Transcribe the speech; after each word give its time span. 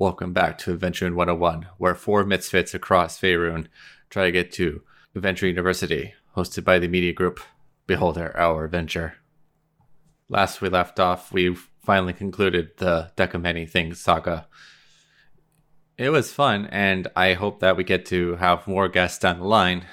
Welcome 0.00 0.32
back 0.32 0.58
to 0.58 0.72
Adventuring 0.72 1.16
101, 1.16 1.66
where 1.76 1.96
four 1.96 2.22
misfits 2.22 2.72
across 2.72 3.18
Faerun 3.18 3.66
try 4.10 4.26
to 4.26 4.30
get 4.30 4.52
to 4.52 4.82
Adventure 5.16 5.48
University, 5.48 6.14
hosted 6.36 6.62
by 6.62 6.78
the 6.78 6.86
media 6.86 7.12
group 7.12 7.40
Beholder 7.88 8.32
Hour 8.38 8.64
Adventure. 8.64 9.14
Last 10.28 10.60
we 10.60 10.68
left 10.68 11.00
off, 11.00 11.32
we 11.32 11.52
finally 11.84 12.12
concluded 12.12 12.76
the 12.76 13.10
Deck 13.16 13.34
of 13.34 13.42
Many 13.42 13.66
Things 13.66 14.00
saga. 14.00 14.46
It 15.96 16.10
was 16.10 16.32
fun, 16.32 16.66
and 16.66 17.08
I 17.16 17.32
hope 17.32 17.58
that 17.58 17.76
we 17.76 17.82
get 17.82 18.06
to 18.06 18.36
have 18.36 18.68
more 18.68 18.88
guests 18.88 19.18
down 19.18 19.40
the 19.40 19.46
line. 19.46 19.84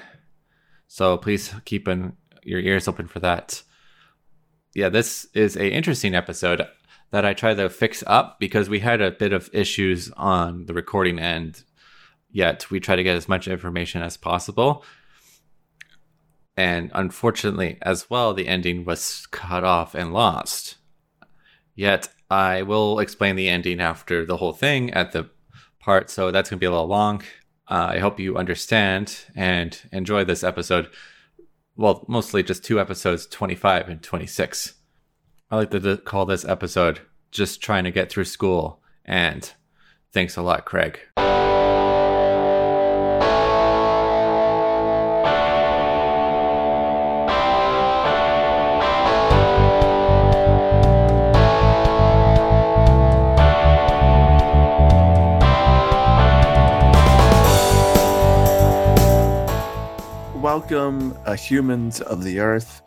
So 0.88 1.18
please 1.18 1.52
keep 1.66 1.88
in, 1.88 2.14
your 2.44 2.60
ears 2.60 2.88
open 2.88 3.08
for 3.08 3.22
that. 3.22 3.64
Yeah, 4.76 4.90
this 4.90 5.26
is 5.34 5.56
a 5.56 5.68
interesting 5.68 6.14
episode 6.14 6.62
that 7.12 7.26
I 7.26 7.34
tried 7.34 7.58
to 7.58 7.70
fix 7.70 8.04
up 8.08 8.40
because 8.40 8.70
we 8.70 8.80
had 8.80 9.02
a 9.02 9.12
bit 9.12 9.34
of 9.34 9.50
issues 9.54 10.12
on 10.12 10.66
the 10.66 10.74
recording 10.74 11.20
end. 11.20 11.64
Yet 12.32 12.70
we 12.70 12.80
try 12.80 12.96
to 12.96 13.04
get 13.04 13.16
as 13.16 13.30
much 13.30 13.48
information 13.48 14.02
as 14.02 14.18
possible. 14.18 14.84
And 16.58 16.92
unfortunately, 16.94 17.78
as 17.82 18.10
well, 18.10 18.34
the 18.34 18.48
ending 18.48 18.86
was 18.86 19.28
cut 19.32 19.64
off 19.64 19.94
and 19.96 20.14
lost. 20.14 20.76
Yet 21.76 22.10
I 22.30 22.62
will 22.62 23.00
explain 23.00 23.36
the 23.36 23.50
ending 23.50 23.80
after 23.80 24.26
the 24.26 24.38
whole 24.38 24.54
thing 24.54 24.92
at 24.92 25.12
the 25.12 25.30
part, 25.80 26.10
so 26.10 26.32
that's 26.32 26.50
going 26.50 26.58
to 26.58 26.62
be 26.62 26.66
a 26.66 26.72
little 26.72 26.88
long. 26.88 27.22
Uh, 27.68 27.88
I 27.92 28.00
hope 28.00 28.20
you 28.20 28.38
understand 28.38 29.26
and 29.36 29.80
enjoy 29.92 30.24
this 30.24 30.44
episode. 30.44 30.90
Well, 31.76 32.06
mostly 32.08 32.42
just 32.42 32.64
two 32.64 32.80
episodes, 32.80 33.26
25 33.28 33.90
and 33.90 34.02
26. 34.02 34.75
I 35.56 35.60
like 35.60 35.72
to 35.72 35.96
call 35.96 36.26
this 36.26 36.44
episode 36.44 37.00
Just 37.32 37.62
Trying 37.62 37.86
to 37.86 37.92
Get 37.92 38.10
Through 38.10 38.26
School. 38.26 38.82
And 39.06 39.50
thanks 40.12 40.36
a 40.36 40.42
lot, 40.42 40.66
Craig. 40.66 41.00
welcome, 60.56 61.18
uh, 61.26 61.34
humans 61.36 62.02
of 62.02 62.24
the 62.24 62.40
earth, 62.40 62.82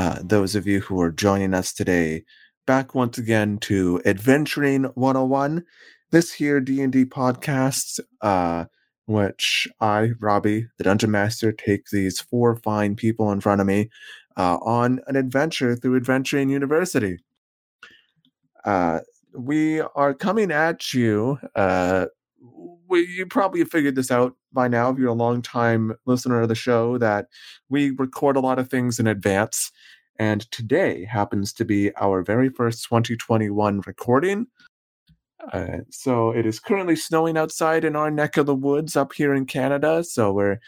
uh, 0.00 0.18
those 0.22 0.54
of 0.54 0.66
you 0.66 0.80
who 0.80 0.98
are 0.98 1.10
joining 1.10 1.52
us 1.52 1.74
today, 1.74 2.24
back 2.66 2.94
once 2.94 3.18
again 3.18 3.58
to 3.58 4.00
Adventuring 4.06 4.84
101, 4.94 5.62
this 6.10 6.32
here 6.32 6.58
D&D 6.58 7.04
podcast, 7.04 8.00
uh, 8.22 8.64
which 9.04 9.68
I, 9.78 10.12
Robbie, 10.18 10.68
the 10.78 10.84
Dungeon 10.84 11.10
Master, 11.10 11.52
take 11.52 11.84
these 11.92 12.18
four 12.18 12.56
fine 12.56 12.96
people 12.96 13.30
in 13.30 13.42
front 13.42 13.60
of 13.60 13.66
me 13.66 13.90
uh, 14.38 14.56
on 14.62 15.00
an 15.06 15.16
adventure 15.16 15.76
through 15.76 15.96
Adventuring 15.96 16.48
University. 16.48 17.18
Uh, 18.64 19.00
we 19.34 19.82
are 19.82 20.14
coming 20.14 20.50
at 20.50 20.94
you 20.94 21.38
uh, 21.56 22.06
we, 22.88 23.06
you 23.06 23.26
probably 23.26 23.64
figured 23.64 23.94
this 23.94 24.10
out 24.10 24.34
by 24.52 24.68
now 24.68 24.90
if 24.90 24.98
you're 24.98 25.08
a 25.08 25.14
long 25.14 25.42
time 25.42 25.94
listener 26.06 26.40
of 26.40 26.48
the 26.48 26.54
show 26.54 26.98
that 26.98 27.26
we 27.68 27.90
record 27.90 28.36
a 28.36 28.40
lot 28.40 28.58
of 28.58 28.68
things 28.68 28.98
in 28.98 29.06
advance 29.06 29.70
and 30.18 30.42
today 30.50 31.06
happens 31.06 31.52
to 31.54 31.64
be 31.64 31.94
our 31.96 32.22
very 32.22 32.50
first 32.50 32.84
2021 32.84 33.80
recording. 33.86 34.46
Uh, 35.52 35.78
so 35.88 36.30
it 36.30 36.44
is 36.44 36.60
currently 36.60 36.94
snowing 36.94 37.38
outside 37.38 37.84
in 37.84 37.96
our 37.96 38.10
neck 38.10 38.36
of 38.36 38.44
the 38.44 38.54
woods 38.54 38.94
up 38.94 39.14
here 39.14 39.32
in 39.32 39.46
canada 39.46 40.04
so 40.04 40.30
we're 40.30 40.60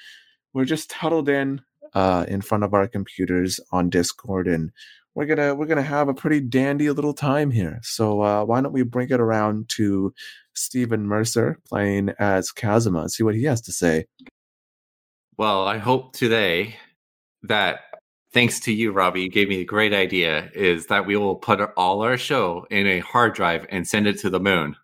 we're 0.55 0.65
just 0.65 0.91
huddled 0.95 1.29
in 1.29 1.61
uh, 1.93 2.25
in 2.27 2.41
front 2.41 2.65
of 2.65 2.73
our 2.73 2.89
computers 2.89 3.61
on 3.71 3.91
discord 3.91 4.49
and 4.49 4.71
we're 5.15 5.27
gonna 5.27 5.55
we're 5.55 5.67
gonna 5.67 5.83
have 5.83 6.09
a 6.09 6.15
pretty 6.15 6.41
dandy 6.41 6.91
little 6.91 7.13
time 7.13 7.51
here. 7.51 7.81
So 7.83 8.23
uh, 8.23 8.45
why 8.45 8.61
don't 8.61 8.73
we 8.73 8.83
bring 8.83 9.11
it 9.11 9.21
around 9.21 9.69
to 9.71 10.15
Stephen 10.55 11.07
Mercer 11.07 11.59
playing 11.67 12.11
as 12.19 12.51
Kazuma 12.51 13.03
and 13.03 13.13
see 13.13 13.23
what 13.23 13.35
he 13.35 13.45
has 13.45 13.61
to 13.63 13.73
say. 13.73 14.07
Well, 15.37 15.67
I 15.67 15.79
hope 15.79 16.15
today 16.15 16.77
that 17.43 17.81
thanks 18.33 18.61
to 18.61 18.73
you, 18.73 18.93
Robbie, 18.93 19.23
you 19.23 19.31
gave 19.31 19.49
me 19.49 19.61
a 19.61 19.65
great 19.65 19.93
idea. 19.93 20.51
Is 20.55 20.87
that 20.87 21.07
we 21.07 21.17
will 21.17 21.37
put 21.37 21.61
all 21.77 22.03
our 22.03 22.17
show 22.17 22.67
in 22.71 22.87
a 22.87 23.01
hard 23.01 23.35
drive 23.35 23.67
and 23.71 23.87
send 23.87 24.07
it 24.07 24.19
to 24.21 24.31
the 24.31 24.41
moon. 24.41 24.77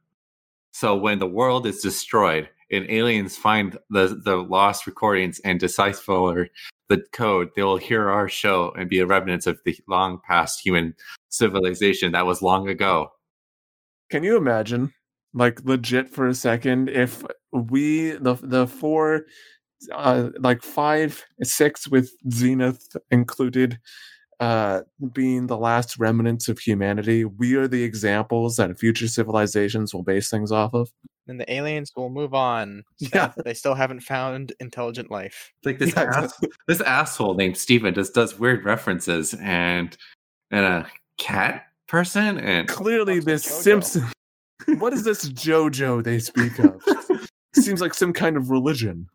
So 0.72 0.96
when 0.96 1.18
the 1.18 1.26
world 1.26 1.66
is 1.66 1.80
destroyed 1.80 2.48
and 2.70 2.88
aliens 2.90 3.36
find 3.36 3.78
the 3.90 4.20
the 4.22 4.36
lost 4.36 4.86
recordings 4.86 5.40
and 5.40 5.58
decipher 5.58 6.48
the 6.88 7.04
code, 7.12 7.50
they 7.54 7.62
will 7.62 7.76
hear 7.76 8.08
our 8.08 8.28
show 8.28 8.72
and 8.76 8.88
be 8.88 8.98
a 8.98 9.06
remnants 9.06 9.46
of 9.46 9.60
the 9.64 9.76
long 9.88 10.20
past 10.26 10.60
human 10.64 10.94
civilization 11.28 12.12
that 12.12 12.26
was 12.26 12.42
long 12.42 12.68
ago. 12.68 13.10
Can 14.10 14.24
you 14.24 14.36
imagine, 14.36 14.92
like 15.34 15.64
legit 15.64 16.08
for 16.08 16.26
a 16.26 16.34
second, 16.34 16.88
if 16.88 17.22
we 17.52 18.12
the 18.12 18.34
the 18.42 18.66
four, 18.66 19.26
uh, 19.92 20.30
like 20.40 20.62
five, 20.62 21.24
six 21.42 21.86
with 21.88 22.10
Zenith 22.30 22.96
included, 23.10 23.78
uh, 24.40 24.82
being 25.12 25.46
the 25.46 25.58
last 25.58 25.98
remnants 25.98 26.48
of 26.48 26.58
humanity, 26.58 27.24
we 27.24 27.54
are 27.54 27.68
the 27.68 27.82
examples 27.82 28.56
that 28.56 28.78
future 28.78 29.08
civilizations 29.08 29.92
will 29.92 30.02
base 30.02 30.30
things 30.30 30.52
off 30.52 30.72
of 30.72 30.90
and 31.28 31.40
the 31.40 31.52
aliens 31.52 31.92
will 31.96 32.10
move 32.10 32.34
on. 32.34 32.82
Yeah. 32.98 33.32
They 33.44 33.54
still 33.54 33.74
haven't 33.74 34.00
found 34.00 34.52
intelligent 34.60 35.10
life. 35.10 35.52
Like 35.64 35.78
this 35.78 35.94
Yeah. 35.94 36.10
ass- 36.14 36.40
this 36.66 36.80
asshole 36.80 37.34
named 37.34 37.56
Steven 37.56 37.94
just 37.94 38.14
does 38.14 38.38
weird 38.38 38.64
references 38.64 39.34
and 39.40 39.96
and 40.50 40.64
a 40.64 40.86
cat 41.18 41.64
person 41.88 42.38
and 42.38 42.68
Clearly, 42.68 43.20
this 43.20 43.44
Simpson. 43.44 44.04
what 44.78 44.92
is 44.92 45.04
this 45.04 45.28
JoJo 45.30 46.02
they 46.04 46.18
speak 46.18 46.58
of? 46.58 46.82
Seems 47.54 47.80
like 47.80 47.94
some 47.94 48.12
kind 48.12 48.36
of 48.36 48.50
religion. 48.50 49.08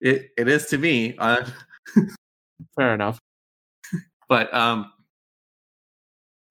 it 0.00 0.30
it 0.36 0.48
is 0.48 0.66
to 0.66 0.78
me. 0.78 1.16
Uh, 1.18 1.44
Fair 2.76 2.94
enough. 2.94 3.18
but 4.28 4.52
um 4.54 4.90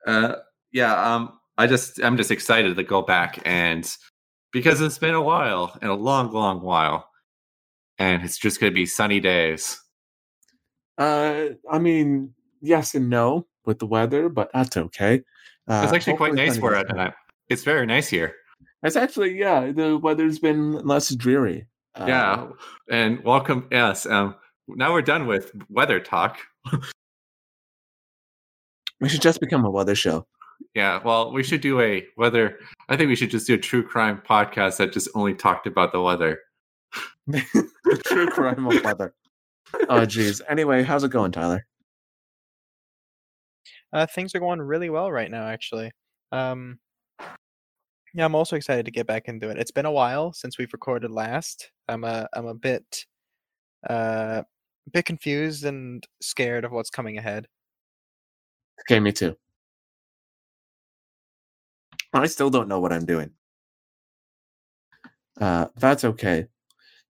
uh 0.08 0.36
yeah 0.72 1.16
um 1.16 1.40
I 1.58 1.68
just 1.68 2.02
I'm 2.04 2.18
just 2.18 2.32
excited 2.32 2.76
to 2.76 2.84
go 2.84 3.02
back 3.02 3.40
and 3.46 3.86
because 4.54 4.80
it's 4.82 4.98
been 5.00 5.14
a 5.16 5.22
while 5.22 5.78
and 5.82 5.90
a 5.92 5.96
long 5.96 6.32
long 6.32 6.62
while 6.62 7.10
and 8.00 8.24
it's 8.24 8.38
just 8.38 8.60
going 8.60 8.72
to 8.72 8.76
be 8.76 8.86
sunny 8.86 9.20
days. 9.20 9.80
Uh, 10.98 11.50
I 11.70 11.80
mean, 11.80 12.34
yes 12.62 12.96
and 12.96 13.10
no 13.10 13.48
with 13.66 13.80
the 13.80 13.86
weather, 13.88 14.30
but 14.30 14.50
that's 14.54 14.78
okay. 14.78 15.22
Uh, 15.68 15.82
It's 15.84 15.94
actually 15.94 16.18
quite 16.18 16.34
nice 16.36 16.58
for 16.58 16.74
it. 16.76 16.88
come. 16.88 16.98
and 17.00 17.10
I- 17.10 17.14
It's 17.50 17.64
very 17.64 17.86
nice 17.86 18.08
here. 18.08 18.36
It's 18.84 18.96
actually 18.96 19.38
yeah. 19.38 19.72
The 19.72 19.98
weather's 19.98 20.40
been 20.40 20.74
less 20.86 21.14
dreary. 21.16 21.68
Uh, 21.96 22.06
yeah 22.08 22.48
and 22.90 23.24
welcome 23.24 23.68
yes 23.72 24.08
um 24.08 24.34
now 24.68 24.92
we're 24.92 25.04
done 25.04 25.28
with 25.28 25.52
weather 25.70 26.00
talk 26.00 26.40
we 29.00 29.08
should 29.10 29.22
just 29.22 29.40
become 29.40 29.64
a 29.64 29.70
weather 29.70 29.94
show. 29.94 30.26
Yeah 30.76 31.00
well 31.04 31.32
we 31.32 31.44
should 31.44 31.62
do 31.62 31.80
a 31.80 32.06
weather 32.18 32.60
i 32.90 32.98
think 32.98 33.08
we 33.08 33.16
should 33.16 33.30
just 33.30 33.48
do 33.48 33.54
a 33.54 33.58
true 33.58 33.84
crime 33.84 34.22
podcast 34.28 34.78
that 34.78 34.92
just 34.92 35.10
only 35.16 35.34
talked 35.34 35.68
about 35.68 35.92
the 35.92 36.02
weather 36.02 36.40
the 37.28 38.02
true 38.06 38.28
crime 38.28 38.66
of 38.68 38.84
weather. 38.84 39.14
Oh, 39.90 40.06
geez. 40.06 40.42
Anyway, 40.48 40.84
how's 40.84 41.04
it 41.04 41.12
going, 41.12 41.32
Tyler? 41.32 41.66
Uh, 43.92 44.06
things 44.06 44.34
are 44.36 44.40
going 44.40 44.62
really 44.62 44.90
well 44.90 45.12
right 45.12 45.30
now, 45.30 45.46
actually. 45.46 45.92
Um, 46.32 46.80
yeah, 48.14 48.26
I'm 48.26 48.36
also 48.36 48.56
excited 48.56 48.86
to 48.86 48.92
get 48.92 49.08
back 49.08 49.28
into 49.28 49.50
it. 49.50 49.58
It's 49.58 49.72
been 49.72 49.86
a 49.86 49.92
while 49.92 50.34
since 50.34 50.58
we've 50.58 50.74
recorded 50.74 51.12
last. 51.12 51.72
I'm 51.88 52.04
a 52.04 52.28
I'm 52.34 52.46
a 52.46 52.54
bit 52.54 53.06
uh 53.90 54.44
a 54.88 54.90
bit 54.92 55.06
confused 55.06 55.66
and 55.66 56.06
scared 56.22 56.66
of 56.66 56.72
what's 56.72 56.90
coming 56.90 57.18
ahead. 57.18 57.48
Okay, 58.82 59.00
me 59.00 59.12
too. 59.12 59.36
I 62.14 62.28
still 62.28 62.50
don't 62.50 62.68
know 62.68 62.80
what 62.80 62.94
I'm 62.94 63.06
doing. 63.06 63.32
Uh, 65.40 65.68
that's 65.76 66.04
okay. 66.04 66.48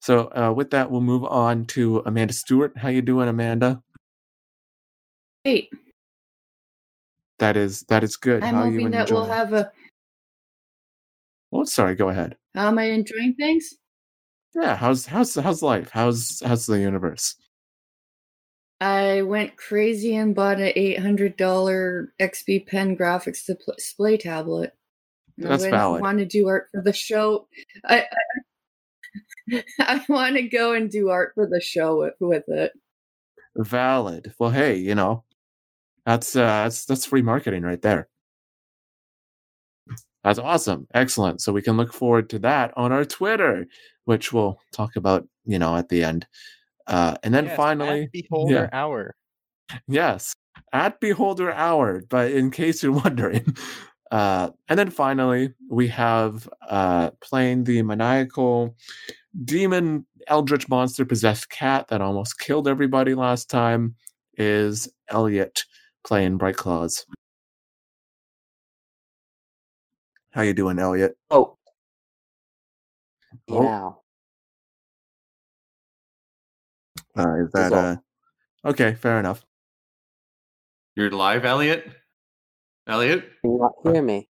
So 0.01 0.31
uh, 0.35 0.53
with 0.55 0.71
that, 0.71 0.91
we'll 0.91 1.01
move 1.01 1.25
on 1.25 1.67
to 1.67 2.03
Amanda 2.07 2.33
Stewart. 2.33 2.77
How 2.77 2.89
you 2.89 3.03
doing, 3.03 3.29
Amanda? 3.29 3.83
Great. 5.45 5.71
That 7.39 7.57
is 7.57 7.83
that 7.89 8.05
is 8.05 8.17
good. 8.17 8.43
I'm 8.43 8.55
How 8.55 8.65
hoping 8.65 8.91
that 8.91 9.11
we'll 9.11 9.25
have 9.25 9.53
a. 9.55 9.71
Oh, 11.53 11.65
sorry. 11.65 11.95
Go 11.95 12.11
ahead. 12.11 12.37
How 12.55 12.69
am 12.69 12.79
I 12.79 12.85
enjoying 12.85 13.35
things? 13.35 13.75
Yeah. 14.55 14.77
How's 14.77 15.07
how's 15.07 15.35
how's 15.35 15.63
life? 15.63 15.91
How's 15.93 16.43
how's 16.45 16.67
the 16.67 16.79
universe? 16.79 17.37
I 18.81 19.23
went 19.23 19.57
crazy 19.57 20.17
and 20.17 20.35
bought 20.35 20.61
an 20.61 20.73
eight 20.75 20.99
hundred 20.99 21.37
dollar 21.37 22.13
XP 22.21 22.67
Pen 22.67 22.97
graphics 22.97 23.49
display 23.77 24.17
tablet, 24.17 24.75
That's 25.41 25.65
I 25.65 25.71
valid. 25.71 26.03
want 26.03 26.19
to 26.19 26.27
do 26.27 26.49
art 26.49 26.69
for 26.73 26.83
the 26.83 26.93
show. 26.93 27.49
I 27.85 28.07
I, 29.53 29.65
I 29.81 30.05
want 30.09 30.37
to 30.37 30.43
go 30.43 30.73
and 30.75 30.91
do 30.91 31.09
art 31.11 31.33
for 31.35 31.47
the 31.47 31.61
show 31.61 31.99
with, 32.01 32.15
with 32.21 32.45
it. 32.49 32.73
Valid. 33.57 34.33
Well, 34.39 34.51
hey, 34.51 34.77
you 34.77 34.95
know, 34.95 35.25
that's 36.07 36.37
uh 36.37 36.41
that's 36.65 36.85
that's 36.85 37.07
free 37.07 37.23
marketing 37.23 37.63
right 37.63 37.81
there. 37.83 38.09
That's 40.25 40.39
awesome. 40.39 40.87
Excellent. 40.95 41.41
So 41.41 41.53
we 41.53 41.63
can 41.63 41.77
look 41.77 41.93
forward 41.93 42.29
to 42.31 42.39
that 42.41 42.73
on 42.77 42.93
our 42.93 43.05
Twitter, 43.05 43.67
which 44.05 44.33
we'll 44.33 44.59
talk 44.73 44.97
about, 44.97 45.27
you 45.47 45.59
know, 45.59 45.77
at 45.77 45.89
the 45.89 46.05
end. 46.05 46.27
Uh 46.87 47.17
and 47.23 47.35
then 47.35 47.47
Yes, 47.47 47.53
at 47.53 47.57
finally, 47.57 48.09
Beholder 48.13 48.69
Hour. 48.73 49.15
yes, 49.89 50.35
at 50.73 51.01
Beholder 51.01 51.53
Hour, 51.53 52.03
but 52.09 52.31
in 52.33 52.51
case 52.51 52.83
you're 52.83 52.93
wondering. 53.05 53.57
Uh 54.11 54.51
and 54.69 54.79
then 54.79 54.91
finally, 54.91 55.53
we 55.69 55.87
have 55.89 56.49
uh 56.69 57.11
playing 57.21 57.65
the 57.65 57.83
maniacal 57.83 58.75
demon 59.45 60.05
eldritch 60.27 60.69
monster 60.69 61.05
possessed 61.05 61.49
cat 61.51 61.89
that 61.89 62.01
almost 62.01 62.39
killed 62.39 62.67
everybody 62.69 63.15
last 63.15 63.49
time 63.49 63.95
is 64.35 64.89
Elliot 65.09 65.65
playing 66.05 66.37
Bright 66.37 66.57
Claws. 66.57 67.07
How 70.33 70.43
you 70.43 70.55
doing, 70.55 70.79
Elliot? 70.79 71.17
Oh, 71.31 71.57
Oh. 73.49 73.63
yeah. 73.63 73.91
Uh, 77.17 77.45
is 77.45 77.51
that 77.53 77.73
uh 77.73 77.97
okay? 78.65 78.95
Fair 78.95 79.19
enough. 79.19 79.45
You're 80.97 81.11
live, 81.11 81.45
Elliot? 81.45 81.89
Elliot? 82.91 83.21
Can 83.43 83.53
you 83.53 83.59
not 83.59 83.73
hear 83.95 84.03
me? 84.03 84.29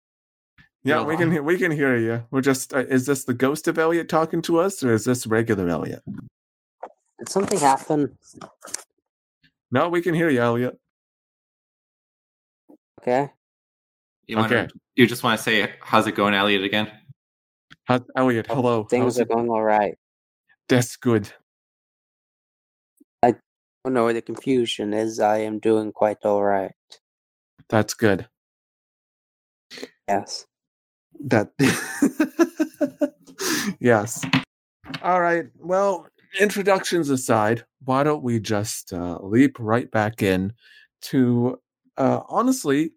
Yeah, 0.83 0.97
You're 0.97 1.05
we 1.05 1.17
can 1.17 1.45
we 1.45 1.57
can 1.57 1.71
hear 1.71 1.95
you. 1.97 2.23
We're 2.31 2.41
just 2.41 2.73
uh, 2.73 2.79
is 2.79 3.05
this 3.05 3.25
the 3.25 3.33
ghost 3.33 3.67
of 3.67 3.77
Elliot 3.77 4.09
talking 4.09 4.41
to 4.43 4.59
us, 4.59 4.83
or 4.83 4.93
is 4.93 5.05
this 5.05 5.27
regular 5.27 5.67
Elliot? 5.69 6.01
Did 7.19 7.29
something 7.29 7.59
happen? 7.59 8.17
No, 9.71 9.89
we 9.89 10.01
can 10.01 10.13
hear 10.13 10.29
you, 10.29 10.41
Elliot. 10.41 10.77
Okay. 13.01 13.29
You 14.27 14.37
want 14.37 14.51
Okay. 14.51 14.67
to, 14.67 14.73
you 14.95 15.07
just 15.07 15.23
want 15.23 15.37
to 15.37 15.43
say 15.43 15.73
how's 15.81 16.07
it 16.07 16.13
going, 16.15 16.33
Elliot 16.33 16.63
again? 16.63 16.91
How, 17.85 18.01
Elliot, 18.15 18.47
hello. 18.47 18.83
Things 18.85 19.03
How's 19.03 19.19
are 19.19 19.23
it- 19.23 19.29
going 19.29 19.49
all 19.49 19.63
right. 19.63 19.95
That's 20.69 20.95
good. 20.97 21.29
I. 23.23 23.35
Oh 23.85 23.89
no, 23.89 24.11
the 24.11 24.21
confusion 24.21 24.93
is 24.93 25.19
I 25.19 25.37
am 25.39 25.59
doing 25.59 25.91
quite 25.91 26.17
all 26.23 26.43
right. 26.43 26.73
That's 27.69 27.93
good. 27.93 28.27
Yes. 30.07 30.45
That 31.19 31.51
yes. 33.79 34.23
All 35.01 35.21
right. 35.21 35.45
Well, 35.59 36.07
introductions 36.39 37.09
aside, 37.09 37.65
why 37.83 38.03
don't 38.03 38.23
we 38.23 38.39
just 38.39 38.93
uh, 38.93 39.17
leap 39.21 39.57
right 39.59 39.89
back 39.91 40.21
in 40.21 40.53
to 41.03 41.59
uh, 41.97 42.21
honestly 42.29 42.91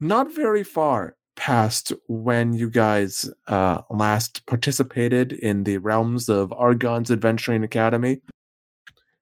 not 0.00 0.32
very 0.32 0.62
far 0.62 1.16
past 1.36 1.92
when 2.06 2.52
you 2.52 2.70
guys 2.70 3.28
uh, 3.48 3.80
last 3.90 4.46
participated 4.46 5.32
in 5.32 5.64
the 5.64 5.78
realms 5.78 6.28
of 6.28 6.52
Argon's 6.52 7.10
Adventuring 7.10 7.64
Academy. 7.64 8.20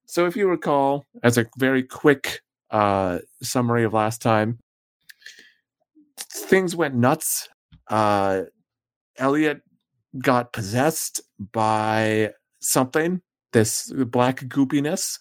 So, 0.06 0.26
if 0.26 0.36
you 0.36 0.48
recall, 0.48 1.06
as 1.22 1.38
a 1.38 1.46
very 1.58 1.82
quick 1.82 2.42
uh, 2.70 3.20
summary 3.42 3.84
of 3.84 3.94
last 3.94 4.20
time, 4.20 4.58
things 6.18 6.76
went 6.76 6.94
nuts. 6.94 7.48
Uh, 7.88 8.42
Elliot 9.18 9.60
got 10.18 10.52
possessed 10.52 11.20
by 11.52 12.32
something, 12.60 13.20
this 13.52 13.92
black 13.92 14.40
goopiness, 14.40 15.18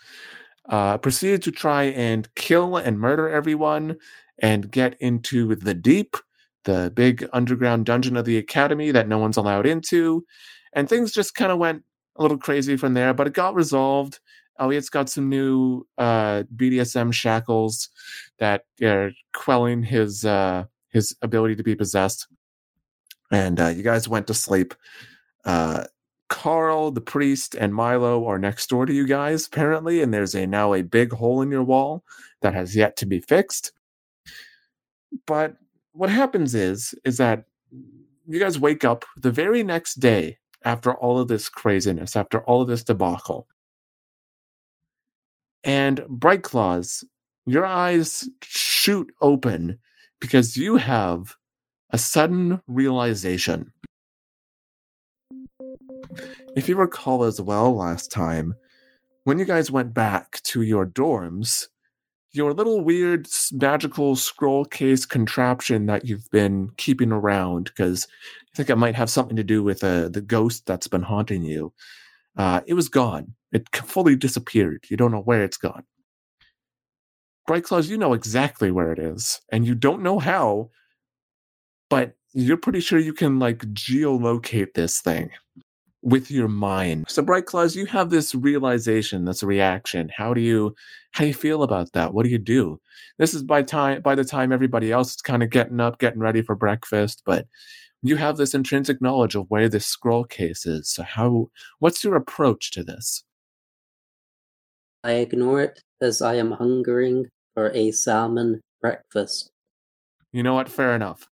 uh, 0.70 0.98
proceeded 0.98 1.42
to 1.44 1.52
try 1.52 1.84
and 1.84 2.34
kill 2.36 2.78
and 2.78 3.00
murder 3.00 3.30
everyone 3.30 3.98
and 4.40 4.72
get 4.72 4.96
into 5.00 5.56
the 5.56 5.74
deep, 5.74 6.16
the 6.64 6.92
big 6.94 7.28
underground 7.34 7.86
dungeon 7.86 8.18
of 8.18 8.26
the 8.26 8.38
academy 8.38 8.92
that 8.92 9.08
no 9.08 9.18
one's 9.18 9.38
allowed 9.38 9.66
into. 9.66 10.26
And 10.74 10.88
things 10.88 11.12
just 11.12 11.36
kind 11.36 11.52
of 11.52 11.58
went 11.58 11.84
a 12.16 12.22
little 12.22 12.38
crazy 12.38 12.78
from 12.78 12.94
there, 12.94 13.14
but 13.14 13.28
it 13.28 13.34
got 13.34 13.56
resolved. 13.56 14.20
Elliot's 14.60 14.90
got 14.90 15.10
some 15.10 15.30
new 15.30 15.88
uh, 15.98 16.44
BDSM 16.56 17.14
shackles 17.14 17.90
that 18.38 18.64
are 18.84 19.12
quelling 19.34 19.82
his 19.84 20.24
uh, 20.24 20.66
his 20.92 21.16
ability 21.22 21.56
to 21.56 21.64
be 21.64 21.76
possessed. 21.76 22.28
And 23.32 23.60
uh, 23.60 23.68
you 23.68 23.84
guys 23.84 24.08
went 24.08 24.28
to 24.28 24.34
sleep. 24.34 24.74
Uh, 25.46 25.86
Carl, 26.30 26.92
the 26.92 27.02
priest, 27.02 27.56
and 27.56 27.76
Milo 27.76 28.26
are 28.26 28.40
next 28.40 28.70
door 28.70 28.86
to 28.86 28.94
you 28.94 29.06
guys, 29.06 29.48
apparently, 29.48 30.02
and 30.02 30.14
there's 30.14 30.36
a 30.36 30.48
now 30.48 30.74
a 30.74 30.82
big 30.82 31.12
hole 31.12 31.42
in 31.42 31.52
your 31.52 31.64
wall 31.64 32.04
that 32.42 32.54
has 32.54 32.76
yet 32.76 32.96
to 32.98 33.06
be 33.06 33.20
fixed. 33.20 33.74
But 35.28 35.56
what 35.92 36.10
happens 36.10 36.56
is, 36.56 36.96
is 37.04 37.18
that 37.18 37.44
you 38.28 38.40
guys 38.40 38.60
wake 38.60 38.86
up 38.86 39.04
the 39.18 39.32
very 39.32 39.62
next 39.62 39.96
day 39.96 40.38
after 40.64 40.94
all 40.94 41.20
of 41.20 41.28
this 41.28 41.50
craziness, 41.50 42.16
after 42.16 42.42
all 42.44 42.62
of 42.62 42.70
this 42.70 42.84
debacle. 42.84 43.48
And 45.64 46.06
Bright 46.08 46.44
Claws, 46.44 47.04
your 47.46 47.66
eyes 47.66 48.30
shoot 48.42 49.12
open 49.22 49.80
because 50.22 50.56
you 50.56 50.78
have 50.78 51.36
a 51.90 51.98
sudden 51.98 52.62
realization. 52.68 53.74
If 56.56 56.70
you 56.70 56.78
recall 56.78 57.24
as 57.26 57.42
well 57.42 57.76
last 57.76 58.12
time, 58.12 58.56
when 59.26 59.40
you 59.40 59.46
guys 59.46 59.70
went 59.70 59.94
back 59.94 60.42
to 60.44 60.62
your 60.62 60.86
dorms, 60.86 61.68
your 62.34 62.54
little 62.54 62.82
weird 62.82 63.28
magical 63.52 64.16
scroll 64.16 64.64
case 64.64 65.06
contraption 65.06 65.86
that 65.88 66.06
you've 66.06 66.30
been 66.32 66.72
keeping 66.78 67.12
around 67.12 67.66
because 67.66 68.08
you 68.42 68.56
think 68.56 68.70
it 68.70 68.78
might 68.78 68.96
have 68.96 69.10
something 69.10 69.36
to 69.36 69.44
do 69.44 69.62
with 69.62 69.84
uh, 69.84 70.08
the 70.10 70.22
ghost 70.22 70.66
that's 70.66 70.88
been 70.88 71.02
haunting 71.02 71.44
you, 71.44 71.74
uh, 72.38 72.62
it 72.66 72.74
was 72.74 72.88
gone. 72.88 73.34
It 73.52 73.68
fully 73.76 74.16
disappeared. 74.16 74.86
You 74.90 74.96
don't 74.96 75.12
know 75.12 75.22
where 75.22 75.44
it's 75.44 75.58
gone. 75.58 75.84
Bright 77.48 77.64
Claws, 77.64 77.90
you 77.90 77.98
know 77.98 78.14
exactly 78.14 78.72
where 78.72 78.92
it 78.92 79.00
is, 79.00 79.42
and 79.52 79.66
you 79.66 79.76
don't 79.76 80.04
know 80.04 80.20
how, 80.20 80.70
but 81.90 82.14
you're 82.34 82.58
pretty 82.58 82.80
sure 82.80 83.00
you 83.00 83.14
can 83.14 83.40
like 83.40 83.60
geolocate 83.74 84.74
this 84.74 85.02
thing 85.02 85.32
with 86.02 86.32
your 86.32 86.48
mind. 86.48 87.06
So 87.08 87.22
Bright 87.22 87.46
Claws, 87.46 87.76
you 87.76 87.86
have 87.88 88.10
this 88.10 88.34
realization, 88.34 89.26
this 89.26 89.44
reaction. 89.44 90.10
How 90.16 90.34
do 90.34 90.42
you 90.42 90.76
how 91.12 91.24
do 91.24 91.28
you 91.28 91.34
feel 91.34 91.64
about 91.64 91.92
that? 91.94 92.14
What 92.14 92.24
do 92.24 92.30
you 92.30 92.38
do? 92.38 92.80
This 93.18 93.34
is 93.34 93.44
by 93.44 93.64
time 93.64 94.02
by 94.02 94.16
the 94.16 94.24
time 94.24 94.52
everybody 94.52 94.92
else 94.92 95.16
is 95.16 95.22
kind 95.22 95.44
of 95.44 95.50
getting 95.50 95.80
up, 95.80 96.00
getting 96.00 96.20
ready 96.22 96.42
for 96.42 96.56
breakfast, 96.56 97.24
but 97.26 97.48
you 98.02 98.16
have 98.16 98.38
this 98.38 98.54
intrinsic 98.54 99.02
knowledge 99.02 99.36
of 99.36 99.46
where 99.50 99.70
this 99.70 99.86
scroll 99.86 100.24
case 100.24 100.66
is. 100.66 100.90
So 100.90 101.04
how 101.04 101.50
what's 101.80 102.04
your 102.04 102.16
approach 102.16 102.72
to 102.72 102.84
this? 102.84 103.24
I 105.04 105.14
ignore 105.14 105.62
it 105.62 105.82
as 106.02 106.22
I 106.22 106.36
am 106.36 106.52
hungering 106.52 107.28
for 107.62 107.72
a 107.76 107.92
salmon 107.92 108.60
breakfast. 108.82 109.52
You 110.34 110.42
know 110.42 110.56
what? 110.56 110.68
Fair 110.68 110.96
enough. 110.96 111.28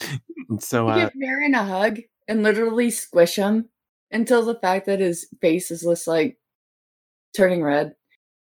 So 0.60 0.88
I 0.88 0.92
uh, 0.92 0.98
give 1.00 1.10
Marin 1.14 1.54
a 1.54 1.62
hug 1.62 1.98
and 2.26 2.42
literally 2.42 2.88
squish 2.88 3.36
him 3.36 3.68
until 4.10 4.42
the 4.46 4.54
fact 4.54 4.86
that 4.86 4.98
his 4.98 5.28
face 5.42 5.70
is 5.70 5.82
just 5.82 6.06
like 6.06 6.38
turning 7.36 7.62
red. 7.62 7.94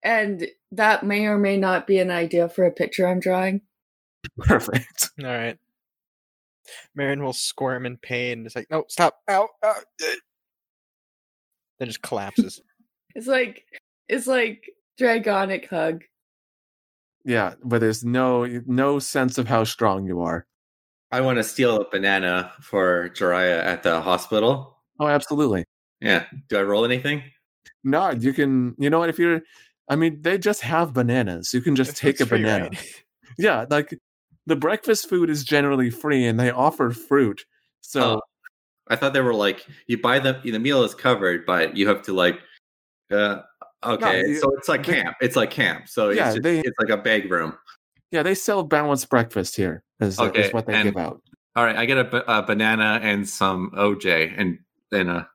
And 0.03 0.45
that 0.71 1.03
may 1.03 1.25
or 1.25 1.39
may 1.39 1.57
not 1.57 1.87
be 1.87 1.97
an 1.97 2.11
idea 2.11 2.47
for 2.47 2.63
a 2.63 2.71
picture 2.71 3.07
I'm 3.07 3.19
drawing. 3.19 3.61
perfect. 4.37 5.09
All 5.19 5.25
right. 5.25 5.57
Marin 6.93 7.23
will 7.23 7.33
squirm 7.33 7.87
in 7.87 7.97
pain. 7.97 8.45
It's 8.45 8.55
like, 8.55 8.67
no, 8.69 8.83
stop. 8.87 9.15
Ow. 9.27 9.49
ow, 9.63 9.69
uh," 9.71 10.05
Then 11.79 11.87
just 11.87 12.03
collapses. 12.03 12.61
It's 13.15 13.25
like 13.25 13.65
it's 14.09 14.27
like 14.27 14.63
dragonic 14.99 15.67
hug. 15.69 16.03
Yeah, 17.25 17.53
but 17.63 17.79
there's 17.81 18.03
no 18.03 18.45
no 18.65 18.99
sense 18.99 19.37
of 19.37 19.47
how 19.47 19.63
strong 19.63 20.05
you 20.05 20.21
are. 20.21 20.45
I 21.11 21.21
want 21.21 21.37
to 21.37 21.43
steal 21.43 21.81
a 21.81 21.89
banana 21.89 22.51
for 22.61 23.09
Jiraiya 23.09 23.63
at 23.63 23.83
the 23.83 23.99
hospital. 24.01 24.77
Oh, 24.99 25.07
absolutely. 25.07 25.65
Yeah. 26.01 26.25
Do 26.47 26.57
I 26.59 26.61
roll 26.63 26.85
anything? 26.85 27.23
No, 27.83 28.11
you 28.11 28.33
can. 28.33 28.75
You 28.77 28.89
know 28.89 28.99
what? 28.99 29.09
If 29.09 29.17
you're, 29.19 29.41
I 29.89 29.95
mean, 29.95 30.21
they 30.21 30.37
just 30.37 30.61
have 30.61 30.93
bananas. 30.93 31.53
You 31.53 31.61
can 31.61 31.75
just 31.75 31.91
It's- 31.91 31.99
take 32.01 32.19
a 32.19 32.25
free, 32.25 32.41
banana. 32.41 32.69
right? 32.69 32.93
Yeah, 33.37 33.65
like 33.69 33.97
the 34.47 34.55
breakfast 34.57 35.07
food 35.07 35.29
is 35.29 35.45
generally 35.45 35.89
free, 35.89 36.25
and 36.25 36.37
they 36.37 36.49
offer 36.51 36.91
fruit. 36.91 37.45
So 37.81 38.01
Oh, 38.01 38.21
I 38.89 38.97
thought 38.97 39.13
they 39.13 39.21
were 39.21 39.33
like 39.35 39.65
you 39.87 39.97
buy 40.01 40.19
the 40.19 40.41
the 40.43 40.59
meal 40.59 40.83
is 40.83 40.93
covered, 40.93 41.45
but 41.45 41.77
you 41.77 41.87
have 41.87 42.01
to 42.03 42.13
like. 42.13 42.39
Uh, 43.11 43.41
okay, 43.83 44.27
you- 44.27 44.39
so 44.39 44.51
it's 44.57 44.69
like 44.69 44.85
they- 44.85 45.01
camp. 45.01 45.17
It's 45.21 45.35
like 45.35 45.51
camp. 45.51 45.87
So 45.89 46.09
Yeah, 46.09 46.27
it's 46.27 46.35
just, 46.35 46.43
they- 46.43 46.59
it's 46.59 46.77
like 46.79 46.89
a 46.89 46.97
bag 46.97 47.29
room. 47.31 47.57
yeah, 48.11 48.23
they 48.23 48.35
sell 48.35 48.63
balanced 48.63 49.09
breakfast 49.09 49.55
here. 49.55 49.83
is, 49.99 50.19
Okay, 50.19 50.45
is 50.47 50.53
what 50.53 50.65
they 50.65 50.73
and- 50.73 50.83
give 50.85 50.97
out. 50.97 51.21
All 51.55 51.65
right, 51.65 51.75
I 51.75 51.85
get 51.85 51.97
a, 51.97 52.37
a 52.39 52.43
banana 52.43 52.99
and 53.01 53.27
some 53.27 53.71
OJ, 53.75 54.33
and 54.37 54.59
then 54.91 55.09
uh, 55.09 55.25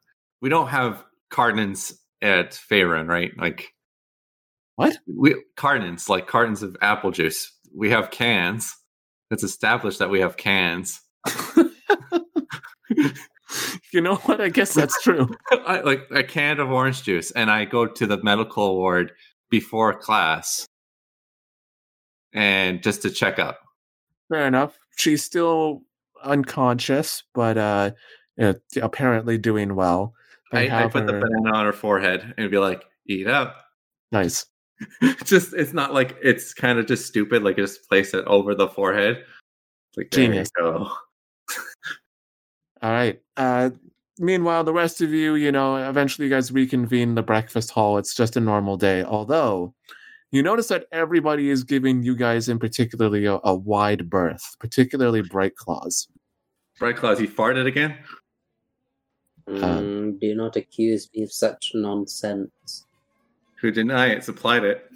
we 0.40 0.48
don't 0.48 0.68
have 0.68 1.04
cartons 1.28 1.92
at 2.22 2.52
Faerun, 2.52 3.08
right? 3.08 3.32
Like 3.36 3.74
What? 4.76 4.96
We 5.06 5.34
cartons, 5.56 6.08
like 6.08 6.26
cartons 6.26 6.62
of 6.62 6.76
apple 6.80 7.10
juice. 7.10 7.52
We 7.74 7.90
have 7.90 8.10
cans. 8.10 8.74
It's 9.30 9.42
established 9.42 9.98
that 9.98 10.08
we 10.10 10.20
have 10.20 10.36
cans. 10.36 11.00
you 13.94 14.00
know 14.00 14.16
what? 14.16 14.40
I 14.40 14.48
guess 14.48 14.74
that's 14.74 15.00
true. 15.02 15.28
I, 15.66 15.80
like 15.80 16.06
a 16.10 16.24
can 16.24 16.58
of 16.58 16.70
orange 16.70 17.04
juice, 17.04 17.30
and 17.30 17.50
I 17.50 17.64
go 17.64 17.86
to 17.86 18.06
the 18.06 18.22
medical 18.22 18.76
ward 18.76 19.12
before 19.50 19.94
class, 19.94 20.66
and 22.32 22.82
just 22.82 23.02
to 23.02 23.10
check 23.10 23.38
up. 23.38 23.60
Fair 24.28 24.46
enough. 24.46 24.78
She's 24.96 25.24
still 25.24 25.82
unconscious, 26.22 27.22
but 27.34 27.56
uh, 27.56 27.92
apparently 28.82 29.38
doing 29.38 29.76
well. 29.76 30.14
I, 30.52 30.84
I 30.84 30.88
put 30.88 31.06
the 31.06 31.12
banana 31.12 31.56
on 31.56 31.66
her 31.66 31.72
forehead 31.72 32.34
and 32.36 32.50
be 32.50 32.58
like, 32.58 32.84
"Eat 33.06 33.28
up." 33.28 33.56
Nice. 34.12 34.46
just 35.24 35.54
it's 35.54 35.72
not 35.72 35.94
like 35.94 36.16
it's 36.22 36.52
kind 36.52 36.78
of 36.78 36.86
just 36.86 37.06
stupid. 37.06 37.42
Like 37.42 37.56
just 37.56 37.88
place 37.88 38.12
it 38.12 38.24
over 38.26 38.54
the 38.54 38.68
forehead. 38.68 39.24
Like 39.96 40.10
Genius. 40.10 40.50
All 40.60 40.90
right. 42.82 43.20
Uh, 43.36 43.70
meanwhile, 44.18 44.64
the 44.64 44.72
rest 44.72 45.00
of 45.00 45.10
you, 45.10 45.34
you 45.34 45.52
know, 45.52 45.76
eventually 45.76 46.28
you 46.28 46.34
guys 46.34 46.52
reconvene 46.52 47.14
the 47.14 47.22
breakfast 47.22 47.70
hall. 47.70 47.98
It's 47.98 48.14
just 48.14 48.36
a 48.36 48.40
normal 48.40 48.76
day. 48.76 49.02
Although, 49.02 49.74
you 50.30 50.42
notice 50.42 50.68
that 50.68 50.86
everybody 50.92 51.50
is 51.50 51.64
giving 51.64 52.02
you 52.02 52.16
guys, 52.16 52.48
in 52.48 52.58
particularly, 52.58 53.26
a, 53.26 53.38
a 53.44 53.54
wide 53.54 54.10
berth, 54.10 54.56
particularly 54.58 55.22
Bright 55.22 55.56
Claws. 55.56 56.08
Bright 56.78 56.96
Claws, 56.96 57.20
you 57.20 57.28
farted 57.28 57.66
again? 57.66 57.96
Mm, 59.48 60.18
do 60.20 60.34
not 60.34 60.56
accuse 60.56 61.08
me 61.14 61.22
of 61.22 61.32
such 61.32 61.72
nonsense. 61.74 62.86
Who 63.60 63.70
deny 63.70 64.08
it? 64.08 64.24
Supplied 64.24 64.64
it. 64.64 64.90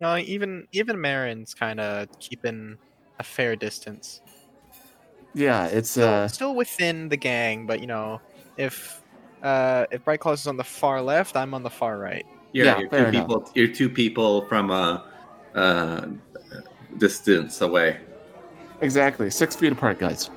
No, 0.00 0.16
even 0.16 0.66
even 0.72 1.00
Marin's 1.00 1.54
kind 1.54 1.80
of 1.80 2.08
keeping 2.18 2.76
a 3.18 3.22
fair 3.22 3.56
distance. 3.56 4.20
Yeah, 5.34 5.66
it's 5.66 5.90
Still, 5.90 6.08
uh, 6.08 6.28
still 6.28 6.54
within 6.54 7.08
the 7.08 7.16
gang, 7.16 7.66
but 7.66 7.80
you 7.80 7.86
know, 7.86 8.20
if 8.56 9.02
uh, 9.42 9.86
if 9.90 10.04
Bright 10.04 10.20
Claws 10.20 10.40
is 10.42 10.46
on 10.46 10.56
the 10.56 10.64
far 10.64 11.02
left, 11.02 11.36
I'm 11.36 11.52
on 11.54 11.62
the 11.62 11.70
far 11.70 11.98
right. 11.98 12.24
You're, 12.52 12.66
Yeah, 12.66 12.78
you're 12.78 12.88
fair 12.90 13.02
two 13.04 13.08
enough. 13.18 13.26
people. 13.28 13.50
You're 13.54 13.68
two 13.68 13.88
people 13.88 14.46
from 14.46 14.70
a 14.70 15.04
uh, 15.54 16.06
distance 16.98 17.60
away. 17.60 17.98
exactly 18.80 19.30
six 19.30 19.56
feet 19.56 19.72
apart, 19.72 19.98
guys. 19.98 20.30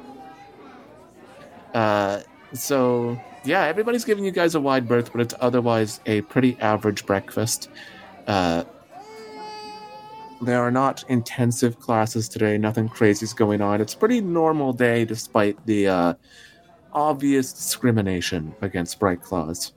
Uh, 1.73 2.21
so 2.53 3.19
yeah, 3.43 3.65
everybody's 3.65 4.05
giving 4.05 4.23
you 4.25 4.31
guys 4.31 4.55
a 4.55 4.61
wide 4.61 4.87
berth, 4.87 5.11
but 5.11 5.21
it's 5.21 5.33
otherwise 5.39 5.99
a 6.05 6.21
pretty 6.21 6.57
average 6.61 7.05
breakfast. 7.05 7.69
Uh, 8.27 8.63
there 10.41 10.61
are 10.61 10.71
not 10.71 11.03
intensive 11.09 11.79
classes 11.79 12.27
today. 12.27 12.57
Nothing 12.57 12.89
crazy 12.89 13.23
is 13.23 13.33
going 13.33 13.61
on. 13.61 13.81
It's 13.81 13.93
a 13.93 13.97
pretty 13.97 14.21
normal 14.21 14.73
day, 14.73 15.05
despite 15.05 15.63
the 15.65 15.87
uh, 15.87 16.13
obvious 16.95 17.53
discrimination 17.53 18.55
against 18.61 18.99
Bright 18.99 19.21
Claws. 19.21 19.73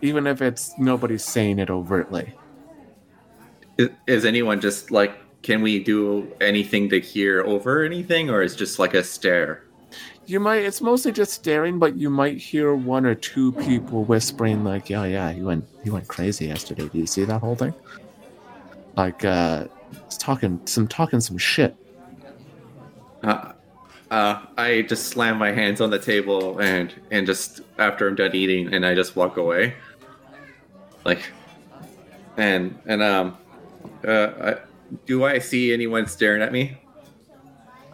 Even 0.00 0.26
if 0.26 0.42
it's 0.42 0.76
nobody's 0.78 1.24
saying 1.24 1.58
it 1.58 1.70
overtly. 1.70 2.34
Is, 3.76 3.90
is 4.06 4.24
anyone 4.24 4.60
just 4.60 4.90
like? 4.90 5.12
Can 5.42 5.62
we 5.62 5.82
do 5.82 6.26
anything 6.40 6.88
to 6.88 6.98
hear 6.98 7.44
over 7.44 7.84
anything, 7.84 8.28
or 8.28 8.42
is 8.42 8.56
just 8.56 8.80
like 8.80 8.94
a 8.94 9.04
stare? 9.04 9.62
You 10.26 10.40
might. 10.40 10.64
It's 10.64 10.80
mostly 10.80 11.12
just 11.12 11.32
staring, 11.32 11.78
but 11.78 11.96
you 11.96 12.10
might 12.10 12.38
hear 12.38 12.74
one 12.74 13.06
or 13.06 13.14
two 13.14 13.52
people 13.52 14.04
whispering, 14.04 14.64
like, 14.64 14.90
"Yeah, 14.90 15.04
yeah, 15.04 15.30
he 15.32 15.42
went, 15.42 15.64
he 15.84 15.90
went 15.90 16.08
crazy 16.08 16.46
yesterday. 16.46 16.88
Do 16.88 16.98
you 16.98 17.06
see 17.06 17.24
that 17.24 17.40
whole 17.40 17.54
thing?" 17.54 17.72
Like, 18.96 19.24
uh, 19.24 19.66
it's 20.06 20.16
talking 20.16 20.60
some 20.64 20.88
talking 20.88 21.20
some 21.20 21.38
shit. 21.38 21.76
Uh, 23.22 23.52
uh, 24.10 24.42
I 24.56 24.82
just 24.82 25.06
slam 25.08 25.38
my 25.38 25.52
hands 25.52 25.80
on 25.80 25.90
the 25.90 25.98
table 25.98 26.58
and 26.60 26.94
and 27.10 27.26
just 27.26 27.60
after 27.78 28.08
I'm 28.08 28.14
done 28.14 28.34
eating, 28.34 28.72
and 28.72 28.84
I 28.86 28.94
just 28.94 29.16
walk 29.16 29.36
away. 29.36 29.74
Like, 31.04 31.30
and 32.36 32.78
and 32.86 33.02
um, 33.02 33.36
uh, 34.06 34.28
I, 34.40 34.56
do 35.06 35.24
I 35.24 35.38
see 35.38 35.72
anyone 35.72 36.06
staring 36.06 36.42
at 36.42 36.52
me? 36.52 36.78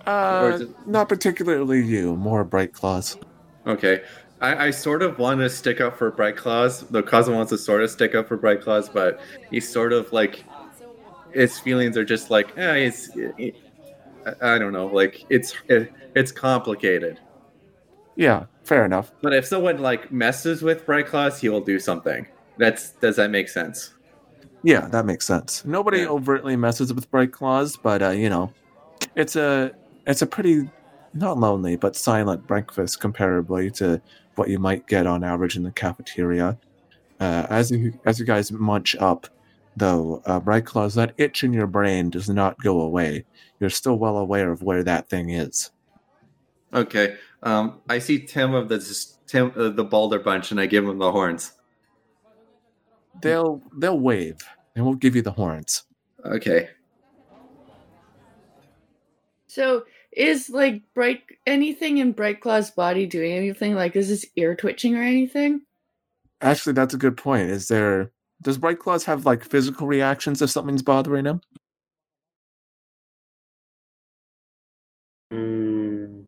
Uh, 0.06 0.59
it- 0.61 0.87
not 0.87 1.09
particularly 1.09 1.83
you. 1.85 2.16
More 2.16 2.44
bright 2.44 2.73
claws. 2.73 3.16
Okay. 3.66 4.02
I, 4.40 4.66
I 4.66 4.71
sort 4.71 5.02
of 5.02 5.18
want 5.18 5.40
to 5.40 5.49
stick 5.49 5.80
up 5.80 5.97
for 5.97 6.11
Bright 6.11 6.37
Claws. 6.37 6.80
The 6.83 7.02
cousin 7.02 7.35
wants 7.35 7.50
to 7.50 7.56
sort 7.56 7.83
of 7.83 7.90
stick 7.90 8.14
up 8.14 8.28
for 8.28 8.37
Bright 8.37 8.61
Claws, 8.61 8.88
but 8.90 9.21
he's 9.50 9.66
sort 9.66 9.92
of 9.92 10.12
like 10.12 10.44
his 11.33 11.59
feelings 11.59 11.97
are 11.97 12.04
just 12.04 12.30
like, 12.30 12.56
eh, 12.59 12.75
it's. 12.75 13.09
It, 13.16 13.56
I 14.26 14.54
I 14.54 14.59
don't 14.59 14.73
know. 14.73 14.87
Like 14.87 15.25
it's 15.31 15.54
it, 15.69 15.93
it's 16.14 16.33
complicated. 16.33 17.21
Yeah, 18.16 18.45
fair 18.64 18.85
enough. 18.85 19.11
But 19.23 19.35
if 19.35 19.45
someone 19.47 19.78
like 19.78 20.12
messes 20.12 20.62
with 20.62 20.87
Bright 20.87 21.07
Claws, 21.07 21.40
he 21.40 21.49
will 21.49 21.61
do 21.61 21.78
something. 21.78 22.26
That's 22.59 22.93
does 22.93 23.16
that 23.16 23.31
make 23.31 23.49
sense? 23.49 23.93
Yeah, 24.62 24.88
that 24.88 25.04
makes 25.04 25.26
sense. 25.26 25.64
Nobody 25.64 25.99
Yeah. 26.00 26.09
overtly 26.09 26.57
messes 26.57 26.93
with 26.95 27.11
bright 27.11 27.33
claws, 27.33 27.76
but 27.76 28.02
uh, 28.02 28.11
you 28.11 28.31
know, 28.31 28.52
it's 29.14 29.37
a 29.37 29.73
it's 30.07 30.23
a 30.23 30.26
pretty 30.26 30.71
not 31.12 31.38
lonely 31.38 31.76
but 31.76 31.95
silent 31.97 32.47
breakfast 32.47 33.00
comparably 33.00 33.73
to 33.75 34.00
what 34.37 34.49
you 34.49 34.59
might 34.59 34.87
get 34.87 35.07
on 35.07 35.23
average 35.23 35.57
in 35.57 35.62
the 35.64 35.71
cafeteria. 35.71 36.59
Uh, 37.21 37.47
as 37.50 37.71
you 37.71 37.99
as 38.07 38.19
you 38.19 38.25
guys 38.25 38.50
munch 38.52 38.97
up, 38.97 39.26
though, 39.76 40.23
uh, 40.26 40.40
bright 40.40 40.66
claws, 40.66 40.95
that 40.95 41.14
itch 41.19 41.45
in 41.45 41.52
your 41.52 41.66
brain 41.66 42.11
does 42.11 42.28
not 42.28 42.59
go 42.59 42.81
away. 42.81 43.25
You're 43.61 43.71
still 43.71 43.97
well 43.97 44.16
aware 44.16 44.50
of 44.50 44.62
where 44.62 44.83
that 44.83 45.09
thing 45.09 45.31
is. 45.31 45.71
Okay. 46.73 47.16
Um, 47.43 47.81
I 47.88 47.99
see 47.99 48.21
Tim 48.21 48.54
of 48.54 48.69
the 48.69 48.78
Tim 49.26 49.52
uh, 49.57 49.69
the 49.69 49.85
Boulder 49.85 50.19
Bunch, 50.19 50.50
and 50.50 50.61
I 50.61 50.66
give 50.66 50.85
him 50.85 50.99
the 50.99 51.12
horns. 51.12 51.52
They'll 53.23 53.62
they'll 53.76 53.99
wave 53.99 54.38
and 54.75 54.85
we'll 54.85 54.95
give 54.95 55.14
you 55.16 55.23
the 55.23 55.33
horns. 55.33 55.85
Okay. 56.25 56.69
So 59.47 59.85
is 60.12 60.50
like 60.50 60.83
bright 60.95 61.23
anything 61.47 61.99
in 61.99 62.12
Bright 62.12 62.40
Claw's 62.40 62.71
body 62.71 63.07
doing 63.07 63.33
anything? 63.33 63.75
Like 63.75 63.95
is 63.95 64.09
his 64.09 64.26
ear 64.37 64.57
twitching 64.57 64.97
or 64.97 65.02
anything? 65.02 65.62
Actually, 66.40 66.73
that's 66.73 66.95
a 66.95 66.99
good 66.99 67.16
point. 67.16 67.50
Is 67.50 67.69
there 67.69 68.11
does 68.43 68.59
bright 68.59 68.79
claws 68.79 69.05
have 69.05 69.26
like 69.26 69.45
physical 69.45 69.87
reactions 69.87 70.43
if 70.43 70.50
something's 70.50 70.83
bothering 70.83 71.26
him? 71.26 71.41
Hmm. 75.31 76.23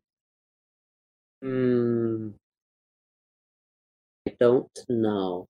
Hmm. 1.43 2.29
I 4.27 4.33
don't 4.41 4.79
know. 4.89 5.47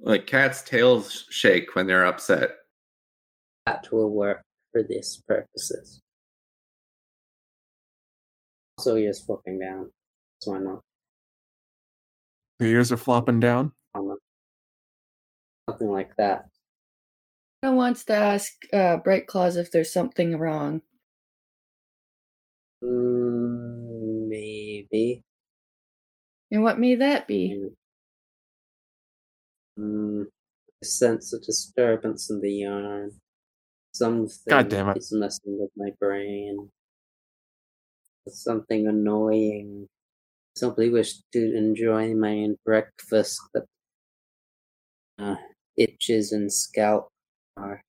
Like 0.00 0.26
cats' 0.26 0.62
tails 0.62 1.26
shake 1.30 1.74
when 1.74 1.86
they're 1.86 2.06
upset. 2.06 2.56
That 3.66 3.90
will 3.92 4.10
work 4.10 4.42
for 4.72 4.82
this 4.82 5.22
purposes. 5.26 6.00
Also, 8.76 8.96
ears 8.96 9.22
flopping 9.24 9.60
down. 9.60 9.90
So 10.40 10.50
why 10.52 10.58
not? 10.58 10.80
The 12.58 12.66
ears 12.66 12.92
are 12.92 12.96
flopping 12.96 13.40
down. 13.40 13.72
Um, 13.94 14.16
Something 15.68 15.90
like 15.90 16.14
that. 16.16 16.46
I 17.62 17.70
wants 17.70 18.04
to 18.04 18.14
ask 18.14 18.52
uh, 18.72 18.98
Bright 18.98 19.26
Claws 19.26 19.56
if 19.56 19.70
there's 19.70 19.92
something 19.92 20.36
wrong. 20.36 20.82
Mm, 22.84 24.28
maybe. 24.28 25.22
And 26.50 26.62
what 26.62 26.78
may 26.78 26.94
that 26.96 27.26
be? 27.26 27.70
Mm, 29.78 30.24
I 30.24 30.86
sense 30.86 31.32
a 31.32 31.38
disturbance 31.40 32.28
in 32.28 32.42
the 32.42 32.52
yarn. 32.52 33.12
Something 33.92 34.28
God 34.48 34.68
damn 34.68 34.88
it. 34.90 34.98
is 34.98 35.12
messing 35.12 35.58
with 35.58 35.70
my 35.76 35.90
brain. 35.98 36.68
Something 38.28 38.86
annoying. 38.86 39.88
Simply 40.56 40.90
wish 40.90 41.18
to 41.32 41.56
enjoy 41.56 42.14
my 42.14 42.48
breakfast, 42.64 43.40
but 43.52 43.64
uh, 45.18 45.36
itches 45.76 46.32
and 46.32 46.52
scalp 46.52 47.08
are 47.56 47.82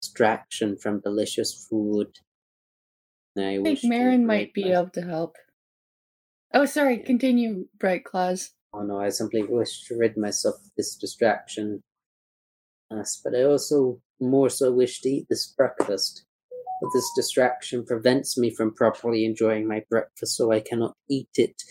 distraction 0.00 0.76
from 0.76 1.00
delicious 1.00 1.66
food. 1.68 2.08
I, 3.38 3.58
I 3.58 3.62
think 3.62 3.84
Marin 3.84 4.26
might 4.26 4.52
be 4.52 4.70
able 4.70 4.90
to 4.90 5.02
help. 5.02 5.36
Oh, 6.52 6.66
sorry. 6.66 6.98
Yeah. 6.98 7.04
Continue, 7.06 7.66
Bright 7.78 8.04
Claws. 8.04 8.50
Oh 8.74 8.82
no, 8.82 8.98
I 8.98 9.08
simply 9.10 9.42
wish 9.42 9.84
to 9.86 9.96
rid 9.96 10.16
myself 10.16 10.56
of 10.56 10.70
this 10.76 10.96
distraction. 10.96 11.82
Yes, 12.90 13.20
but 13.22 13.34
I 13.34 13.44
also 13.44 14.00
more 14.20 14.50
so 14.50 14.70
wish 14.72 15.00
to 15.00 15.08
eat 15.08 15.26
this 15.30 15.46
breakfast. 15.46 16.24
but 16.80 16.90
this 16.94 17.08
distraction 17.16 17.84
prevents 17.86 18.36
me 18.36 18.50
from 18.50 18.74
properly 18.74 19.24
enjoying 19.24 19.66
my 19.66 19.82
breakfast, 19.88 20.36
so 20.36 20.52
I 20.52 20.60
cannot 20.60 20.94
eat 21.08 21.30
it 21.36 21.62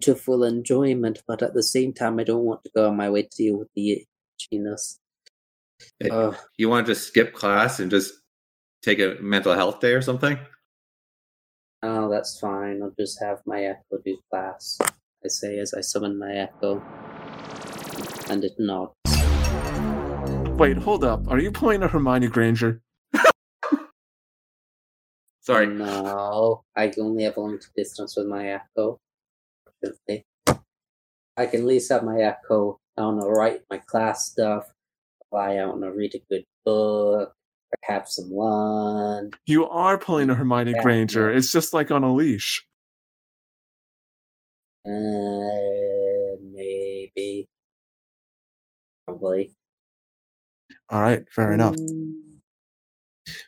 to 0.00 0.14
full 0.14 0.44
enjoyment. 0.44 1.22
But 1.26 1.42
at 1.42 1.54
the 1.54 1.62
same 1.62 1.92
time, 1.92 2.18
I 2.18 2.24
don't 2.24 2.44
want 2.44 2.64
to 2.64 2.70
go 2.74 2.88
on 2.88 2.96
my 2.96 3.10
way 3.10 3.22
to 3.22 3.28
deal 3.36 3.56
with 3.56 3.68
the 3.74 4.04
itchiness. 4.40 4.98
Hey, 6.00 6.10
Ugh. 6.10 6.36
You 6.56 6.68
want 6.68 6.86
to 6.86 6.94
just 6.94 7.06
skip 7.06 7.34
class 7.34 7.80
and 7.80 7.90
just 7.90 8.14
take 8.82 8.98
a 8.98 9.16
mental 9.20 9.54
health 9.54 9.80
day 9.80 9.92
or 9.92 10.02
something? 10.02 10.38
Oh, 11.82 12.10
that's 12.10 12.38
fine. 12.40 12.82
I'll 12.82 12.94
just 12.98 13.22
have 13.22 13.40
my 13.46 13.62
echo 13.62 13.98
do 14.04 14.18
class. 14.30 14.78
I 14.82 15.28
say 15.28 15.58
as 15.58 15.74
I 15.74 15.80
summon 15.80 16.18
my 16.18 16.32
echo, 16.32 16.82
and 18.30 18.44
it 18.44 18.54
nods. 18.58 18.94
Wait, 20.58 20.76
hold 20.76 21.04
up. 21.04 21.28
Are 21.28 21.38
you 21.38 21.52
playing 21.52 21.82
a 21.84 21.88
Hermione 21.88 22.26
Granger? 22.28 22.82
Sorry. 25.40 25.66
No, 25.66 26.64
I 26.76 26.92
only 26.98 27.22
have 27.24 27.36
a 27.36 27.40
limited 27.40 27.70
distance 27.76 28.16
with 28.16 28.26
my 28.26 28.48
echo. 28.48 28.98
Unfortunately. 29.82 30.24
I 31.36 31.46
can 31.46 31.60
at 31.60 31.66
least 31.66 31.90
have 31.92 32.02
my 32.02 32.20
echo. 32.20 32.80
I 32.96 33.02
want 33.02 33.20
to 33.20 33.28
write 33.28 33.60
my 33.70 33.78
class 33.78 34.26
stuff. 34.30 34.64
Fly 35.30 35.58
out 35.58 35.74
and 35.74 35.96
read 35.96 36.14
a 36.14 36.18
good 36.30 36.44
book. 36.64 37.32
Have 37.84 38.08
some 38.08 38.30
lunch. 38.30 39.34
You 39.46 39.68
are 39.68 39.98
pulling 39.98 40.30
a 40.30 40.34
Hermione 40.34 40.72
Yeah, 40.72 40.82
Granger. 40.82 41.30
It's 41.30 41.52
just 41.52 41.74
like 41.74 41.90
on 41.90 42.02
a 42.02 42.12
leash. 42.12 42.66
Uh, 44.86 44.90
maybe. 46.42 47.46
Probably. 49.06 49.52
All 50.88 51.02
right, 51.02 51.24
fair 51.30 51.52
enough. 51.52 51.76
Mm, 51.76 52.14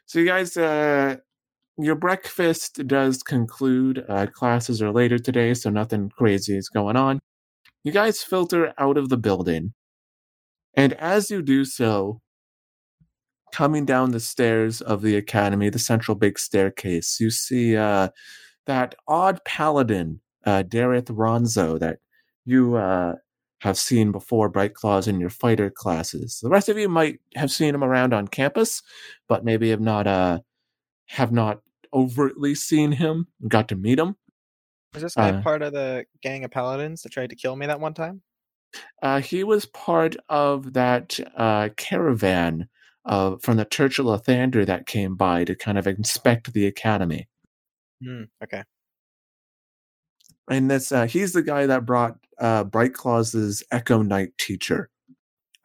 So 0.04 0.18
you 0.18 0.26
guys, 0.26 0.56
uh, 0.58 1.16
your 1.84 1.94
breakfast 1.94 2.86
does 2.86 3.22
conclude. 3.22 4.04
Uh, 4.08 4.26
classes 4.26 4.82
are 4.82 4.92
later 4.92 5.18
today, 5.18 5.54
so 5.54 5.70
nothing 5.70 6.10
crazy 6.10 6.56
is 6.56 6.68
going 6.68 6.96
on. 6.96 7.20
You 7.84 7.92
guys 7.92 8.22
filter 8.22 8.72
out 8.78 8.98
of 8.98 9.08
the 9.08 9.16
building, 9.16 9.72
and 10.74 10.92
as 10.94 11.30
you 11.30 11.42
do 11.42 11.64
so, 11.64 12.20
coming 13.52 13.84
down 13.84 14.10
the 14.10 14.20
stairs 14.20 14.80
of 14.80 15.02
the 15.02 15.16
academy, 15.16 15.70
the 15.70 15.78
central 15.78 16.14
big 16.14 16.38
staircase, 16.38 17.18
you 17.20 17.30
see 17.30 17.76
uh, 17.76 18.08
that 18.66 18.94
odd 19.08 19.40
paladin, 19.44 20.20
uh, 20.44 20.62
Dareth 20.62 21.06
Ronzo, 21.06 21.78
that 21.80 21.98
you 22.44 22.76
uh, 22.76 23.14
have 23.60 23.78
seen 23.78 24.12
before, 24.12 24.48
Bright 24.48 24.74
Claws, 24.74 25.08
in 25.08 25.20
your 25.20 25.30
fighter 25.30 25.70
classes. 25.70 26.40
The 26.42 26.48
rest 26.48 26.68
of 26.68 26.78
you 26.78 26.88
might 26.88 27.20
have 27.34 27.50
seen 27.50 27.74
him 27.74 27.84
around 27.84 28.12
on 28.14 28.28
campus, 28.28 28.82
but 29.28 29.44
maybe 29.44 29.70
have 29.70 29.80
not 29.80 30.06
uh, 30.06 30.40
have 31.08 31.32
not 31.32 31.60
overtly 31.92 32.54
seen 32.54 32.92
him, 32.92 33.26
got 33.48 33.68
to 33.68 33.76
meet 33.76 33.98
him. 33.98 34.16
Was 34.94 35.02
this 35.02 35.14
guy 35.14 35.30
Uh, 35.30 35.42
part 35.42 35.62
of 35.62 35.72
the 35.72 36.04
gang 36.22 36.44
of 36.44 36.50
paladins 36.50 37.02
that 37.02 37.12
tried 37.12 37.30
to 37.30 37.36
kill 37.36 37.56
me 37.56 37.66
that 37.66 37.80
one 37.80 37.94
time? 37.94 38.22
Uh, 39.02 39.20
he 39.20 39.44
was 39.44 39.66
part 39.66 40.16
of 40.28 40.72
that 40.72 41.18
uh, 41.36 41.68
caravan 41.76 42.68
uh, 43.04 43.36
from 43.40 43.56
the 43.56 43.64
Church 43.64 43.98
of 43.98 44.06
Lathander 44.06 44.66
that 44.66 44.86
came 44.86 45.16
by 45.16 45.44
to 45.44 45.54
kind 45.54 45.78
of 45.78 45.86
inspect 45.86 46.52
the 46.52 46.66
academy. 46.66 47.28
Hmm. 48.02 48.24
Okay. 48.42 48.62
And 50.50 50.70
this, 50.70 50.90
uh, 50.90 51.06
he's 51.06 51.32
the 51.32 51.42
guy 51.42 51.66
that 51.66 51.86
brought 51.86 52.18
uh, 52.38 52.64
Bright 52.64 52.94
Claw's 52.94 53.62
Echo 53.70 54.02
Knight 54.02 54.36
teacher. 54.38 54.90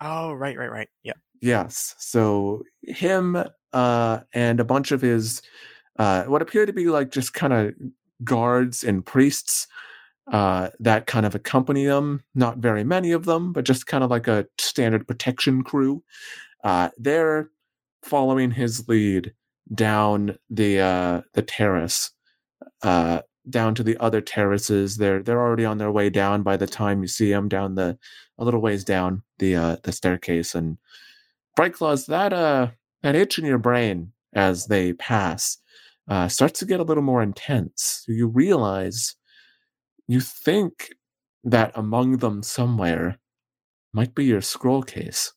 Oh, 0.01 0.33
right, 0.33 0.57
right, 0.57 0.71
right. 0.71 0.89
Yeah. 1.03 1.13
Yes. 1.41 1.95
So 1.97 2.63
him 2.83 3.43
uh, 3.73 4.19
and 4.33 4.59
a 4.59 4.65
bunch 4.65 4.91
of 4.91 5.01
his, 5.01 5.41
uh, 5.97 6.23
what 6.23 6.41
appear 6.41 6.65
to 6.65 6.73
be 6.73 6.87
like 6.87 7.11
just 7.11 7.33
kind 7.33 7.53
of 7.53 7.73
guards 8.23 8.83
and 8.83 9.05
priests 9.05 9.67
uh, 10.31 10.69
that 10.79 11.05
kind 11.05 11.25
of 11.25 11.35
accompany 11.35 11.85
them. 11.85 12.23
Not 12.33 12.57
very 12.57 12.83
many 12.83 13.11
of 13.11 13.25
them, 13.25 13.53
but 13.53 13.65
just 13.65 13.87
kind 13.87 14.03
of 14.03 14.09
like 14.09 14.27
a 14.27 14.47
standard 14.57 15.07
protection 15.07 15.63
crew. 15.63 16.03
Uh, 16.63 16.89
they're 16.97 17.49
following 18.03 18.51
his 18.51 18.87
lead 18.87 19.33
down 19.73 20.37
the 20.49 20.79
uh, 20.79 21.21
the 21.33 21.41
terrace, 21.41 22.11
uh, 22.81 23.21
down 23.49 23.75
to 23.75 23.83
the 23.83 23.97
other 23.97 24.21
terraces. 24.21 24.97
They're 24.97 25.21
they're 25.21 25.41
already 25.41 25.65
on 25.65 25.77
their 25.77 25.91
way 25.91 26.09
down 26.09 26.43
by 26.43 26.57
the 26.57 26.67
time 26.67 27.01
you 27.01 27.07
see 27.07 27.29
them 27.29 27.47
down 27.47 27.75
the 27.75 27.97
a 28.37 28.43
little 28.43 28.61
ways 28.61 28.83
down 28.83 29.23
the 29.39 29.55
uh, 29.55 29.75
the 29.83 29.91
staircase. 29.91 30.55
And 30.55 30.77
Bright 31.55 31.73
Claws, 31.73 32.07
that 32.07 32.33
uh 32.33 32.69
that 33.03 33.15
itch 33.15 33.37
in 33.37 33.45
your 33.45 33.59
brain 33.59 34.11
as 34.33 34.65
they 34.65 34.93
pass 34.93 35.57
uh, 36.07 36.27
starts 36.27 36.59
to 36.59 36.65
get 36.65 36.79
a 36.79 36.83
little 36.83 37.03
more 37.03 37.21
intense. 37.23 38.03
You 38.07 38.27
realize 38.27 39.15
you 40.07 40.19
think 40.21 40.89
that 41.43 41.71
among 41.75 42.17
them 42.17 42.43
somewhere 42.43 43.17
might 43.93 44.13
be 44.15 44.25
your 44.25 44.41
scroll 44.41 44.83
case. 44.83 45.31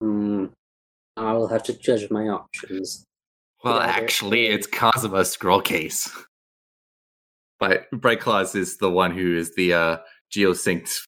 Hmm. 0.00 0.46
I 1.16 1.32
will 1.32 1.48
have 1.48 1.62
to 1.64 1.72
judge 1.72 2.10
my 2.10 2.28
options. 2.28 3.04
Well, 3.64 3.76
Yeah, 3.80 3.86
they're- 3.86 4.02
actually, 4.04 4.46
it's 4.46 4.66
Kazuma's 4.66 5.30
scroll 5.32 5.60
case. 5.60 6.08
But 7.58 7.90
Bright 7.90 8.20
Claws 8.20 8.54
is 8.54 8.76
the 8.76 8.88
one 8.90 9.10
who 9.10 9.36
is 9.36 9.52
the 9.56 9.72
uh, 9.74 9.96
geosynced. 10.32 11.00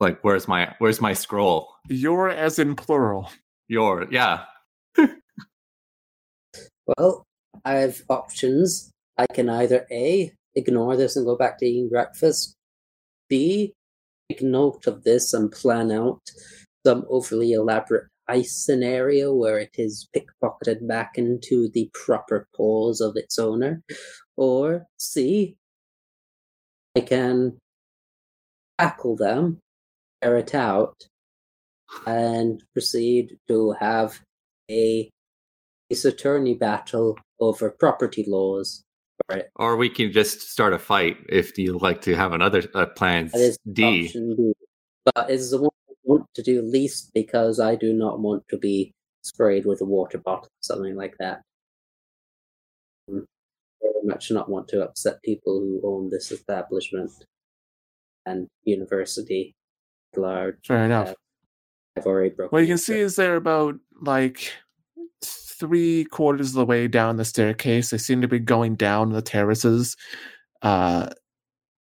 Like, 0.00 0.18
where's 0.22 0.46
my 0.46 0.74
where's 0.80 1.00
my 1.00 1.14
scroll? 1.14 1.72
Your 1.88 2.28
as 2.28 2.58
in 2.58 2.76
plural. 2.76 3.30
Your 3.68 4.06
yeah. 4.10 4.44
Well, 6.98 7.26
I 7.64 7.74
have 7.74 8.02
options. 8.08 8.90
I 9.16 9.26
can 9.26 9.48
either 9.48 9.86
A, 9.90 10.32
ignore 10.54 10.96
this 10.96 11.16
and 11.16 11.26
go 11.26 11.36
back 11.36 11.58
to 11.58 11.66
eating 11.66 11.88
breakfast, 11.88 12.54
B, 13.28 13.72
take 14.28 14.42
note 14.42 14.86
of 14.86 15.04
this 15.04 15.34
and 15.34 15.50
plan 15.50 15.90
out 15.90 16.20
some 16.86 17.04
overly 17.08 17.52
elaborate 17.52 18.08
ice 18.28 18.54
scenario 18.54 19.34
where 19.34 19.58
it 19.58 19.74
is 19.78 20.08
pickpocketed 20.14 20.86
back 20.86 21.12
into 21.16 21.68
the 21.70 21.90
proper 21.94 22.46
paws 22.54 23.00
of 23.00 23.16
its 23.16 23.38
owner, 23.38 23.82
or 24.36 24.84
C, 24.98 25.56
I 26.96 27.00
can 27.00 27.58
tackle 28.78 29.16
them, 29.16 29.58
tear 30.22 30.36
it 30.38 30.54
out, 30.54 30.94
and 32.06 32.62
proceed 32.74 33.38
to 33.48 33.72
have 33.80 34.20
a 34.70 35.10
ace 35.90 36.04
attorney 36.04 36.54
battle 36.54 37.16
over 37.40 37.70
property 37.70 38.24
laws. 38.26 38.84
Right. 39.28 39.44
Or 39.56 39.76
we 39.76 39.88
can 39.88 40.12
just 40.12 40.42
start 40.42 40.72
a 40.72 40.78
fight 40.78 41.18
if 41.28 41.58
you 41.58 41.78
like 41.78 42.00
to 42.02 42.14
have 42.14 42.32
another 42.32 42.62
uh, 42.74 42.86
plan 42.86 43.28
That 43.32 43.40
is 43.40 43.58
D. 43.70 44.06
option 44.06 44.36
B. 44.36 44.52
But 45.04 45.30
it's 45.30 45.50
the 45.50 45.58
one 45.58 45.70
I 45.88 45.94
want 46.04 46.26
to 46.34 46.42
do 46.42 46.62
least 46.62 47.10
because 47.14 47.60
I 47.60 47.74
do 47.74 47.92
not 47.92 48.20
want 48.20 48.44
to 48.48 48.56
be 48.56 48.92
sprayed 49.22 49.66
with 49.66 49.80
a 49.80 49.84
water 49.84 50.18
bottle, 50.18 50.50
something 50.60 50.96
like 50.96 51.14
that. 51.18 51.42
Mm. 53.10 53.24
Very 53.82 54.04
much 54.04 54.30
not 54.30 54.48
want 54.48 54.68
to 54.68 54.82
upset 54.82 55.22
people 55.22 55.60
who 55.60 55.80
own 55.84 56.10
this 56.10 56.30
establishment 56.30 57.10
and 58.24 58.46
university 58.64 59.54
at 60.14 60.20
large. 60.20 60.56
Fair 60.66 60.84
enough. 60.84 61.08
Uh, 61.08 61.14
I've 61.96 62.06
already 62.06 62.30
broken. 62.30 62.50
What 62.50 62.60
you 62.60 62.68
can 62.68 62.78
see 62.78 62.98
is 62.98 63.16
they're 63.16 63.36
about 63.36 63.74
like 64.00 64.52
three 65.58 66.04
quarters 66.04 66.50
of 66.50 66.54
the 66.54 66.64
way 66.64 66.88
down 66.88 67.16
the 67.16 67.24
staircase. 67.24 67.90
They 67.90 67.98
seem 67.98 68.20
to 68.20 68.28
be 68.28 68.38
going 68.38 68.76
down 68.76 69.12
the 69.12 69.22
terraces. 69.22 69.96
Uh, 70.62 71.08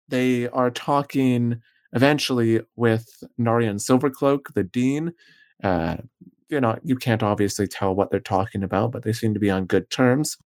they 0.10 0.48
are 0.50 0.72
talking 0.72 1.62
eventually 1.94 2.62
with 2.76 3.24
Narian 3.40 3.80
Silvercloak, 3.80 4.54
the 4.54 4.64
dean. 4.64 5.14
Uh, 5.64 5.98
you 6.50 6.60
know, 6.60 6.78
you 6.84 6.96
can't 6.96 7.24
obviously 7.24 7.68
tell 7.68 7.96
what 7.96 8.12
they're 8.12 8.20
talking 8.20 8.64
about, 8.64 8.92
but 8.92 9.04
they 9.04 9.14
seem 9.14 9.34
to 9.34 9.40
be 9.40 9.50
on 9.50 9.66
good 9.66 9.90
terms. 9.90 10.38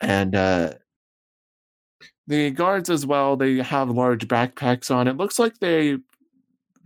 And 0.00 0.34
uh, 0.34 0.74
the 2.26 2.50
guards 2.50 2.90
as 2.90 3.06
well, 3.06 3.36
they 3.36 3.56
have 3.56 3.90
large 3.90 4.28
backpacks 4.28 4.94
on. 4.94 5.08
It 5.08 5.16
looks 5.16 5.38
like 5.38 5.58
they, 5.58 5.96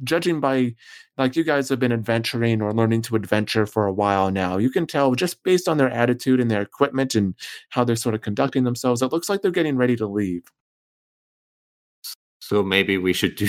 judging 0.04 0.40
by 0.40 0.74
like 1.18 1.36
you 1.36 1.44
guys 1.44 1.68
have 1.68 1.78
been 1.78 1.92
adventuring 1.92 2.62
or 2.62 2.72
learning 2.72 3.02
to 3.02 3.16
adventure 3.16 3.66
for 3.66 3.86
a 3.86 3.92
while 3.92 4.30
now. 4.30 4.56
You 4.56 4.70
can 4.70 4.86
tell 4.86 5.14
just 5.14 5.42
based 5.42 5.68
on 5.68 5.76
their 5.76 5.90
attitude 5.90 6.40
and 6.40 6.50
their 6.50 6.62
equipment 6.62 7.14
and 7.14 7.34
how 7.70 7.84
they're 7.84 7.96
sort 7.96 8.14
of 8.14 8.20
conducting 8.20 8.64
themselves, 8.64 9.02
it 9.02 9.12
looks 9.12 9.28
like 9.28 9.42
they're 9.42 9.50
getting 9.50 9.76
ready 9.76 9.96
to 9.96 10.06
leave. 10.06 10.42
So 12.40 12.62
maybe 12.62 12.98
we 12.98 13.12
should 13.12 13.36
do. 13.36 13.46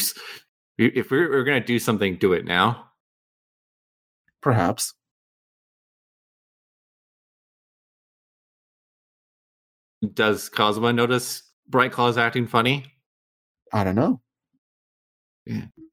If 0.77 1.11
we're, 1.11 1.29
we're 1.29 1.43
going 1.43 1.61
to 1.61 1.65
do 1.65 1.79
something, 1.79 2.17
do 2.17 2.33
it 2.33 2.45
now. 2.45 2.85
Perhaps. 4.41 4.93
Does 10.13 10.49
Kazuma 10.49 10.91
notice 10.91 11.43
Bright 11.69 11.91
Claws 11.91 12.17
acting 12.17 12.47
funny? 12.47 12.85
I 13.71 13.83
don't 13.83 13.95
know. 13.95 14.19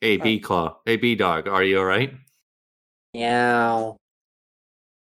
Hey, 0.01 0.17
B 0.17 0.39
Claw. 0.39 0.79
Hey, 0.87 0.97
B 0.97 1.15
Dog. 1.15 1.49
Are 1.49 1.65
you 1.65 1.79
all 1.79 1.85
right? 1.85 2.15
Meow. 3.15 3.97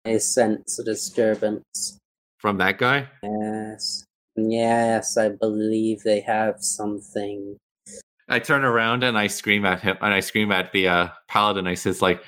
I 0.05 0.19
sense 0.19 0.79
a 0.79 0.85
disturbance. 0.85 1.99
From 2.39 2.59
that 2.59 2.79
guy? 2.79 3.09
Yes. 3.23 4.05
Yes, 4.37 5.17
I 5.17 5.31
believe 5.31 6.03
they 6.03 6.21
have 6.21 6.63
something. 6.63 7.57
I 8.29 8.39
turn 8.39 8.65
around 8.65 9.05
and 9.05 9.17
I 9.17 9.29
scream 9.29 9.65
at 9.65 9.81
him, 9.81 9.97
and 10.01 10.13
I 10.13 10.21
scream 10.21 10.51
at 10.51 10.73
the 10.73 10.89
uh, 10.89 11.09
paladin. 11.29 11.67
I 11.67 11.75
says 11.75 12.03
like, 12.03 12.23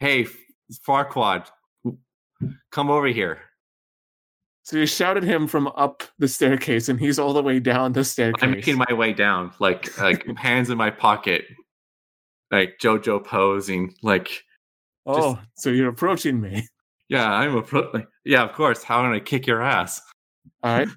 "Hey, 0.00 0.26
Farquaad, 0.86 1.46
come 2.72 2.90
over 2.90 3.06
here." 3.06 3.38
So 4.64 4.78
you 4.78 4.86
shouted 4.86 5.22
him 5.22 5.46
from 5.46 5.68
up 5.68 6.02
the 6.18 6.26
staircase, 6.26 6.88
and 6.88 6.98
he's 6.98 7.18
all 7.18 7.32
the 7.32 7.42
way 7.42 7.60
down 7.60 7.92
the 7.92 8.04
staircase. 8.04 8.42
I'm 8.42 8.52
making 8.52 8.78
my 8.78 8.92
way 8.92 9.12
down, 9.12 9.52
like 9.58 9.96
like 9.98 10.26
hands 10.36 10.70
in 10.70 10.78
my 10.78 10.90
pocket, 10.90 11.44
like 12.50 12.78
JoJo 12.82 13.24
posing, 13.24 13.94
like 14.02 14.42
oh, 15.06 15.38
so 15.54 15.70
you're 15.70 15.90
approaching 15.90 16.40
me. 16.40 16.66
yeah, 17.08 17.30
I'm 17.30 17.54
approaching. 17.56 17.90
Like, 17.92 18.08
yeah, 18.24 18.42
of 18.42 18.52
course. 18.52 18.82
How 18.82 19.04
am 19.04 19.12
I 19.12 19.20
kick 19.20 19.46
your 19.46 19.62
ass? 19.62 20.00
All 20.62 20.76
right. 20.76 20.88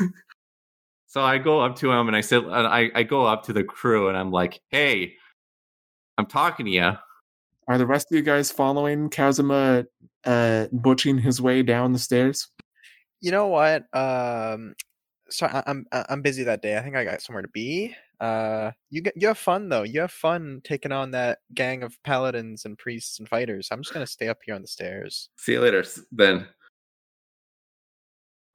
So 1.16 1.22
I 1.22 1.38
go 1.38 1.60
up 1.62 1.76
to 1.76 1.90
him 1.90 2.08
and 2.08 2.14
I 2.14 2.20
said, 2.20 2.42
and 2.42 2.66
I, 2.66 2.90
I 2.94 3.02
go 3.02 3.24
up 3.24 3.44
to 3.44 3.54
the 3.54 3.64
crew 3.64 4.08
and 4.10 4.18
I'm 4.18 4.30
like, 4.30 4.60
hey, 4.68 5.14
I'm 6.18 6.26
talking 6.26 6.66
to 6.66 6.72
you. 6.72 6.92
Are 7.68 7.78
the 7.78 7.86
rest 7.86 8.12
of 8.12 8.16
you 8.16 8.22
guys 8.22 8.50
following 8.50 9.08
Kazuma 9.08 9.86
uh, 10.26 10.66
butching 10.72 11.16
his 11.16 11.40
way 11.40 11.62
down 11.62 11.94
the 11.94 11.98
stairs? 11.98 12.48
You 13.20 13.30
know 13.30 13.48
what? 13.48 13.84
Um, 13.96 14.74
so 15.28 15.46
I, 15.46 15.62
I'm 15.66 15.86
I- 15.92 16.06
I'm 16.08 16.22
busy 16.22 16.44
that 16.44 16.62
day. 16.62 16.76
I 16.76 16.82
think 16.82 16.96
I 16.96 17.04
got 17.04 17.22
somewhere 17.22 17.42
to 17.42 17.48
be. 17.48 17.94
Uh, 18.20 18.70
you 18.90 19.02
get 19.02 19.14
you 19.16 19.28
have 19.28 19.38
fun 19.38 19.68
though. 19.68 19.82
You 19.82 20.00
have 20.00 20.12
fun 20.12 20.60
taking 20.64 20.92
on 20.92 21.10
that 21.10 21.38
gang 21.54 21.82
of 21.82 22.00
paladins 22.02 22.64
and 22.64 22.78
priests 22.78 23.18
and 23.18 23.28
fighters. 23.28 23.68
I'm 23.70 23.82
just 23.82 23.92
gonna 23.92 24.06
stay 24.06 24.28
up 24.28 24.38
here 24.44 24.54
on 24.54 24.62
the 24.62 24.68
stairs. 24.68 25.28
See 25.36 25.52
you 25.52 25.60
later, 25.60 25.84
then. 26.12 26.46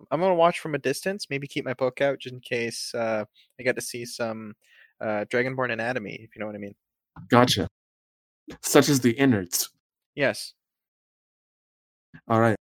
I'm 0.09 0.19
gonna 0.19 0.33
watch 0.35 0.59
from 0.59 0.73
a 0.73 0.79
distance. 0.79 1.27
Maybe 1.29 1.45
keep 1.47 1.63
my 1.65 1.73
book 1.75 2.01
out 2.01 2.19
just 2.19 2.33
in 2.33 2.39
case 2.39 2.93
uh, 2.95 3.23
I 3.59 3.63
get 3.63 3.75
to 3.75 3.81
see 3.81 4.03
some 4.05 4.55
uh, 4.99 5.25
Dragonborn 5.31 5.71
anatomy. 5.71 6.17
If 6.21 6.35
you 6.35 6.39
know 6.39 6.47
what 6.47 6.55
I 6.55 6.59
mean. 6.59 6.75
Gotcha. 7.29 7.67
Such 8.61 8.89
as 8.89 8.99
the 8.99 9.11
innards. 9.11 9.69
Yes. 10.15 10.53
All 12.27 12.39
right. 12.39 12.55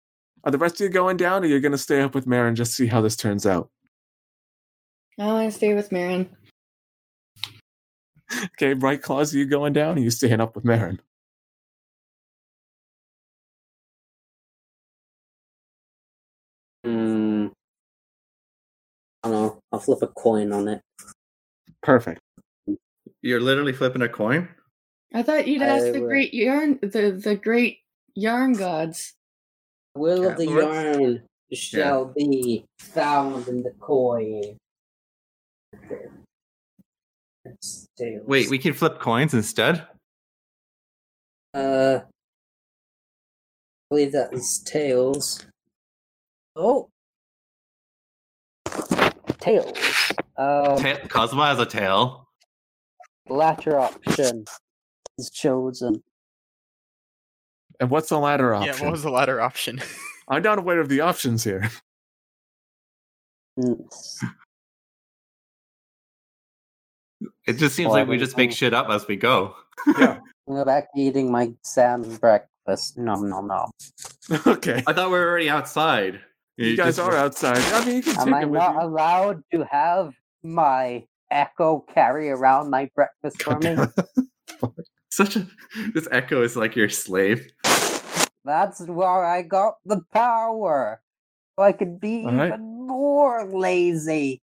Are 0.48 0.52
the 0.52 0.58
rest 0.58 0.76
of 0.76 0.86
you 0.86 0.90
going 0.90 1.18
down, 1.18 1.44
or 1.44 1.48
you're 1.48 1.60
going 1.60 1.74
to 1.74 1.78
stay 1.78 2.00
up 2.00 2.16
with 2.16 2.26
Marin 2.26 2.56
just 2.56 2.74
see 2.74 2.88
how 2.88 3.02
this 3.02 3.18
turns 3.18 3.46
out? 3.46 3.70
I 5.20 5.26
want 5.26 5.52
to 5.52 5.58
stay 5.58 5.74
with 5.74 5.92
Marin. 5.92 6.30
Okay, 8.54 8.72
Bright 8.72 9.02
Claws, 9.02 9.36
are 9.36 9.40
you 9.40 9.46
going 9.46 9.74
down, 9.74 9.98
or 9.98 10.00
you 10.02 10.10
staying 10.10 10.40
up 10.40 10.56
with 10.56 10.64
Marin? 10.64 11.02
Hmm. 16.86 17.48
I 19.24 19.30
don't 19.30 19.32
know. 19.32 19.60
I'll 19.74 19.80
flip 19.80 20.02
a 20.02 20.08
coin 20.08 20.54
on 20.54 20.70
it. 20.70 20.82
Perfect. 21.84 22.22
You're 23.22 23.42
literally 23.42 23.74
flipping 23.74 24.02
a 24.02 24.08
coin. 24.08 24.48
I 25.14 25.24
thought 25.24 25.46
you'd 25.46 25.62
I 25.62 25.66
ask 25.68 25.92
the 25.92 26.00
will- 26.00 26.08
great 26.08 26.34
yarn, 26.34 26.80
the 26.82 27.20
the 27.22 27.36
great 27.36 27.80
yarn 28.16 28.54
gods. 28.54 29.17
Will 29.98 30.30
of 30.30 30.38
the 30.38 30.46
Yeah, 30.46 30.60
yarn 30.62 31.24
shall 31.54 32.06
be 32.06 32.66
found 32.80 33.48
in 33.48 33.64
the 33.64 33.72
coin. 33.80 34.58
Wait, 38.00 38.50
we 38.50 38.58
can 38.60 38.74
flip 38.74 39.00
coins 39.00 39.34
instead. 39.34 39.88
Uh, 41.54 42.00
I 42.02 42.06
believe 43.90 44.12
that 44.12 44.34
is 44.34 44.62
tails. 44.66 45.46
Oh, 46.56 46.90
tails. 49.40 49.78
Um, 50.38 50.78
Ta- 50.78 51.08
Cosmo 51.08 51.44
has 51.44 51.60
a 51.60 51.66
tail. 51.66 52.28
latter 53.30 53.80
option 53.80 54.46
is 55.18 55.30
chosen. 55.30 56.04
And 57.80 57.90
what's 57.90 58.10
the 58.10 58.20
latter 58.20 58.54
option? 58.56 58.74
Yeah. 58.76 58.84
What 58.84 58.92
was 58.92 59.04
the 59.04 59.12
latter 59.12 59.40
option? 59.42 59.80
I'm 60.28 60.42
not 60.42 60.58
aware 60.60 60.80
of 60.80 60.90
the 60.90 61.02
options 61.02 61.44
here. 61.44 61.70
It 67.48 67.54
just 67.58 67.76
seems 67.76 67.88
Well, 67.88 68.00
like 68.00 68.08
we 68.08 68.18
just 68.18 68.38
make 68.38 68.52
shit 68.52 68.74
up 68.74 68.90
as 68.90 69.08
we 69.08 69.16
go. 69.16 69.56
Yeah. 69.98 70.20
Go 70.48 70.64
back 70.64 70.88
eating 70.96 71.30
my 71.30 71.52
salmon 71.64 72.16
breakfast. 72.18 72.98
No, 72.98 73.16
no, 73.16 73.42
no. 73.42 73.66
okay. 74.48 74.82
I 74.88 74.94
thought 74.94 75.08
we 75.12 75.18
were 75.18 75.28
already 75.30 75.50
outside. 75.50 76.22
You 76.56 76.78
guys 76.78 76.96
just- 76.96 77.00
are 77.08 77.16
outside. 77.16 77.58
I 77.58 77.84
mean, 77.86 77.98
you 77.98 78.02
can 78.02 78.18
Am 78.18 78.26
take 78.28 78.34
I 78.34 78.42
it 78.44 78.50
with 78.50 78.60
not 78.60 78.76
you. 78.76 78.82
allowed 78.82 79.44
to 79.54 79.66
have 79.70 80.14
my 80.44 81.06
echo 81.32 81.84
carry 81.94 82.30
around 82.30 82.70
my 82.70 82.90
breakfast 82.96 83.42
for 83.44 83.60
me? 83.60 83.76
Damn 85.18 85.28
it. 85.28 85.34
Such 85.34 85.36
a 85.36 85.48
this 85.94 86.08
echo 86.12 86.44
is 86.44 86.56
like 86.56 86.76
your 86.76 86.90
slave. 86.90 87.52
That's 88.46 88.80
where 88.82 89.26
I 89.26 89.42
got 89.42 89.76
the 89.86 90.02
power. 90.14 91.02
So 91.58 91.64
I 91.64 91.72
could 91.72 92.00
be 92.00 92.24
All 92.26 92.34
right. 92.34 92.48
even 92.48 92.88
more 92.88 93.46
lazy. 93.46 94.42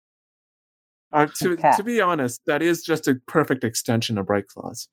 Uh, 1.14 1.28
to, 1.40 1.58
Cat. 1.58 1.76
to 1.76 1.84
be 1.84 2.00
honest, 2.00 2.42
that 2.46 2.62
is 2.62 2.84
just 2.84 3.08
a 3.08 3.16
perfect 3.28 3.64
extension 3.66 4.18
of 4.18 4.28
Bright 4.28 4.48
Claws. 4.48 4.88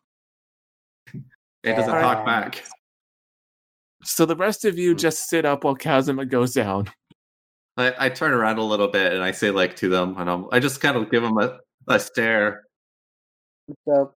It 1.62 1.74
doesn't 1.74 1.94
Yeah. 1.94 2.00
talk 2.00 2.26
back. 2.26 2.64
So 4.02 4.26
the 4.26 4.36
rest 4.36 4.64
of 4.64 4.78
you 4.78 4.94
just 4.94 5.28
sit 5.28 5.44
up 5.44 5.64
while 5.64 5.76
Kazuma 5.76 6.26
goes 6.26 6.54
down. 6.54 6.90
I, 7.76 8.06
I 8.06 8.08
turn 8.08 8.32
around 8.32 8.58
a 8.58 8.64
little 8.64 8.88
bit 8.88 9.12
and 9.12 9.22
I 9.22 9.30
say 9.30 9.52
like 9.52 9.76
to 9.76 9.88
them, 9.88 10.16
and 10.18 10.28
I'm, 10.28 10.46
I 10.50 10.58
just 10.58 10.80
kind 10.80 10.96
of 10.96 11.10
give 11.10 11.22
them 11.22 11.38
a, 11.38 11.58
a 11.86 12.00
stare. 12.00 12.64
So 13.86 14.12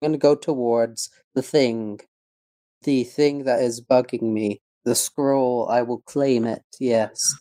I'm 0.00 0.08
gonna 0.08 0.18
go 0.18 0.34
towards 0.34 1.10
the 1.34 1.42
thing. 1.42 2.00
The 2.82 3.04
thing 3.04 3.44
that 3.44 3.60
is 3.62 3.80
bugging 3.80 4.22
me. 4.22 4.60
The 4.84 4.94
scroll, 4.94 5.68
I 5.68 5.82
will 5.82 6.00
claim 6.00 6.46
it, 6.46 6.62
yes. 6.78 7.34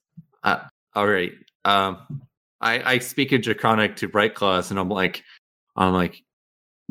All 0.44 1.08
right. 1.08 1.32
Um, 1.64 2.22
I 2.60 2.94
I 2.94 3.00
speak 3.00 3.32
in 3.32 3.42
Draconic 3.42 3.96
to 3.98 4.10
Bright 4.10 4.36
Claws, 4.36 4.72
and 4.72 4.80
I'm 4.80 4.90
like, 4.90 5.24
I'm 5.78 5.94
like, 5.94 6.22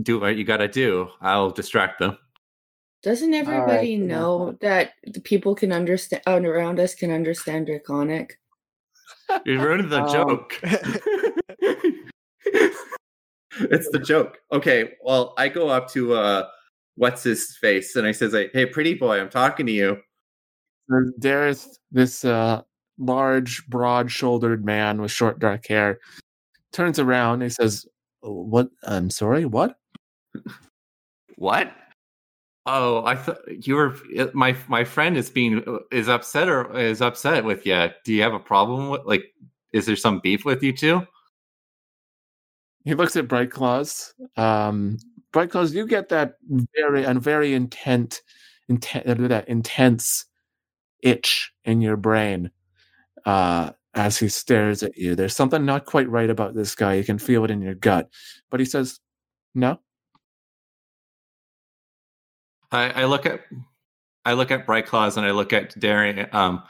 do 0.00 0.18
what 0.20 0.36
you 0.36 0.44
gotta 0.44 0.68
do. 0.68 1.08
I'll 1.20 1.50
distract 1.50 1.98
them. 1.98 2.16
Doesn't 3.02 3.34
everybody 3.34 3.90
yeah. 3.90 4.06
know 4.06 4.56
that 4.60 4.92
the 5.06 5.20
people 5.20 5.54
can 5.54 5.72
understand 5.72 6.22
around 6.26 6.80
us 6.80 6.94
can 6.94 7.10
understand 7.10 7.66
Draconic? 7.66 8.38
You 9.44 9.60
ruined 9.60 9.90
the 9.90 10.02
Um, 10.02 10.12
joke. 10.12 10.60
it's 13.60 13.88
the 13.90 13.98
joke. 13.98 14.38
Okay, 14.52 14.92
well, 15.02 15.34
I 15.38 15.48
go 15.48 15.68
up 15.68 15.90
to 15.92 16.14
uh 16.14 16.48
what's 16.96 17.22
his 17.22 17.56
face 17.56 17.96
and 17.96 18.06
I 18.06 18.12
says 18.12 18.32
like, 18.32 18.50
"Hey, 18.52 18.66
pretty 18.66 18.94
boy, 18.94 19.20
I'm 19.20 19.30
talking 19.30 19.66
to 19.66 19.72
you." 19.72 19.98
And 20.88 21.12
Dareth, 21.20 21.66
this 21.92 22.24
uh, 22.24 22.62
large, 22.98 23.66
broad-shouldered 23.68 24.64
man 24.64 25.00
with 25.02 25.10
short, 25.10 25.38
dark 25.38 25.66
hair, 25.66 26.00
turns 26.72 26.98
around 26.98 27.34
and 27.34 27.42
he 27.44 27.50
says, 27.50 27.86
"What? 28.20 28.70
I'm 28.84 29.10
sorry. 29.10 29.44
What? 29.44 29.78
What? 31.36 31.72
Oh, 32.66 33.04
I 33.06 33.14
thought 33.16 33.38
you 33.66 33.76
were 33.76 33.96
my 34.34 34.54
my 34.68 34.84
friend 34.84 35.16
is 35.16 35.30
being 35.30 35.64
is 35.90 36.08
upset 36.08 36.48
or 36.48 36.76
is 36.78 37.00
upset 37.00 37.44
with 37.44 37.64
you. 37.64 37.88
Do 38.04 38.12
you 38.12 38.22
have 38.22 38.34
a 38.34 38.38
problem 38.38 38.90
with 38.90 39.02
like 39.06 39.24
is 39.72 39.86
there 39.86 39.96
some 39.96 40.20
beef 40.20 40.44
with 40.44 40.62
you 40.62 40.72
two? 40.72 41.06
He 42.88 42.94
looks 42.94 43.16
at 43.16 43.28
Bright 43.28 43.50
Claws. 43.50 44.14
Um, 44.38 44.96
Bright 45.30 45.50
Claws, 45.50 45.74
you 45.74 45.86
get 45.86 46.08
that 46.08 46.36
very 46.74 47.04
and 47.04 47.20
very 47.20 47.52
intent, 47.52 48.22
intent 48.66 49.28
that 49.28 49.46
intense 49.46 50.24
itch 51.02 51.52
in 51.64 51.82
your 51.82 51.98
brain 51.98 52.50
uh, 53.26 53.72
as 53.92 54.16
he 54.16 54.30
stares 54.30 54.82
at 54.82 54.96
you. 54.96 55.14
There's 55.14 55.36
something 55.36 55.66
not 55.66 55.84
quite 55.84 56.08
right 56.08 56.30
about 56.30 56.54
this 56.54 56.74
guy. 56.74 56.94
You 56.94 57.04
can 57.04 57.18
feel 57.18 57.44
it 57.44 57.50
in 57.50 57.60
your 57.60 57.74
gut. 57.74 58.08
But 58.48 58.58
he 58.58 58.64
says, 58.64 59.00
"No." 59.54 59.80
I, 62.72 63.02
I 63.02 63.04
look 63.04 63.26
at 63.26 63.42
I 64.24 64.32
look 64.32 64.50
at 64.50 64.64
Bright 64.64 64.86
Claws 64.86 65.18
and 65.18 65.26
I 65.26 65.32
look 65.32 65.52
at 65.52 65.78
Darian, 65.78 66.26
um, 66.32 66.62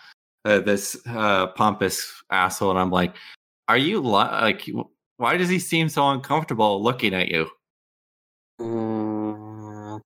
uh, 0.45 0.59
this 0.59 1.01
uh, 1.07 1.47
pompous 1.47 2.13
asshole, 2.29 2.71
and 2.71 2.79
I'm 2.81 2.91
like, 2.91 3.15
"Are 3.69 3.79
you 3.79 4.01
li- 4.01 4.11
like? 4.11 4.69
Why 5.19 5.37
does 5.37 5.49
he 5.49 5.59
seem 5.59 5.89
so 5.89 6.09
uncomfortable 6.09 6.83
looking 6.83 7.13
at 7.13 7.29
you? 7.29 7.51
Mm, 8.61 10.01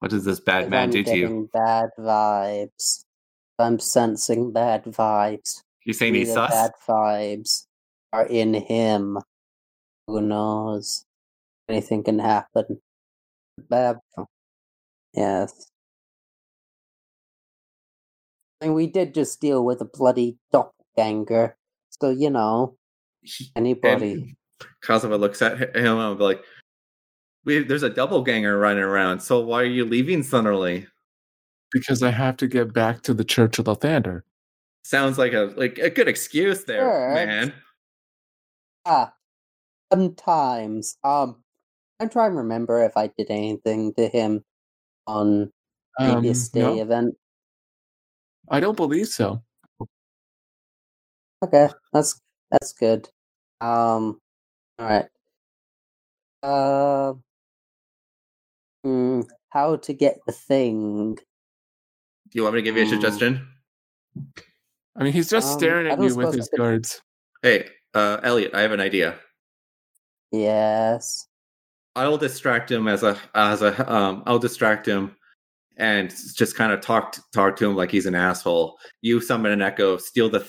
What 0.00 0.10
does 0.10 0.24
this 0.24 0.38
bad 0.38 0.70
man 0.70 0.84
I'm 0.84 0.90
do 0.90 1.02
to 1.02 1.16
you? 1.16 1.50
Bad 1.52 1.90
vibes. 1.98 3.04
I'm 3.58 3.78
sensing 3.78 4.52
bad 4.52 4.84
vibes. 4.84 5.62
You 5.84 5.94
saying 5.94 6.12
Maybe 6.12 6.26
he's 6.26 6.34
sus? 6.34 6.50
bad 6.50 6.72
vibes 6.86 7.66
are 8.12 8.26
in 8.26 8.52
him. 8.52 9.18
Who 10.06 10.20
knows? 10.20 11.04
Anything 11.68 12.04
can 12.04 12.18
happen. 12.18 12.80
Bad. 13.58 13.96
Yes. 15.14 15.68
And 18.60 18.74
we 18.74 18.86
did 18.88 19.14
just 19.14 19.40
deal 19.40 19.64
with 19.64 19.80
a 19.80 19.84
bloody 19.86 20.36
doppelganger. 20.52 21.56
So, 21.98 22.10
you 22.10 22.28
know, 22.30 22.76
anybody. 23.56 24.12
And 24.12 24.36
Kazuma 24.82 25.16
looks 25.16 25.42
at 25.42 25.76
him 25.76 25.98
and 25.98 26.18
be 26.18 26.24
like, 26.24 26.42
we, 27.44 27.62
there's 27.62 27.82
a 27.84 27.90
doppelganger 27.90 28.58
running 28.58 28.82
around, 28.82 29.20
so 29.20 29.40
why 29.40 29.62
are 29.62 29.64
you 29.64 29.84
leaving 29.84 30.22
suddenly? 30.22 30.86
Because 31.72 32.02
I 32.02 32.10
have 32.10 32.36
to 32.38 32.48
get 32.48 32.72
back 32.72 33.02
to 33.02 33.14
the 33.14 33.24
Church 33.24 33.58
of 33.58 33.66
Lathander. 33.66 34.22
Sounds 34.84 35.18
like 35.18 35.32
a 35.32 35.52
like 35.56 35.78
a 35.78 35.90
good 35.90 36.08
excuse 36.08 36.64
there, 36.64 36.80
Sure. 36.80 37.14
man. 37.14 37.52
Ah, 38.84 39.12
sometimes. 39.92 40.96
Um, 41.02 41.42
I'm 42.00 42.08
trying 42.08 42.32
to 42.32 42.36
remember 42.36 42.84
if 42.84 42.96
I 42.96 43.08
did 43.18 43.30
anything 43.30 43.94
to 43.94 44.08
him 44.08 44.44
on 45.06 45.50
Um, 45.98 46.12
previous 46.12 46.48
day 46.48 46.60
no, 46.60 46.80
event. 46.80 47.14
I 48.48 48.60
don't 48.60 48.76
believe 48.76 49.08
so. 49.08 49.42
Okay, 51.42 51.68
that's 51.92 52.20
that's 52.50 52.72
good. 52.72 53.08
Um, 53.60 54.20
all 54.78 54.86
right. 54.86 55.06
Uh, 56.42 57.14
hmm, 58.84 59.22
how 59.50 59.76
to 59.76 59.92
get 59.92 60.18
the 60.26 60.32
thing? 60.32 61.14
Do 61.14 61.22
you 62.32 62.42
want 62.42 62.54
me 62.54 62.60
to 62.60 62.64
give 62.64 62.76
you 62.76 62.82
a 62.82 62.86
Hmm. 62.86 62.90
suggestion? 62.92 63.48
I 64.98 65.04
mean, 65.04 65.12
he's 65.12 65.28
just 65.30 65.52
Um, 65.54 65.58
staring 65.58 65.86
I 65.86 65.90
at 65.90 65.96
don't 65.98 66.08
you 66.08 66.14
with 66.16 66.26
suppose 66.26 66.34
I 66.34 66.36
his 66.38 66.48
could- 66.48 66.58
guards. 66.58 67.02
Hey, 67.42 67.70
uh, 67.94 68.20
Elliot, 68.22 68.54
I 68.54 68.62
have 68.62 68.72
an 68.72 68.80
idea. 68.80 69.18
Yes. 70.32 71.28
I'll 71.94 72.18
distract 72.18 72.70
him 72.70 72.88
as 72.88 73.02
a 73.02 73.18
as 73.34 73.62
a 73.62 73.90
um 73.90 74.22
I'll 74.26 74.38
distract 74.38 74.86
him 74.86 75.16
and 75.78 76.10
just 76.34 76.54
kind 76.56 76.72
of 76.72 76.80
talk 76.82 77.16
talk 77.32 77.56
to 77.56 77.66
him 77.66 77.74
like 77.76 77.90
he's 77.90 78.04
an 78.06 78.14
asshole. 78.14 78.78
You 79.00 79.20
summon 79.20 79.52
an 79.52 79.62
echo, 79.62 79.96
steal 79.96 80.28
the 80.28 80.46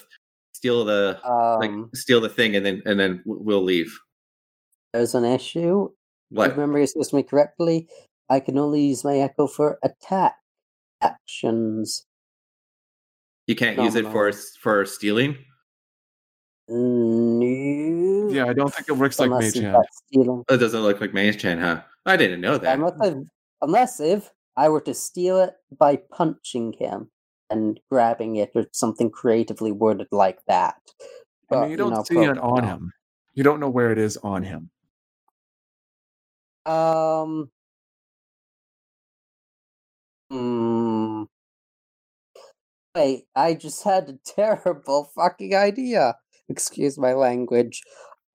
steal 0.57 0.83
the 0.85 1.19
like 1.61 1.69
Um, 1.69 1.89
steal 1.93 2.19
the 2.19 2.29
thing, 2.29 2.55
and 2.55 2.65
then 2.65 2.81
and 2.85 2.99
then 2.99 3.21
we'll 3.25 3.61
leave. 3.63 3.93
there's 4.93 5.13
an 5.13 5.25
issue. 5.25 5.85
If 6.31 6.37
What? 6.37 6.57
memory 6.57 6.87
serves 6.87 7.13
me 7.13 7.21
correctly, 7.23 7.87
I 8.29 8.39
can 8.39 8.57
only 8.57 8.81
use 8.81 9.03
my 9.03 9.17
echo 9.19 9.45
for 9.47 9.77
attack 9.83 10.35
actions. 11.01 12.05
You 13.45 13.55
can't 13.55 13.77
No, 13.77 13.83
use 13.83 13.95
it 13.95 14.05
no. 14.05 14.11
for 14.11 14.31
for 14.59 14.85
stealing. 14.85 15.37
No. 16.67 18.29
Yeah, 18.29 18.45
I 18.47 18.53
don't 18.53 18.73
think 18.73 18.89
it 18.89 18.97
works 18.97 19.19
like 19.19 19.27
unless 19.29 19.55
Mage 19.55 19.63
Hand. 19.63 19.85
It 20.49 20.57
doesn't 20.57 20.81
look 20.81 20.99
like 20.99 21.13
Mage 21.13 21.41
Hand, 21.41 21.61
huh? 21.61 21.81
I 22.05 22.17
didn't 22.17 22.41
know 22.41 22.57
that. 22.57 22.77
Unless, 22.77 22.99
I, 23.01 23.15
unless 23.61 23.99
if 23.99 24.31
I 24.57 24.67
were 24.69 24.81
to 24.81 24.93
steal 24.93 25.39
it 25.39 25.53
by 25.77 25.97
punching 26.11 26.73
him 26.73 27.09
and 27.49 27.79
grabbing 27.89 28.35
it 28.35 28.51
or 28.55 28.65
something 28.71 29.09
creatively 29.09 29.71
worded 29.71 30.07
like 30.11 30.39
that. 30.47 30.75
I 31.51 31.61
mean, 31.61 31.71
you 31.71 31.77
don't 31.77 31.93
know, 31.93 32.03
see 32.03 32.19
it 32.19 32.37
on 32.37 32.63
him. 32.63 32.91
You 33.33 33.43
don't 33.43 33.59
know 33.59 33.69
where 33.69 33.91
it 33.91 33.97
is 33.97 34.17
on 34.17 34.43
him. 34.43 34.69
Um. 36.65 37.49
Hmm. 40.29 41.23
Wait, 42.95 43.25
I 43.35 43.53
just 43.53 43.83
had 43.83 44.09
a 44.09 44.17
terrible 44.25 45.11
fucking 45.15 45.55
idea. 45.55 46.15
Excuse 46.49 46.97
my 46.97 47.13
language. 47.13 47.81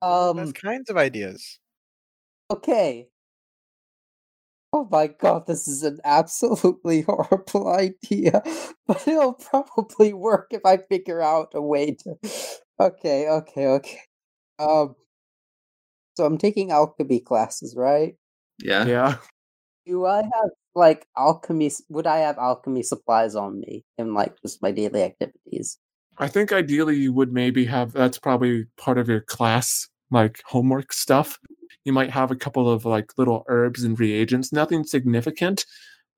Um. 0.00 0.52
Kinds 0.52 0.88
of 0.88 0.96
ideas. 0.96 1.58
Okay. 2.50 3.08
Oh 4.72 4.88
my 4.90 5.06
god, 5.08 5.46
this 5.46 5.68
is 5.68 5.82
an 5.82 5.98
absolutely 6.04 7.02
horrible 7.08 7.68
idea, 7.68 8.42
but 8.86 9.06
it'll 9.06 9.34
probably 9.34 10.12
work 10.12 10.48
if 10.50 10.64
I 10.64 10.78
figure 10.78 11.20
out 11.20 11.52
a 11.54 11.62
way 11.62 11.92
to. 12.04 12.16
Okay, 12.80 13.28
okay, 13.28 13.66
okay. 13.68 14.00
Um, 14.58 14.96
so 16.16 16.24
I'm 16.24 16.38
taking 16.38 16.72
alchemy 16.72 17.20
classes, 17.20 17.74
right? 17.76 18.16
yeah. 18.58 18.86
Yeah. 18.86 19.16
Do 19.86 20.06
I 20.06 20.22
have 20.22 20.50
like 20.74 21.06
alchemy? 21.16 21.70
Would 21.90 22.06
I 22.06 22.18
have 22.18 22.38
alchemy 22.38 22.82
supplies 22.82 23.34
on 23.34 23.60
me 23.60 23.84
in 23.98 24.14
like 24.14 24.40
just 24.42 24.62
my 24.62 24.70
daily 24.72 25.02
activities? 25.02 25.78
I 26.18 26.28
think 26.28 26.52
ideally 26.52 26.96
you 26.96 27.12
would 27.12 27.32
maybe 27.32 27.64
have 27.66 27.92
that's 27.92 28.18
probably 28.18 28.66
part 28.76 28.98
of 28.98 29.08
your 29.08 29.22
class 29.22 29.88
like 30.10 30.40
homework 30.46 30.92
stuff. 30.92 31.38
You 31.84 31.92
might 31.92 32.10
have 32.10 32.30
a 32.30 32.36
couple 32.36 32.70
of 32.70 32.84
like 32.84 33.12
little 33.18 33.44
herbs 33.48 33.82
and 33.84 33.98
reagents, 33.98 34.52
nothing 34.52 34.84
significant, 34.84 35.66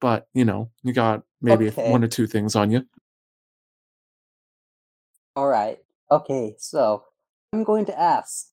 but 0.01 0.27
you 0.35 0.45
know, 0.45 0.71
you 0.83 0.93
got 0.93 1.23
maybe 1.41 1.69
Okay. 1.69 1.91
one 1.91 2.05
or 2.05 2.09
two 2.09 2.27
things 2.27 2.55
on 2.55 2.71
you. 2.71 2.83
All 5.37 5.49
right. 5.49 5.79
Okay, 6.11 6.55
so 6.59 7.05
I'm 7.53 7.65
going 7.65 7.87
to 7.87 7.99
ask 7.99 8.47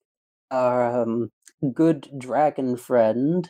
our 0.50 1.02
um, 1.02 1.32
good 1.74 2.10
dragon 2.18 2.76
friend 2.78 3.50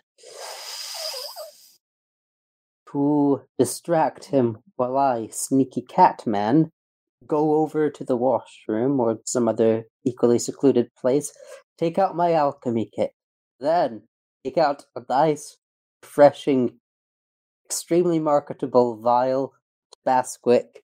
to 2.92 3.42
distract 3.58 4.26
him 4.26 4.58
while 4.76 4.98
I, 4.98 5.28
sneaky 5.32 5.82
cat 5.82 6.28
man, 6.28 6.72
go 7.26 7.56
over 7.56 7.90
to 7.90 8.04
the 8.04 8.18
washroom 8.18 9.00
or 9.00 9.20
some 9.26 9.48
other 9.48 9.86
equally 10.04 10.40
secluded 10.40 10.90
place, 11.00 11.32
take 11.78 11.98
out 11.98 12.16
my 12.16 12.34
alchemy 12.34 12.90
kit, 12.94 13.12
then 13.62 14.04
take 14.44 14.58
out 14.58 14.86
a 14.96 15.02
nice, 15.10 15.58
refreshing, 16.04 16.80
extremely 17.66 18.20
marketable 18.20 18.98
vial 18.98 19.54
Basquick 20.06 20.82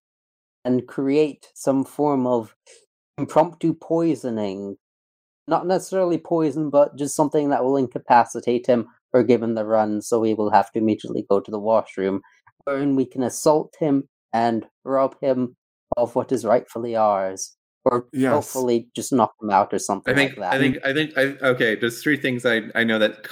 and 0.64 0.88
create 0.88 1.48
some 1.54 1.84
form 1.84 2.28
of 2.28 2.56
impromptu 3.18 3.74
poisoning. 3.74 4.78
Not 5.48 5.66
necessarily 5.66 6.18
poison, 6.18 6.70
but 6.70 6.98
just 6.98 7.16
something 7.16 7.50
that 7.50 7.64
will 7.64 7.78
incapacitate 7.78 8.68
him 8.68 8.88
or 9.14 9.24
give 9.24 9.42
him 9.42 9.56
the 9.56 9.66
run, 9.66 10.02
so 10.02 10.22
he 10.24 10.34
will 10.34 10.52
have 10.52 10.72
to 10.74 10.80
immediately 10.80 11.26
go 11.30 11.40
to 11.40 11.50
the 11.50 11.60
washroom, 11.60 12.22
wherein 12.66 12.96
we 12.96 13.06
can 13.06 13.24
assault 13.24 13.74
him 13.80 14.08
and 14.34 14.68
rob 14.84 15.16
him 15.22 15.56
of 15.96 16.16
what 16.16 16.32
is 16.32 16.46
rightfully 16.46 16.96
ours. 16.96 17.56
Or 17.88 18.08
Yes. 18.12 18.32
hopefully 18.34 18.88
just 18.96 19.14
knock 19.14 19.34
him 19.42 19.50
out 19.50 19.74
or 19.74 19.80
something 19.80 20.14
I 20.14 20.18
think 20.18 20.38
like 20.38 20.52
that. 20.52 20.54
I 20.56 20.60
think 20.60 20.78
I 20.86 20.94
think 20.94 21.18
I 21.18 21.24
think, 21.28 21.42
okay. 21.42 21.76
There's 21.76 22.02
three 22.04 22.18
things 22.18 22.46
I 22.46 22.64
I 22.76 22.84
know 22.84 23.00
that 23.00 23.26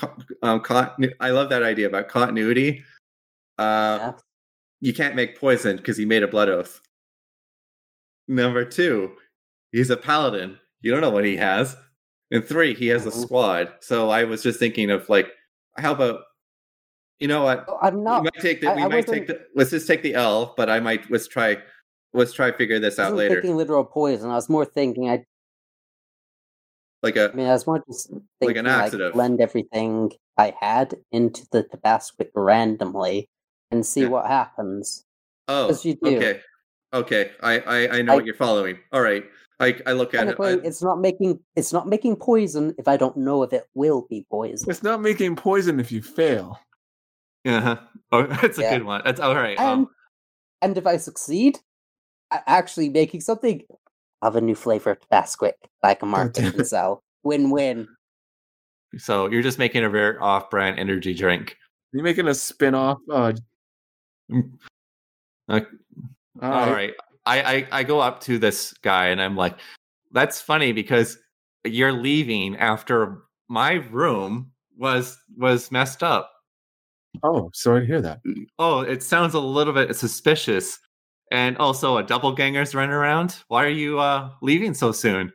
um 0.43 0.61
continu- 0.61 1.13
I 1.19 1.29
love 1.31 1.49
that 1.49 1.63
idea 1.63 1.87
about 1.87 2.07
continuity. 2.07 2.83
Uh, 3.57 3.97
Yeah. 3.99 4.11
you 4.81 4.93
can't 4.93 5.15
make 5.15 5.39
poison 5.39 5.77
because 5.77 5.97
he 5.97 6.05
made 6.05 6.23
a 6.23 6.27
blood 6.27 6.49
oath. 6.49 6.81
Number 8.27 8.65
two, 8.65 9.13
he's 9.71 9.89
a 9.89 9.97
paladin. 9.97 10.57
You 10.81 10.91
don't 10.91 11.01
know 11.01 11.09
what 11.11 11.25
he 11.25 11.37
has. 11.37 11.75
And 12.31 12.43
three, 12.43 12.73
he 12.73 12.87
has 12.87 13.05
a 13.05 13.11
Mhm. 13.11 13.21
squad. 13.21 13.73
So 13.81 14.09
I 14.09 14.23
was 14.23 14.41
just 14.41 14.59
thinking 14.59 14.89
of 14.89 15.07
like, 15.09 15.31
how 15.77 15.91
about, 15.93 16.21
you 17.19 17.27
know 17.27 17.43
what? 17.43 17.65
Oh, 17.67 17.77
I'm 17.81 18.03
not. 18.03 18.21
we 18.21 18.25
not 18.25 18.35
might 18.35 18.41
take 18.41 18.61
the, 18.61 18.67
I- 18.71 18.75
we 18.75 18.81
I 18.83 18.87
might 18.87 19.07
take 19.07 19.27
the, 19.27 19.45
let's 19.55 19.69
just 19.71 19.87
take 19.87 20.01
the 20.01 20.15
L, 20.15 20.53
but 20.57 20.69
I 20.69 20.79
might 20.79 21.09
let's 21.11 21.27
try, 21.27 21.57
let's 22.15 22.33
try 22.33 22.51
figure 22.51 22.79
this 22.79 22.97
out 22.99 23.13
wasn't 23.13 23.17
later. 23.17 23.35
thinking 23.41 23.57
literal 23.57 23.83
poison. 23.83 24.29
I 24.31 24.35
was 24.35 24.49
more 24.49 24.65
thinking 24.65 25.09
I 25.09 25.25
Like 27.03 27.15
a 27.17 27.31
I 27.31 27.35
mean, 27.35 27.47
I 27.47 27.53
was 27.53 27.67
more 27.67 27.83
just 27.87 28.11
Like 28.11 28.21
thinking, 28.39 28.65
an 28.65 28.91
like, 28.99 29.13
blend 29.13 29.41
everything 29.41 30.11
I 30.37 30.53
had 30.59 30.95
into 31.11 31.45
the 31.51 31.63
Tabasco 31.63 32.25
randomly 32.35 33.29
and 33.71 33.85
see 33.85 34.01
Yeah. 34.01 34.07
what 34.09 34.25
happens. 34.27 35.03
oh, 35.47 35.77
you 35.83 35.95
do. 35.95 36.17
okay, 36.17 36.41
okay. 36.93 37.31
I 37.41 37.59
I, 37.59 37.97
I 37.97 38.01
know 38.01 38.13
I- 38.13 38.15
what 38.15 38.25
you're 38.25 38.35
following. 38.35 38.79
All 38.91 39.01
right. 39.01 39.23
I 39.59 39.79
I 39.85 39.93
look 39.93 40.13
at 40.13 40.23
it. 40.23 40.35
Technically, 40.35 40.53
I- 40.61 40.67
it's 40.67 40.81
not 40.81 40.99
making 40.99 41.39
it's 41.55 41.71
not 41.71 41.87
making 41.87 42.15
poison 42.17 42.73
if 42.77 42.87
I 42.87 42.97
don't 42.97 43.15
know 43.17 43.43
if 43.43 43.53
it 43.53 43.65
will 43.73 44.05
be 44.09 44.25
poison. 44.29 44.69
It's 44.69 44.83
not 44.83 45.01
making 45.01 45.35
poison 45.35 45.79
if 45.79 45.91
you 45.91 46.01
fail. 46.01 46.59
Uh-huh. 47.45 47.77
Oh, 48.11 48.23
that's 48.41 48.57
a 48.57 48.61
Yeah. 48.63 48.77
good 48.77 48.85
one. 48.85 49.01
That's 49.05 49.19
all 49.21 49.35
right. 49.35 49.57
And 49.59 49.67
Um, 49.85 49.89
and 50.61 50.77
if 50.77 50.85
I 50.87 50.97
succeed, 50.97 51.57
a- 51.57 51.59
actually 52.31 52.89
making 52.89 53.21
something 53.21 53.63
of 54.21 54.35
a 54.35 54.41
new 54.41 54.55
flavor 54.55 54.91
of 54.91 54.99
Tabasco 55.01 55.45
that 55.47 55.57
I 55.83 55.93
can 55.93 56.09
market 56.09 56.33
damn 56.41 56.51
and 56.53 56.61
it. 56.61 56.65
sell. 56.67 57.03
Win 57.23 57.49
win. 57.49 57.87
so 58.97 59.27
you're 59.27 59.41
just 59.41 59.59
making 59.59 59.83
a 59.83 59.89
very 59.89 60.17
off-brand 60.17 60.79
energy 60.79 61.13
drink. 61.13 61.57
You're 61.91 62.03
making 62.03 62.27
a 62.27 62.33
spin-off. 62.33 62.99
Uh, 63.11 63.33
Mm. 64.31 64.53
Okay. 65.51 65.67
all 66.41 66.51
All 66.51 66.65
right. 66.65 66.73
right. 66.73 66.93
I, 67.27 67.41
I 67.55 67.67
I 67.79 67.83
go 67.83 67.99
up 67.99 68.21
to 68.21 68.39
this 68.39 68.73
guy 68.81 69.07
and 69.09 69.21
I'm 69.21 69.35
like, 69.35 69.59
that's 70.11 70.41
funny 70.41 70.71
because 70.71 71.19
you're 71.63 71.91
leaving 71.91 72.55
after 72.57 73.19
my 73.49 73.73
room 73.91 74.51
was 74.77 75.15
was 75.37 75.71
messed 75.71 76.01
up. 76.01 76.31
Oh, 77.21 77.51
sorry 77.53 77.81
to 77.81 77.85
hear 77.85 78.01
that. 78.01 78.21
Oh, 78.57 78.79
it 78.81 79.03
sounds 79.03 79.35
a 79.35 79.39
little 79.39 79.73
bit 79.73 79.95
suspicious. 79.95 80.79
And 81.31 81.57
also 81.57 81.97
a 81.97 82.03
doppelganger's 82.03 82.75
running 82.75 82.93
around. 82.93 83.37
Why 83.47 83.65
are 83.65 83.69
you 83.69 83.99
uh 83.99 84.29
leaving 84.41 84.73
so 84.73 84.91
soon? 84.91 85.31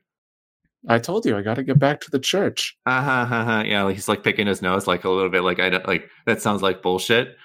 I 0.88 0.98
told 0.98 1.26
you 1.26 1.36
I 1.36 1.42
got 1.42 1.54
to 1.54 1.62
get 1.62 1.78
back 1.78 2.00
to 2.02 2.10
the 2.10 2.18
church. 2.18 2.74
Uh-huh, 2.86 3.10
uh-huh. 3.10 3.64
Yeah, 3.66 3.90
he's 3.90 4.08
like 4.08 4.22
picking 4.24 4.46
his 4.46 4.62
nose 4.62 4.86
like 4.86 5.04
a 5.04 5.10
little 5.10 5.28
bit 5.28 5.42
like 5.42 5.60
I 5.60 5.68
don't 5.68 5.86
like 5.86 6.08
that 6.26 6.40
sounds 6.40 6.62
like 6.62 6.80
bullshit. 6.80 7.36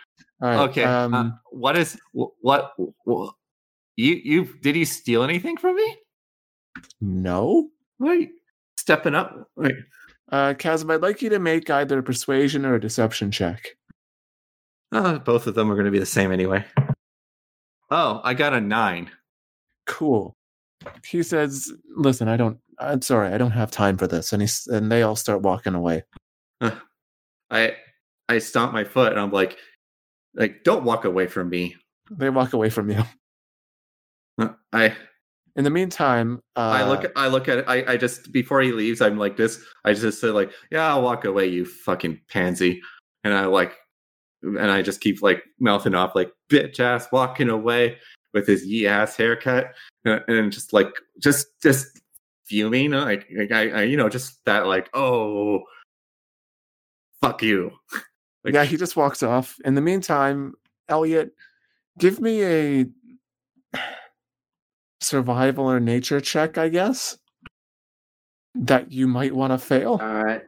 All 0.42 0.50
right. 0.50 0.70
okay. 0.70 0.84
Um, 0.84 1.14
uh, 1.14 1.30
what 1.52 1.78
is 1.78 2.00
wh- 2.14 2.32
what, 2.42 2.72
You 3.98 4.16
you 4.24 4.50
did 4.62 4.76
he 4.76 4.86
steal 4.86 5.24
anything 5.24 5.58
from 5.58 5.76
me? 5.76 5.98
No. 7.02 7.70
Wait, 8.00 8.32
stepping 8.78 9.16
up. 9.16 9.50
Wait. 9.56 9.76
Uh, 10.32 10.54
Chasm, 10.54 10.90
I'd 10.92 11.02
like 11.02 11.22
you 11.22 11.30
to 11.30 11.40
make 11.40 11.70
either 11.70 12.00
a 12.00 12.04
persuasion 12.04 12.66
or 12.66 12.76
a 12.76 12.82
deception 12.82 13.32
check. 13.32 13.78
Uh, 14.92 15.20
both 15.20 15.48
of 15.48 15.56
them 15.56 15.70
are 15.72 15.76
going 15.76 15.86
to 15.86 15.92
be 15.92 16.00
the 16.00 16.06
same 16.06 16.32
anyway. 16.32 16.66
Oh, 17.90 18.22
I 18.24 18.34
got 18.34 18.54
a 18.54 18.62
nine. 18.62 19.12
Cool. 19.86 20.34
He 21.06 21.24
says, 21.24 21.72
"Listen, 21.96 22.28
I 22.28 22.38
don't. 22.38 22.60
I'm 22.80 23.02
sorry, 23.02 23.34
I 23.34 23.38
don't 23.38 23.52
have 23.52 23.72
time 23.72 23.98
for 23.98 24.08
this." 24.08 24.34
And 24.34 24.42
he's 24.42 24.68
and 24.68 24.92
they 24.92 25.04
all 25.04 25.16
start 25.16 25.42
walking 25.42 25.76
away. 25.76 26.04
I 27.52 27.76
I 28.28 28.40
stomp 28.40 28.74
my 28.74 28.84
foot 28.84 29.12
and 29.12 29.22
I'm 29.22 29.32
like, 29.32 29.58
like 30.34 30.64
don't 30.64 30.84
walk 30.84 31.06
away 31.06 31.28
from 31.28 31.50
me. 31.50 31.76
They 32.12 32.30
walk 32.30 32.54
away 32.54 32.70
from 32.70 32.90
you. 32.90 33.04
I 34.74 34.96
In 35.56 35.64
the 35.64 35.70
meantime, 35.70 36.42
uh, 36.56 36.60
I 36.60 36.88
look 36.88 37.12
I 37.16 37.28
look 37.28 37.48
at. 37.48 37.70
I 37.70 37.94
I 37.94 37.98
just 37.98 38.32
before 38.32 38.62
he 38.62 38.72
leaves, 38.72 39.02
I'm 39.02 39.18
like 39.18 39.38
this. 39.38 39.64
I 39.86 39.94
just 39.94 40.20
say 40.20 40.28
like, 40.28 40.52
yeah, 40.72 40.88
I'll 40.88 41.02
walk 41.02 41.26
away, 41.26 41.48
you 41.48 41.66
fucking 41.66 42.20
pansy. 42.30 42.82
And 43.24 43.34
I 43.34 43.46
like, 43.46 43.76
and 44.46 44.72
I 44.72 44.82
just 44.82 45.02
keep 45.02 45.22
like 45.22 45.44
mouthing 45.60 45.96
off 45.96 46.16
like 46.16 46.32
bitch 46.50 46.80
ass 46.80 47.08
walking 47.12 47.50
away 47.50 47.98
with 48.34 48.48
his 48.48 48.66
ye 48.66 48.88
ass 48.88 49.16
haircut 49.16 49.74
and, 50.04 50.24
and 50.28 50.52
just 50.52 50.74
like 50.74 50.94
just 51.20 51.48
just 51.62 52.02
fuming 52.46 52.94
uh, 52.94 53.06
like, 53.06 53.28
like 53.36 53.52
I, 53.52 53.70
I 53.70 53.84
you 53.84 53.98
know 53.98 54.10
just 54.10 54.44
that 54.46 54.68
like 54.68 54.90
oh 54.94 55.64
fuck 57.22 57.42
you. 57.42 57.72
Like, 58.44 58.54
yeah, 58.54 58.64
he 58.64 58.78
just 58.78 58.96
walks 58.96 59.24
off. 59.24 59.58
In 59.66 59.74
the 59.74 59.82
meantime, 59.82 60.54
Elliot, 60.88 61.32
give 61.98 62.22
me 62.22 62.44
a 62.44 62.86
survival 65.02 65.66
or 65.66 65.80
nature 65.80 66.22
check, 66.22 66.60
I 66.60 66.70
guess. 66.70 67.18
That 68.54 68.92
you 68.92 69.08
might 69.08 69.34
want 69.34 69.52
to 69.52 69.58
fail. 69.58 69.94
Alright. 69.94 70.44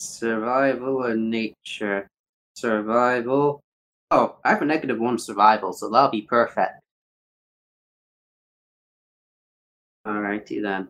Survival 0.00 1.04
or 1.04 1.14
nature? 1.14 2.08
Survival. 2.56 3.60
Oh, 4.10 4.38
I 4.44 4.50
have 4.50 4.62
a 4.62 4.64
negative 4.64 4.98
one 4.98 5.18
survival, 5.18 5.72
so 5.72 5.88
that'll 5.88 6.10
be 6.10 6.22
perfect. 6.22 6.80
Alrighty 10.06 10.60
then. 10.62 10.88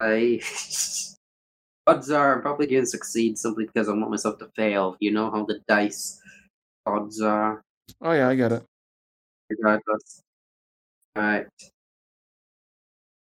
I 0.00 0.40
odds 1.86 2.10
are 2.10 2.36
I'm 2.36 2.42
probably 2.42 2.66
gonna 2.66 2.86
succeed 2.86 3.38
simply 3.38 3.66
because 3.66 3.88
I 3.88 3.92
want 3.92 4.10
myself 4.10 4.38
to 4.40 4.48
fail. 4.56 4.96
You 5.00 5.12
know 5.12 5.30
how 5.30 5.44
the 5.44 5.60
dice 5.68 6.20
odds 6.86 7.20
are, 7.20 7.62
Oh 8.00 8.12
yeah, 8.12 8.28
I 8.28 8.34
get 8.34 8.52
it. 8.52 8.64
regardless. 9.50 10.22
Alright. 11.16 11.48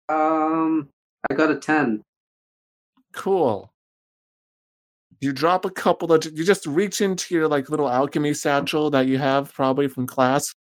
Um 0.09 0.90
I 1.31 1.35
got 1.35 1.51
a 1.51 1.57
ten. 1.59 2.03
Cool. 3.12 3.72
You 5.23 5.33
drop 5.33 5.65
a 5.65 5.71
couple 5.71 6.13
of 6.13 6.25
you 6.25 6.45
just 6.45 6.67
reach 6.67 7.01
into 7.01 7.33
your 7.35 7.47
like 7.47 7.71
little 7.71 7.89
alchemy 7.89 8.35
satchel 8.35 8.91
that 8.91 9.07
you 9.07 9.19
have 9.19 9.55
probably 9.55 9.87
from 9.87 10.05
class, 10.07 10.53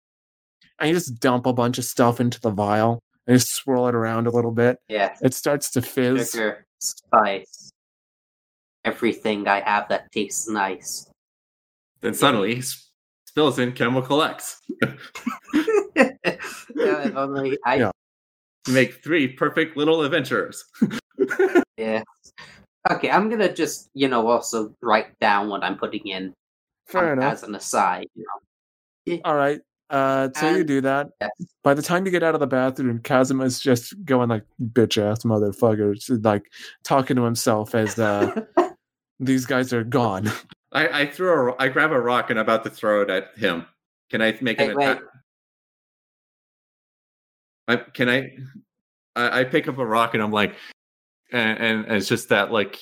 and 0.79 0.87
you 0.89 0.95
just 0.95 1.19
dump 1.19 1.47
a 1.47 1.51
bunch 1.53 1.79
of 1.79 1.83
stuff 1.83 2.21
into 2.21 2.39
the 2.39 2.51
vial 2.51 2.99
and 3.25 3.35
just 3.39 3.51
swirl 3.55 3.87
it 3.87 3.95
around 3.95 4.27
a 4.27 4.31
little 4.31 4.51
bit. 4.51 4.77
Yeah. 4.87 5.15
It 5.23 5.33
starts 5.33 5.71
to 5.71 5.81
fizz. 5.81 6.31
sugar, 6.31 6.63
spice, 6.79 7.71
everything 8.85 9.47
I 9.47 9.61
have 9.61 9.89
that 9.89 10.11
tastes 10.11 10.47
nice. 10.47 11.07
then 12.01 12.13
suddenly 12.13 12.53
he 12.55 12.59
s- 12.61 12.89
spills 13.25 13.57
in 13.57 13.71
chemical 13.71 14.21
X. 14.21 14.59
yeah, 15.95 16.11
if 16.75 17.15
only 17.15 17.57
I 17.65 17.75
Yeah. 17.77 17.91
make 18.71 19.03
three 19.03 19.27
perfect 19.27 19.75
little 19.75 20.03
adventurers. 20.03 20.63
yeah. 21.77 22.03
Okay, 22.89 23.11
I'm 23.11 23.29
gonna 23.29 23.53
just 23.53 23.89
you 23.93 24.07
know 24.07 24.27
also 24.27 24.73
write 24.81 25.19
down 25.19 25.49
what 25.49 25.63
I'm 25.63 25.77
putting 25.77 26.07
in 26.07 26.33
Fair 26.87 27.13
um, 27.13 27.19
enough. 27.19 27.33
as 27.33 27.43
an 27.43 27.55
aside. 27.55 28.07
You 28.15 28.25
know. 28.25 29.19
All 29.25 29.35
right. 29.35 29.59
Uh, 29.91 30.29
so 30.33 30.55
you 30.55 30.63
do 30.63 30.79
that. 30.79 31.09
Yes. 31.19 31.29
By 31.63 31.73
the 31.73 31.81
time 31.81 32.05
you 32.05 32.11
get 32.11 32.23
out 32.23 32.33
of 32.33 32.39
the 32.39 32.47
bathroom, 32.47 32.99
Kazuma's 32.99 33.59
just 33.59 33.93
going 34.05 34.29
like 34.29 34.45
bitch 34.71 34.97
ass 34.97 35.23
motherfuckers, 35.23 36.23
like 36.23 36.45
talking 36.83 37.17
to 37.17 37.23
himself 37.23 37.75
as 37.75 37.99
uh, 37.99 38.41
these 39.19 39.45
guys 39.45 39.73
are 39.73 39.83
gone. 39.83 40.31
I, 40.71 41.01
I 41.01 41.05
throw 41.07 41.51
a, 41.51 41.55
I 41.59 41.67
grab 41.67 41.91
a 41.91 41.99
rock 41.99 42.29
and 42.29 42.39
I'm 42.39 42.43
about 42.45 42.63
to 42.63 42.69
throw 42.69 43.01
it 43.01 43.09
at 43.09 43.37
him. 43.37 43.65
Can 44.09 44.21
I 44.21 44.37
make 44.39 44.59
Hey, 44.59 44.69
an 44.69 44.79
attack? 44.79 45.01
I, 47.67 47.75
can 47.75 48.07
I, 48.07 48.31
I? 49.17 49.41
I 49.41 49.43
pick 49.43 49.67
up 49.67 49.77
a 49.77 49.85
rock 49.85 50.13
and 50.13 50.23
I'm 50.23 50.31
like, 50.31 50.55
and, 51.31 51.59
and 51.85 51.91
it's 51.97 52.07
just 52.07 52.29
that 52.29 52.51
like, 52.51 52.79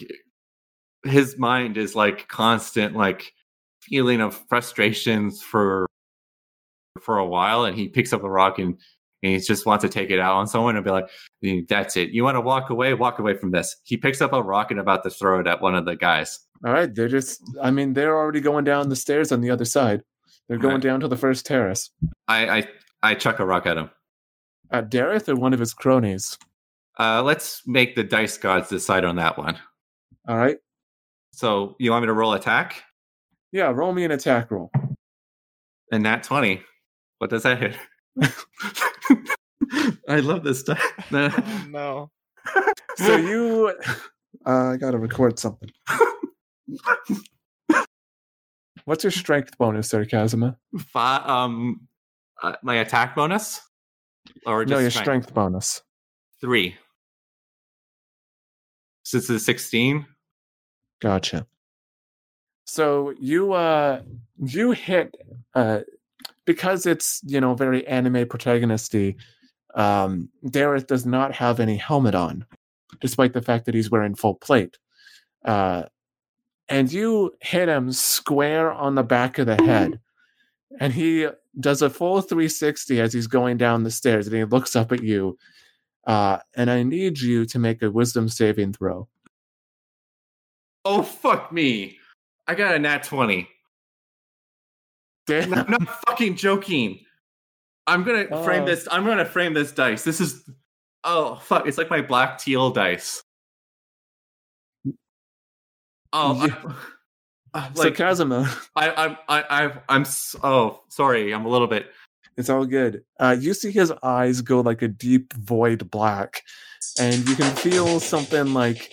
his 1.04 1.38
mind 1.38 1.78
is 1.78 1.96
like 1.96 2.28
constant 2.28 2.96
like 2.96 3.34
feeling 3.82 4.22
of 4.22 4.36
frustrations 4.50 5.42
for 5.42 5.86
for 7.02 7.18
a 7.18 7.26
while, 7.26 7.66
and 7.66 7.78
he 7.78 7.88
picks 7.88 8.14
up 8.14 8.24
a 8.24 8.30
rock 8.30 8.60
and. 8.60 8.78
And 9.22 9.34
he 9.34 9.40
just 9.42 9.66
wants 9.66 9.82
to 9.82 9.90
take 9.90 10.12
it 10.12 10.20
out 10.22 10.38
on 10.38 10.48
someone 10.48 10.78
and 10.78 10.86
be 10.86 10.92
like, 10.92 11.10
"That's 11.68 11.98
it. 11.98 12.12
You 12.12 12.24
want 12.24 12.36
to 12.36 12.42
walk 12.42 12.70
away? 12.70 12.94
Walk 12.94 13.20
away 13.20 13.34
from 13.36 13.52
this." 13.52 13.76
He 13.84 13.98
picks 13.98 14.22
up 14.22 14.32
a 14.32 14.42
rock 14.42 14.72
and 14.72 14.80
about 14.80 15.04
to 15.04 15.10
throw 15.10 15.42
it 15.42 15.46
at 15.48 15.60
one 15.60 15.76
of 15.76 15.84
the 15.84 15.98
guys. 15.98 16.40
All 16.66 16.72
right, 16.72 16.96
they're 16.96 17.10
just. 17.10 17.44
I 17.62 17.70
mean, 17.70 17.92
they're 17.92 18.16
already 18.16 18.40
going 18.40 18.64
down 18.64 18.88
the 18.88 18.96
stairs 18.96 19.34
on 19.34 19.42
the 19.42 19.50
other 19.50 19.66
side. 19.66 20.04
They're 20.48 20.58
going 20.58 20.76
Right. 20.76 20.84
down 20.84 21.02
to 21.02 21.10
the 21.10 21.18
first 21.18 21.46
terrace. 21.46 21.90
I 22.30 22.60
I, 22.60 22.68
I 23.04 23.16
chuck 23.16 23.40
a 23.40 23.46
rock 23.46 23.66
at 23.66 23.76
him. 23.78 23.90
At 24.72 24.90
Dareth 24.90 25.28
or 25.28 25.36
one 25.36 25.52
of 25.52 25.60
his 25.60 25.74
cronies. 25.74 26.38
Uh, 27.00 27.24
let's 27.24 27.66
make 27.66 27.96
the 27.96 28.04
dice 28.04 28.38
gods 28.38 28.68
decide 28.70 29.06
on 29.06 29.16
that 29.16 29.38
one. 29.38 29.58
All 30.28 30.38
right. 30.38 30.58
So 31.32 31.76
you 31.80 31.92
want 31.92 32.04
me 32.04 32.08
to 32.08 32.14
roll 32.14 32.34
attack? 32.34 32.84
Yeah, 33.52 33.72
roll 33.72 33.94
me 33.94 34.04
an 34.04 34.12
attack 34.12 34.52
roll. 34.52 34.70
And 35.92 36.04
nat 36.04 36.24
twenty. 36.24 36.62
What 37.20 37.30
does 37.30 37.44
that 37.44 37.60
hit? 37.60 37.78
I 40.10 40.20
love 40.20 40.44
this 40.44 40.60
stuff. 40.60 40.82
Oh, 41.12 41.66
no. 41.70 42.12
So 42.98 43.16
you. 43.16 43.74
Uh, 44.46 44.72
I 44.74 44.78
gotta 44.78 44.98
record 44.98 45.40
something. 45.40 45.70
What's 48.86 49.04
your 49.04 49.12
strength 49.12 49.58
bonus 49.58 49.90
there, 49.90 50.06
Kazuma? 50.06 50.58
Fi- 50.78 51.24
um, 51.26 51.88
uh, 52.42 52.54
my 52.64 52.76
attack 52.76 53.16
bonus, 53.16 53.62
or 54.46 54.64
just 54.66 54.72
No, 54.72 54.80
your 54.80 54.90
strength 54.92 55.34
bonus. 55.34 55.82
three. 56.42 56.76
Since 59.10 59.28
it's 59.32 59.44
sixteen. 59.44 60.06
Gotcha. 61.02 61.48
So 62.66 63.16
you 63.20 63.54
uh 63.54 64.04
you 64.38 64.70
hit 64.70 65.16
uh 65.56 65.80
because 66.46 66.86
it's 66.86 67.20
you 67.26 67.42
know 67.42 67.56
very 67.56 67.88
anime 67.88 68.28
protagonisty, 68.28 69.16
um 69.74 70.30
Dareth 70.46 70.86
does 70.86 71.08
not 71.08 71.34
have 71.34 71.60
any 71.60 71.76
helmet 71.76 72.14
on, 72.14 72.46
despite 73.02 73.34
the 73.34 73.42
fact 73.42 73.66
that 73.66 73.74
he's 73.74 73.90
wearing 73.90 74.14
full 74.14 74.36
plate. 74.36 74.78
Uh 75.44 75.86
and 76.68 76.94
you 76.94 77.34
hit 77.42 77.68
him 77.68 77.92
square 77.92 78.72
on 78.72 78.94
the 78.94 79.02
back 79.02 79.40
of 79.40 79.48
the 79.48 79.56
head. 79.56 80.00
And 80.80 80.94
he 80.94 81.28
does 81.60 81.82
a 81.82 81.90
full 81.90 82.22
360 82.22 83.02
as 83.02 83.12
he's 83.12 83.26
going 83.26 83.58
down 83.58 83.82
the 83.82 83.90
stairs 83.90 84.28
and 84.28 84.36
he 84.36 84.44
looks 84.44 84.76
up 84.76 84.92
at 84.92 85.02
you. 85.02 85.36
Uh 86.08 86.40
and 86.56 86.70
I 86.70 86.84
need 86.84 87.20
you 87.20 87.46
to 87.46 87.60
make 87.60 87.82
a 87.82 87.92
wisdom 87.92 88.30
saving 88.30 88.74
throw. 88.74 89.08
Oh 90.86 91.04
fuck 91.04 91.52
me! 91.52 91.98
I 92.48 92.56
got 92.56 92.74
a 92.76 92.80
nat 92.80 93.04
twenty. 93.04 93.48
Damn. 95.28 95.54
I'm 95.54 95.70
not 95.70 95.88
fucking 96.08 96.36
joking. 96.36 97.02
I'm 97.86 98.04
gonna 98.04 98.26
frame 98.44 98.64
Oh. 98.64 98.66
this. 98.66 98.88
I'm 98.90 99.06
gonna 99.06 99.26
frame 99.26 99.54
this 99.54 99.72
dice. 99.72 100.04
This 100.04 100.20
is. 100.22 100.50
Oh 101.04 101.36
fuck! 101.44 101.68
It's 101.68 101.78
like 101.78 101.90
my 101.90 102.02
black 102.02 102.38
teal 102.40 102.72
dice. 102.72 103.22
Oh, 106.14 106.46
Yeah. 106.46 106.56
I- 106.66 106.76
uh, 107.68 107.74
so 107.74 107.84
like 107.84 107.96
Kazuma, 107.96 108.52
I, 108.76 108.90
I'm, 108.92 109.18
I, 109.28 109.44
I've, 109.50 109.80
I'm. 109.90 110.06
Oh, 110.44 110.82
sorry. 110.90 111.34
I'm 111.34 111.46
a 111.46 111.50
little 111.50 111.68
bit. 111.68 111.88
It's 112.40 112.50
all 112.50 112.66
good. 112.66 113.04
Uh, 113.20 113.36
you 113.38 113.54
see 113.54 113.70
his 113.70 113.92
eyes 114.02 114.40
go 114.40 114.62
like 114.62 114.82
a 114.82 114.88
deep 114.88 115.34
void 115.34 115.92
black, 115.92 116.42
and 116.98 117.28
you 117.28 117.36
can 117.36 117.54
feel 117.58 118.00
something 118.00 118.54
like 118.54 118.90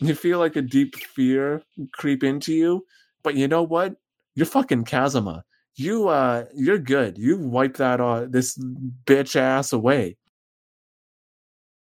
you 0.00 0.16
feel 0.16 0.40
like 0.40 0.56
a 0.56 0.62
deep 0.62 0.96
fear 0.96 1.62
creep 1.92 2.24
into 2.24 2.52
you. 2.52 2.84
But 3.22 3.36
you 3.36 3.46
know 3.46 3.62
what? 3.62 3.94
You're 4.34 4.46
fucking 4.46 4.84
Kazuma. 4.84 5.44
You 5.76 6.08
uh, 6.08 6.46
you're 6.56 6.78
good. 6.78 7.18
You 7.18 7.38
wipe 7.38 7.76
that 7.76 8.00
uh, 8.00 8.26
this 8.28 8.58
bitch 9.04 9.36
ass 9.36 9.72
away. 9.72 10.16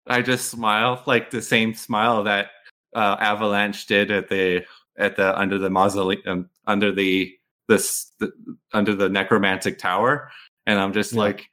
I 0.08 0.22
just 0.22 0.50
smile 0.50 1.04
like 1.06 1.32
the 1.32 1.42
same 1.42 1.74
smile 1.74 2.24
that 2.24 2.52
uh, 2.96 3.18
Avalanche 3.20 3.88
did 3.88 4.10
at 4.10 4.30
the 4.30 4.64
at 4.98 5.18
the 5.18 5.38
under 5.38 5.58
the 5.58 5.70
mausoleum 5.70 6.22
um, 6.28 6.50
under 6.66 6.94
the 6.94 7.38
this 7.68 8.12
the, 8.20 8.32
under 8.74 8.96
the 8.96 9.10
necromantic 9.10 9.78
tower, 9.78 10.30
and 10.68 10.80
I'm 10.80 10.94
just 10.94 11.14
Yeah. 11.14 11.22
like 11.22 11.50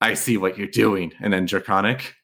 I 0.00 0.14
see 0.14 0.36
what 0.38 0.56
you're 0.56 0.66
doing. 0.68 1.12
And 1.20 1.32
then 1.32 1.44
Draconic. 1.46 2.14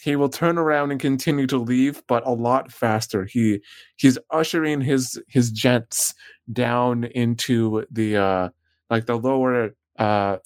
he 0.00 0.16
will 0.16 0.28
turn 0.28 0.58
around 0.58 0.90
and 0.90 0.98
continue 1.00 1.46
to 1.46 1.58
leave 1.58 2.02
but 2.08 2.26
a 2.26 2.30
lot 2.32 2.72
faster 2.72 3.24
he 3.24 3.60
he's 3.96 4.18
ushering 4.32 4.80
his 4.80 5.20
his 5.28 5.52
gents 5.52 6.12
down 6.52 7.04
into 7.04 7.84
the 7.92 8.16
uh 8.16 8.48
like 8.90 9.06
the 9.06 9.16
lower 9.16 9.70
uh 10.00 10.38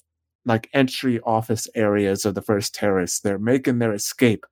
like 0.45 0.69
entry 0.73 1.19
office 1.21 1.67
areas 1.73 2.23
of 2.25 2.35
the 2.35 2.41
first 2.41 2.75
terrace 2.75 3.19
they're 3.19 3.39
making 3.39 3.79
their 3.79 3.93
escape 3.93 4.45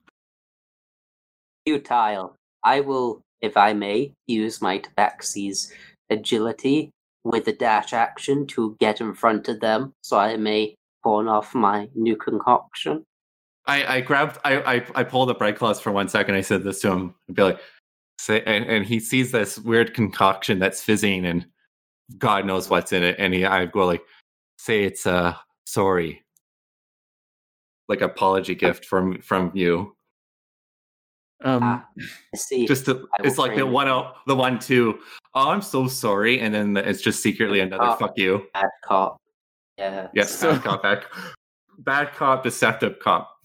Futile. 1.68 2.36
I 2.64 2.80
will, 2.80 3.22
if 3.42 3.56
I 3.58 3.74
may, 3.74 4.14
use 4.26 4.60
my 4.62 4.80
tabaxi's 4.80 5.72
agility 6.10 6.90
with 7.30 7.48
a 7.48 7.54
dash 7.54 7.94
action 7.94 8.48
to 8.48 8.76
get 8.80 9.00
in 9.00 9.14
front 9.14 9.48
of 9.48 9.60
them 9.60 9.94
so 10.02 10.18
I 10.18 10.36
may 10.36 10.76
pawn 11.04 11.28
off 11.28 11.54
my 11.54 11.88
new 11.96 12.16
concoction. 12.16 13.06
I, 13.68 13.98
I 13.98 14.02
grabbed 14.02 14.40
I, 14.44 14.76
I 14.76 14.86
I 14.96 15.04
pulled 15.04 15.30
up 15.30 15.38
Bright 15.38 15.56
Claws 15.56 15.80
for 15.80 15.92
one 15.92 16.10
second. 16.10 16.34
I 16.34 16.42
said 16.42 16.64
this 16.64 16.82
to 16.82 16.92
him. 16.92 17.16
I'd 17.30 17.36
be 17.36 17.44
like, 17.44 17.60
say, 18.18 18.42
and, 18.46 18.66
and 18.66 18.84
he 18.86 19.00
sees 19.00 19.32
this 19.32 19.60
weird 19.60 19.94
concoction 19.94 20.58
that's 20.58 20.82
fizzing 20.82 21.26
and 21.26 21.46
God 22.18 22.46
knows 22.48 22.68
what's 22.70 22.92
in 22.92 23.04
it. 23.04 23.16
And 23.20 23.34
he 23.34 23.46
I 23.46 23.66
go 23.68 23.86
like, 23.86 24.02
say 24.58 24.84
it's 24.84 25.06
uh 25.06 25.36
sorry. 25.66 26.24
Like 27.88 28.02
apology 28.02 28.56
gift 28.56 28.86
from 28.86 29.22
from 29.22 29.52
you. 29.54 29.96
um 31.44 31.62
Ah, 31.64 31.86
I 32.34 32.38
see. 32.38 32.66
Just 32.66 32.86
to, 32.86 33.08
it's 33.24 33.38
like 33.38 33.56
the 33.56 33.68
one 33.68 33.88
oh, 33.88 34.14
the 34.26 34.36
one 34.36 34.58
two. 34.58 35.00
Oh, 35.36 35.50
I'm 35.50 35.62
so 35.62 35.88
sorry. 35.88 36.40
And 36.40 36.54
then 36.54 36.76
it's 36.78 37.02
just 37.02 37.22
secretly 37.22 37.60
another 37.60 37.84
Oh. 37.84 37.96
fuck 37.96 38.14
you. 38.18 38.48
bad 38.54 38.70
cop. 38.84 39.18
Yeah. 39.78 40.08
Yes, 40.14 40.32
So- 40.32 40.52
bad 40.54 40.64
cop, 40.64 40.84
bad, 40.84 41.06
bad 41.78 42.14
cop, 42.14 42.44
deceptive 42.44 43.00
cop. 43.00 43.36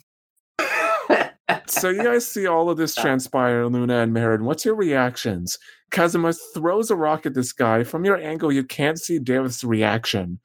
so 1.67 1.91
you 1.91 2.03
guys 2.03 2.27
see 2.27 2.47
all 2.47 2.71
of 2.71 2.77
this 2.79 2.95
transpire 3.03 3.67
luna 3.67 3.99
and 3.99 4.13
Marin. 4.13 4.45
what's 4.45 4.65
your 4.65 4.75
reactions 4.75 5.59
kazuma 5.91 6.33
throws 6.55 6.91
a 6.91 6.97
rock 6.97 7.27
at 7.27 7.35
this 7.35 7.53
guy 7.53 7.85
from 7.85 8.05
your 8.05 8.17
angle 8.17 8.51
you 8.51 8.65
can't 8.65 8.99
see 8.99 9.19
Dareth's 9.19 9.63
reaction 9.63 10.39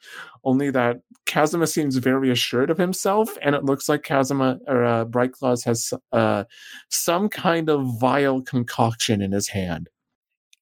only 0.43 0.69
that 0.71 0.97
kazuma 1.25 1.67
seems 1.67 1.95
very 1.97 2.29
assured 2.31 2.69
of 2.69 2.77
himself 2.77 3.37
and 3.41 3.55
it 3.55 3.63
looks 3.63 3.87
like 3.87 4.03
kazuma 4.03 4.59
or 4.67 4.83
uh, 4.83 5.05
bright 5.05 5.31
claws 5.31 5.63
has 5.63 5.93
uh, 6.11 6.43
some 6.89 7.29
kind 7.29 7.69
of 7.69 7.85
vile 7.99 8.41
concoction 8.41 9.21
in 9.21 9.31
his 9.31 9.47
hand 9.47 9.89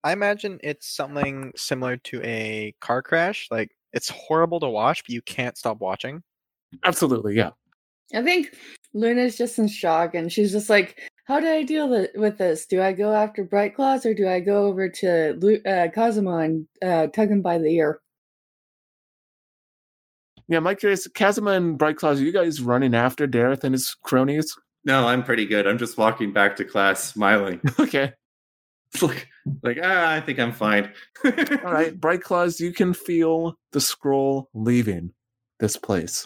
I 0.08 0.14
imagine 0.14 0.60
it's 0.64 0.88
something 0.88 1.52
similar 1.56 1.98
to 1.98 2.22
a 2.24 2.74
car 2.80 3.02
crash. 3.02 3.48
Like 3.52 3.72
it's 3.94 4.10
horrible 4.10 4.60
to 4.62 4.70
watch, 4.70 5.04
but 5.04 5.10
you 5.14 5.22
can't 5.22 5.58
stop 5.58 5.80
watching. 5.82 6.24
absolutely 6.86 7.36
yeah 7.36 7.52
I 8.14 8.22
think 8.24 8.56
Luna's 8.94 9.38
just 9.38 9.60
in 9.60 9.68
shock 9.68 10.16
and 10.16 10.32
she's 10.32 10.52
just 10.54 10.70
like, 10.70 10.98
How 11.26 11.40
do 11.42 11.48
I 11.48 11.64
deal 11.64 11.90
th- 11.90 12.12
with 12.16 12.38
this? 12.38 12.66
Do 12.66 12.82
I 12.82 12.94
go 12.94 13.14
after 13.14 13.44
Bright 13.44 13.76
Claws 13.76 14.06
or 14.06 14.14
do 14.14 14.28
I 14.30 14.40
go 14.40 14.66
over 14.68 14.88
to 15.02 15.34
Lu- 15.42 15.62
uh, 15.66 15.90
Kazuma 15.94 16.38
and 16.38 16.68
uh, 16.82 17.08
tug 17.08 17.30
him 17.30 17.42
by 17.42 17.58
the 17.58 17.68
ear? 17.76 18.00
yeah 20.50 20.60
mike 20.60 20.80
curious 20.80 21.06
kazuma 21.14 21.52
and 21.52 21.78
bright 21.78 21.98
claws 21.98 22.22
are 22.22 22.24
you 22.24 22.32
guys 22.32 22.62
running 22.62 22.96
after 22.96 23.28
dareth 23.28 23.66
and 23.66 23.74
his 23.74 23.94
cronies 24.04 24.56
No, 24.86 25.06
I'm 25.06 25.22
pretty 25.24 25.46
good. 25.46 25.68
I'm 25.68 25.78
just 25.78 25.98
walking 25.98 26.32
back 26.32 26.56
to 26.58 26.64
class 26.64 27.04
smiling. 27.04 27.60
okay 27.80 28.06
It's 28.06 28.27
like, 29.02 29.28
like 29.64 29.80
ah, 29.82 30.12
I 30.12 30.22
think 30.22 30.40
I'm 30.40 30.52
fine. 30.52 30.92
All 31.26 31.72
right, 31.72 32.00
Bright 32.00 32.22
Claws, 32.22 32.60
you 32.60 32.74
can 32.74 32.94
feel 32.94 33.56
the 33.72 33.82
scroll 33.82 34.50
leaving 34.54 35.12
this 35.60 35.78
place. 35.78 36.26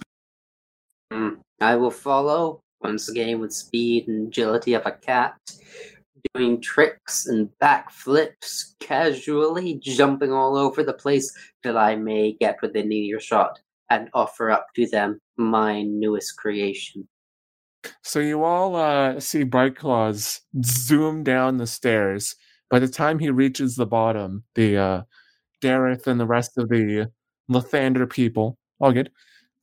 Mm, 1.12 1.40
I 1.60 1.76
will 1.76 1.92
follow 1.92 2.62
once 2.82 3.10
again 3.10 3.40
with 3.40 3.54
speed 3.54 4.08
and 4.08 4.28
agility 4.28 4.74
of 4.74 4.86
a 4.86 4.92
cat, 4.92 5.36
doing 6.34 6.62
tricks 6.62 7.28
and 7.28 7.50
backflips, 7.62 8.76
casually 8.80 9.80
jumping 9.82 10.32
all 10.32 10.58
over 10.58 10.84
the 10.84 10.94
place 10.94 11.32
till 11.64 11.78
I 11.78 11.96
may 11.96 12.34
get 12.34 12.62
within 12.62 12.92
earshot 12.92 13.60
and 13.90 14.10
offer 14.14 14.50
up 14.50 14.68
to 14.76 14.88
them 14.88 15.20
my 15.38 15.82
newest 15.82 16.38
creation. 16.38 17.08
So 18.04 18.20
you 18.20 18.44
all 18.44 18.76
uh, 18.76 19.20
see 19.20 19.44
Bright 19.44 19.76
Claws 19.76 20.42
zoom 20.64 21.24
down 21.24 21.58
the 21.58 21.68
stairs. 21.68 22.36
By 22.72 22.80
the 22.80 22.88
time 22.88 23.20
he 23.20 23.30
reaches 23.30 23.76
the 23.76 23.86
bottom, 23.86 24.44
the 24.56 24.78
uh, 24.78 25.02
Dareth 25.62 26.08
and 26.08 26.20
the 26.20 26.26
rest 26.26 26.58
of 26.58 26.70
the 26.70 27.12
Lathander 27.52 28.10
people, 28.10 28.58
all 28.80 28.94
good. 28.94 29.12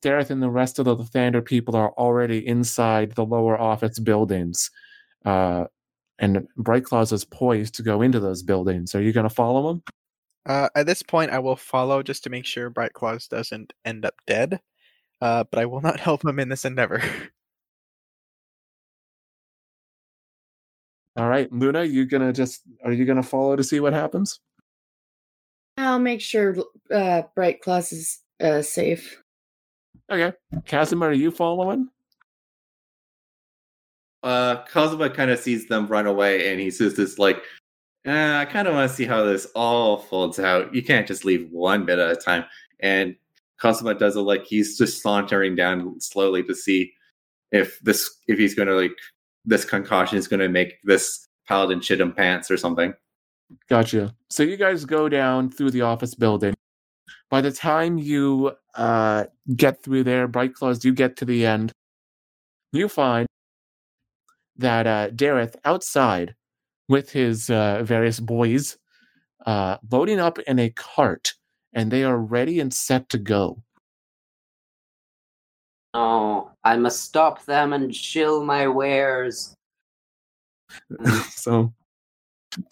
Dareth 0.02 0.30
and 0.30 0.42
the 0.42 0.50
rest 0.50 0.78
of 0.78 0.84
the 0.84 0.94
Lathander 0.94 1.44
people 1.44 1.74
are 1.74 1.90
already 1.92 2.46
inside 2.46 3.12
the 3.12 3.24
lower 3.24 3.58
office 3.58 3.98
buildings. 3.98 4.70
Uh, 5.24 5.64
and 6.18 6.46
Bright 6.56 6.84
Claws 6.84 7.12
is 7.12 7.24
poised 7.24 7.74
to 7.76 7.82
go 7.82 8.02
into 8.02 8.20
those 8.20 8.42
buildings. 8.42 8.94
Are 8.94 9.02
you 9.02 9.12
going 9.12 9.28
to 9.28 9.34
follow 9.34 9.70
him? 9.70 9.82
Uh, 10.46 10.68
at 10.74 10.86
this 10.86 11.02
point, 11.02 11.30
I 11.30 11.38
will 11.38 11.56
follow 11.56 12.02
just 12.02 12.24
to 12.24 12.30
make 12.30 12.44
sure 12.44 12.70
Bright 12.70 12.92
Claws 12.92 13.26
doesn't 13.26 13.72
end 13.84 14.04
up 14.04 14.14
dead. 14.26 14.60
Uh, 15.20 15.44
but 15.50 15.58
I 15.58 15.66
will 15.66 15.80
not 15.80 16.00
help 16.08 16.24
him 16.24 16.38
in 16.38 16.48
this 16.48 16.64
endeavor. 16.64 17.02
All 21.18 21.28
right, 21.28 21.52
Luna, 21.52 21.82
you 21.82 22.06
gonna 22.06 22.32
just 22.32 22.62
are 22.84 22.92
you 22.92 23.04
gonna 23.04 23.24
follow 23.24 23.56
to 23.56 23.64
see 23.64 23.80
what 23.80 23.92
happens? 23.92 24.38
I'll 25.76 25.98
make 25.98 26.20
sure 26.20 26.56
uh, 26.94 27.22
Bright 27.34 27.60
Claws 27.60 27.92
is 27.92 28.20
uh, 28.40 28.62
safe. 28.62 29.20
Okay, 30.10 30.32
Casimir, 30.64 31.10
are 31.10 31.12
you 31.12 31.30
following? 31.30 31.88
uh, 34.22 34.64
Kazuma 34.64 35.10
kind 35.10 35.30
of 35.30 35.38
sees 35.38 35.66
them 35.68 35.86
run 35.86 36.06
away, 36.06 36.50
and 36.50 36.60
he 36.60 36.70
says 36.70 36.94
this 36.94 37.18
like, 37.18 37.42
eh, 38.04 38.40
"I 38.40 38.44
kind 38.44 38.68
of 38.68 38.74
want 38.74 38.90
to 38.90 38.96
see 38.96 39.04
how 39.04 39.24
this 39.24 39.46
all 39.54 39.98
folds 39.98 40.38
out. 40.38 40.74
You 40.74 40.82
can't 40.82 41.06
just 41.06 41.24
leave 41.24 41.50
one 41.50 41.84
bit 41.84 41.98
at 41.98 42.10
a 42.10 42.16
time." 42.16 42.44
And 42.80 43.16
Kazuma 43.60 43.94
does 43.94 44.16
it 44.16 44.20
like 44.20 44.44
he's 44.44 44.78
just 44.78 45.02
sauntering 45.02 45.56
down 45.56 46.00
slowly 46.00 46.42
to 46.44 46.54
see 46.54 46.92
if 47.52 47.78
this 47.80 48.08
if 48.28 48.38
he's 48.38 48.54
going 48.54 48.68
to 48.68 48.74
like 48.74 48.96
this 49.48 49.64
concoction 49.64 50.18
is 50.18 50.28
going 50.28 50.40
to 50.40 50.48
make 50.48 50.74
this 50.84 51.26
paladin 51.46 51.80
shit 51.80 52.00
him 52.00 52.12
pants 52.12 52.50
or 52.50 52.56
something. 52.56 52.92
Gotcha. 53.68 54.14
So 54.28 54.42
you 54.42 54.56
guys 54.56 54.84
go 54.84 55.08
down 55.08 55.50
through 55.50 55.70
the 55.70 55.82
office 55.82 56.14
building. 56.14 56.54
By 57.30 57.40
the 57.40 57.50
time 57.50 57.98
you 57.98 58.52
uh, 58.74 59.24
get 59.56 59.82
through 59.82 60.04
there, 60.04 60.28
Bright 60.28 60.54
Claws, 60.54 60.84
you 60.84 60.92
get 60.92 61.16
to 61.16 61.24
the 61.24 61.46
end. 61.46 61.72
You 62.72 62.88
find 62.88 63.26
that 64.56 64.86
uh, 64.86 65.10
Dareth 65.10 65.56
outside 65.64 66.34
with 66.88 67.10
his 67.10 67.48
uh, 67.48 67.82
various 67.84 68.20
boys 68.20 68.76
uh, 69.46 69.78
loading 69.90 70.20
up 70.20 70.38
in 70.40 70.58
a 70.58 70.70
cart, 70.70 71.32
and 71.72 71.90
they 71.90 72.04
are 72.04 72.18
ready 72.18 72.60
and 72.60 72.72
set 72.72 73.08
to 73.10 73.18
go. 73.18 73.62
Oh, 76.00 76.52
I 76.62 76.76
must 76.76 77.00
stop 77.00 77.44
them 77.44 77.72
and 77.72 77.92
chill 77.92 78.44
my 78.44 78.68
wares. 78.68 79.52
so 81.30 81.72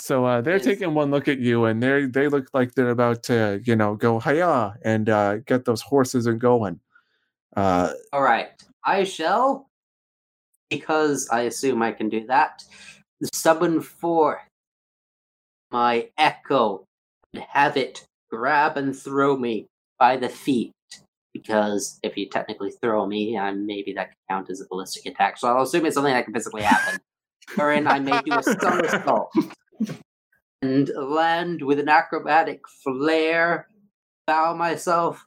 so 0.00 0.24
uh, 0.24 0.40
they're 0.40 0.60
taking 0.60 0.94
one 0.94 1.10
look 1.10 1.26
at 1.26 1.40
you 1.40 1.64
and 1.64 1.82
they 1.82 2.06
they 2.06 2.28
look 2.28 2.46
like 2.54 2.74
they're 2.74 2.90
about 2.90 3.24
to 3.24 3.60
you 3.64 3.74
know 3.74 3.96
go 3.96 4.20
hiya 4.20 4.76
and 4.84 5.08
uh, 5.08 5.38
get 5.38 5.64
those 5.64 5.82
horses 5.82 6.26
and 6.26 6.40
going 6.40 6.78
uh, 7.56 7.90
All 8.12 8.22
right, 8.22 8.50
I 8.84 9.02
shall, 9.02 9.66
because 10.70 11.28
I 11.32 11.42
assume 11.42 11.82
I 11.82 11.90
can 11.90 12.08
do 12.08 12.26
that, 12.26 12.62
summon 13.34 13.80
forth 13.80 14.42
my 15.72 16.10
echo 16.16 16.84
and 17.34 17.42
have 17.42 17.76
it 17.76 18.04
grab 18.30 18.76
and 18.76 18.96
throw 18.96 19.36
me 19.36 19.66
by 19.98 20.16
the 20.16 20.28
feet. 20.28 20.75
Because 21.36 21.98
if 22.02 22.16
you 22.16 22.28
technically 22.28 22.70
throw 22.70 23.06
me, 23.06 23.36
uh, 23.36 23.52
maybe 23.52 23.92
that 23.94 24.08
could 24.08 24.16
count 24.30 24.50
as 24.50 24.60
a 24.60 24.66
ballistic 24.68 25.06
attack. 25.06 25.38
So 25.38 25.48
I'll 25.48 25.62
assume 25.62 25.86
it's 25.86 25.94
something 25.94 26.12
that 26.12 26.24
can 26.24 26.34
physically 26.34 26.62
happen. 26.62 27.00
Wherein 27.54 27.86
I 27.86 27.98
may 27.98 28.20
do 28.22 28.38
a 28.38 28.42
somersault 28.42 29.30
and 30.62 30.90
land 30.96 31.62
with 31.62 31.78
an 31.78 31.88
acrobatic 31.88 32.60
flair, 32.82 33.68
bow 34.26 34.54
myself, 34.54 35.24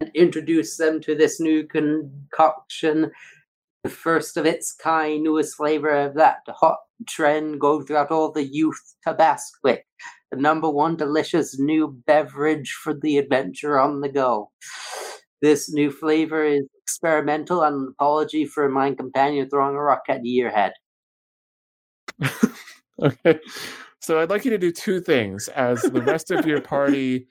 and 0.00 0.10
introduce 0.14 0.76
them 0.76 1.00
to 1.02 1.14
this 1.14 1.40
new 1.40 1.66
concoction, 1.66 3.12
the 3.84 3.90
first 3.90 4.36
of 4.36 4.46
its 4.46 4.72
kind, 4.72 5.22
newest 5.22 5.56
flavor 5.56 5.90
of 5.90 6.14
that 6.14 6.38
hot 6.48 6.78
trend 7.08 7.60
going 7.60 7.86
throughout 7.86 8.10
all 8.10 8.32
the 8.32 8.44
youth 8.44 8.96
Tabasquic, 9.06 9.80
the 10.30 10.36
number 10.36 10.68
one 10.68 10.96
delicious 10.96 11.58
new 11.58 11.88
beverage 12.06 12.72
for 12.72 12.94
the 12.94 13.18
adventure 13.18 13.78
on 13.78 14.00
the 14.00 14.08
go. 14.08 14.50
This 15.42 15.72
new 15.72 15.90
flavor 15.90 16.44
is 16.44 16.62
experimental 16.82 17.62
and 17.62 17.76
an 17.76 17.94
apology 17.98 18.46
for 18.46 18.68
my 18.68 18.92
companion 18.94 19.50
throwing 19.50 19.74
a 19.74 19.82
rock 19.82 20.04
at 20.08 20.20
your 20.24 20.50
head. 20.50 20.72
okay 23.02 23.38
so 24.00 24.20
i'd 24.20 24.28
like 24.28 24.44
you 24.44 24.50
to 24.50 24.58
do 24.58 24.70
two 24.70 25.00
things 25.00 25.48
as 25.48 25.80
the 25.80 26.02
rest 26.02 26.30
of 26.30 26.44
your 26.46 26.60
party 26.60 27.26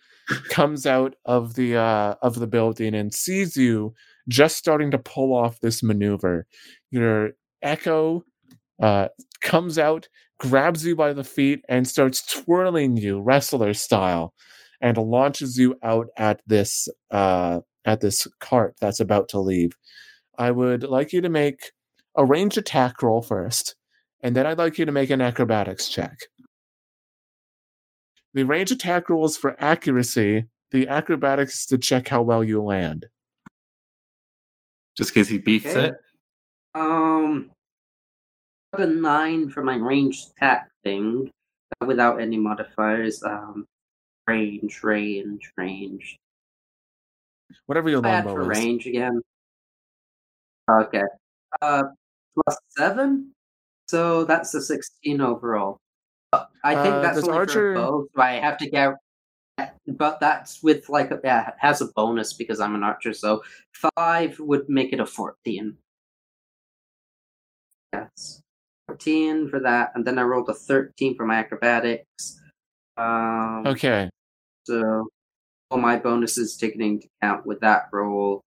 comes 0.50 0.86
out 0.86 1.16
of 1.26 1.54
the 1.56 1.76
uh, 1.76 2.16
of 2.22 2.36
the 2.36 2.48
building 2.48 2.96
and 2.96 3.14
sees 3.14 3.56
you 3.56 3.94
just 4.28 4.58
starting 4.58 4.92
to 4.92 4.98
pull 4.98 5.34
off 5.34 5.60
this 5.60 5.84
maneuver. 5.84 6.46
Your 6.90 7.32
echo 7.62 8.24
uh, 8.82 9.10
comes 9.42 9.78
out, 9.78 10.08
grabs 10.40 10.86
you 10.86 10.96
by 10.96 11.14
the 11.14 11.24
feet, 11.24 11.64
and 11.70 11.88
starts 11.88 12.26
twirling 12.26 12.98
you 12.98 13.20
wrestler 13.22 13.74
style, 13.74 14.34
and 14.82 14.98
launches 14.98 15.58
you 15.58 15.76
out 15.84 16.08
at 16.18 16.42
this 16.48 16.88
uh, 17.12 17.60
at 17.86 18.02
this 18.02 18.28
cart 18.40 18.76
that's 18.80 19.00
about 19.00 19.30
to 19.30 19.40
leave. 19.40 19.72
I 20.38 20.52
would 20.52 20.84
like 20.84 21.14
you 21.14 21.22
to 21.22 21.30
make 21.30 21.72
a 22.16 22.26
range 22.26 22.58
attack 22.58 23.02
roll 23.02 23.22
first, 23.22 23.76
and 24.22 24.36
then 24.36 24.46
I'd 24.46 24.58
like 24.58 24.78
you 24.78 24.86
to 24.86 24.92
make 24.92 25.10
an 25.10 25.22
acrobatics 25.22 25.88
check. 25.90 26.18
The 28.34 28.44
range 28.44 28.72
attack 28.72 29.10
roll 29.10 29.26
is 29.26 29.38
for 29.38 29.56
accuracy. 29.62 30.46
The 30.72 30.88
acrobatics 30.88 31.62
is 31.62 31.66
to 31.68 31.78
check 31.78 32.08
how 32.08 32.22
well 32.22 32.44
you 32.44 32.62
land. 32.64 33.08
Just 34.98 35.14
because 35.14 35.28
he 35.28 35.38
beats 35.38 35.66
Okay. 35.66 35.88
it. 35.88 35.96
Um, 36.76 37.52
got 38.74 38.88
a 38.88 38.92
nine 38.92 39.50
for 39.50 39.64
my 39.64 39.76
range 39.76 40.24
attack 40.38 40.70
thing 40.84 41.30
without 41.86 42.22
any 42.22 42.38
modifiers. 42.38 43.22
Um, 43.24 43.66
range, 44.28 44.82
range, 44.84 45.52
range. 45.58 46.18
Whatever 47.66 47.90
your 47.90 48.06
I 48.06 48.10
add 48.10 48.24
for 48.24 48.30
longbow 48.44 48.52
is. 48.52 48.58
range 48.60 48.88
again. 48.88 49.22
Okay. 50.70 51.04
Uh, 51.62 51.84
plus 52.36 52.58
seven, 52.78 53.32
so 53.88 54.24
that's 54.24 54.54
a 54.54 54.62
sixteen 54.62 55.20
overall. 55.22 55.78
But 56.32 56.50
I 56.64 56.76
think 56.76 56.96
Uh, 56.96 57.02
that's 57.02 57.24
only 57.24 57.38
Archer- 57.38 57.76
for 57.76 57.82
both. 57.82 58.08
So 58.16 58.22
I 58.22 58.34
have 58.34 58.58
to 58.60 58.70
get, 58.70 58.94
but 59.88 60.20
that's 60.22 60.64
with 60.64 60.88
like 60.88 61.12
a, 61.12 61.20
yeah, 61.24 61.50
it 61.50 61.56
has 61.60 61.82
a 61.82 61.88
bonus 61.94 62.32
because 62.34 62.62
I'm 62.62 62.74
an 62.76 62.84
archer. 62.84 63.12
So 63.14 63.44
five 63.98 64.40
would 64.40 64.70
make 64.70 64.94
it 64.94 65.00
a 65.02 65.06
fourteen. 65.06 65.78
Yes, 67.94 68.42
fourteen 68.88 69.50
for 69.50 69.60
that, 69.60 69.92
and 69.96 70.06
then 70.08 70.18
I 70.18 70.24
rolled 70.24 70.48
a 70.50 70.54
thirteen 70.54 71.16
for 71.18 71.26
my 71.26 71.36
acrobatics. 71.36 72.40
Um, 72.96 73.64
Okay. 73.68 74.10
so 74.64 75.08
all 75.72 75.80
my 75.80 75.98
bonuses 75.98 76.58
taken 76.58 76.82
into 76.82 77.08
account 77.22 77.46
with 77.46 77.60
that 77.62 77.88
roll, 77.92 78.42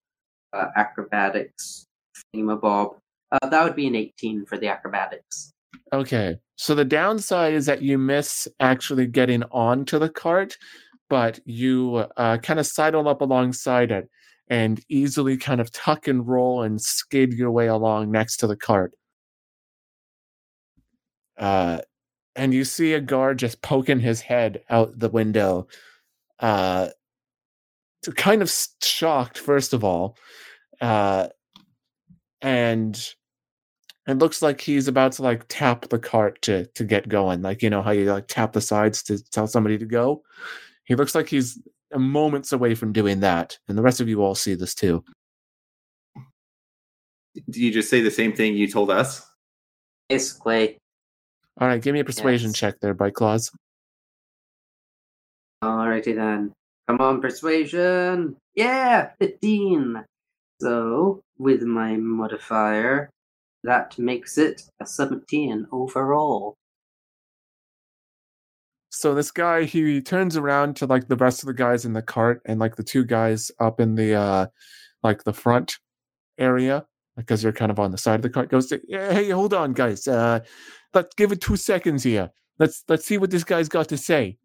uh, 0.52 0.66
acrobatics, 0.76 1.86
thingamabob. 2.34 2.96
Uh, 3.32 3.48
that 3.48 3.64
would 3.64 3.74
be 3.74 3.86
an 3.86 3.96
18 3.96 4.44
for 4.46 4.58
the 4.58 4.68
acrobatics. 4.68 5.52
Okay. 5.92 6.36
So 6.56 6.74
the 6.74 6.84
downside 6.84 7.54
is 7.54 7.66
that 7.66 7.82
you 7.82 7.98
miss 7.98 8.46
actually 8.60 9.06
getting 9.06 9.42
onto 9.44 9.98
the 9.98 10.08
cart, 10.08 10.56
but 11.08 11.40
you 11.44 12.04
uh, 12.16 12.38
kind 12.38 12.60
of 12.60 12.66
sidle 12.66 13.08
up 13.08 13.20
alongside 13.20 13.90
it 13.90 14.08
and 14.48 14.80
easily 14.88 15.36
kind 15.36 15.60
of 15.60 15.72
tuck 15.72 16.06
and 16.06 16.28
roll 16.28 16.62
and 16.62 16.80
skid 16.80 17.32
your 17.32 17.50
way 17.50 17.66
along 17.66 18.10
next 18.10 18.36
to 18.38 18.46
the 18.46 18.56
cart. 18.56 18.92
Uh, 21.38 21.78
and 22.36 22.52
you 22.52 22.64
see 22.64 22.92
a 22.92 23.00
guard 23.00 23.38
just 23.38 23.62
poking 23.62 24.00
his 24.00 24.20
head 24.20 24.62
out 24.68 24.98
the 24.98 25.08
window, 25.08 25.66
uh, 26.40 26.88
kind 28.12 28.42
of 28.42 28.52
shocked, 28.82 29.38
first 29.38 29.72
of 29.72 29.84
all. 29.84 30.16
Uh, 30.80 31.28
and 32.42 33.14
it 34.06 34.18
looks 34.18 34.42
like 34.42 34.60
he's 34.60 34.86
about 34.86 35.12
to 35.12 35.22
like 35.22 35.44
tap 35.48 35.88
the 35.88 35.98
cart 35.98 36.40
to 36.42 36.66
to 36.66 36.84
get 36.84 37.08
going 37.08 37.40
like 37.42 37.62
you 37.62 37.70
know 37.70 37.80
how 37.82 37.90
you 37.90 38.12
like 38.12 38.28
tap 38.28 38.52
the 38.52 38.60
sides 38.60 39.02
to 39.02 39.22
tell 39.30 39.46
somebody 39.46 39.78
to 39.78 39.86
go 39.86 40.22
he 40.84 40.94
looks 40.94 41.14
like 41.14 41.28
he's 41.28 41.58
moments 41.96 42.52
away 42.52 42.74
from 42.74 42.92
doing 42.92 43.20
that 43.20 43.58
and 43.68 43.78
the 43.78 43.82
rest 43.82 44.00
of 44.00 44.08
you 44.08 44.22
all 44.22 44.34
see 44.34 44.54
this 44.54 44.74
too 44.74 45.02
Do 47.50 47.60
you 47.60 47.72
just 47.72 47.88
say 47.90 48.00
the 48.00 48.10
same 48.12 48.32
thing 48.32 48.54
you 48.54 48.68
told 48.68 48.90
us? 48.90 49.26
Basically, 50.08 50.78
all 51.60 51.66
right 51.66 51.80
give 51.80 51.94
me 51.94 52.00
a 52.00 52.04
persuasion 52.04 52.50
Yes. 52.50 52.58
check 52.58 52.80
there 52.80 52.94
bite 52.94 53.14
claws 53.14 53.50
alrighty 55.62 56.14
then. 56.14 56.52
Come 56.88 57.00
on, 57.00 57.20
persuasion! 57.20 58.36
Yeah, 58.54 59.10
15! 59.20 60.04
So, 60.60 61.22
with 61.38 61.62
my 61.62 61.96
modifier, 61.96 63.10
that 63.64 63.98
makes 63.98 64.38
it 64.38 64.62
a 64.80 64.86
17 64.86 65.66
overall. 65.72 66.54
so 68.94 69.14
this 69.14 69.30
guy 69.32 69.64
he 69.64 70.00
turns 70.00 70.36
around 70.36 70.76
to 70.76 70.86
like 70.86 71.08
the 71.08 71.16
rest 71.16 71.42
of 71.42 71.48
the 71.48 71.54
guys 71.54 71.84
in 71.84 71.92
the 71.92 72.02
cart 72.02 72.40
and 72.46 72.60
like 72.60 72.76
the 72.76 72.82
two 72.82 73.04
guys 73.04 73.50
up 73.58 73.80
in 73.80 73.96
the 73.96 74.14
uh 74.14 74.46
like 75.02 75.24
the 75.24 75.32
front 75.32 75.78
area 76.38 76.86
because 77.16 77.42
you're 77.42 77.52
kind 77.52 77.72
of 77.72 77.80
on 77.80 77.90
the 77.90 77.98
side 77.98 78.16
of 78.16 78.22
the 78.22 78.30
cart 78.30 78.48
goes 78.48 78.68
to, 78.68 78.80
hey 78.88 79.30
hold 79.30 79.52
on 79.52 79.72
guys 79.72 80.06
uh 80.06 80.38
let's 80.94 81.14
give 81.16 81.32
it 81.32 81.40
two 81.40 81.56
seconds 81.56 82.04
here 82.04 82.30
let's 82.58 82.84
let's 82.88 83.04
see 83.04 83.18
what 83.18 83.30
this 83.30 83.44
guy's 83.44 83.68
got 83.68 83.88
to 83.88 83.96
say 83.96 84.38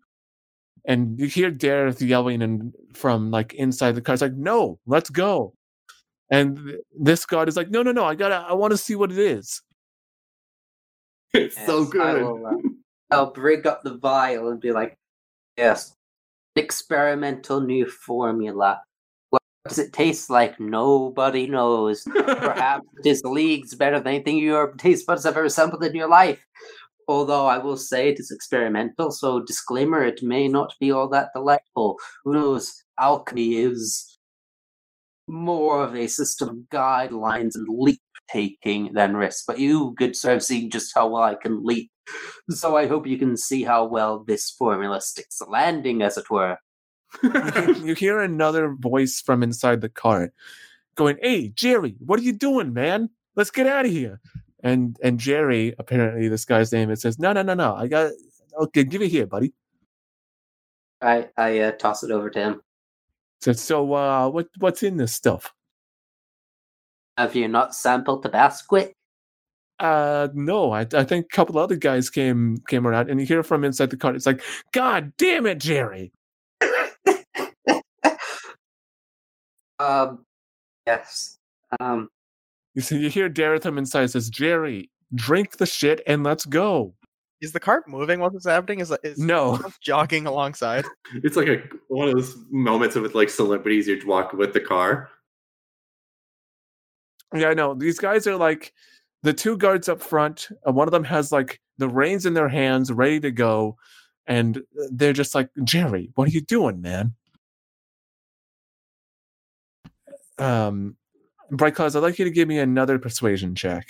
and 0.86 1.20
you 1.20 1.28
hear 1.28 1.52
Dareth 1.52 2.02
yelling 2.06 2.42
and 2.42 2.74
from 2.94 3.32
like 3.32 3.54
inside 3.54 3.94
the 3.96 4.02
car 4.02 4.14
it's 4.14 4.22
like 4.22 4.34
no 4.34 4.80
let's 4.86 5.10
go 5.10 5.54
and 6.32 6.58
th- 6.58 6.80
this 7.00 7.26
guard 7.26 7.50
is 7.50 7.58
like 7.58 7.70
no 7.70 7.82
no 7.84 7.92
no 7.92 8.06
i 8.06 8.16
gotta 8.16 8.36
i 8.36 8.54
want 8.54 8.72
to 8.72 8.78
see 8.78 8.96
what 8.96 9.12
it 9.12 9.18
is 9.18 9.62
It's 11.34 11.56
so 11.66 11.80
Yes, 11.82 11.90
I 12.00 12.14
good. 12.14 12.24
will, 12.24 12.46
uh, 13.12 13.16
I'll 13.16 13.32
bring 13.32 13.66
up 13.68 13.84
the 13.84 13.98
vial 13.98 14.50
and 14.50 14.60
be 14.60 14.72
like, 14.72 14.98
yes, 15.58 15.96
experimental 16.56 17.62
new 17.62 17.86
formula. 17.88 18.82
What 19.30 19.42
does 19.68 19.80
it 19.80 19.94
taste 19.94 20.30
like? 20.30 20.60
Nobody 20.60 21.48
knows. 21.48 22.04
Perhaps 22.04 22.88
it 23.04 23.10
is 23.10 23.22
leagues 23.24 23.76
better 23.76 24.00
than 24.00 24.08
anything 24.14 24.38
your 24.38 24.74
taste 24.74 25.06
buds 25.06 25.24
have 25.26 25.38
ever 25.38 25.50
sampled 25.50 25.84
in 25.84 25.96
your 25.96 26.10
life. 26.10 26.44
Although 27.10 27.48
I 27.48 27.58
will 27.58 27.76
say 27.76 28.10
it 28.10 28.20
is 28.20 28.30
experimental, 28.30 29.10
so 29.10 29.42
disclaimer, 29.42 30.04
it 30.04 30.22
may 30.22 30.48
not 30.48 30.76
be 30.80 30.92
all 30.92 31.10
that 31.10 31.30
delightful. 31.34 31.98
Who 32.24 32.34
knows? 32.34 32.84
Alchemy 33.00 33.56
is 33.56 34.20
more 35.28 35.84
of 35.84 35.96
a 35.96 36.06
system 36.06 36.50
of 36.50 36.56
guidelines 36.72 37.56
and 37.56 37.68
leap 37.68 38.00
taking 38.32 38.94
than 38.94 39.18
risk. 39.18 39.46
But 39.48 39.58
you, 39.58 39.96
good 39.98 40.16
sir, 40.16 40.34
have 40.34 40.44
seen 40.44 40.70
just 40.70 40.92
how 40.94 41.08
well 41.08 41.24
I 41.24 41.34
can 41.34 41.66
leap. 41.66 41.90
So 42.52 42.78
I 42.78 42.86
hope 42.86 43.08
you 43.08 43.18
can 43.18 43.36
see 43.38 43.64
how 43.64 43.86
well 43.86 44.24
this 44.28 44.52
formula 44.52 45.02
sticks 45.02 45.40
the 45.40 45.46
landing, 45.46 46.04
as 46.04 46.16
it 46.16 46.30
were. 46.30 46.58
you, 47.24 47.96
hear, 47.96 48.22
another 48.22 48.76
voice 48.80 49.20
from 49.20 49.42
inside 49.42 49.82
the 49.82 49.90
cart 49.90 50.32
going 51.00 51.18
hey 51.22 51.48
jerry 51.56 51.96
what 52.06 52.20
are 52.20 52.24
you 52.24 52.34
doing 52.34 52.74
man 52.74 53.10
let's 53.38 53.52
get 53.52 53.66
out 53.66 53.86
of 53.86 53.92
here 53.92 54.20
and 54.64 54.98
and 55.04 55.20
jerry 55.20 55.74
apparently 55.80 56.28
this 56.28 56.46
guy's 56.46 56.72
name 56.72 56.90
it 56.90 57.00
says 57.00 57.18
no 57.20 57.32
no 57.34 57.42
no 57.42 57.54
no 57.54 57.76
i 57.76 57.88
got 57.88 58.12
okay 58.60 58.84
give 58.84 59.02
it 59.02 59.10
here 59.10 59.26
buddy 59.28 59.54
I 61.02 61.30
I 61.38 61.60
uh, 61.60 61.72
toss 61.72 62.04
it 62.04 62.12
over 62.12 62.30
to 62.30 62.40
him. 62.40 62.62
says 63.42 63.62
so 63.62 63.94
uh 63.94 64.30
what 64.30 64.48
what's 64.58 64.84
in 64.84 64.98
this 64.98 65.14
stuff 65.14 65.54
Have 67.18 67.36
you 67.36 67.48
not 67.48 67.74
sampled 67.74 68.24
Tabasco? 68.24 68.92
uh 69.80 70.28
no 70.34 70.72
I, 70.74 70.82
I 70.94 71.06
think 71.06 71.28
a 71.32 71.36
couple 71.36 71.58
other 71.58 71.78
guys 71.78 72.10
came 72.10 72.58
came 72.68 72.86
around 72.86 73.10
and 73.10 73.18
you 73.20 73.26
hear 73.26 73.44
from 73.44 73.64
inside 73.64 73.92
the 73.92 73.98
cart 73.98 74.18
it's 74.18 74.26
like 74.26 74.42
god 74.74 75.14
damn 75.18 75.46
it 75.46 75.60
jerry 75.60 76.12
Um, 79.80 80.26
yes. 80.86 81.38
Um, 81.80 82.10
you 82.76 82.82
see 82.82 82.98
you 82.98 83.10
hear 83.10 83.30
Dareth 83.30 83.64
from 83.64 83.78
inside 83.78 84.12
says 84.12 84.30
jerry 84.30 84.90
drink 85.16 85.58
the 85.58 85.66
shit 85.66 86.02
and 86.08 86.24
let's 86.24 86.46
go 86.46 86.94
Is 87.42 87.54
the 87.54 87.60
cart 87.60 87.88
moving 87.88 88.20
while 88.20 88.30
this 88.30 88.46
is 88.46 88.52
happening? 88.52 88.80
Is 88.80 88.94
is 89.04 89.18
no 89.18 89.60
jogging 89.82 90.28
alongside? 90.28 90.86
It's 91.24 91.36
like 91.36 91.48
a 91.48 91.64
one 91.88 92.10
of 92.10 92.16
those 92.16 92.36
moments 92.52 92.96
with 92.96 93.16
like 93.16 93.30
celebrities 93.30 93.88
you're 93.88 94.06
walking 94.06 94.38
with 94.40 94.54
the 94.54 94.60
car. 94.60 95.10
Yeah, 97.34 97.50
I 97.50 97.54
know. 97.54 97.74
These 97.74 98.00
guys 98.00 98.28
are 98.28 98.36
like 98.36 98.74
the 99.24 99.34
two 99.34 99.58
guards 99.58 99.88
up 99.90 100.02
front. 100.02 100.50
Uh, 100.68 100.72
one 100.72 100.88
of 100.88 100.92
them 100.92 101.04
has 101.04 101.32
like 101.32 101.60
the 101.78 101.88
reins 101.88 102.26
in 102.26 102.34
their 102.34 102.50
hands, 102.50 102.92
ready 102.92 103.20
to 103.22 103.32
go, 103.32 103.78
and 104.28 104.58
uh, 104.58 104.88
they're 104.92 105.14
just 105.14 105.34
like, 105.36 105.50
Jerry, 105.64 106.12
what 106.16 106.28
are 106.28 106.32
you 106.32 106.42
doing, 106.42 106.82
man? 106.82 107.16
Um, 110.38 110.96
Bright 111.52 111.76
Claws, 111.76 111.96
I'd 111.96 112.00
like 112.00 112.20
you 112.20 112.26
to 112.26 112.32
give 112.32 112.48
me 112.48 112.60
another 112.60 113.00
persuasion 113.00 113.56
check. 113.56 113.88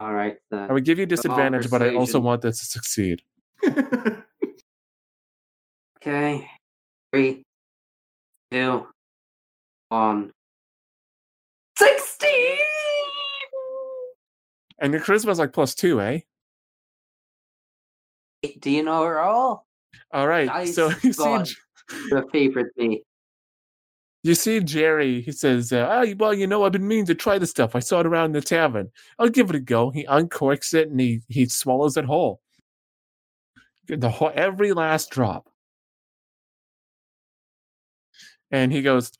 all 0.00 0.12
right 0.12 0.36
I 0.52 0.72
would 0.72 0.84
give 0.84 0.98
you 0.98 1.06
disadvantage, 1.06 1.70
but 1.70 1.82
I 1.82 1.94
also 1.94 2.20
want 2.20 2.42
this 2.42 2.60
to 2.60 2.66
succeed. 2.66 3.22
Okay. 6.00 6.48
Three, 7.12 7.42
two, 8.52 8.86
one. 9.88 10.30
Sixteen. 11.76 12.58
And 14.78 14.92
your 14.92 15.02
charisma's 15.02 15.40
like 15.40 15.52
plus 15.52 15.74
two, 15.74 16.00
eh? 16.00 16.20
Do 18.60 18.70
you 18.70 18.84
know 18.84 19.02
her 19.02 19.18
all? 19.18 19.66
All 20.12 20.28
right. 20.28 20.46
Nice 20.46 20.76
so 20.76 20.90
you 21.02 21.12
see, 21.12 21.44
Your 22.10 22.28
favorite 22.30 22.68
me. 22.76 23.02
You 24.22 24.34
see 24.34 24.60
Jerry. 24.60 25.20
He 25.20 25.32
says, 25.32 25.72
uh, 25.72 25.88
oh, 25.90 26.14
"Well, 26.18 26.34
you 26.34 26.46
know, 26.46 26.64
I've 26.64 26.72
been 26.72 26.88
meaning 26.88 27.06
to 27.06 27.14
try 27.14 27.38
this 27.38 27.50
stuff. 27.50 27.74
I 27.74 27.80
saw 27.80 28.00
it 28.00 28.06
around 28.06 28.26
in 28.26 28.32
the 28.32 28.40
tavern. 28.40 28.90
I'll 29.18 29.28
give 29.28 29.50
it 29.50 29.56
a 29.56 29.60
go." 29.60 29.90
He 29.90 30.04
uncorks 30.06 30.74
it 30.74 30.88
and 30.90 31.00
he 31.00 31.22
he 31.28 31.46
swallows 31.46 31.96
it 31.96 32.04
whole. 32.04 32.40
The 33.86 34.10
whole, 34.10 34.32
every 34.34 34.72
last 34.72 35.10
drop. 35.10 35.48
And 38.50 38.72
he 38.72 38.82
goes, 38.82 39.12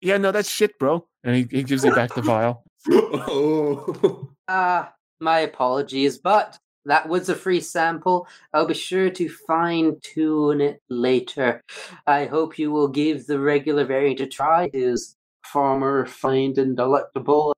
"Yeah, 0.00 0.18
no, 0.18 0.32
that's 0.32 0.50
shit, 0.50 0.78
bro." 0.78 1.06
And 1.24 1.34
he, 1.36 1.46
he 1.50 1.62
gives 1.62 1.84
it 1.84 1.94
back 1.94 2.14
the 2.14 2.22
vial. 2.22 2.62
oh. 2.90 4.28
Ah, 4.48 4.92
my 5.20 5.40
apologies, 5.40 6.18
but 6.18 6.58
that 6.86 7.08
was 7.08 7.28
a 7.28 7.34
free 7.34 7.60
sample. 7.60 8.26
I'll 8.54 8.66
be 8.66 8.74
sure 8.74 9.10
to 9.10 9.28
fine 9.28 9.98
tune 10.02 10.60
it 10.60 10.80
later. 10.88 11.62
I 12.06 12.26
hope 12.26 12.58
you 12.58 12.70
will 12.70 12.88
give 12.88 13.26
the 13.26 13.40
regular 13.40 13.84
variant 13.84 14.20
a 14.20 14.26
try. 14.26 14.64
It 14.66 14.74
is 14.74 15.16
far 15.44 15.78
more 15.78 15.94
refined 15.94 16.58
and 16.58 16.76
delectable 16.76 17.54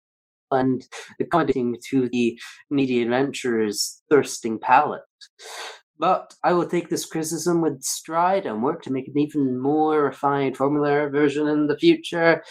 and 0.51 0.87
accommodating 1.21 1.77
to 1.91 2.09
the 2.09 2.39
media 2.71 3.03
adventurer's 3.03 4.03
thirsting 4.11 4.59
palate. 4.59 5.03
But 5.99 6.35
I 6.43 6.55
will 6.55 6.67
take 6.67 6.89
this 6.89 7.05
criticism 7.05 7.61
with 7.61 7.83
stride 7.83 8.47
and 8.47 8.63
work 8.63 8.83
to 8.83 8.93
make 8.93 9.09
an 9.09 9.19
even 9.19 9.59
more 9.59 10.05
refined 10.05 10.57
formula 10.57 11.09
version 11.09 11.49
in 11.49 11.67
the 11.67 11.77
future. 11.77 12.43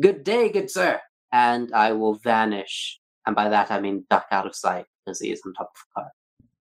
Good 0.00 0.22
day, 0.22 0.50
good 0.50 0.70
sir. 0.70 1.00
And 1.32 1.72
I 1.72 1.92
will 1.92 2.14
vanish. 2.14 3.00
And 3.26 3.34
by 3.34 3.48
that 3.48 3.70
I 3.72 3.80
mean 3.80 4.06
duck 4.08 4.26
out 4.30 4.46
of 4.46 4.54
sight 4.54 4.84
is 5.08 5.42
on 5.46 5.52
top 5.54 5.72
of 5.74 5.80
the 5.94 6.00
car. 6.02 6.10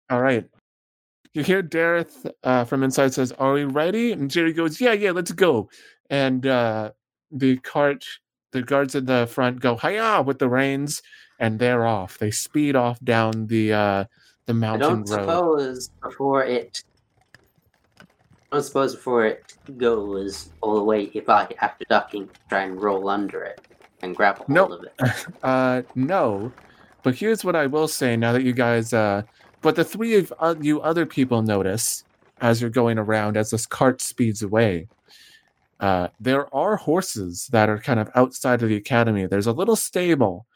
All 0.09 0.21
right. 0.21 0.47
You 1.33 1.43
hear 1.43 1.61
Dareth 1.61 2.29
uh, 2.43 2.63
from 2.63 2.83
inside 2.83 3.13
says, 3.13 3.31
"Are 3.33 3.53
we 3.53 3.65
ready?" 3.65 4.11
And 4.11 4.31
Jerry 4.31 4.53
goes, 4.53 4.81
"Yeah, 4.81 4.93
yeah, 4.93 5.11
let's 5.11 5.31
go." 5.31 5.69
And 6.09 6.45
uh, 6.47 6.91
the 7.31 7.57
cart, 7.57 8.05
the 8.53 8.61
guards 8.61 8.95
at 8.95 9.05
the 9.05 9.27
front 9.27 9.59
go, 9.59 9.75
"Hiya!" 9.75 10.23
with 10.25 10.39
the 10.39 10.49
reins, 10.49 11.01
and 11.39 11.59
they're 11.59 11.85
off. 11.85 12.17
They 12.17 12.31
speed 12.31 12.75
off 12.75 12.99
down 13.03 13.47
the 13.47 13.73
uh, 13.73 14.03
the 14.47 14.53
I 14.53 14.55
mountain 14.55 14.81
don't 15.03 15.09
road. 15.09 15.19
suppose 15.19 15.89
before 16.01 16.43
it. 16.45 16.83
I 17.99 18.05
don't 18.55 18.63
suppose 18.63 18.95
before 18.95 19.25
it 19.25 19.53
goes 19.77 20.49
all 20.61 20.75
the 20.75 20.83
way, 20.83 21.11
if 21.13 21.27
I, 21.29 21.49
after 21.61 21.83
ducking, 21.89 22.29
try 22.47 22.61
and 22.63 22.81
roll 22.81 23.09
under 23.09 23.43
it 23.43 23.59
and 24.01 24.15
grab 24.15 24.35
a 24.35 24.37
hold 24.37 24.49
Nope. 24.49 24.71
of 24.71 24.83
it. 24.85 25.25
Uh, 25.43 25.81
no, 25.95 26.51
but 27.07 27.15
here's 27.15 27.45
what 27.45 27.55
I 27.55 27.67
will 27.67 27.87
say. 27.87 28.17
Now 28.17 28.33
that 28.33 28.43
you 28.43 28.51
guys, 28.51 28.91
uh, 28.91 29.21
but 29.61 29.77
the 29.77 29.85
three 29.85 30.17
of 30.17 30.33
uh, 30.39 30.55
you 30.59 30.81
other 30.81 31.05
people 31.05 31.41
notice 31.41 32.03
as 32.41 32.59
you're 32.59 32.69
going 32.69 32.97
around 32.97 33.37
as 33.37 33.49
this 33.49 33.65
cart 33.65 34.01
speeds 34.01 34.43
away. 34.43 34.89
Uh, 35.79 36.09
there 36.19 36.53
are 36.53 36.75
horses 36.75 37.47
that 37.53 37.69
are 37.69 37.79
kind 37.79 38.01
of 38.01 38.09
outside 38.13 38.61
of 38.61 38.67
the 38.67 38.75
academy. 38.75 39.25
There's 39.25 39.47
a 39.47 39.53
little 39.53 39.77
stable 39.77 40.47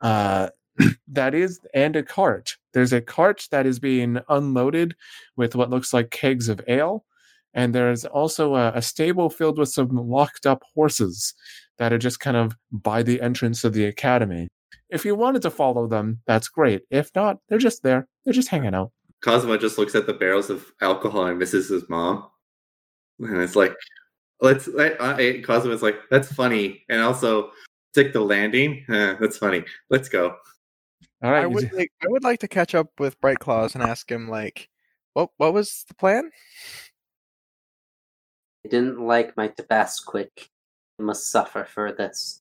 uh, 0.00 0.48
that 1.08 1.34
is, 1.34 1.60
and 1.74 1.94
a 1.96 2.02
cart. 2.02 2.56
There's 2.72 2.94
a 2.94 3.02
cart 3.02 3.46
that 3.50 3.66
is 3.66 3.78
being 3.78 4.20
unloaded 4.30 4.96
with 5.36 5.54
what 5.54 5.68
looks 5.68 5.92
like 5.92 6.10
kegs 6.10 6.48
of 6.48 6.62
ale, 6.66 7.04
and 7.52 7.74
there's 7.74 8.06
also 8.06 8.54
a, 8.54 8.72
a 8.74 8.80
stable 8.80 9.28
filled 9.28 9.58
with 9.58 9.68
some 9.68 9.90
locked 9.90 10.46
up 10.46 10.62
horses 10.74 11.34
that 11.76 11.92
are 11.92 11.98
just 11.98 12.20
kind 12.20 12.38
of 12.38 12.56
by 12.72 13.02
the 13.02 13.20
entrance 13.20 13.64
of 13.64 13.74
the 13.74 13.84
academy. 13.84 14.48
If 14.88 15.04
you 15.04 15.14
wanted 15.14 15.42
to 15.42 15.50
follow 15.50 15.86
them, 15.86 16.20
that's 16.26 16.48
great. 16.48 16.82
If 16.90 17.10
not, 17.14 17.38
they're 17.48 17.58
just 17.58 17.82
there. 17.82 18.08
They're 18.24 18.34
just 18.34 18.48
hanging 18.48 18.74
out. 18.74 18.92
Cosmo 19.20 19.56
just 19.56 19.78
looks 19.78 19.94
at 19.94 20.06
the 20.06 20.14
barrels 20.14 20.50
of 20.50 20.72
alcohol 20.80 21.26
and 21.26 21.38
misses 21.38 21.68
his 21.68 21.88
mom, 21.88 22.26
and 23.18 23.42
it's 23.42 23.56
like, 23.56 23.74
let's. 24.40 24.68
I, 24.78 24.96
I, 24.98 25.42
Cosmo's 25.44 25.82
like, 25.82 25.96
that's 26.10 26.32
funny, 26.32 26.84
and 26.88 27.02
also 27.02 27.50
stick 27.92 28.12
the 28.12 28.20
landing. 28.20 28.84
Eh, 28.90 29.14
that's 29.20 29.38
funny. 29.38 29.64
Let's 29.90 30.08
go. 30.08 30.36
All 31.22 31.30
right. 31.30 31.44
I 31.44 31.46
would 31.46 31.72
like 31.72 31.92
I 32.02 32.06
would 32.08 32.24
like 32.24 32.40
to 32.40 32.48
catch 32.48 32.74
up 32.74 32.88
with 32.98 33.20
Bright 33.20 33.38
Claws 33.38 33.74
and 33.74 33.84
ask 33.84 34.10
him 34.10 34.28
like, 34.28 34.68
what 35.12 35.30
what 35.36 35.52
was 35.52 35.84
the 35.88 35.94
plan? 35.94 36.30
I 38.64 38.68
didn't 38.68 39.00
like 39.00 39.36
my 39.36 39.48
Tabasquick. 39.48 40.48
I 40.98 41.02
must 41.02 41.30
suffer 41.30 41.64
for 41.64 41.92
this. 41.92 42.39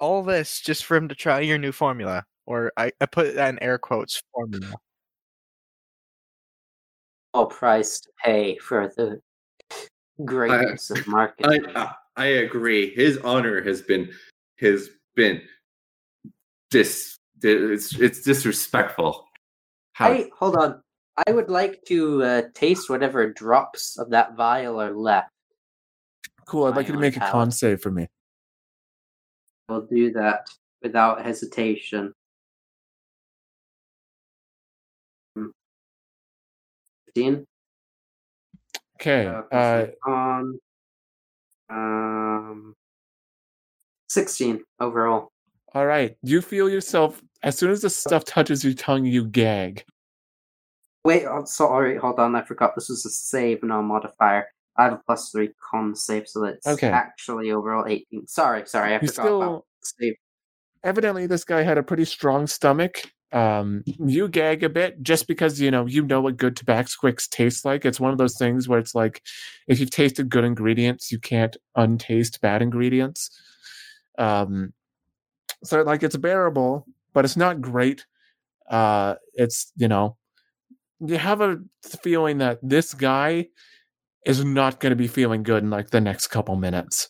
All 0.00 0.22
this 0.22 0.60
just 0.60 0.84
for 0.84 0.96
him 0.96 1.08
to 1.08 1.14
try 1.14 1.40
your 1.40 1.58
new 1.58 1.72
formula, 1.72 2.24
or 2.46 2.72
I, 2.76 2.92
I 3.00 3.06
put 3.06 3.34
that 3.34 3.48
in 3.48 3.62
air 3.62 3.78
quotes 3.78 4.22
formula. 4.32 4.74
All 7.34 7.46
price 7.46 8.00
to 8.00 8.08
pay 8.24 8.56
for 8.58 8.92
the 8.96 9.20
greatness 10.24 10.90
of 10.90 10.98
I, 10.98 11.10
marketing. 11.10 11.64
I 11.74 11.92
I 12.16 12.26
agree. 12.26 12.94
His 12.94 13.18
honor 13.18 13.62
has 13.62 13.82
been 13.82 14.10
has 14.60 14.88
been 15.14 15.42
dis. 16.70 17.16
It's 17.42 17.94
it's 17.98 18.22
disrespectful. 18.22 19.24
How 19.92 20.12
Hey, 20.12 20.30
hold 20.36 20.56
on. 20.56 20.82
I 21.26 21.32
would 21.32 21.48
like 21.50 21.82
to 21.86 22.22
uh, 22.22 22.42
taste 22.54 22.88
whatever 22.88 23.28
drops 23.32 23.98
of 23.98 24.10
that 24.10 24.36
vial 24.36 24.80
are 24.80 24.92
left. 24.94 25.30
cool. 26.46 26.64
I'd 26.64 26.76
like 26.76 26.86
you 26.86 26.92
to 26.94 26.98
Finally, 26.98 27.08
make 27.08 27.16
a 27.16 27.20
Alex. 27.20 27.32
con 27.32 27.50
save 27.52 27.80
for 27.80 27.90
me. 27.90 28.08
I'll 29.68 29.82
do 29.82 30.12
that 30.12 30.48
without 30.82 31.24
hesitation. 31.24 32.14
15? 37.14 37.46
Okay. 39.00 39.26
Uh, 39.52 39.86
on 40.08 40.58
um, 41.70 42.74
16 44.08 44.62
overall. 44.80 45.30
all 45.74 45.86
right. 45.86 46.16
You 46.22 46.40
feel 46.40 46.68
yourself 46.68 47.22
as 47.42 47.56
soon 47.56 47.70
as 47.70 47.82
the 47.82 47.90
stuff 47.90 48.24
touches 48.24 48.64
your 48.64 48.74
tongue, 48.74 49.04
you 49.04 49.24
gag. 49.24 49.84
Wait, 51.04 51.24
oh, 51.26 51.44
sorry, 51.44 51.96
hold 51.96 52.18
on. 52.18 52.34
I 52.34 52.42
forgot 52.42 52.74
this 52.74 52.88
was 52.88 53.06
a 53.06 53.10
save, 53.10 53.62
no 53.62 53.82
modifier. 53.82 54.48
I 54.78 54.84
have 54.84 54.92
a 54.94 55.00
plus 55.04 55.30
three 55.30 55.50
con 55.70 55.94
save, 55.96 56.28
so 56.28 56.40
that's 56.40 56.66
Okay. 56.66 56.88
actually 56.88 57.50
overall 57.50 57.84
18. 57.86 58.26
Sorry, 58.28 58.62
sorry, 58.66 58.90
I 58.94 59.00
You 59.00 59.08
forgot 59.08 59.12
still- 59.24 59.42
about 59.42 59.66
save. 59.82 60.14
Evidently, 60.84 61.26
this 61.26 61.44
guy 61.44 61.62
had 61.62 61.76
a 61.78 61.82
pretty 61.82 62.04
strong 62.04 62.46
stomach. 62.46 63.02
Um, 63.32 63.82
you 63.86 64.26
gag 64.28 64.62
a 64.64 64.70
bit 64.70 65.02
just 65.02 65.26
because 65.26 65.60
you 65.60 65.70
know 65.70 65.84
you 65.84 66.02
know 66.06 66.20
what 66.22 66.38
good 66.38 66.56
Tabasquicks 66.56 67.28
taste 67.28 67.64
like. 67.64 67.84
It's 67.84 68.00
one 68.00 68.12
of 68.12 68.16
those 68.18 68.38
things 68.38 68.68
where 68.68 68.78
it's 68.78 68.94
like 68.94 69.20
if 69.66 69.80
you've 69.80 69.90
tasted 69.90 70.30
good 70.30 70.44
ingredients, 70.44 71.12
you 71.12 71.18
can't 71.18 71.54
untaste 71.76 72.40
bad 72.40 72.62
ingredients. 72.62 73.28
Um, 74.16 74.72
so 75.64 75.82
like 75.82 76.02
it's 76.02 76.16
bearable, 76.16 76.86
but 77.12 77.24
it's 77.26 77.36
not 77.36 77.60
great. 77.60 78.06
Uh, 78.70 79.16
it's 79.34 79.72
you 79.76 79.88
know 79.88 80.16
you 81.00 81.18
have 81.18 81.40
a 81.40 81.58
feeling 82.02 82.38
that 82.38 82.60
this 82.62 82.94
guy 82.94 83.48
is 84.28 84.44
not 84.44 84.78
going 84.78 84.90
to 84.90 84.96
be 84.96 85.08
feeling 85.08 85.42
good 85.42 85.62
in 85.64 85.70
like 85.70 85.90
the 85.90 86.00
next 86.00 86.28
couple 86.28 86.54
minutes. 86.56 87.08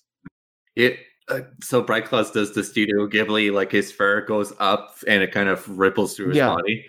It 0.77 0.99
uh, 1.29 1.41
so 1.62 1.83
Bright 1.83 2.07
Claws 2.07 2.31
does 2.31 2.55
the 2.55 2.64
Studio 2.64 3.07
Ghibli 3.07 3.53
like 3.53 3.71
his 3.73 3.93
fur 3.93 4.23
goes 4.25 4.53
up 4.61 4.95
and 5.07 5.23
it 5.23 5.33
kind 5.33 5.49
of 5.51 5.69
ripples 5.79 6.16
through 6.16 6.29
his 6.29 6.37
Yeah. 6.39 6.49
body. 6.49 6.87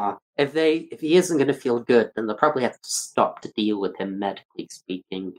Uh, 0.00 0.14
if 0.36 0.52
they 0.52 0.88
if 0.90 1.00
he 1.00 1.16
isn't 1.16 1.36
going 1.36 1.48
to 1.48 1.54
feel 1.54 1.80
good, 1.80 2.10
then 2.16 2.26
they'll 2.26 2.36
probably 2.36 2.62
have 2.62 2.80
to 2.80 2.88
stop 2.88 3.42
to 3.42 3.52
deal 3.52 3.80
with 3.80 3.96
him 3.98 4.18
medically 4.18 4.66
speaking. 4.70 5.34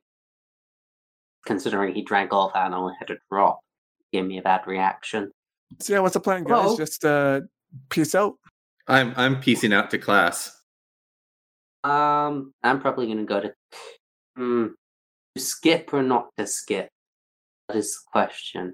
Considering 1.45 1.95
he 1.95 2.04
drank 2.04 2.32
all 2.34 2.52
that 2.54 2.66
and 2.66 2.76
only 2.76 2.93
had 3.00 3.10
a 3.10 3.18
drop, 3.32 3.60
gave 4.14 4.26
me 4.26 4.38
a 4.38 4.41
bad 4.41 4.68
reaction. 4.68 5.32
So 5.80 5.93
yeah, 5.93 6.00
what's 6.00 6.14
the 6.14 6.20
plan, 6.20 6.43
guys? 6.43 6.66
Well- 6.66 6.78
Just 6.78 7.04
uh, 7.06 7.41
peace 7.89 8.14
out. 8.14 8.36
I'm 8.88 9.14
I'm 9.18 9.39
piecing 9.39 9.72
out 9.74 9.89
to 9.91 9.97
class. 9.97 10.56
Um, 11.84 12.54
I'm 12.64 12.82
probably 12.82 13.06
going 13.06 13.20
to 13.20 13.26
go 13.26 13.40
to 13.42 13.54
hmm, 14.36 14.68
to 15.36 15.42
skip 15.42 15.94
or 15.94 16.04
not 16.04 16.28
to 16.38 16.48
skip. 16.48 16.90
That 17.68 17.78
is 17.78 17.94
the 17.94 18.00
question. 18.12 18.74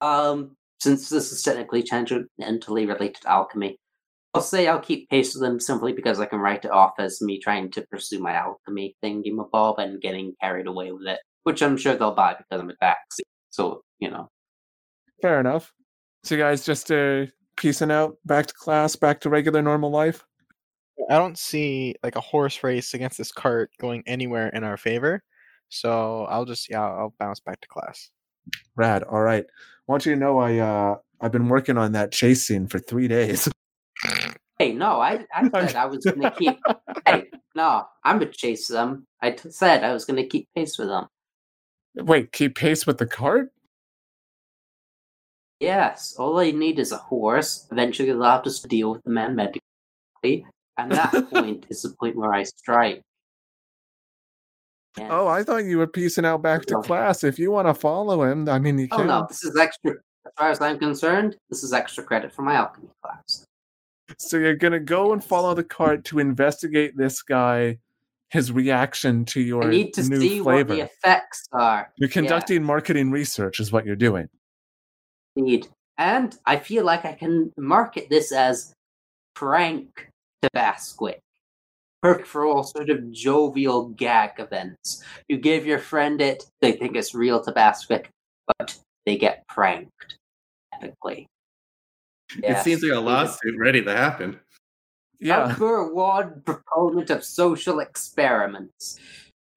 Um, 0.00 0.56
since 0.80 1.08
this 1.08 1.32
is 1.32 1.42
technically 1.42 1.82
tangentially 1.82 2.86
related 2.86 3.22
to 3.22 3.30
alchemy, 3.30 3.78
I'll 4.34 4.42
say 4.42 4.68
I'll 4.68 4.80
keep 4.80 5.08
pace 5.08 5.34
with 5.34 5.42
them 5.42 5.58
simply 5.58 5.92
because 5.92 6.20
I 6.20 6.26
can 6.26 6.40
write 6.40 6.66
it 6.66 6.70
off 6.70 6.92
as 6.98 7.22
me 7.22 7.40
trying 7.40 7.70
to 7.70 7.86
pursue 7.90 8.18
my 8.18 8.34
alchemy 8.34 8.94
thingy 9.02 9.32
bob 9.50 9.78
and 9.78 10.00
getting 10.00 10.34
carried 10.42 10.66
away 10.66 10.92
with 10.92 11.06
it, 11.06 11.20
which 11.44 11.62
I'm 11.62 11.78
sure 11.78 11.96
they'll 11.96 12.14
buy 12.14 12.34
because 12.36 12.60
I'm 12.60 12.68
a 12.68 12.76
taxi. 12.76 13.22
So 13.50 13.80
you 13.98 14.10
know, 14.10 14.28
Fair 15.22 15.40
enough. 15.40 15.72
So 16.24 16.36
guys 16.36 16.66
just 16.66 16.90
uh 16.90 17.26
peacing 17.56 17.90
out, 17.90 18.18
back 18.26 18.46
to 18.46 18.54
class, 18.54 18.96
back 18.96 19.20
to 19.20 19.30
regular 19.30 19.62
normal 19.62 19.90
life. 19.90 20.26
I 21.10 21.18
don't 21.18 21.38
see 21.38 21.94
like 22.02 22.16
a 22.16 22.20
horse 22.20 22.62
race 22.62 22.94
against 22.94 23.18
this 23.18 23.32
cart 23.32 23.70
going 23.78 24.02
anywhere 24.06 24.48
in 24.48 24.64
our 24.64 24.76
favor. 24.76 25.22
So 25.68 26.24
I'll 26.26 26.44
just 26.44 26.70
yeah, 26.70 26.82
I'll 26.82 27.14
bounce 27.18 27.40
back 27.40 27.60
to 27.60 27.68
class. 27.68 28.10
Rad. 28.76 29.02
All 29.02 29.20
right. 29.20 29.44
I 29.44 29.92
want 29.92 30.06
you 30.06 30.14
to 30.14 30.18
know 30.20 30.38
I 30.38 30.58
uh 30.58 30.96
I've 31.20 31.32
been 31.32 31.48
working 31.48 31.76
on 31.78 31.92
that 31.92 32.12
chase 32.12 32.46
scene 32.46 32.66
for 32.66 32.78
three 32.78 33.08
days. 33.08 33.48
hey, 34.58 34.72
no, 34.72 35.00
I 35.00 35.26
I 35.34 35.40
I'm- 35.44 35.50
said 35.68 35.76
I 35.76 35.86
was 35.86 36.04
going 36.04 36.20
to 36.22 36.30
keep. 36.32 36.58
hey, 37.06 37.24
No, 37.54 37.84
I'm 38.04 38.18
gonna 38.18 38.30
chase 38.32 38.68
them. 38.68 39.06
I 39.22 39.30
t- 39.32 39.50
said 39.50 39.82
I 39.84 39.92
was 39.92 40.04
gonna 40.04 40.26
keep 40.26 40.48
pace 40.54 40.78
with 40.78 40.88
them. 40.88 41.06
Wait, 41.96 42.32
keep 42.32 42.54
pace 42.54 42.86
with 42.86 42.98
the 42.98 43.06
cart? 43.06 43.50
Yes, 45.60 46.14
all 46.18 46.38
I 46.38 46.50
need 46.50 46.78
is 46.78 46.92
a 46.92 46.98
horse. 46.98 47.66
Eventually, 47.72 48.08
they'll 48.10 48.22
have 48.22 48.42
to 48.42 48.68
deal 48.68 48.92
with 48.92 49.02
the 49.04 49.10
man 49.10 49.34
medically, 49.34 50.44
and 50.78 50.92
that 50.92 51.30
point 51.30 51.66
is 51.70 51.82
the 51.82 51.94
point 51.98 52.16
where 52.16 52.32
I 52.32 52.44
strike. 52.44 53.02
Oh, 54.98 55.26
I 55.26 55.42
thought 55.42 55.64
you 55.64 55.78
were 55.78 55.86
piecing 55.86 56.24
out 56.24 56.42
back 56.42 56.64
to 56.66 56.80
class. 56.80 57.22
If 57.22 57.38
you 57.38 57.50
want 57.50 57.68
to 57.68 57.74
follow 57.74 58.22
him, 58.22 58.48
I 58.48 58.58
mean, 58.58 58.78
you 58.78 58.88
Oh 58.90 58.96
can. 58.98 59.10
Oh 59.10 59.20
no, 59.20 59.26
this 59.28 59.44
is 59.44 59.56
extra. 59.56 59.92
As 59.92 60.32
far 60.38 60.50
as 60.50 60.60
I'm 60.60 60.78
concerned, 60.78 61.36
this 61.50 61.62
is 61.62 61.72
extra 61.72 62.02
credit 62.02 62.32
for 62.32 62.42
my 62.42 62.54
alchemy 62.54 62.88
class. 63.02 63.44
So 64.18 64.38
you're 64.38 64.56
gonna 64.56 64.80
go 64.80 65.12
and 65.12 65.22
follow 65.22 65.54
the 65.54 65.64
cart 65.64 66.04
to 66.06 66.18
investigate 66.18 66.96
this 66.96 67.22
guy, 67.22 67.78
his 68.30 68.52
reaction 68.52 69.24
to 69.26 69.40
your 69.40 69.64
I 69.64 69.68
need 69.68 69.94
to 69.94 70.02
new 70.02 70.20
see 70.20 70.40
flavor. 70.40 70.68
what 70.70 70.76
the 70.76 70.80
effects 70.84 71.46
are. 71.52 71.92
You're 71.96 72.08
conducting 72.08 72.62
marketing 72.62 73.10
research, 73.10 73.60
is 73.60 73.72
what 73.72 73.84
you're 73.84 73.96
doing. 73.96 74.28
Need. 75.36 75.68
And 75.98 76.34
I 76.46 76.56
feel 76.56 76.84
like 76.84 77.04
I 77.04 77.12
can 77.12 77.52
market 77.56 78.08
this 78.08 78.32
as 78.32 78.72
prank 79.34 80.08
Tabasquic. 80.42 81.18
Perfect 82.02 82.28
for 82.28 82.46
all 82.46 82.62
sort 82.62 82.90
of 82.90 83.10
jovial 83.10 83.88
gag 83.88 84.32
events. 84.38 85.02
You 85.28 85.38
give 85.38 85.66
your 85.66 85.78
friend 85.78 86.20
it, 86.20 86.44
they 86.60 86.72
think 86.72 86.96
it's 86.96 87.14
real 87.14 87.42
Tabasquic, 87.42 88.06
but 88.58 88.76
they 89.06 89.16
get 89.16 89.46
pranked. 89.48 90.18
Epically. 90.74 91.26
It 92.42 92.62
seems 92.62 92.82
like 92.82 92.92
a 92.92 93.00
lawsuit 93.00 93.56
ready 93.58 93.82
to 93.82 93.96
happen. 93.96 94.38
Yeah. 95.20 95.46
Number 95.46 95.92
one 95.92 96.42
proponent 96.44 97.10
of 97.10 97.24
social 97.24 97.80
experiments. 97.80 98.98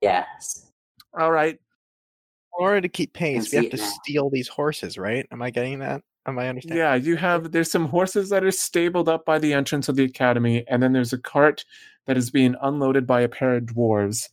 Yes. 0.01 0.71
All 1.19 1.31
right. 1.31 1.55
In 1.55 2.65
order 2.65 2.81
to 2.81 2.89
keep 2.89 3.13
pace, 3.13 3.51
we 3.51 3.57
have 3.57 3.69
to 3.71 3.77
now. 3.77 3.83
steal 3.83 4.29
these 4.29 4.47
horses, 4.47 4.97
right? 4.97 5.25
Am 5.31 5.41
I 5.41 5.49
getting 5.49 5.79
that? 5.79 6.01
Am 6.25 6.37
I 6.37 6.49
understanding? 6.49 6.77
Yeah, 6.77 6.95
you 6.95 7.15
have 7.15 7.51
there's 7.51 7.71
some 7.71 7.87
horses 7.87 8.29
that 8.29 8.43
are 8.43 8.51
stabled 8.51 9.09
up 9.09 9.25
by 9.25 9.39
the 9.39 9.53
entrance 9.53 9.89
of 9.89 9.95
the 9.95 10.03
academy, 10.03 10.65
and 10.67 10.83
then 10.83 10.93
there's 10.93 11.13
a 11.13 11.17
cart 11.17 11.65
that 12.05 12.17
is 12.17 12.29
being 12.29 12.55
unloaded 12.61 13.07
by 13.07 13.21
a 13.21 13.29
pair 13.29 13.55
of 13.55 13.63
dwarves 13.63 14.29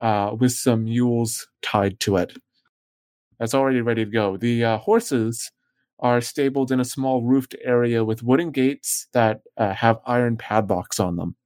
uh, 0.00 0.34
with 0.38 0.52
some 0.52 0.84
mules 0.84 1.48
tied 1.62 2.00
to 2.00 2.16
it. 2.16 2.36
That's 3.38 3.54
already 3.54 3.80
ready 3.80 4.04
to 4.04 4.10
go. 4.10 4.36
The 4.36 4.64
uh, 4.64 4.78
horses 4.78 5.50
are 6.00 6.20
stabled 6.20 6.72
in 6.72 6.80
a 6.80 6.84
small 6.84 7.22
roofed 7.22 7.56
area 7.62 8.04
with 8.04 8.22
wooden 8.22 8.50
gates 8.50 9.08
that 9.12 9.42
uh, 9.56 9.72
have 9.74 9.98
iron 10.06 10.36
padlocks 10.36 11.00
on 11.00 11.16
them. 11.16 11.36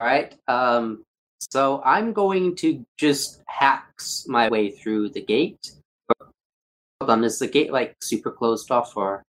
All 0.00 0.06
right. 0.06 0.34
Um. 0.48 1.04
So 1.50 1.80
I'm 1.84 2.12
going 2.12 2.54
to 2.56 2.84
just 2.98 3.42
hacks 3.46 4.26
my 4.28 4.50
way 4.50 4.70
through 4.70 5.08
the 5.08 5.22
gate. 5.22 5.72
Hold 7.00 7.10
on, 7.10 7.24
is 7.24 7.38
the 7.38 7.46
gate 7.48 7.72
like 7.72 7.96
super 8.02 8.30
closed 8.30 8.70
off 8.70 8.94
or? 8.96 9.22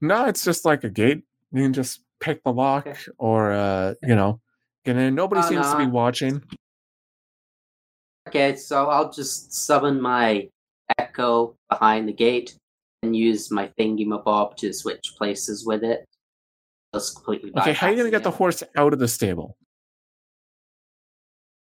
No, 0.00 0.24
it's 0.26 0.44
just 0.44 0.64
like 0.64 0.84
a 0.84 0.88
gate. 0.90 1.22
You 1.52 1.62
can 1.62 1.72
just 1.74 2.00
pick 2.20 2.42
the 2.44 2.52
lock 2.52 2.86
Okay. 2.86 2.98
or, 3.18 3.52
uh, 3.52 3.94
you 4.02 4.14
know, 4.16 4.40
get 4.84 4.96
in. 4.96 5.14
Nobody 5.14 5.42
Oh, 5.44 5.48
seems 5.48 5.70
to 5.70 5.76
be 5.76 5.86
watching. 5.86 6.42
Okay, 8.28 8.56
so 8.56 8.86
I'll 8.88 9.12
just 9.12 9.52
summon 9.52 10.00
my 10.00 10.48
echo 10.98 11.56
behind 11.68 12.08
the 12.08 12.12
gate 12.12 12.56
and 13.02 13.14
use 13.14 13.50
my 13.50 13.68
thingy 13.78 14.06
mabob 14.06 14.56
to 14.56 14.72
switch 14.72 15.14
places 15.18 15.64
with 15.66 15.84
it. 15.84 16.04
Just 16.94 17.16
completely. 17.16 17.52
Okay, 17.56 17.72
how 17.74 17.86
are 17.86 17.90
you 17.90 17.96
going 17.96 18.10
to 18.10 18.16
bypassing 18.16 18.20
get 18.20 18.24
the 18.24 18.30
horse 18.30 18.62
out 18.76 18.92
of 18.94 18.98
the 18.98 19.08
stable? 19.08 19.56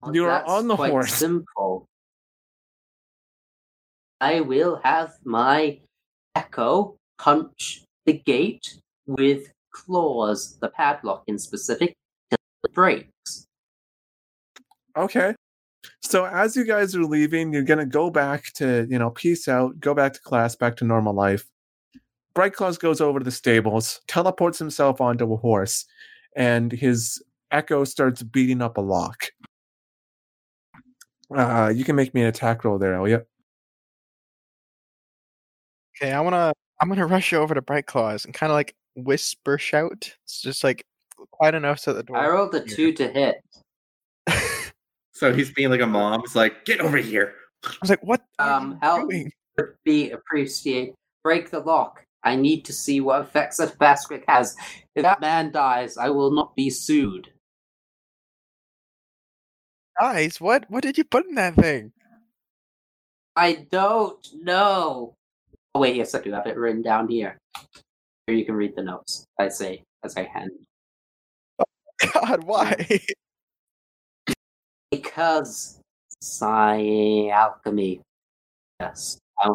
Well, 0.02 0.14
You 0.14 0.24
are 0.24 0.42
on 0.44 0.66
the 0.68 0.76
horse. 0.76 1.12
Simple. 1.14 1.69
I 4.20 4.40
will 4.40 4.80
have 4.84 5.14
my 5.24 5.78
echo 6.34 6.96
punch 7.18 7.82
the 8.06 8.14
gate 8.14 8.76
with 9.06 9.52
claws, 9.72 10.58
the 10.60 10.68
padlock 10.68 11.24
in 11.26 11.38
specific, 11.38 11.94
till 12.30 12.38
it 12.64 12.74
breaks. 12.74 13.46
Okay. 14.96 15.34
So 16.02 16.26
as 16.26 16.56
you 16.56 16.64
guys 16.64 16.94
are 16.94 17.04
leaving, 17.04 17.52
you're 17.52 17.62
gonna 17.62 17.86
go 17.86 18.10
back 18.10 18.52
to, 18.54 18.86
you 18.90 18.98
know, 18.98 19.10
peace 19.10 19.48
out, 19.48 19.80
go 19.80 19.94
back 19.94 20.12
to 20.14 20.20
class, 20.20 20.56
back 20.56 20.76
to 20.76 20.84
normal 20.84 21.14
life. 21.14 21.46
Bright 22.34 22.54
Claws 22.54 22.78
goes 22.78 23.00
over 23.00 23.18
to 23.18 23.24
the 23.24 23.30
stables, 23.30 24.00
teleports 24.06 24.58
himself 24.58 25.00
onto 25.00 25.32
a 25.32 25.36
horse, 25.36 25.84
and 26.36 26.70
his 26.70 27.22
echo 27.50 27.84
starts 27.84 28.22
beating 28.22 28.62
up 28.62 28.76
a 28.76 28.80
lock. 28.80 29.26
Uh, 31.34 31.72
you 31.74 31.84
can 31.84 31.96
make 31.96 32.14
me 32.14 32.22
an 32.22 32.28
attack 32.28 32.64
roll 32.64 32.78
there, 32.78 32.94
Elliot. 32.94 33.26
Okay, 36.01 36.12
I 36.12 36.20
wanna 36.20 36.53
I'm 36.80 36.88
gonna 36.88 37.07
rush 37.07 37.32
over 37.32 37.55
to 37.55 37.62
Bright 37.62 37.86
Claws 37.86 38.24
and 38.24 38.32
kind 38.32 38.51
of 38.51 38.55
like 38.55 38.74
whisper 38.96 39.59
shout. 39.59 40.14
It's 40.24 40.40
just 40.40 40.64
like 40.64 40.84
quite 41.30 41.55
enough 41.55 41.78
so 41.78 41.92
the 41.92 42.03
door. 42.03 42.16
I 42.16 42.28
rolled 42.28 42.55
a 42.55 42.61
two 42.64 42.92
to 42.94 43.09
hit. 43.09 43.36
So 45.20 45.34
he's 45.34 45.53
being 45.53 45.68
like 45.68 45.82
a 45.82 45.86
mom. 45.86 46.22
It's 46.24 46.34
like, 46.34 46.64
get 46.64 46.80
over 46.80 46.96
here. 46.96 47.34
I 47.66 47.74
was 47.82 47.90
like, 47.90 48.03
"What? 48.03 48.22
Um, 48.38 48.70
you 48.70 48.78
help. 48.80 49.11
doing?" 49.11 49.30
Be 49.84 50.12
appreciate. 50.12 50.94
Break 51.22 51.51
the 51.51 51.61
lock. 51.61 52.07
I 52.24 52.36
need 52.36 52.64
to 52.64 52.72
see 52.72 53.03
what 53.03 53.20
effects 53.20 53.59
that 53.59 53.78
Basquic 53.78 54.24
has. 54.28 54.57
If 54.94 55.03
that 55.03 55.20
man 55.20 55.53
dies, 55.53 55.98
I 55.98 56.09
will 56.09 56.30
not 56.30 56.57
be 56.57 56.70
sued. 56.70 57.30
Guys, 60.01 60.40
what? 60.40 60.64
What 60.70 60.82
did 60.82 60.96
you 60.96 61.05
put 61.05 61.26
in 61.26 61.34
that 61.34 61.55
thing? 61.55 61.92
I 63.36 63.66
don't 63.70 64.26
know. 64.42 65.16
Oh, 65.74 65.80
wait, 65.80 65.96
yes, 65.96 66.14
I 66.14 66.20
do 66.20 66.32
have 66.32 66.46
it 66.46 66.56
written 66.56 66.82
down 66.82 67.08
here. 67.08 67.38
Here 68.26 68.36
you 68.36 68.44
can 68.44 68.54
read 68.54 68.74
the 68.74 68.82
notes. 68.82 69.24
I 69.38 69.48
say 69.48 69.84
as 70.04 70.16
I 70.16 70.24
hand. 70.24 70.50
God, 72.12 72.42
why? 72.44 73.00
Because 74.90 75.78
Psi 76.20 77.28
alchemy. 77.28 78.00
Yes. 78.80 79.18
I 79.38 79.50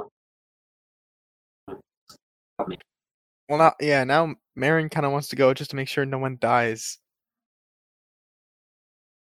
Alchemy. 2.59 2.77
well, 3.49 3.59
now, 3.59 3.73
yeah, 3.81 4.03
now 4.05 4.35
Marin 4.55 4.87
kind 4.87 5.05
of 5.05 5.11
wants 5.11 5.27
to 5.29 5.35
go 5.35 5.53
just 5.53 5.71
to 5.71 5.75
make 5.75 5.89
sure 5.89 6.05
no 6.05 6.17
one 6.17 6.37
dies. 6.39 6.97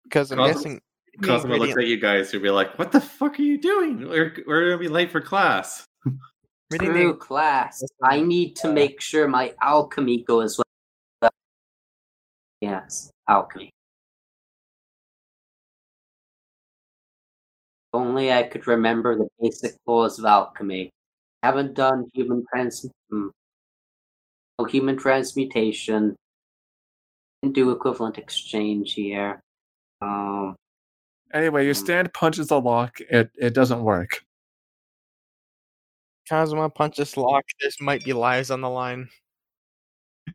Because 0.05 0.33
I'm 0.33 0.39
Cosmo- 0.39 0.55
guessing 0.55 0.81
Cosmo 1.22 1.57
looks 1.57 1.76
at 1.76 1.87
you 1.87 2.01
guys 2.01 2.33
and 2.33 2.43
be 2.43 2.51
like, 2.51 2.78
what 2.78 2.91
the 2.91 3.01
fuck 3.01 3.39
are 3.39 3.43
you 3.43 3.59
doing? 3.59 4.09
We're, 4.09 4.35
we're 4.47 4.70
gonna 4.70 4.78
be 4.78 4.89
late 4.89 5.11
for 5.11 5.20
class. 5.20 5.85
reading 6.71 6.91
True 6.91 7.12
the 7.12 7.18
class. 7.18 7.83
I 8.03 8.21
need 8.21 8.57
to 8.57 8.73
make 8.73 9.01
sure 9.01 9.27
my 9.29 9.55
alchemy 9.61 10.23
goes 10.23 10.59
well. 10.59 11.31
Yes, 12.61 13.11
alchemy. 13.29 13.71
Only 17.93 18.33
I 18.33 18.45
could 18.45 18.66
remember 18.66 19.16
the 19.16 19.29
basic 19.41 19.75
laws 19.87 20.18
of 20.18 20.25
alchemy. 20.25 20.91
Haven't 21.43 21.75
done 21.75 22.07
human 22.14 22.45
trans 22.53 22.87
hmm. 23.11 23.29
no 24.59 24.64
human 24.66 24.97
transmutation. 24.97 26.14
Didn't 27.43 27.55
do 27.55 27.71
equivalent 27.71 28.18
exchange 28.18 28.93
here. 28.95 29.41
Um 30.03 30.55
Anyway, 31.33 31.64
your 31.64 31.75
Hmm. 31.75 31.85
stand 31.85 32.14
punches 32.14 32.49
the 32.49 32.61
lock. 32.61 33.01
It 33.01 33.31
it 33.37 33.55
doesn't 33.55 33.83
work. 33.83 34.23
Cosmo 36.31 36.68
punches 36.68 37.16
lock. 37.16 37.45
This 37.61 37.81
might 37.81 38.05
be 38.05 38.12
lives 38.12 38.53
on 38.53 38.61
the 38.61 38.70
line. 38.70 39.09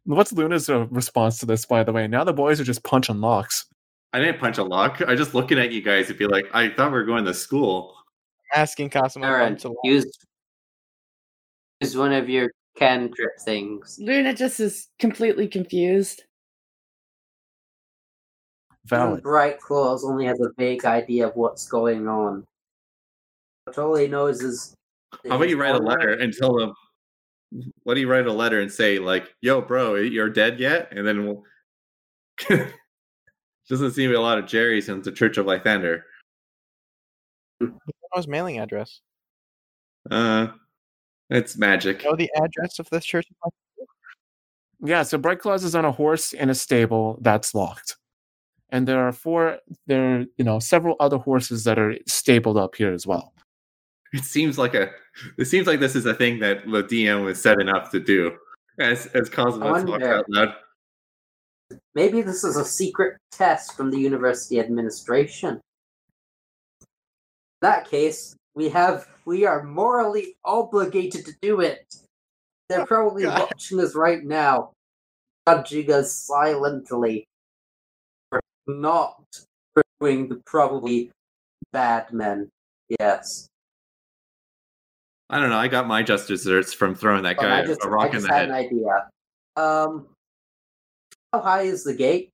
What's 0.03 0.33
Luna's 0.33 0.69
uh, 0.69 0.87
response 0.87 1.39
to 1.39 1.45
this, 1.45 1.65
by 1.65 1.85
the 1.85 1.93
way? 1.93 2.05
Now 2.05 2.25
the 2.25 2.33
boys 2.33 2.59
are 2.59 2.65
just 2.65 2.83
punching 2.83 3.21
locks. 3.21 3.65
I 4.11 4.19
didn't 4.19 4.39
punch 4.39 4.57
a 4.57 4.63
lock. 4.63 5.01
I 5.07 5.15
just 5.15 5.33
looking 5.33 5.57
at 5.57 5.71
you 5.71 5.81
guys 5.81 6.09
and 6.09 6.19
be 6.19 6.27
like, 6.27 6.47
I 6.53 6.69
thought 6.69 6.91
we 6.91 6.97
were 6.97 7.05
going 7.05 7.23
to 7.23 7.33
school. 7.33 7.95
Asking 8.53 8.89
Cosmo 8.89 9.21
to 9.21 9.27
Aaron, 9.27 9.53
punch 9.53 9.63
a 9.63 9.69
lock. 9.69 9.77
use 9.85 10.05
use 11.79 11.95
one 11.95 12.11
of 12.11 12.27
your 12.27 12.51
cantrip 12.77 13.39
things. 13.45 13.97
Luna 14.01 14.33
just 14.33 14.59
is 14.59 14.89
completely 14.99 15.47
confused. 15.47 16.23
Valid. 18.85 19.23
Bright 19.23 19.59
Claws 19.59 20.03
only 20.03 20.25
has 20.25 20.41
a 20.41 20.51
vague 20.57 20.83
idea 20.83 21.27
of 21.27 21.35
what's 21.35 21.67
going 21.67 22.09
on. 22.09 22.43
But 23.65 23.77
all 23.77 23.95
he 23.95 24.07
knows 24.07 24.41
is. 24.41 24.74
How 25.29 25.35
about 25.35 25.49
you 25.49 25.57
write 25.57 25.75
a 25.75 25.79
letter 25.79 26.13
and 26.13 26.33
tell 26.33 26.55
them? 26.55 26.73
What 27.83 27.93
do 27.93 28.01
you 28.01 28.09
write 28.09 28.27
a 28.27 28.33
letter 28.33 28.59
and 28.59 28.71
say 28.71 28.99
like, 28.99 29.33
"Yo, 29.41 29.61
bro, 29.61 29.95
you're 29.95 30.29
dead 30.29 30.59
yet?" 30.59 30.89
And 30.91 31.07
then 31.07 31.25
we'll. 31.25 31.43
Doesn't 33.69 33.91
seem 33.91 34.09
to 34.09 34.13
be 34.13 34.15
a 34.15 34.21
lot 34.21 34.37
of 34.37 34.45
Jerry's 34.45 34.89
in 34.89 35.01
the 35.01 35.11
Church 35.11 35.37
of 35.37 35.45
Lathander. 35.45 36.01
What 37.59 37.71
was 38.15 38.27
mailing 38.27 38.59
address. 38.59 39.01
Uh, 40.09 40.47
it's 41.29 41.57
magic. 41.57 42.03
Know 42.03 42.15
the 42.15 42.29
address 42.35 42.79
of 42.79 42.89
this 42.89 43.05
church? 43.05 43.27
Yeah, 44.83 45.03
so 45.03 45.17
Bright 45.17 45.39
Claws 45.39 45.63
is 45.63 45.75
on 45.75 45.85
a 45.85 45.91
horse 45.91 46.33
in 46.33 46.49
a 46.49 46.55
stable 46.55 47.17
that's 47.21 47.55
locked. 47.55 47.97
And 48.69 48.87
there 48.87 48.99
are 49.07 49.11
four 49.11 49.59
there 49.87 50.19
are, 50.19 50.25
you 50.37 50.43
know, 50.43 50.59
several 50.59 50.95
other 50.99 51.17
horses 51.17 51.63
that 51.63 51.79
are 51.79 51.95
stabled 52.07 52.57
up 52.57 52.75
here 52.75 52.93
as 52.93 53.07
well. 53.07 53.33
It 54.15 54.23
seems 54.23 54.57
like 54.57 54.73
a. 54.75 54.91
It 55.37 55.45
seems 55.45 55.67
like 55.67 55.81
this 55.81 55.93
is 55.95 56.05
a 56.05 56.13
thing 56.13 56.39
that 56.39 56.65
the 56.65 56.83
DM 56.83 57.25
was 57.25 57.41
setting 57.41 57.67
up 57.67 57.91
to 57.91 57.99
do. 57.99 58.31
As 58.79 59.07
as 59.07 59.29
Cosmos 59.29 59.83
talks 59.83 60.03
out 60.05 60.25
loud. 60.29 60.55
Maybe 61.95 62.21
this 62.21 62.45
is 62.45 62.55
a 62.55 62.63
secret 62.63 63.17
test 63.31 63.75
from 63.75 63.91
the 63.91 63.99
university 63.99 64.59
administration. 64.59 65.59
In 66.81 67.61
that 67.61 67.89
case, 67.89 68.35
we 68.55 68.69
have 68.69 69.07
we 69.25 69.45
are 69.45 69.63
morally 69.63 70.35
obligated 70.45 71.25
to 71.25 71.33
do 71.41 71.59
it. 71.59 71.93
They're 72.69 72.81
Oh, 72.81 72.85
probably 72.85 73.23
God. 73.23 73.49
watching 73.51 73.81
us 73.81 73.95
right 73.95 74.23
now, 74.23 74.71
judging 75.47 75.91
us 75.91 76.13
silently 76.13 77.25
for 78.29 78.39
not 78.67 79.21
pursuing 79.75 80.29
the 80.29 80.41
probably 80.45 81.11
bad 81.73 82.13
men. 82.13 82.49
Yes. 82.99 83.47
I 85.29 85.39
don't 85.39 85.49
know. 85.49 85.57
I 85.57 85.67
got 85.67 85.87
my 85.87 86.03
just 86.03 86.27
desserts 86.27 86.73
from 86.73 86.93
throwing 86.95 87.23
that 87.23 87.37
But 87.37 87.43
guy 87.43 87.59
I 87.59 87.65
just, 87.65 87.83
a 87.83 87.87
I 87.87 87.89
rock 87.89 88.07
in 88.07 88.11
just 88.13 88.27
the 88.27 88.33
had 88.33 88.41
head. 88.41 88.49
an 88.49 88.55
idea. 88.55 89.09
Um, 89.57 90.07
how 91.33 91.41
high 91.41 91.61
is 91.63 91.83
the 91.83 91.93
gate? 91.95 92.29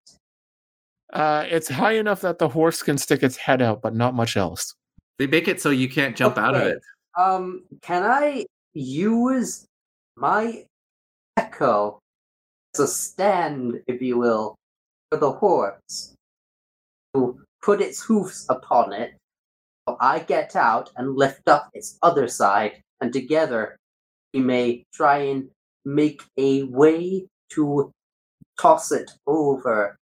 Uh, 1.13 1.45
it's 1.47 1.69
high 1.69 1.93
enough 1.93 2.21
that 2.21 2.39
the 2.39 2.49
horse 2.49 2.81
can 2.81 2.97
stick 2.97 3.23
its 3.23 3.37
head 3.37 3.61
out, 3.61 3.81
but 3.81 3.95
not 3.95 4.13
much 4.13 4.37
else. 4.37 4.73
They 5.19 5.27
make 5.27 5.47
it 5.47 5.61
so 5.61 5.69
you 5.69 5.89
can't 5.89 6.15
jump 6.15 6.37
out 6.37 6.55
of 6.55 6.63
it. 6.63 6.79
Um, 7.17 7.63
can 7.81 8.03
I 8.03 8.45
use 8.73 9.65
my 10.15 10.65
echo 11.37 11.99
as 12.73 12.79
a 12.79 12.87
stand, 12.87 13.81
if 13.87 14.01
you 14.01 14.17
will, 14.17 14.55
for 15.11 15.17
the 15.17 15.31
horse 15.31 16.13
to 17.13 17.41
put 17.61 17.81
its 17.81 18.01
hoofs 18.01 18.45
upon 18.49 18.93
it? 18.93 19.13
So 19.87 19.97
I 19.99 20.19
get 20.19 20.55
out 20.55 20.91
and 20.95 21.15
lift 21.15 21.47
up 21.47 21.69
its 21.73 21.97
other 22.01 22.27
side, 22.27 22.83
and 23.01 23.11
together 23.11 23.77
we 24.33 24.39
may 24.39 24.85
try 24.93 25.17
and 25.17 25.49
make 25.85 26.21
a 26.37 26.63
way 26.63 27.27
to 27.53 27.91
toss 28.59 28.91
it 28.91 29.11
over 29.25 29.97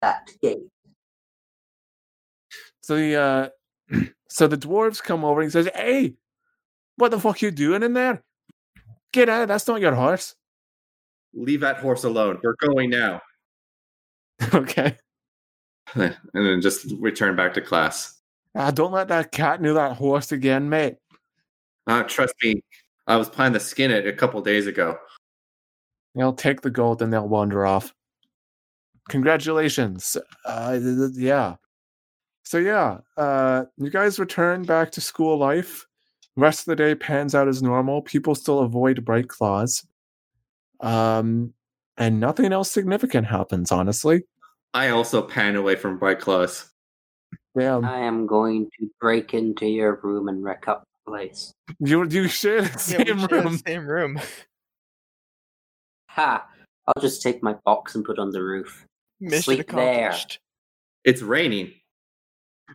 that 0.00 0.28
gate. 0.42 0.66
So 2.82 2.96
the 2.96 3.16
uh, 3.16 3.98
so 4.28 4.48
the 4.48 4.58
dwarves 4.58 5.02
come 5.02 5.24
over 5.24 5.40
and 5.40 5.48
he 5.48 5.52
says, 5.52 5.70
"Hey, 5.74 6.14
what 6.96 7.10
the 7.10 7.20
fuck 7.20 7.40
you 7.40 7.50
doing 7.50 7.82
in 7.82 7.92
there? 7.92 8.22
Get 9.12 9.28
out! 9.28 9.48
That's 9.48 9.68
not 9.68 9.80
your 9.80 9.94
horse." 9.94 10.34
Leave 11.34 11.60
that 11.60 11.78
horse 11.78 12.04
alone. 12.04 12.38
We're 12.42 12.56
going 12.56 12.90
now. 12.90 13.22
okay. 14.54 14.98
and 15.94 16.16
then 16.34 16.60
just 16.60 16.92
return 16.98 17.36
back 17.36 17.54
to 17.54 17.60
class. 17.60 18.21
Ah, 18.54 18.70
don't 18.70 18.92
let 18.92 19.08
that 19.08 19.32
cat 19.32 19.60
near 19.60 19.74
that 19.74 19.96
horse 19.96 20.32
again, 20.32 20.68
mate. 20.68 20.96
Uh, 21.86 22.02
trust 22.04 22.34
me, 22.42 22.62
I 23.06 23.16
was 23.16 23.28
planning 23.28 23.54
to 23.54 23.60
skin 23.60 23.90
it 23.90 24.06
a 24.06 24.12
couple 24.12 24.40
days 24.42 24.66
ago. 24.66 24.98
They'll 26.14 26.34
take 26.34 26.60
the 26.60 26.70
gold 26.70 27.00
and 27.00 27.12
they'll 27.12 27.28
wander 27.28 27.64
off. 27.64 27.94
Congratulations. 29.08 30.16
Uh, 30.44 30.78
yeah. 31.12 31.56
So 32.44 32.58
yeah, 32.58 32.98
uh, 33.16 33.64
you 33.78 33.90
guys 33.90 34.18
return 34.18 34.64
back 34.64 34.92
to 34.92 35.00
school 35.00 35.38
life. 35.38 35.86
Rest 36.36 36.60
of 36.60 36.66
the 36.66 36.76
day 36.76 36.94
pans 36.94 37.34
out 37.34 37.48
as 37.48 37.62
normal. 37.62 38.02
People 38.02 38.34
still 38.34 38.60
avoid 38.60 39.04
bright 39.04 39.28
claws. 39.28 39.86
Um, 40.80 41.54
and 41.96 42.20
nothing 42.20 42.52
else 42.52 42.70
significant 42.70 43.26
happens, 43.26 43.70
honestly. 43.70 44.24
I 44.74 44.88
also 44.88 45.22
pan 45.22 45.56
away 45.56 45.76
from 45.76 45.98
Bright 45.98 46.20
Claws. 46.20 46.71
Yeah, 47.54 47.80
I 47.84 47.98
am 48.00 48.26
going 48.26 48.70
to 48.80 48.90
break 49.00 49.34
into 49.34 49.66
your 49.66 50.00
room 50.02 50.28
and 50.28 50.42
wreck 50.42 50.68
up 50.68 50.84
the 51.04 51.10
place. 51.10 51.52
you 51.80 52.06
you 52.08 52.28
share 52.28 52.62
the 52.62 52.78
same 52.78 52.98
we 52.98 53.04
share 53.04 53.14
the 53.28 53.28
room. 53.42 53.58
same 53.66 53.86
room. 53.86 54.20
Ha! 56.08 56.46
I'll 56.86 57.00
just 57.02 57.22
take 57.22 57.42
my 57.42 57.54
box 57.64 57.94
and 57.94 58.04
put 58.04 58.18
it 58.18 58.20
on 58.20 58.30
the 58.32 58.42
roof. 58.42 58.84
Mission 59.18 59.42
Sleep 59.42 59.66
there. 59.70 60.08
accomplished. 60.08 60.40
It's 61.04 61.22
raining. 61.22 61.72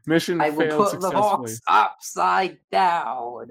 Mission 0.08 0.42
I 0.42 0.50
will 0.50 0.76
put 0.86 1.00
the 1.00 1.12
box 1.12 1.60
upside 1.68 2.58
down. 2.72 3.50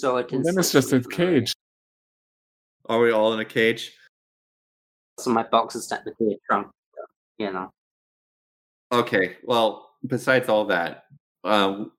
So 0.00 0.16
it 0.16 0.28
can. 0.28 0.42
Then 0.42 0.58
it's 0.58 0.72
just 0.72 0.92
a 0.92 0.96
away 0.96 1.02
from 1.02 1.10
the 1.12 1.26
rain. 1.26 1.40
cage. 1.40 1.52
Are 2.86 3.00
we 3.00 3.10
all 3.10 3.34
in 3.34 3.40
a 3.40 3.44
cage? 3.44 3.92
So 5.18 5.30
my 5.30 5.42
box 5.42 5.74
is 5.74 5.86
technically 5.86 6.32
a 6.32 6.36
trunk. 6.46 6.68
You 7.38 7.52
know. 7.52 7.70
Okay. 8.92 9.36
Well, 9.44 9.85
besides 10.06 10.48
all 10.48 10.66
that, 10.66 11.04
um, 11.44 11.92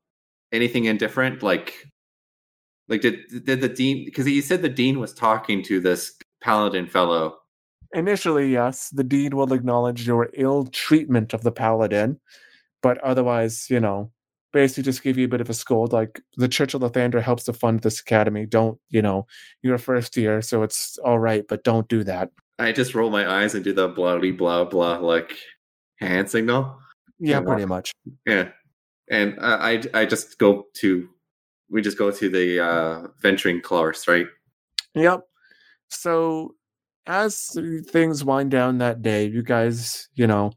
anything 0.52 0.86
indifferent? 0.86 1.44
Like, 1.44 1.74
like 2.88 3.02
did 3.02 3.20
did 3.46 3.62
the 3.62 3.70
dean? 3.70 4.06
Because 4.06 4.28
you 4.28 4.42
said 4.42 4.62
the 4.62 4.70
dean 4.70 5.00
was 5.00 5.14
talking 5.14 5.64
to 5.64 5.80
this 5.80 6.14
paladin 6.42 6.88
fellow. 6.88 7.38
Initially, 7.94 8.52
yes, 8.52 8.90
the 8.90 9.04
dean 9.04 9.36
will 9.36 9.54
acknowledge 9.54 10.06
your 10.06 10.30
ill 10.34 10.66
treatment 10.68 11.34
of 11.34 11.44
the 11.44 11.52
paladin, 11.52 12.20
but 12.82 12.98
otherwise, 13.00 13.70
you 13.70 13.80
know, 13.80 14.12
basically 14.52 14.84
just 14.84 15.04
give 15.04 15.18
you 15.18 15.26
a 15.26 15.30
bit 15.30 15.42
of 15.42 15.50
a 15.50 15.54
scold. 15.54 15.94
Like 15.94 16.22
the 16.36 16.48
Church 16.48 16.74
of 16.74 16.82
Lathander 16.82 17.22
helps 17.22 17.44
to 17.46 17.54
fund 17.54 17.82
this 17.82 18.02
academy. 18.02 18.46
Don't, 18.46 18.78
you 18.90 19.02
know, 19.02 19.26
you're 19.62 19.76
a 19.76 19.80
first 19.80 20.18
year, 20.18 20.42
so 20.42 20.64
it's 20.64 20.98
all 21.04 21.20
right, 21.20 21.46
but 21.48 21.64
don't 21.64 21.88
do 21.88 22.04
that. 22.04 22.32
I 22.60 22.72
just 22.72 22.96
roll 22.96 23.10
my 23.10 23.30
eyes 23.30 23.54
and 23.54 23.64
do 23.64 23.72
the 23.72 23.88
blah 23.88 24.18
blah 24.20 24.66
blah 24.66 24.98
like 24.98 25.38
hand 26.00 26.30
signal. 26.30 26.80
Yeah, 27.20 27.42
pretty 27.42 27.66
much. 27.66 27.92
Yeah, 28.26 28.50
and 29.10 29.38
I 29.40 29.72
I, 29.94 30.02
I 30.02 30.06
just 30.06 30.38
go 30.38 30.66
to 30.76 31.10
we 31.70 31.82
just 31.82 31.98
go 31.98 32.12
to 32.12 32.30
the 32.30 32.60
uh 32.60 33.08
venturing 33.22 33.62
course, 33.62 34.08
right? 34.08 34.28
Yep. 34.96 35.22
So 35.90 36.56
as 37.06 37.58
things 37.90 38.24
wind 38.24 38.52
down 38.52 38.78
that 38.80 39.02
day, 39.02 39.26
you 39.26 39.42
guys, 39.42 40.10
you 40.16 40.28
know, 40.28 40.52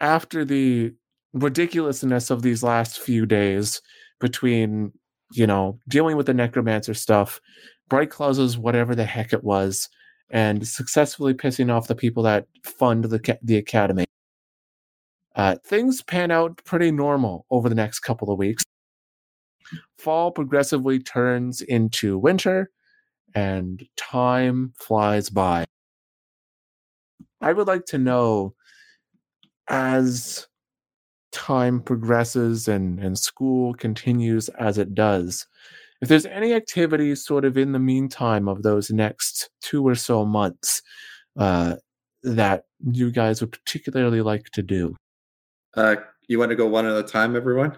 after 0.00 0.44
the 0.44 0.92
ridiculousness 1.32 2.30
of 2.30 2.42
these 2.42 2.62
last 2.62 2.98
few 2.98 3.26
days 3.26 3.82
between, 4.20 4.92
you 5.32 5.46
know, 5.46 5.78
dealing 5.88 6.16
with 6.16 6.26
the 6.26 6.34
necromancer 6.34 6.94
stuff, 6.94 7.40
Bright 7.88 8.10
Clauses, 8.10 8.56
whatever 8.56 8.94
the 8.94 9.04
heck 9.04 9.32
it 9.32 9.44
was, 9.44 9.88
and 10.30 10.66
successfully 10.66 11.34
pissing 11.34 11.72
off 11.72 11.88
the 11.88 11.94
people 11.94 12.22
that 12.24 12.46
fund 12.64 13.04
the 13.04 13.38
the 13.42 13.56
academy. 13.56 14.04
Uh, 15.36 15.56
things 15.64 16.02
pan 16.02 16.30
out 16.30 16.62
pretty 16.64 16.90
normal 16.90 17.44
over 17.50 17.68
the 17.68 17.74
next 17.74 18.00
couple 18.00 18.32
of 18.32 18.38
weeks. 18.38 18.64
Fall 19.98 20.30
progressively 20.30 20.98
turns 20.98 21.60
into 21.60 22.18
winter, 22.18 22.70
and 23.34 23.84
time 23.96 24.72
flies 24.78 25.28
by. 25.28 25.66
I 27.42 27.52
would 27.52 27.66
like 27.66 27.84
to 27.86 27.98
know 27.98 28.54
as 29.68 30.46
time 31.32 31.80
progresses 31.80 32.66
and, 32.66 32.98
and 32.98 33.18
school 33.18 33.74
continues 33.74 34.48
as 34.50 34.78
it 34.78 34.94
does, 34.94 35.46
if 36.00 36.08
there's 36.08 36.26
any 36.26 36.54
activities 36.54 37.24
sort 37.24 37.44
of 37.44 37.58
in 37.58 37.72
the 37.72 37.78
meantime 37.78 38.48
of 38.48 38.62
those 38.62 38.90
next 38.90 39.50
two 39.60 39.86
or 39.86 39.94
so 39.94 40.24
months 40.24 40.80
uh, 41.38 41.76
that 42.22 42.64
you 42.90 43.10
guys 43.10 43.40
would 43.40 43.52
particularly 43.52 44.22
like 44.22 44.46
to 44.52 44.62
do. 44.62 44.96
Uh, 45.76 45.96
you 46.26 46.38
want 46.38 46.50
to 46.50 46.56
go 46.56 46.66
one 46.66 46.86
at 46.86 46.96
a 46.96 47.02
time, 47.02 47.36
everyone? 47.36 47.76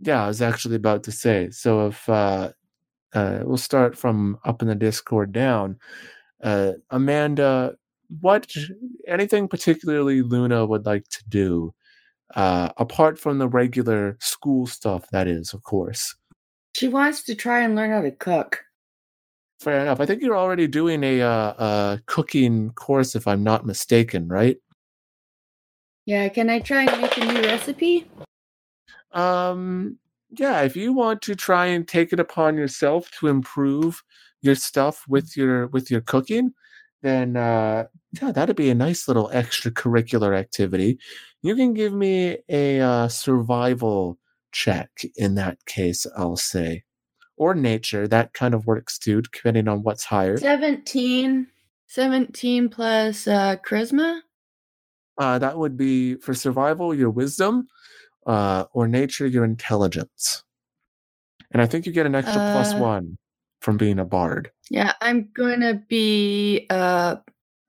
Yeah, 0.00 0.24
I 0.24 0.28
was 0.28 0.42
actually 0.42 0.76
about 0.76 1.04
to 1.04 1.12
say. 1.12 1.50
So 1.50 1.88
if 1.88 2.08
uh, 2.08 2.52
uh, 3.14 3.40
we'll 3.44 3.58
start 3.58 3.96
from 3.96 4.38
up 4.44 4.62
in 4.62 4.68
the 4.68 4.74
Discord 4.74 5.32
down, 5.32 5.78
uh, 6.42 6.72
Amanda, 6.90 7.76
what 8.20 8.52
anything 9.06 9.48
particularly 9.48 10.22
Luna 10.22 10.64
would 10.66 10.86
like 10.86 11.08
to 11.08 11.24
do, 11.28 11.74
uh, 12.34 12.70
apart 12.76 13.18
from 13.18 13.38
the 13.38 13.48
regular 13.48 14.16
school 14.20 14.66
stuff? 14.66 15.08
That 15.10 15.28
is, 15.28 15.52
of 15.52 15.62
course. 15.62 16.14
She 16.74 16.88
wants 16.88 17.22
to 17.24 17.34
try 17.34 17.60
and 17.60 17.74
learn 17.74 17.90
how 17.90 18.02
to 18.02 18.10
cook. 18.10 18.62
Fair 19.60 19.80
enough. 19.80 20.00
I 20.00 20.06
think 20.06 20.22
you're 20.22 20.36
already 20.36 20.66
doing 20.66 21.02
a 21.02 21.22
uh, 21.22 21.54
uh, 21.58 21.96
cooking 22.04 22.70
course, 22.72 23.14
if 23.14 23.26
I'm 23.26 23.42
not 23.42 23.64
mistaken, 23.64 24.28
right? 24.28 24.58
Yeah, 26.06 26.28
can 26.28 26.48
I 26.48 26.60
try 26.60 26.84
and 26.84 27.02
make 27.02 27.16
a 27.16 27.24
new 27.24 27.42
recipe? 27.42 28.08
Um, 29.10 29.98
yeah, 30.30 30.62
if 30.62 30.76
you 30.76 30.92
want 30.92 31.20
to 31.22 31.34
try 31.34 31.66
and 31.66 31.86
take 31.86 32.12
it 32.12 32.20
upon 32.20 32.56
yourself 32.56 33.10
to 33.18 33.26
improve 33.26 34.02
your 34.40 34.54
stuff 34.54 35.04
with 35.08 35.36
your 35.36 35.66
with 35.68 35.90
your 35.90 36.00
cooking, 36.00 36.54
then 37.02 37.36
uh, 37.36 37.86
yeah, 38.22 38.30
that'd 38.30 38.54
be 38.54 38.70
a 38.70 38.74
nice 38.74 39.08
little 39.08 39.30
extracurricular 39.34 40.38
activity. 40.38 40.98
You 41.42 41.56
can 41.56 41.74
give 41.74 41.92
me 41.92 42.38
a 42.48 42.80
uh, 42.80 43.08
survival 43.08 44.16
check 44.52 44.90
in 45.16 45.34
that 45.34 45.64
case. 45.66 46.06
I'll 46.16 46.36
say, 46.36 46.84
or 47.36 47.52
nature. 47.54 48.06
That 48.06 48.32
kind 48.32 48.54
of 48.54 48.64
works 48.66 48.96
too, 48.96 49.22
depending 49.22 49.66
on 49.66 49.82
what's 49.82 50.04
higher. 50.04 50.36
17. 50.36 51.48
17 51.88 52.68
plus 52.68 53.26
uh, 53.26 53.56
charisma. 53.56 54.20
Uh, 55.18 55.38
that 55.38 55.56
would 55.56 55.76
be 55.76 56.16
for 56.16 56.34
survival, 56.34 56.94
your 56.94 57.10
wisdom, 57.10 57.66
uh, 58.26 58.64
or 58.72 58.86
nature, 58.86 59.26
your 59.26 59.44
intelligence. 59.44 60.44
And 61.52 61.62
I 61.62 61.66
think 61.66 61.86
you 61.86 61.92
get 61.92 62.06
an 62.06 62.14
extra 62.14 62.42
Uh, 62.42 62.78
one 62.78 63.16
from 63.60 63.76
being 63.76 63.98
a 63.98 64.04
bard. 64.04 64.50
Yeah, 64.70 64.92
I'm 65.00 65.30
going 65.32 65.60
to 65.60 65.80
be 65.88 66.66
uh, 66.70 67.16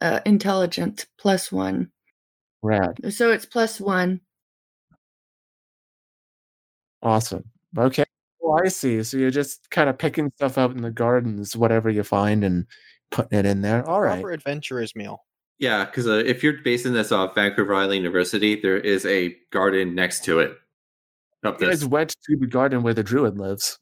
uh, 0.01 0.19
intelligent 0.25 1.07
plus 1.17 1.51
one. 1.51 1.91
Rad. 2.63 3.13
So 3.13 3.31
it's 3.31 3.45
plus 3.45 3.79
one. 3.79 4.19
Awesome. 7.01 7.43
Okay. 7.77 8.03
Well, 8.39 8.59
I 8.63 8.69
see. 8.69 9.03
So 9.03 9.17
you're 9.17 9.29
just 9.29 9.69
kind 9.69 9.89
of 9.89 9.97
picking 9.97 10.31
stuff 10.35 10.57
out 10.57 10.71
in 10.71 10.81
the 10.81 10.91
gardens, 10.91 11.55
whatever 11.55 11.89
you 11.89 12.03
find, 12.03 12.43
and 12.43 12.65
putting 13.11 13.37
it 13.37 13.45
in 13.45 13.61
there. 13.61 13.87
All 13.87 14.01
right. 14.01 14.15
Proper 14.15 14.31
adventurer's 14.31 14.95
meal. 14.95 15.23
Yeah, 15.60 15.86
because 15.86 16.08
uh, 16.08 16.24
if 16.26 16.43
you're 16.43 16.62
basing 16.64 16.93
this 16.93 17.12
off 17.12 17.34
Vancouver 17.34 17.74
Island 17.74 17.95
University, 17.95 18.60
there 18.60 18.78
is 18.78 19.05
a 19.05 19.36
garden 19.51 19.95
next 19.95 20.24
to 20.26 20.39
it. 20.39 20.55
Up 21.43 21.60
You 21.60 21.68
guys 21.68 21.86
went 21.86 22.16
to 22.26 22.38
the 22.38 22.47
garden 22.47 22.84
where 22.84 22.93
the 22.93 23.03
druid 23.03 23.38
lives. 23.38 23.80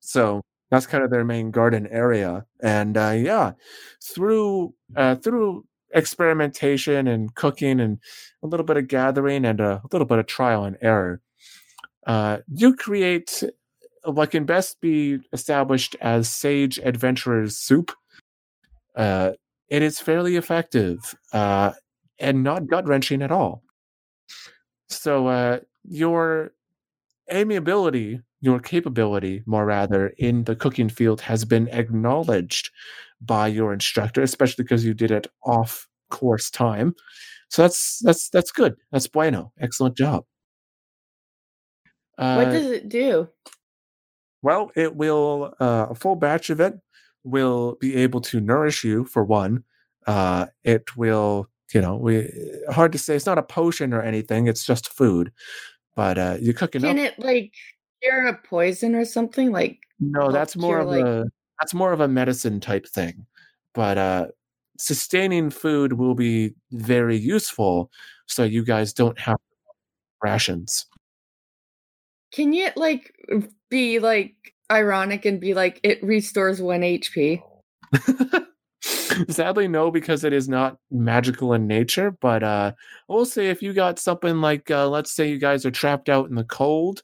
So 0.00 0.42
that's 0.70 0.86
kind 0.86 1.02
of 1.02 1.10
their 1.10 1.24
main 1.24 1.50
garden 1.50 1.86
area. 1.88 2.46
And 2.60 2.96
uh, 2.96 3.14
yeah, 3.16 3.52
through 4.02 4.74
uh, 4.96 5.16
through 5.16 5.64
experimentation 5.92 7.08
and 7.08 7.34
cooking 7.34 7.80
and 7.80 7.98
a 8.42 8.46
little 8.46 8.64
bit 8.64 8.76
of 8.76 8.86
gathering 8.86 9.44
and 9.44 9.60
a 9.60 9.82
little 9.92 10.06
bit 10.06 10.18
of 10.18 10.26
trial 10.26 10.64
and 10.64 10.76
error, 10.80 11.20
uh, 12.06 12.38
you 12.48 12.76
create 12.76 13.42
what 14.04 14.30
can 14.30 14.44
best 14.44 14.80
be 14.80 15.18
established 15.32 15.96
as 16.00 16.28
sage 16.28 16.78
adventurer's 16.78 17.56
soup. 17.56 17.92
Uh, 18.96 19.32
it 19.70 19.82
is 19.82 20.00
fairly 20.00 20.36
effective 20.36 21.14
uh, 21.32 21.72
and 22.18 22.42
not 22.42 22.66
gut 22.66 22.86
wrenching 22.86 23.22
at 23.22 23.30
all. 23.30 23.62
So 24.88 25.28
uh, 25.28 25.60
your 25.84 26.52
amiability, 27.32 28.20
your 28.40 28.58
capability, 28.58 29.42
more 29.46 29.64
rather, 29.64 30.08
in 30.18 30.44
the 30.44 30.56
cooking 30.56 30.88
field 30.88 31.20
has 31.20 31.44
been 31.44 31.68
acknowledged 31.68 32.70
by 33.20 33.46
your 33.46 33.72
instructor, 33.72 34.22
especially 34.22 34.64
because 34.64 34.84
you 34.84 34.94
did 34.94 35.10
it 35.10 35.28
off 35.44 35.86
course 36.10 36.50
time. 36.50 36.94
So 37.48 37.62
that's 37.62 38.00
that's 38.00 38.28
that's 38.30 38.50
good. 38.50 38.76
That's 38.90 39.06
bueno. 39.06 39.52
Excellent 39.60 39.96
job. 39.96 40.24
Uh, 42.18 42.34
what 42.36 42.52
does 42.52 42.66
it 42.66 42.88
do? 42.88 43.28
well, 44.42 44.70
it 44.74 44.96
will 44.96 45.54
uh, 45.60 45.86
a 45.90 45.94
full 45.94 46.16
batch 46.16 46.50
of 46.50 46.60
it 46.60 46.74
will 47.24 47.76
be 47.80 47.96
able 47.96 48.20
to 48.22 48.40
nourish 48.40 48.84
you 48.84 49.04
for 49.04 49.24
one. 49.24 49.64
Uh, 50.06 50.46
it 50.64 50.96
will, 50.96 51.46
you 51.72 51.80
know, 51.80 51.96
we 51.96 52.30
hard 52.70 52.92
to 52.92 52.98
say. 52.98 53.14
It's 53.16 53.26
not 53.26 53.38
a 53.38 53.42
potion 53.42 53.92
or 53.92 54.02
anything. 54.02 54.46
It's 54.46 54.64
just 54.64 54.88
food. 54.92 55.32
But 55.94 56.18
uh, 56.18 56.36
you 56.40 56.54
cook 56.54 56.74
enough. 56.74 56.88
Can 56.88 56.98
it 56.98 57.18
like 57.18 57.52
cure 58.02 58.26
a 58.26 58.38
poison 58.38 58.94
or 58.94 59.04
something? 59.04 59.52
Like 59.52 59.80
No, 59.98 60.32
that's 60.32 60.56
more 60.56 60.80
of 60.80 60.88
like- 60.88 61.04
a 61.04 61.24
that's 61.60 61.74
more 61.74 61.92
of 61.92 62.00
a 62.00 62.08
medicine 62.08 62.58
type 62.60 62.86
thing. 62.86 63.26
But 63.74 63.98
uh 63.98 64.26
sustaining 64.78 65.50
food 65.50 65.92
will 65.92 66.14
be 66.14 66.54
very 66.72 67.16
useful 67.18 67.90
so 68.26 68.44
you 68.44 68.64
guys 68.64 68.94
don't 68.94 69.18
have 69.18 69.36
rations. 70.22 70.86
Can 72.32 72.52
you 72.54 72.70
like 72.76 73.12
be 73.68 73.98
like 73.98 74.54
ironic 74.70 75.24
and 75.24 75.40
be 75.40 75.54
like 75.54 75.80
it 75.82 76.02
restores 76.02 76.60
one 76.62 76.80
HP? 76.80 77.42
Sadly, 79.28 79.68
no, 79.68 79.90
because 79.90 80.24
it 80.24 80.32
is 80.32 80.48
not 80.48 80.78
magical 80.90 81.52
in 81.52 81.66
nature. 81.66 82.10
But 82.12 82.42
uh, 82.42 82.72
I 83.08 83.12
will 83.12 83.26
say, 83.26 83.48
if 83.48 83.62
you 83.62 83.72
got 83.72 83.98
something 83.98 84.40
like, 84.40 84.70
uh, 84.70 84.88
let's 84.88 85.12
say, 85.12 85.28
you 85.28 85.38
guys 85.38 85.66
are 85.66 85.70
trapped 85.70 86.08
out 86.08 86.28
in 86.28 86.36
the 86.36 86.44
cold, 86.44 87.02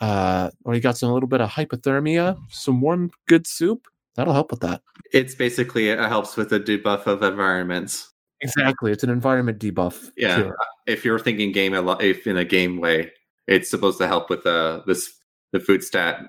uh, 0.00 0.50
or 0.64 0.74
you 0.74 0.80
got 0.80 0.96
some 0.96 1.10
a 1.10 1.14
little 1.14 1.28
bit 1.28 1.40
of 1.40 1.50
hypothermia, 1.50 2.38
some 2.50 2.80
warm, 2.80 3.10
good 3.26 3.46
soup, 3.46 3.86
that'll 4.14 4.34
help 4.34 4.50
with 4.50 4.60
that. 4.60 4.82
It's 5.12 5.34
basically 5.34 5.88
it 5.88 5.98
helps 5.98 6.36
with 6.36 6.50
the 6.50 6.60
debuff 6.60 7.06
of 7.06 7.22
environments. 7.22 8.12
Exactly, 8.40 8.92
it's 8.92 9.02
an 9.02 9.10
environment 9.10 9.58
debuff. 9.58 10.10
Yeah, 10.16 10.36
cure. 10.36 10.56
if 10.86 11.04
you're 11.04 11.18
thinking 11.18 11.50
game 11.50 11.74
a 11.74 11.82
lot, 11.82 12.02
if 12.02 12.26
in 12.26 12.36
a 12.36 12.44
game 12.44 12.78
way, 12.78 13.10
it's 13.46 13.70
supposed 13.70 13.98
to 13.98 14.06
help 14.06 14.30
with 14.30 14.44
the 14.44 14.84
this 14.86 15.12
the 15.52 15.60
food 15.60 15.82
stat. 15.82 16.20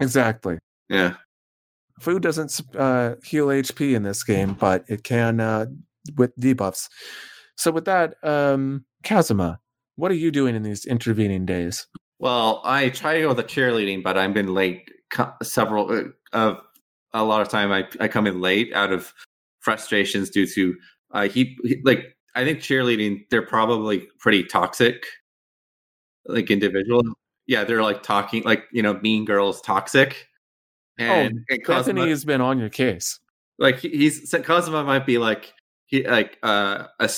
Exactly. 0.00 0.58
Yeah, 0.88 1.14
Food 2.00 2.22
doesn't 2.22 2.60
uh, 2.76 3.16
heal 3.22 3.48
HP 3.48 3.94
in 3.94 4.02
this 4.02 4.24
game, 4.24 4.54
but 4.54 4.84
it 4.88 5.04
can 5.04 5.38
uh, 5.38 5.66
with 6.16 6.34
debuffs. 6.36 6.88
So 7.56 7.70
with 7.70 7.84
that, 7.84 8.14
um, 8.22 8.86
Kazuma, 9.04 9.60
what 9.96 10.10
are 10.10 10.14
you 10.14 10.30
doing 10.30 10.56
in 10.56 10.62
these 10.62 10.86
intervening 10.86 11.44
days? 11.44 11.86
Well, 12.18 12.62
I 12.64 12.88
try 12.88 13.14
to 13.14 13.20
go 13.20 13.28
with 13.28 13.36
the 13.36 13.44
cheerleading, 13.44 14.02
but 14.02 14.16
I've 14.16 14.32
been 14.32 14.54
late 14.54 14.90
co- 15.10 15.34
several 15.42 15.92
uh, 15.92 16.04
of 16.32 16.62
a 17.12 17.22
lot 17.22 17.42
of 17.42 17.48
time. 17.48 17.70
I 17.70 17.86
I 18.00 18.08
come 18.08 18.26
in 18.26 18.40
late 18.40 18.72
out 18.72 18.92
of 18.92 19.12
frustrations 19.60 20.30
due 20.30 20.46
to 20.46 20.76
uh, 21.12 21.28
he, 21.28 21.58
he 21.64 21.82
like 21.84 22.16
I 22.34 22.44
think 22.44 22.60
cheerleading. 22.60 23.26
They're 23.30 23.46
probably 23.46 24.08
pretty 24.20 24.44
toxic, 24.44 25.04
like 26.24 26.50
individual. 26.50 27.02
Yeah, 27.50 27.64
they're 27.64 27.82
like 27.82 28.04
talking 28.04 28.44
like 28.44 28.66
you 28.70 28.80
know 28.80 28.94
mean 29.02 29.24
girls 29.24 29.60
toxic. 29.60 30.28
And, 30.98 31.44
and 31.50 31.64
Cosmo- 31.64 32.06
has 32.06 32.24
been 32.24 32.40
on 32.40 32.58
your 32.60 32.68
case. 32.68 33.18
like 33.58 33.78
he- 33.80 33.88
he's 33.88 34.32
Cosmo 34.44 34.84
might 34.84 35.04
be 35.04 35.18
like 35.18 35.52
he 35.86 36.06
like 36.06 36.38
uh 36.44 36.84
a, 37.00 37.10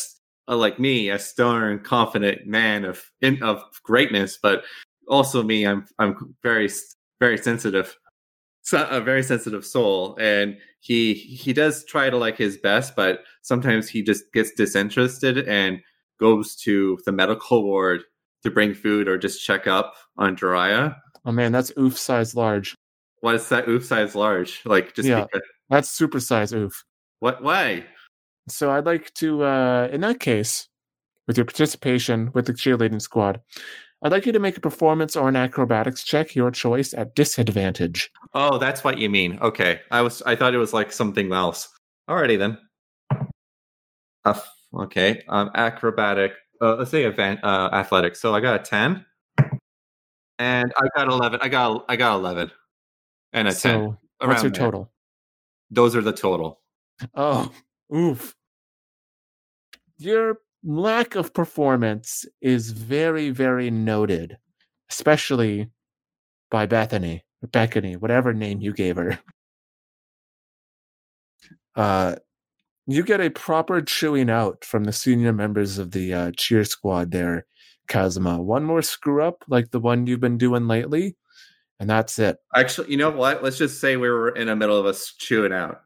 uh, 0.49 0.57
like 0.57 0.79
me 0.79 1.11
a 1.11 1.19
stern 1.19 1.81
confident 1.81 2.47
man 2.47 2.87
of 2.87 3.03
in, 3.21 3.43
of 3.43 3.63
greatness 3.83 4.39
but 4.43 4.65
also 5.07 5.43
me 5.43 5.67
I'm 5.67 5.85
I'm 5.99 6.35
very 6.43 6.71
very 7.21 7.37
sensitive 7.37 7.95
a 8.73 9.01
very 9.01 9.23
sensitive 9.23 9.67
soul 9.67 10.17
and 10.19 10.57
he 10.81 11.13
he 11.15 11.53
does 11.53 11.85
try 11.85 12.09
to 12.09 12.17
like 12.17 12.39
his 12.39 12.57
best 12.57 12.97
but 12.97 13.25
sometimes 13.43 13.89
he 13.89 14.03
just 14.03 14.33
gets 14.33 14.53
disinterested 14.53 15.47
and 15.49 15.81
goes 16.19 16.57
to 16.65 16.99
the 17.05 17.13
medical 17.13 17.65
ward 17.65 18.05
to 18.43 18.51
bring 18.51 18.75
food 18.75 19.09
or 19.09 19.19
just 19.19 19.45
check 19.45 19.67
up 19.67 19.95
on 20.19 20.37
Jiraiya. 20.37 20.97
Oh 21.25 21.33
man, 21.33 21.53
that's 21.53 21.73
oof 21.79 21.99
size 21.99 22.35
large. 22.35 22.75
Why 23.21 23.35
is 23.35 23.49
that 23.51 23.69
oof 23.69 23.85
size 23.85 24.15
large? 24.15 24.61
Like 24.65 24.95
just 24.95 25.09
Yeah. 25.09 25.25
because, 25.25 25.43
That's 25.71 25.89
super 25.91 26.21
size 26.21 26.53
oof. 26.53 26.85
what 27.21 27.43
why? 27.43 27.87
So 28.49 28.71
I'd 28.73 28.87
like 28.87 29.15
to, 29.15 29.45
uh, 29.45 29.89
in 29.93 30.01
that 30.01 30.19
case, 30.19 30.67
with 31.29 31.37
your 31.37 31.45
participation 31.47 32.33
with 32.35 32.47
the 32.47 32.53
cheerleading 32.53 33.01
squad, 33.01 33.41
I'd 34.03 34.11
like 34.11 34.27
you 34.27 34.33
to 34.33 34.41
make 34.41 34.57
a 34.57 34.61
performance 34.61 35.15
or 35.15 35.29
an 35.29 35.37
acrobatics 35.37 36.03
check, 36.03 36.35
your 36.35 36.51
choice, 36.51 36.93
at 36.93 37.15
disadvantage. 37.15 38.11
Oh, 38.35 38.59
that's 38.59 38.83
what 38.83 38.99
you 38.99 39.09
mean. 39.09 39.39
Okay, 39.41 39.81
I 39.93 40.03
was 40.03 40.23
I 40.23 40.35
thought 40.35 40.55
it 40.55 40.59
was 40.59 40.73
like 40.73 40.91
something 40.91 41.33
else. 41.33 41.69
Alrighty 42.11 42.37
then. 42.37 42.59
Uh, 44.25 44.39
okay, 44.75 45.23
um, 45.29 45.51
acrobatic. 45.55 46.33
Uh, 46.63 46.77
let's 46.77 46.93
say 46.93 47.03
event 47.03 47.41
uh, 47.43 47.69
athletics. 47.73 48.21
So 48.21 48.35
I 48.35 48.41
got 48.41 48.61
a 48.61 48.63
ten, 48.63 49.05
and 50.39 50.73
I 50.77 50.87
got 50.97 51.09
eleven. 51.09 51.41
I 51.43 51.49
got 51.49 51.85
I 51.89 51.97
got 51.97 52.15
eleven, 52.15 52.53
and 53.33 53.49
a 53.49 53.51
ten. 53.51 53.59
So 53.59 53.99
what's 54.27 54.43
your 54.43 54.53
there. 54.53 54.65
total? 54.65 54.93
Those 55.71 55.97
are 55.97 56.03
the 56.03 56.13
total. 56.13 56.61
Oh, 57.15 57.51
oof. 57.95 58.37
Your 59.99 60.39
lack 60.65 61.17
of 61.17 61.35
performance 61.35 62.25
is 62.41 62.71
very, 62.71 63.31
very 63.31 63.71
noted, 63.71 64.37
especially 64.91 65.69
by 66.51 66.67
Bethany, 66.67 67.25
Bethany, 67.51 67.97
whatever 67.97 68.33
name 68.33 68.61
you 68.61 68.73
gave 68.73 68.97
her. 68.97 69.19
Uh, 71.75 72.17
you 72.93 73.03
get 73.03 73.21
a 73.21 73.31
proper 73.31 73.81
chewing 73.83 74.31
out 74.31 74.65
from 74.65 74.85
the 74.85 74.93
senior 74.93 75.33
members 75.33 75.79
of 75.79 75.91
the 75.93 76.13
uh, 76.13 76.31
cheer 76.37 76.65
squad 76.65 77.11
there, 77.11 77.47
Kazuma. 77.89 78.41
One 78.41 78.65
more 78.65 78.83
screw 78.83 79.23
up 79.23 79.45
like 79.49 79.71
the 79.71 79.81
one 79.81 80.07
you've 80.07 80.21
been 80.21 80.39
doing 80.39 80.69
lately, 80.69 81.17
and 81.81 81.89
that's 81.89 82.19
it. 82.19 82.39
Actually, 82.55 82.91
you 82.91 82.97
know 82.97 83.11
what? 83.11 83.43
Let's 83.43 83.59
just 83.59 83.81
say 83.81 83.97
we 83.97 84.09
were 84.09 84.31
in 84.31 84.47
the 84.47 84.57
middle 84.57 84.79
of 84.79 84.87
us 84.87 85.15
chewing 85.19 85.53
out, 85.53 85.83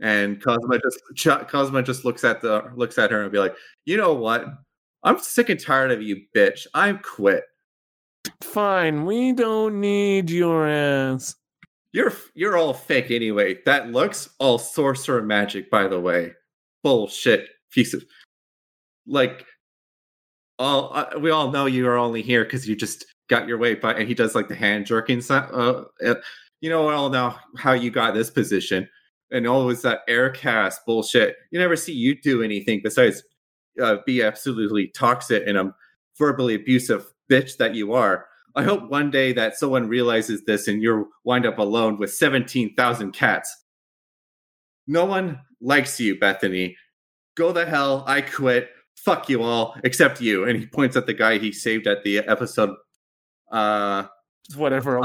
and 0.00 0.42
Cosmo 0.42 0.78
just 0.78 1.00
Ch- 1.14 1.84
just 1.84 2.04
looks 2.04 2.24
at 2.24 2.40
the 2.40 2.70
looks 2.74 2.98
at 2.98 3.10
her 3.10 3.22
and 3.22 3.32
be 3.32 3.38
like, 3.38 3.54
"You 3.84 3.96
know 3.96 4.14
what? 4.14 4.46
I'm 5.02 5.18
sick 5.18 5.48
and 5.48 5.58
tired 5.58 5.90
of 5.90 6.02
you, 6.02 6.22
bitch. 6.36 6.66
I'm 6.74 6.98
quit. 6.98 7.44
Fine, 8.42 9.06
we 9.06 9.32
don't 9.32 9.80
need 9.80 10.28
your 10.30 10.66
ass. 10.66 11.36
You're 11.92 12.12
you're 12.34 12.56
all 12.56 12.74
fake 12.74 13.10
anyway. 13.10 13.58
That 13.66 13.90
looks 13.90 14.28
all 14.38 14.58
sorcerer 14.58 15.22
magic, 15.22 15.70
by 15.70 15.88
the 15.88 16.00
way. 16.00 16.32
Bullshit 16.82 17.48
piece 17.72 17.94
of 17.94 18.04
like. 19.06 19.46
All 20.58 20.92
uh, 20.94 21.18
we 21.18 21.30
all 21.30 21.50
know 21.50 21.66
you 21.66 21.88
are 21.88 21.96
only 21.96 22.22
here 22.22 22.44
because 22.44 22.68
you 22.68 22.76
just 22.76 23.06
got 23.28 23.48
your 23.48 23.58
way. 23.58 23.74
But 23.74 23.96
and 23.96 24.06
he 24.06 24.14
does 24.14 24.34
like 24.34 24.48
the 24.48 24.54
hand 24.54 24.86
jerking. 24.86 25.22
Uh, 25.30 25.84
uh, 26.04 26.14
you 26.60 26.70
know 26.70 26.88
all 26.90 27.08
now 27.10 27.38
how 27.56 27.72
you 27.72 27.90
got 27.90 28.14
this 28.14 28.30
position. 28.30 28.88
and 29.30 29.46
always 29.46 29.82
that 29.82 30.00
air 30.08 30.30
cast 30.30 30.84
bullshit. 30.86 31.36
You 31.50 31.58
never 31.58 31.76
see 31.76 31.92
you 31.92 32.20
do 32.20 32.42
anything 32.42 32.80
besides 32.82 33.22
uh, 33.82 33.96
be 34.06 34.22
absolutely 34.22 34.88
toxic 34.88 35.44
and 35.46 35.56
a 35.56 35.74
verbally 36.18 36.54
abusive 36.54 37.12
bitch 37.30 37.56
that 37.58 37.74
you 37.74 37.92
are. 37.92 38.26
I 38.56 38.62
hope 38.64 38.90
one 38.90 39.10
day 39.10 39.32
that 39.34 39.56
someone 39.56 39.88
realizes 39.88 40.42
this 40.44 40.66
and 40.68 40.82
you're 40.82 41.06
wind 41.24 41.46
up 41.46 41.58
alone 41.58 41.98
with 41.98 42.12
17,000 42.12 43.12
cats. 43.12 43.64
No 44.86 45.04
one 45.04 45.40
likes 45.60 46.00
you, 46.00 46.18
Bethany. 46.18 46.76
Go 47.36 47.52
the 47.52 47.64
hell. 47.66 48.04
I 48.06 48.20
quit. 48.22 48.70
Fuck 48.96 49.28
you 49.28 49.42
all, 49.42 49.76
except 49.84 50.20
you. 50.20 50.44
And 50.44 50.58
he 50.58 50.66
points 50.66 50.96
at 50.96 51.06
the 51.06 51.14
guy 51.14 51.38
he 51.38 51.52
saved 51.52 51.86
at 51.86 52.02
the 52.04 52.18
episode. 52.18 52.74
Uh, 53.50 54.04
Whatever. 54.56 55.00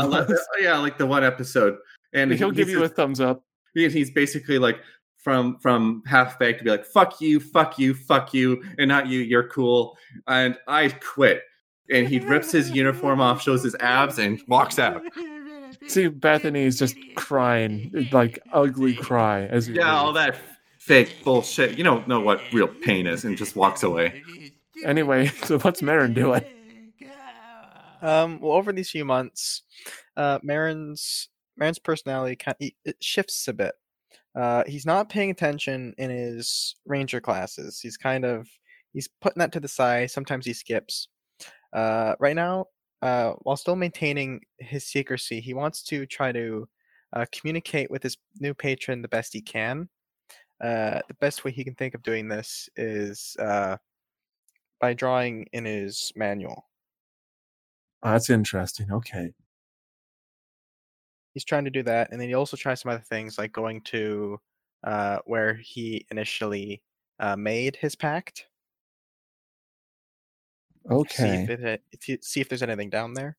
yeah, 0.59 0.77
like 0.79 0.97
the 0.97 1.05
one 1.05 1.23
episode. 1.23 1.77
And 2.13 2.31
He'll 2.31 2.49
he 2.49 2.55
give 2.55 2.69
you 2.69 2.83
a 2.83 2.89
thumbs 2.89 3.19
up. 3.19 3.43
he's 3.73 4.09
basically 4.11 4.57
like 4.57 4.77
from 5.17 5.57
from 5.59 6.03
half 6.05 6.37
baked 6.37 6.59
to 6.59 6.63
be 6.63 6.69
like 6.69 6.85
fuck 6.85 7.19
you 7.19 7.39
fuck 7.39 7.79
you 7.79 7.95
fuck 7.95 8.31
you 8.31 8.63
and 8.77 8.87
not 8.87 9.07
you 9.07 9.21
you're 9.21 9.47
cool 9.49 9.97
and 10.27 10.55
i 10.67 10.87
quit 10.87 11.41
and 11.89 12.07
he 12.07 12.19
rips 12.19 12.51
his 12.51 12.71
uniform 12.71 13.21
off 13.21 13.41
shows 13.41 13.63
his 13.63 13.75
abs 13.79 14.19
and 14.19 14.41
walks 14.47 14.79
out 14.79 15.01
See, 15.87 16.07
Bethany 16.07 16.63
is 16.63 16.79
just 16.79 16.95
crying, 17.15 18.07
like 18.11 18.39
ugly 18.53 18.95
cry 18.95 19.45
as 19.45 19.67
you 19.67 19.75
yeah 19.75 19.95
all 19.95 20.13
that 20.13 20.37
fake 20.79 21.23
bullshit 21.23 21.77
you 21.77 21.83
don't 21.83 22.07
know 22.07 22.19
what 22.19 22.41
real 22.53 22.67
pain 22.67 23.07
is 23.07 23.23
and 23.25 23.37
just 23.37 23.55
walks 23.55 23.83
away 23.83 24.23
Anyway, 24.83 25.27
so 25.43 25.59
what's 25.59 25.81
Marin 25.81 26.13
doing? 26.13 26.43
Um, 28.01 28.39
well, 28.39 28.53
over 28.53 28.71
these 28.71 28.89
few 28.89 29.05
months, 29.05 29.63
uh, 30.17 30.39
Marin's 30.43 31.29
Marin's 31.57 31.79
personality 31.79 32.35
kind 32.35 32.57
it 32.59 32.73
it 32.83 32.97
shifts 33.01 33.47
a 33.47 33.53
bit. 33.53 33.73
Uh, 34.35 34.63
he's 34.67 34.85
not 34.85 35.09
paying 35.09 35.31
attention 35.31 35.95
in 35.97 36.09
his 36.09 36.75
ranger 36.85 37.21
classes. 37.21 37.79
He's 37.79 37.97
kind 37.97 38.25
of 38.25 38.47
he's 38.93 39.09
putting 39.21 39.39
that 39.39 39.53
to 39.53 39.59
the 39.59 39.67
side. 39.67 40.11
Sometimes 40.11 40.45
he 40.45 40.53
skips. 40.53 41.07
Uh, 41.75 42.15
right 42.19 42.35
now, 42.35 42.65
uh, 43.01 43.33
while 43.41 43.57
still 43.57 43.75
maintaining 43.75 44.41
his 44.59 44.85
secrecy, 44.87 45.39
he 45.39 45.53
wants 45.53 45.83
to 45.83 46.05
try 46.05 46.31
to 46.31 46.67
uh, 47.13 47.25
communicate 47.31 47.91
with 47.91 48.01
his 48.01 48.17
new 48.39 48.53
patron 48.53 49.01
the 49.01 49.07
best 49.07 49.33
he 49.33 49.41
can. 49.41 49.87
Uh, 50.63 51.01
the 51.07 51.13
best 51.19 51.43
way 51.43 51.51
he 51.51 51.63
can 51.63 51.75
think 51.75 51.93
of 51.93 52.01
doing 52.01 52.27
this 52.27 52.69
is 52.77 53.35
uh, 53.39 53.77
by 54.79 54.93
drawing 54.93 55.45
in 55.51 55.65
his 55.65 56.11
manual. 56.15 56.65
Oh, 58.03 58.11
that's 58.11 58.29
interesting. 58.29 58.91
Okay. 58.91 59.33
he's 61.35 61.45
trying 61.45 61.65
to 61.65 61.69
do 61.69 61.83
that 61.83 62.11
and 62.11 62.19
then 62.19 62.27
he 62.27 62.33
also 62.33 62.57
tries 62.57 62.81
some 62.81 62.91
other 62.91 63.03
things 63.07 63.37
like 63.37 63.51
going 63.51 63.81
to 63.81 64.39
uh, 64.83 65.19
where 65.25 65.53
he 65.53 66.03
initially 66.09 66.81
uh, 67.19 67.35
made 67.35 67.75
his 67.75 67.95
pact 67.95 68.47
see 70.89 70.95
Okay. 70.95 71.45
if, 71.49 71.49
it, 71.49 71.83
if 71.91 72.23
see 72.23 72.41
if 72.41 72.49
there's 72.49 72.63
anything 72.63 72.89
down 72.89 73.13
there 73.13 73.37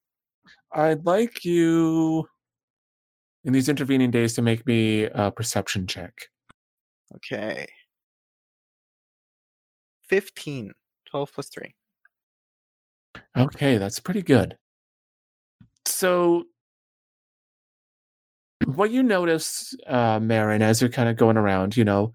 I'd 0.73 1.07
like 1.07 1.45
you 1.45 2.29
in 3.45 3.53
these 3.53 3.69
intervening 3.69 4.11
days 4.11 4.35
to 4.35 4.43
make 4.43 4.67
me 4.67 5.05
a 5.05 5.31
perception 5.31 5.87
check. 5.87 6.13
okay 7.15 7.67
15 10.09 10.73
12 11.11 11.33
plus 11.33 11.49
3 11.49 11.75
Okay, 13.37 13.77
that's 13.79 14.01
pretty 14.01 14.23
good. 14.23 14.57
So, 15.85 16.45
what 18.65 18.91
you 18.91 19.03
notice, 19.03 19.75
uh, 19.87 20.19
Marin, 20.21 20.63
as 20.63 20.81
you're 20.81 20.91
kind 20.91 21.09
of 21.09 21.17
going 21.17 21.37
around, 21.37 21.77
you 21.77 21.85
know, 21.85 22.13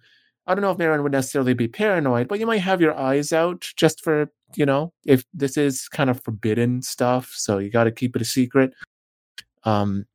I 0.48 0.56
don't 0.56 0.62
know 0.64 0.72
if 0.72 0.78
Marin 0.78 1.04
would 1.04 1.12
necessarily 1.12 1.54
be 1.54 1.68
paranoid, 1.68 2.28
but 2.28 2.40
you 2.40 2.46
might 2.48 2.62
have 2.62 2.82
your 2.82 2.96
eyes 2.98 3.32
out 3.32 3.66
just 3.78 4.04
for, 4.04 4.32
you 4.58 4.66
know, 4.66 4.94
if 5.06 5.24
this 5.34 5.58
is 5.58 5.88
kind 5.88 6.10
of 6.10 6.22
forbidden 6.24 6.82
stuff, 6.82 7.32
so 7.34 7.58
you 7.58 7.70
got 7.70 7.86
to 7.86 7.92
keep 7.92 8.16
it 8.16 8.22
a 8.22 8.26
secret. 8.26 8.74
Um, 9.64 10.06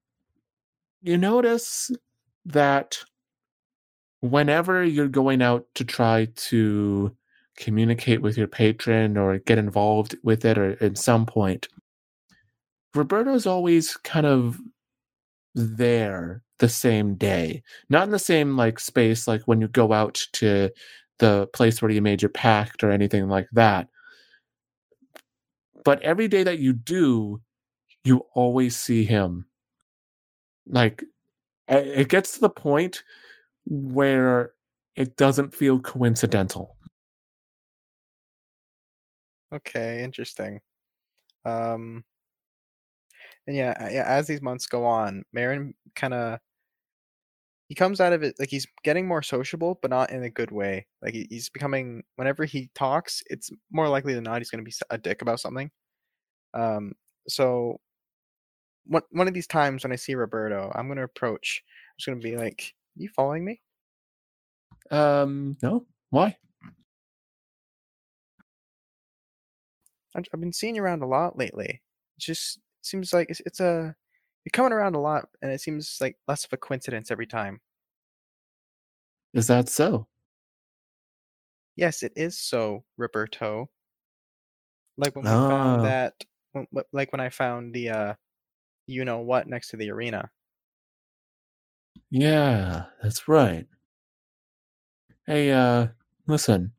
you 1.03 1.17
notice 1.17 1.91
that 2.47 2.99
whenever 4.21 4.85
you're 4.85 5.09
going 5.09 5.43
out 5.43 5.67
to 5.75 5.85
try 5.85 6.29
to 6.37 7.15
communicate 7.57 8.23
with 8.23 8.37
your 8.37 8.47
patron 8.47 9.17
or 9.17 9.39
get 9.39 9.59
involved 9.59 10.17
with 10.23 10.45
it 10.45 10.59
or 10.59 10.77
at 10.83 10.99
some 10.99 11.25
point 11.25 11.69
roberto's 12.95 13.47
always 13.47 13.97
kind 13.99 14.27
of 14.27 14.59
there 15.55 16.43
the 16.59 16.69
same 16.69 17.15
day 17.15 17.63
not 17.89 18.05
in 18.05 18.11
the 18.11 18.19
same 18.19 18.57
like 18.57 18.79
space 18.79 19.27
like 19.27 19.43
when 19.45 19.61
you 19.61 19.69
go 19.69 19.93
out 19.93 20.27
to 20.33 20.71
the 21.19 21.49
place 21.55 21.81
where 21.81 21.91
you 21.91 22.03
made 22.03 22.21
your 22.21 22.29
pact 22.29 22.85
or 22.85 22.91
anything 22.91 23.29
like 23.29 23.49
that 23.53 23.89
but 25.87 26.03
every 26.03 26.27
day 26.27 26.43
that 26.43 26.59
you 26.59 26.73
do 26.73 27.41
you 28.03 28.27
always 28.35 28.75
see 28.77 29.05
him. 29.05 29.47
Like 30.67 31.05
it 31.69 32.09
gets 32.09 32.33
to 32.35 32.41
the 32.41 32.51
point 32.51 33.05
where 33.67 34.51
it 34.97 35.17
doesn't 35.17 35.55
feel 35.55 35.79
coincidental. 35.79 36.77
Okay 39.53 40.03
interesting. 40.03 40.61
Um 41.45 42.05
and 43.47 43.57
yeah 43.57 43.89
yeah 43.91 44.05
as 44.09 44.27
these 44.27 44.43
months 44.43 44.67
go 44.67 44.85
on 44.85 45.23
Marin 45.33 45.73
kind 45.95 46.15
of 46.15 46.41
he 47.69 47.75
comes 47.75 48.01
out 48.01 48.13
of 48.13 48.23
it 48.23 48.37
like 48.39 48.51
he's 48.51 48.67
getting 48.85 49.07
more 49.07 49.23
sociable 49.23 49.79
but 49.83 49.91
not 49.91 50.11
in 50.11 50.23
a 50.23 50.31
good 50.31 50.51
way. 50.51 50.87
Like 51.03 51.15
he's 51.15 51.49
becoming 51.49 52.05
whenever 52.17 52.45
he 52.45 52.71
talks 52.75 53.23
it's 53.27 53.51
more 53.71 53.89
likely 53.89 54.15
than 54.15 54.25
not 54.25 54.39
he's 54.41 54.51
going 54.51 54.65
to 54.65 54.69
be 54.71 54.75
a 54.91 54.99
dick 54.99 55.23
about 55.23 55.41
something. 55.41 55.71
Um 56.55 56.93
so 57.29 57.81
one, 58.87 59.03
one 59.11 59.27
of 59.27 59.35
these 59.35 59.49
times 59.49 59.83
when 59.83 59.93
i 59.93 59.97
see 59.97 60.15
roberto 60.15 60.71
i'm 60.77 60.87
going 60.87 60.97
to 60.97 61.03
approach 61.03 61.65
i'm 61.67 61.95
just 61.99 62.07
going 62.07 62.21
to 62.21 62.25
be 62.25 62.37
like 62.37 62.73
you 62.95 63.09
following 63.09 63.45
me? 63.45 63.61
Um 64.91 65.57
no. 65.63 65.85
Why? 66.11 66.37
I've, 70.17 70.25
I've 70.33 70.41
been 70.41 70.53
seeing 70.53 70.77
you 70.77 70.83
around 70.83 71.03
a 71.03 71.07
lot 71.07 71.37
lately. 71.37 71.83
It 72.17 72.21
just 72.21 72.59
seems 72.83 73.13
like 73.13 73.29
it's, 73.29 73.43
it's 73.45 73.61
a 73.61 73.95
you're 74.47 74.53
coming 74.53 74.73
around 74.73 74.95
a 74.95 75.01
lot 75.01 75.29
and 75.43 75.51
it 75.53 75.61
seems 75.61 75.99
like 76.01 76.17
less 76.29 76.47
of 76.47 76.53
a 76.55 76.57
coincidence 76.57 77.11
every 77.11 77.27
time 77.27 77.61
is 79.35 79.49
that 79.49 79.69
so 79.69 80.07
Yes, 81.79 82.03
it 82.03 82.15
is 82.17 82.39
so, 82.39 82.85
Roberto. 82.97 83.69
Like 84.97 85.15
when 85.15 85.27
we 85.27 85.31
found 85.31 85.85
that, 85.85 86.15
when- 86.53 86.67
like 86.91 87.13
when 87.13 87.21
I 87.21 87.29
found 87.29 87.75
the, 87.75 87.91
uh, 87.91 88.15
you 88.87 89.05
know 89.05 89.21
what, 89.21 89.47
next 89.47 89.69
to 89.73 89.77
the 89.77 89.91
arena. 89.91 90.31
Yeah, 92.09 92.87
that's 93.03 93.29
right. 93.29 93.67
Hey, 95.27 95.53
uh, 95.53 95.89
listen. 96.27 96.73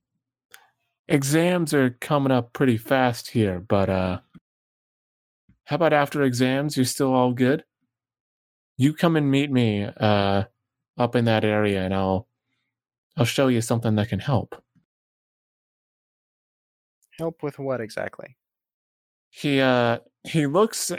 Exams 1.10 1.74
are 1.74 1.92
coming 1.92 2.32
up 2.32 2.54
pretty 2.54 2.78
fast 2.78 3.30
here, 3.30 3.60
but 3.60 3.90
uh 3.90 4.22
how 5.68 5.76
about 5.76 5.92
after 5.92 6.24
exams 6.24 6.78
you're 6.78 6.86
still 6.86 7.14
all 7.14 7.34
good? 7.34 7.66
You 8.78 8.94
come 8.94 9.18
and 9.18 9.30
meet 9.30 9.52
me 9.52 9.84
uh 9.84 10.44
up 10.98 11.16
in 11.16 11.26
that 11.26 11.44
area 11.44 11.84
and 11.84 11.94
I'll 11.94 12.26
I'll 13.18 13.26
show 13.26 13.50
you 13.50 13.60
something 13.60 13.96
that 13.96 14.08
can 14.08 14.20
help. 14.20 14.56
Help 17.20 17.44
with 17.44 17.60
what 17.60 17.82
exactly? 17.82 18.38
He 19.30 19.60
uh 19.60 19.98
he 20.24 20.48
looks 20.48 20.90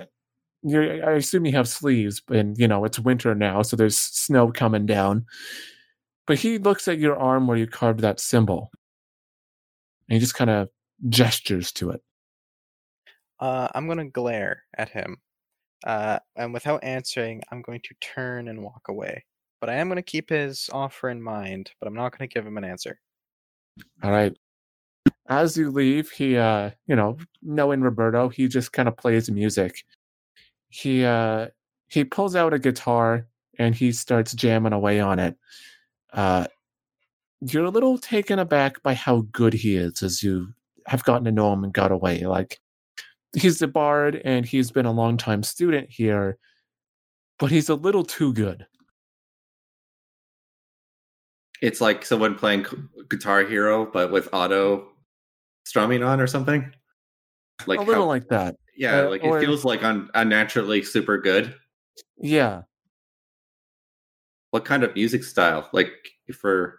you 0.62 0.82
I 0.82 1.12
assume 1.12 1.46
you 1.46 1.52
have 1.52 1.68
sleeves 1.68 2.20
and 2.28 2.58
you 2.58 2.68
know 2.68 2.84
it's 2.84 2.98
winter 2.98 3.34
now 3.34 3.62
so 3.62 3.74
there's 3.74 3.96
snow 3.96 4.52
coming 4.52 4.84
down. 4.84 5.24
But 6.26 6.38
he 6.38 6.58
looks 6.58 6.88
at 6.88 6.98
your 6.98 7.16
arm 7.16 7.46
where 7.46 7.56
you 7.56 7.66
carved 7.66 8.00
that 8.00 8.20
symbol. 8.20 8.70
And 10.10 10.14
he 10.14 10.20
just 10.20 10.34
kind 10.34 10.50
of 10.50 10.68
gestures 11.08 11.72
to 11.72 11.88
it. 11.88 12.02
Uh, 13.40 13.68
I'm 13.74 13.86
gonna 13.88 14.08
glare 14.08 14.64
at 14.76 14.88
him, 14.88 15.18
uh, 15.84 16.18
and 16.36 16.52
without 16.52 16.82
answering, 16.84 17.42
I'm 17.50 17.62
going 17.62 17.80
to 17.84 17.94
turn 18.00 18.48
and 18.48 18.62
walk 18.62 18.88
away. 18.88 19.24
But 19.60 19.70
I 19.70 19.74
am 19.74 19.88
gonna 19.88 20.02
keep 20.02 20.30
his 20.30 20.68
offer 20.72 21.10
in 21.10 21.22
mind, 21.22 21.70
but 21.80 21.86
I'm 21.86 21.94
not 21.94 22.16
gonna 22.16 22.28
give 22.28 22.46
him 22.46 22.56
an 22.58 22.64
answer. 22.64 23.00
All 24.02 24.10
right. 24.10 24.36
As 25.28 25.56
you 25.56 25.70
leave, 25.70 26.10
he 26.10 26.36
uh, 26.36 26.70
you 26.86 26.96
know, 26.96 27.18
knowing 27.42 27.80
Roberto, 27.82 28.28
he 28.28 28.48
just 28.48 28.72
kind 28.72 28.88
of 28.88 28.96
plays 28.96 29.30
music. 29.30 29.84
He 30.70 31.04
uh 31.04 31.48
he 31.88 32.04
pulls 32.04 32.36
out 32.36 32.54
a 32.54 32.58
guitar 32.58 33.26
and 33.58 33.74
he 33.74 33.92
starts 33.92 34.34
jamming 34.34 34.72
away 34.72 35.00
on 35.00 35.18
it. 35.18 35.36
Uh 36.12 36.46
you're 37.40 37.64
a 37.64 37.70
little 37.70 37.98
taken 37.98 38.38
aback 38.38 38.82
by 38.82 38.94
how 38.94 39.22
good 39.32 39.54
he 39.54 39.76
is 39.76 40.02
as 40.02 40.22
you 40.22 40.48
have 40.86 41.04
gotten 41.04 41.24
to 41.24 41.32
know 41.32 41.52
him 41.52 41.64
and 41.64 41.72
got 41.72 41.92
away. 41.92 42.26
Like 42.26 42.58
he's 43.36 43.60
a 43.62 43.68
bard 43.68 44.20
and 44.24 44.44
he's 44.46 44.70
been 44.70 44.86
a 44.86 44.92
long 44.92 45.16
time 45.16 45.42
student 45.42 45.88
here, 45.90 46.38
but 47.38 47.50
he's 47.50 47.68
a 47.68 47.74
little 47.74 48.04
too 48.04 48.32
good. 48.32 48.66
it's 51.60 51.80
like 51.80 52.04
someone 52.04 52.36
playing 52.36 52.64
Guitar 53.10 53.44
Hero, 53.44 53.84
but 53.90 54.12
with 54.12 54.28
auto 54.32 54.88
strumming 55.64 56.02
on 56.02 56.20
or 56.20 56.26
something. 56.26 56.72
Like 57.66 57.80
a 57.80 57.82
little 57.82 58.04
how- 58.04 58.08
like 58.08 58.28
that. 58.28 58.56
yeah, 58.76 59.00
uh, 59.00 59.10
like 59.10 59.24
or- 59.24 59.38
it 59.38 59.44
feels 59.44 59.64
like 59.64 59.82
un- 59.82 60.08
unnaturally 60.14 60.84
super 60.84 61.18
good. 61.18 61.54
Yeah. 62.16 62.62
What 64.52 64.64
kind 64.64 64.84
of 64.84 64.94
music 64.94 65.24
style? 65.24 65.68
Like 65.72 65.92
for 66.32 66.78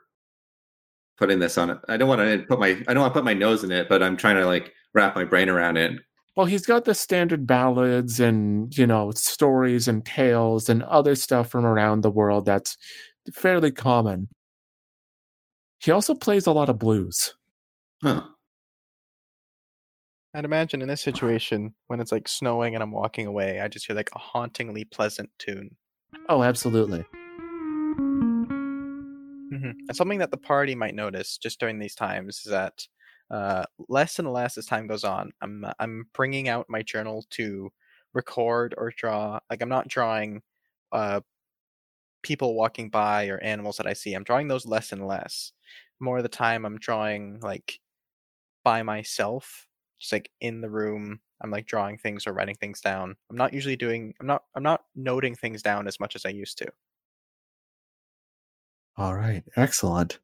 putting 1.18 1.40
this 1.40 1.58
on 1.58 1.72
it, 1.72 1.78
I 1.90 1.98
don't 1.98 2.08
want 2.08 2.22
to 2.22 2.46
put 2.48 2.60
my 2.60 2.70
I 2.88 2.94
don't 2.94 3.02
want 3.02 3.14
to 3.14 3.18
put 3.20 3.26
my 3.26 3.34
nose 3.34 3.64
in 3.66 3.72
it, 3.74 3.90
but 3.90 4.02
I'm 4.02 4.16
trying 4.16 4.38
to 4.38 4.46
like 4.46 4.74
wrap 4.94 5.14
my 5.16 5.26
brain 5.26 5.50
around 5.50 5.76
it. 5.76 6.00
Well, 6.40 6.46
he's 6.46 6.66
got 6.66 6.86
the 6.86 6.96
standard 6.96 7.46
ballads 7.46 8.22
and, 8.22 8.74
you 8.78 8.88
know, 8.88 9.12
stories 9.12 9.90
and 9.90 10.06
tales 10.06 10.70
and 10.70 10.82
other 10.84 11.14
stuff 11.16 11.50
from 11.50 11.66
around 11.66 12.00
the 12.00 12.10
world 12.10 12.46
that's 12.46 12.78
fairly 13.34 13.74
common. 13.74 14.30
He 15.80 15.92
also 15.92 16.16
plays 16.16 16.48
a 16.48 16.54
lot 16.54 16.70
of 16.70 16.80
blues. 16.80 17.34
Huh. 18.02 18.22
I'd 20.34 20.46
imagine 20.46 20.82
in 20.82 20.88
this 20.88 21.02
situation, 21.02 21.74
when 21.88 22.00
it's 22.00 22.14
like 22.14 22.30
snowing 22.30 22.74
and 22.74 22.82
I'm 22.82 22.92
walking 22.92 23.28
away, 23.28 23.60
I 23.60 23.68
just 23.68 23.88
hear 23.88 23.96
like 23.98 24.12
a 24.16 24.20
hauntingly 24.20 24.86
pleasant 24.86 25.30
tune. 25.40 25.76
Oh, 26.30 26.42
absolutely. 26.42 27.02
hmm 29.50 29.72
And 29.90 29.94
something 29.94 30.20
that 30.20 30.32
the 30.32 30.38
party 30.38 30.74
might 30.74 30.96
notice 30.96 31.38
just 31.38 31.60
during 31.60 31.80
these 31.80 31.96
times 31.96 32.44
is 32.46 32.52
that 32.52 32.88
uh, 33.32 33.64
less 33.88 34.20
and 34.20 34.32
less 34.32 34.58
as 34.58 34.66
time 34.66 34.88
goes 34.88 35.04
on, 35.04 35.32
I'm 35.42 35.64
uh, 35.66 35.74
I'm 35.80 36.08
bringing 36.14 36.50
out 36.50 36.70
my 36.70 36.82
journal 36.82 37.26
to 37.32 37.72
record 38.14 38.74
or 38.78 38.92
draw. 38.96 39.40
Like 39.50 39.62
I'm 39.62 39.70
not 39.70 39.88
drawing 39.88 40.42
uh, 40.92 41.22
people 42.24 42.56
walking 42.56 42.90
by 42.90 43.28
or 43.28 43.38
animals 43.40 43.78
that 43.78 43.88
I 43.88 43.94
see. 43.94 44.14
I'm 44.14 44.24
drawing 44.24 44.48
those 44.48 44.66
less 44.66 44.92
and 44.92 45.08
less. 45.08 45.52
More 46.00 46.18
of 46.18 46.24
the 46.24 46.30
time, 46.30 46.66
I'm 46.66 46.78
drawing 46.78 47.40
like 47.42 47.80
by 48.64 48.84
myself, 48.84 49.68
just 50.00 50.14
like 50.14 50.32
in 50.42 50.62
the 50.62 50.70
room. 50.70 51.20
I'm 51.42 51.52
like 51.52 51.68
drawing 51.68 51.98
things 51.98 52.28
or 52.28 52.34
writing 52.34 52.56
things 52.56 52.82
down. 52.82 53.16
I'm 53.30 53.38
not 53.38 53.54
usually 53.54 53.78
doing. 53.78 54.14
I'm 54.20 54.28
not. 54.28 54.44
I'm 54.56 54.64
not 54.64 54.82
noting 54.96 55.36
things 55.36 55.62
down 55.62 55.88
as 55.88 56.00
much 56.00 56.16
as 56.16 56.26
I 56.26 56.30
used 56.30 56.58
to. 56.58 56.68
All 58.98 59.16
right, 59.16 59.44
excellent. 59.56 60.20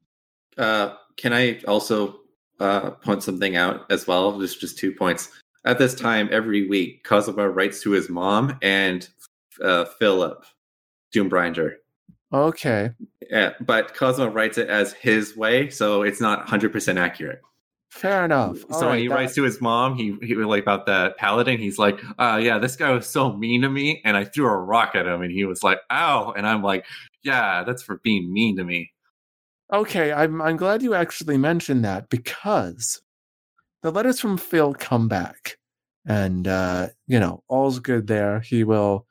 Uh, 0.57 0.95
can 1.15 1.33
I 1.33 1.61
also 1.67 2.19
uh, 2.59 2.91
point 2.91 3.23
something 3.23 3.55
out 3.55 3.85
as 3.91 4.07
well? 4.07 4.39
Just 4.39 4.59
just 4.59 4.77
two 4.77 4.91
points. 4.91 5.29
At 5.65 5.79
this 5.79 5.95
time, 5.95 6.29
every 6.31 6.67
week, 6.67 7.03
Cosmo 7.03 7.45
writes 7.47 7.81
to 7.81 7.91
his 7.91 8.09
mom 8.09 8.57
and 8.61 9.07
uh, 9.63 9.85
Philip 9.85 10.43
Doombringer. 11.13 11.73
Okay. 12.33 12.91
Yeah, 13.31 13.53
but 13.61 13.95
Cosmo 13.95 14.27
writes 14.27 14.57
it 14.57 14.69
as 14.69 14.93
his 14.93 15.35
way, 15.35 15.69
so 15.69 16.01
it's 16.03 16.21
not 16.21 16.45
100% 16.47 16.97
accurate. 16.99 17.41
Fair 17.89 18.25
enough. 18.25 18.57
so 18.59 18.65
All 18.83 18.89
when 18.89 18.99
he 18.99 19.07
that- 19.07 19.15
writes 19.15 19.35
to 19.35 19.43
his 19.43 19.61
mom, 19.61 19.95
he 19.95 20.15
he 20.21 20.35
was 20.35 20.45
like 20.47 20.61
about 20.61 20.85
that 20.87 21.17
paladin. 21.17 21.57
He's 21.59 21.77
like, 21.79 21.99
uh, 22.19 22.39
yeah, 22.43 22.59
this 22.59 22.75
guy 22.75 22.91
was 22.91 23.07
so 23.07 23.31
mean 23.33 23.61
to 23.61 23.69
me, 23.69 24.01
and 24.03 24.17
I 24.17 24.25
threw 24.25 24.45
a 24.47 24.57
rock 24.57 24.95
at 24.95 25.07
him, 25.07 25.21
and 25.21 25.31
he 25.31 25.45
was 25.45 25.63
like, 25.63 25.79
ow, 25.89 26.33
and 26.35 26.45
I'm 26.45 26.61
like, 26.61 26.85
yeah, 27.23 27.63
that's 27.63 27.81
for 27.83 27.99
being 28.03 28.31
mean 28.33 28.57
to 28.57 28.63
me. 28.65 28.91
Okay, 29.73 30.11
I'm 30.11 30.41
I'm 30.41 30.57
glad 30.57 30.83
you 30.83 30.93
actually 30.93 31.37
mentioned 31.37 31.83
that 31.85 32.09
because 32.09 33.01
the 33.81 33.91
letters 33.91 34.19
from 34.19 34.37
Phil 34.37 34.73
come 34.73 35.07
back, 35.07 35.57
and 36.05 36.47
uh, 36.47 36.89
you 37.07 37.19
know 37.19 37.43
all's 37.47 37.79
good 37.79 38.07
there. 38.07 38.39
He 38.41 38.63
will 38.63 39.07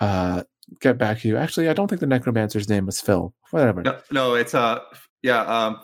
uh, 0.00 0.44
get 0.80 0.98
back 0.98 1.20
to 1.20 1.28
you. 1.28 1.36
Actually, 1.36 1.68
I 1.68 1.72
don't 1.72 1.88
think 1.88 2.00
the 2.00 2.06
necromancer's 2.06 2.68
name 2.68 2.86
was 2.86 3.00
Phil. 3.00 3.34
Whatever. 3.50 3.82
No, 3.82 3.98
no, 4.10 4.34
it's 4.34 4.54
uh, 4.54 4.80
yeah, 5.22 5.40
um, 5.42 5.80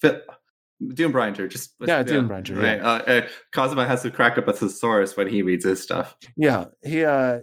Phil, 0.00 0.20
Doombringer, 0.82 1.48
just 1.48 1.74
Yeah, 1.80 2.02
Doombringer, 2.02 2.56
right. 2.62 2.80
Uh, 2.80 3.02
uh, 3.10 3.26
Cosmo 3.52 3.84
has 3.84 4.02
to 4.02 4.10
crack 4.10 4.38
up 4.38 4.48
a 4.48 4.52
thesaurus 4.52 5.16
when 5.16 5.28
he 5.28 5.42
reads 5.42 5.64
his 5.64 5.82
stuff. 5.82 6.16
Yeah, 6.36 6.66
he 6.84 7.04
uh, 7.04 7.40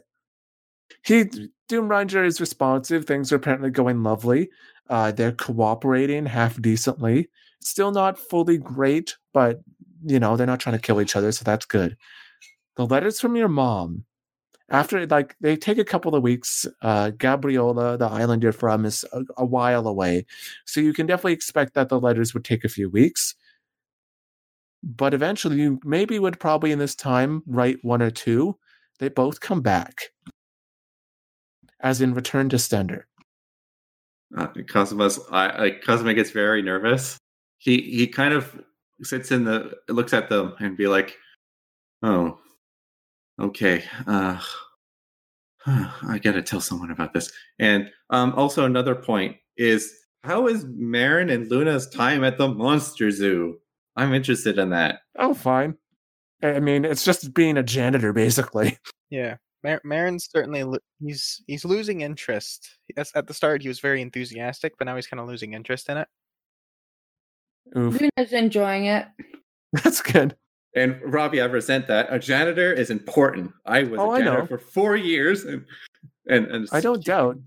he 1.04 1.26
Doombringer 1.70 2.26
is 2.26 2.40
responsive. 2.42 3.06
Things 3.06 3.32
are 3.32 3.36
apparently 3.38 3.70
going 3.70 4.04
lovely. 4.04 4.50
Uh, 4.90 5.12
they're 5.12 5.32
cooperating 5.32 6.26
half 6.26 6.62
decently. 6.62 7.30
Still 7.62 7.92
not 7.92 8.18
fully 8.18 8.58
great, 8.58 9.16
but 9.34 9.62
you 10.04 10.20
know 10.20 10.36
they're 10.36 10.48
not 10.48 10.60
trying 10.60 10.78
to 10.78 10.82
kill 10.82 11.02
each 11.02 11.16
other, 11.16 11.32
so 11.32 11.44
that's 11.44 11.66
good. 11.66 11.98
The 12.78 12.86
letters 12.86 13.20
from 13.20 13.36
your 13.36 13.50
mom, 13.50 14.06
after 14.70 15.06
like 15.08 15.36
they 15.42 15.56
take 15.58 15.78
a 15.78 15.86
couple 15.86 16.16
of 16.16 16.24
weeks. 16.24 16.66
Uh, 16.82 17.12
Gabriola, 17.12 18.00
the 18.00 18.08
island 18.08 18.44
you're 18.44 18.52
from, 18.52 18.86
is 18.86 19.06
a, 19.14 19.24
a 19.38 19.46
while 19.46 19.88
away, 19.88 20.26
so 20.66 20.80
you 20.80 20.94
can 20.94 21.06
definitely 21.06 21.34
expect 21.34 21.74
that 21.74 21.90
the 21.90 22.00
letters 22.00 22.34
would 22.34 22.46
take 22.46 22.64
a 22.64 22.70
few 22.70 22.90
weeks. 22.90 23.36
But 24.84 25.14
eventually, 25.14 25.58
you 25.58 25.80
maybe 25.84 26.20
would 26.20 26.40
probably 26.40 26.72
in 26.72 26.80
this 26.80 26.96
time 26.96 27.44
write 27.46 27.80
one 27.82 28.02
or 28.02 28.12
two. 28.12 28.58
They 29.00 29.10
both 29.10 29.40
come 29.42 29.62
back, 29.62 30.12
as 31.82 32.02
in 32.02 32.14
Return 32.14 32.50
to 32.50 32.58
Stender. 32.58 33.04
Uh, 34.38 34.48
Cosmo's, 34.68 35.20
I, 35.32 35.58
like 35.58 35.84
Cosmo 35.84 36.14
gets 36.14 36.32
very 36.32 36.62
nervous. 36.62 37.18
He 37.58 37.82
he 37.82 38.08
kind 38.08 38.34
of 38.34 38.62
sits 39.02 39.32
in 39.32 39.44
the, 39.46 39.74
looks 39.88 40.14
at 40.14 40.30
them 40.30 40.56
and 40.60 40.78
be 40.78 40.88
like, 40.88 41.18
"Oh, 42.04 42.40
okay, 43.40 43.84
uh, 44.08 44.40
I 45.66 46.20
gotta 46.22 46.42
tell 46.42 46.62
someone 46.62 46.92
about 46.92 47.14
this." 47.14 47.32
And 47.58 47.90
um, 48.12 48.34
also 48.36 48.66
another 48.66 48.96
point 48.96 49.38
is, 49.58 49.92
how 50.24 50.48
is 50.48 50.66
Marin 50.68 51.30
and 51.30 51.50
Luna's 51.50 51.90
time 51.90 52.24
at 52.24 52.38
the 52.38 52.48
Monster 52.48 53.12
Zoo? 53.12 53.60
I'm 53.96 54.14
interested 54.14 54.58
in 54.58 54.70
that. 54.70 55.00
Oh, 55.18 55.34
fine. 55.34 55.76
I 56.42 56.60
mean, 56.60 56.86
it's 56.86 57.04
just 57.04 57.34
being 57.34 57.58
a 57.58 57.64
janitor, 57.64 58.14
basically. 58.14 58.78
Yeah, 59.12 59.38
Mar- 59.64 59.82
Marin's 59.84 60.30
certainly 60.32 60.64
lo- 60.64 60.78
he's 61.02 61.42
he's 61.48 61.66
losing 61.66 62.02
interest. 62.02 62.70
Yes, 62.96 63.12
at 63.16 63.28
the 63.28 63.34
start 63.34 63.62
he 63.62 63.68
was 63.68 63.80
very 63.80 64.02
enthusiastic, 64.02 64.74
but 64.78 64.86
now 64.86 64.96
he's 64.96 65.08
kind 65.08 65.20
of 65.20 65.28
losing 65.28 65.54
interest 65.54 65.90
in 65.90 65.98
it. 65.98 66.08
Oof, 67.78 68.00
Luna's 68.00 68.34
enjoying 68.34 68.86
it. 68.86 69.06
that's 69.74 70.02
good. 70.02 70.36
And 70.76 71.00
Robbie, 71.04 71.42
I 71.42 71.46
resent 71.46 71.88
that. 71.88 72.08
A 72.12 72.20
janitor 72.20 72.72
is 72.72 72.90
important. 72.90 73.52
I 73.66 73.84
was 73.84 74.00
Oh, 74.00 74.12
a 74.12 74.16
I 74.16 74.20
janitor 74.20 74.40
know. 74.42 74.46
for 74.48 74.58
four 74.60 74.96
years, 74.96 75.44
and 75.46 75.66
and, 76.28 76.46
and 76.48 76.68
I 76.72 76.80
don't 76.80 77.04
doubt. 77.04 77.38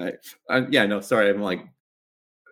I, 0.00 0.12
I, 0.50 0.66
yeah, 0.70 0.84
no, 0.86 1.00
sorry. 1.00 1.30
I'm 1.30 1.40
like, 1.40 1.60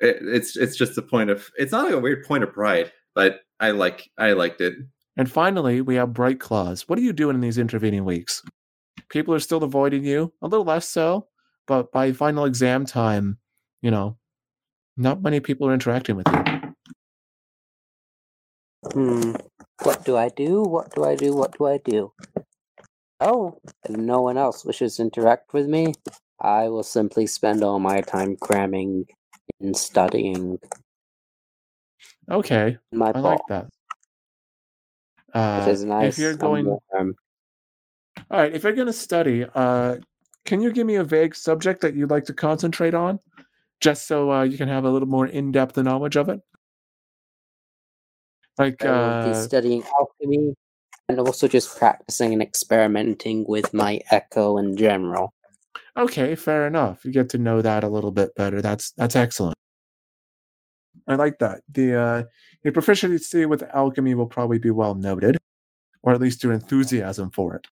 it, 0.01 0.19
it's 0.23 0.57
it's 0.57 0.77
just 0.77 0.97
a 0.97 1.03
point 1.03 1.31
of. 1.31 1.49
It's 1.57 1.73
not 1.73 1.85
like 1.85 1.95
a 1.95 1.99
weird 2.01 2.25
point 2.25 2.45
of 2.45 2.53
pride, 2.53 2.93
but 3.15 3.41
I 3.61 3.73
like 3.73 4.09
I 4.17 4.33
liked 4.33 4.61
it. 4.61 4.75
And 5.17 5.31
finally, 5.31 5.81
we 5.83 5.97
have 5.97 6.15
Bright 6.15 6.41
Claws. 6.41 6.89
What 6.89 6.99
are 6.99 7.03
you 7.03 7.13
doing 7.13 7.35
in 7.35 7.41
these 7.43 7.59
intervening 7.59 8.05
weeks? 8.05 8.43
People 9.13 9.35
are 9.35 9.41
still 9.41 9.63
avoiding 9.63 10.05
you, 10.05 10.33
a 10.41 10.49
little 10.49 10.65
less 10.65 10.89
so, 10.89 11.29
but 11.67 11.93
by 11.93 12.13
final 12.13 12.47
exam 12.47 12.87
time, 12.87 13.37
you 13.83 13.91
know, 13.91 14.17
not 14.97 15.21
many 15.21 15.39
people 15.39 15.69
are 15.69 15.75
interacting 15.75 16.17
with 16.17 16.27
you. 16.29 16.73
Hmm. 18.95 19.35
What 19.83 20.05
do 20.07 20.17
I 20.17 20.31
do? 20.31 20.63
What 20.63 20.95
do 20.95 21.05
I 21.05 21.15
do? 21.15 21.35
What 21.35 21.59
do 21.59 21.67
I 21.67 21.77
do? 21.77 22.13
Oh, 23.21 23.59
if 23.85 23.95
no 23.95 24.23
one 24.23 24.39
else 24.39 24.65
wishes 24.65 24.97
to 24.97 25.03
interact 25.03 25.53
with 25.53 25.67
me, 25.69 25.93
I 26.41 26.69
will 26.69 26.83
simply 26.83 27.27
spend 27.27 27.63
all 27.63 27.79
my 27.79 28.01
time 28.01 28.37
cramming 28.41 29.07
and 29.61 29.77
studying 29.77 30.59
Okay, 32.31 32.79
my 32.93 33.11
I 33.11 33.13
ball, 33.13 33.23
like 33.23 33.47
that. 33.49 33.69
Uh, 35.35 35.59
which 35.59 35.75
is 35.75 35.85
nice. 35.85 36.15
if 36.15 36.19
you're 36.19 36.35
going, 36.35 36.79
all 38.33 38.41
right, 38.41 38.53
if 38.53 38.63
you're 38.65 38.73
going 38.73 38.87
to 38.87 38.93
study, 38.95 39.45
uh, 39.55 39.97
can 40.47 40.63
you 40.63 40.73
give 40.73 40.87
me 40.87 40.97
a 40.97 41.05
vague 41.05 41.35
subject 41.35 41.83
that 41.83 41.95
you'd 41.95 42.11
like 42.11 42.25
to 42.25 42.33
concentrate 42.33 42.95
on, 42.95 43.21
just 43.81 44.09
so 44.09 44.33
uh, 44.33 44.43
you 44.43 44.57
can 44.57 44.69
have 44.69 44.85
a 44.85 44.91
little 44.91 45.07
more 45.07 45.27
in-depth 45.27 45.77
knowledge 45.77 46.17
of 46.17 46.31
it? 46.31 46.41
Like, 48.59 48.83
I 48.85 48.91
will 48.91 49.33
be 49.33 49.37
uh, 49.37 49.43
studying 49.43 49.85
alchemy 49.99 50.55
and 51.09 51.19
also 51.21 51.47
just 51.47 51.77
practicing 51.79 52.33
and 52.33 52.43
experimenting 52.43 53.45
with 53.47 53.75
my 53.75 54.01
echo 54.11 54.57
in 54.57 54.77
general. 54.77 55.35
Okay, 55.97 56.35
fair 56.35 56.67
enough. 56.67 57.05
You 57.05 57.13
get 57.13 57.29
to 57.31 57.39
know 57.39 57.61
that 57.61 57.85
a 57.85 57.89
little 57.89 58.13
bit 58.13 58.35
better. 58.35 58.63
That's 58.63 58.93
that's 58.93 59.15
excellent. 59.15 59.57
I 61.07 61.17
like 61.17 61.39
that. 61.41 61.61
The 61.71 61.95
uh 61.95 62.23
your 62.63 62.73
proficiency 62.73 63.45
with 63.45 63.63
alchemy 63.75 64.15
will 64.15 64.27
probably 64.27 64.59
be 64.59 64.71
well 64.71 64.95
noted, 64.95 65.37
or 66.03 66.15
at 66.15 66.21
least 66.21 66.43
your 66.43 66.53
enthusiasm 66.53 67.31
for 67.31 67.57
it. 67.57 67.67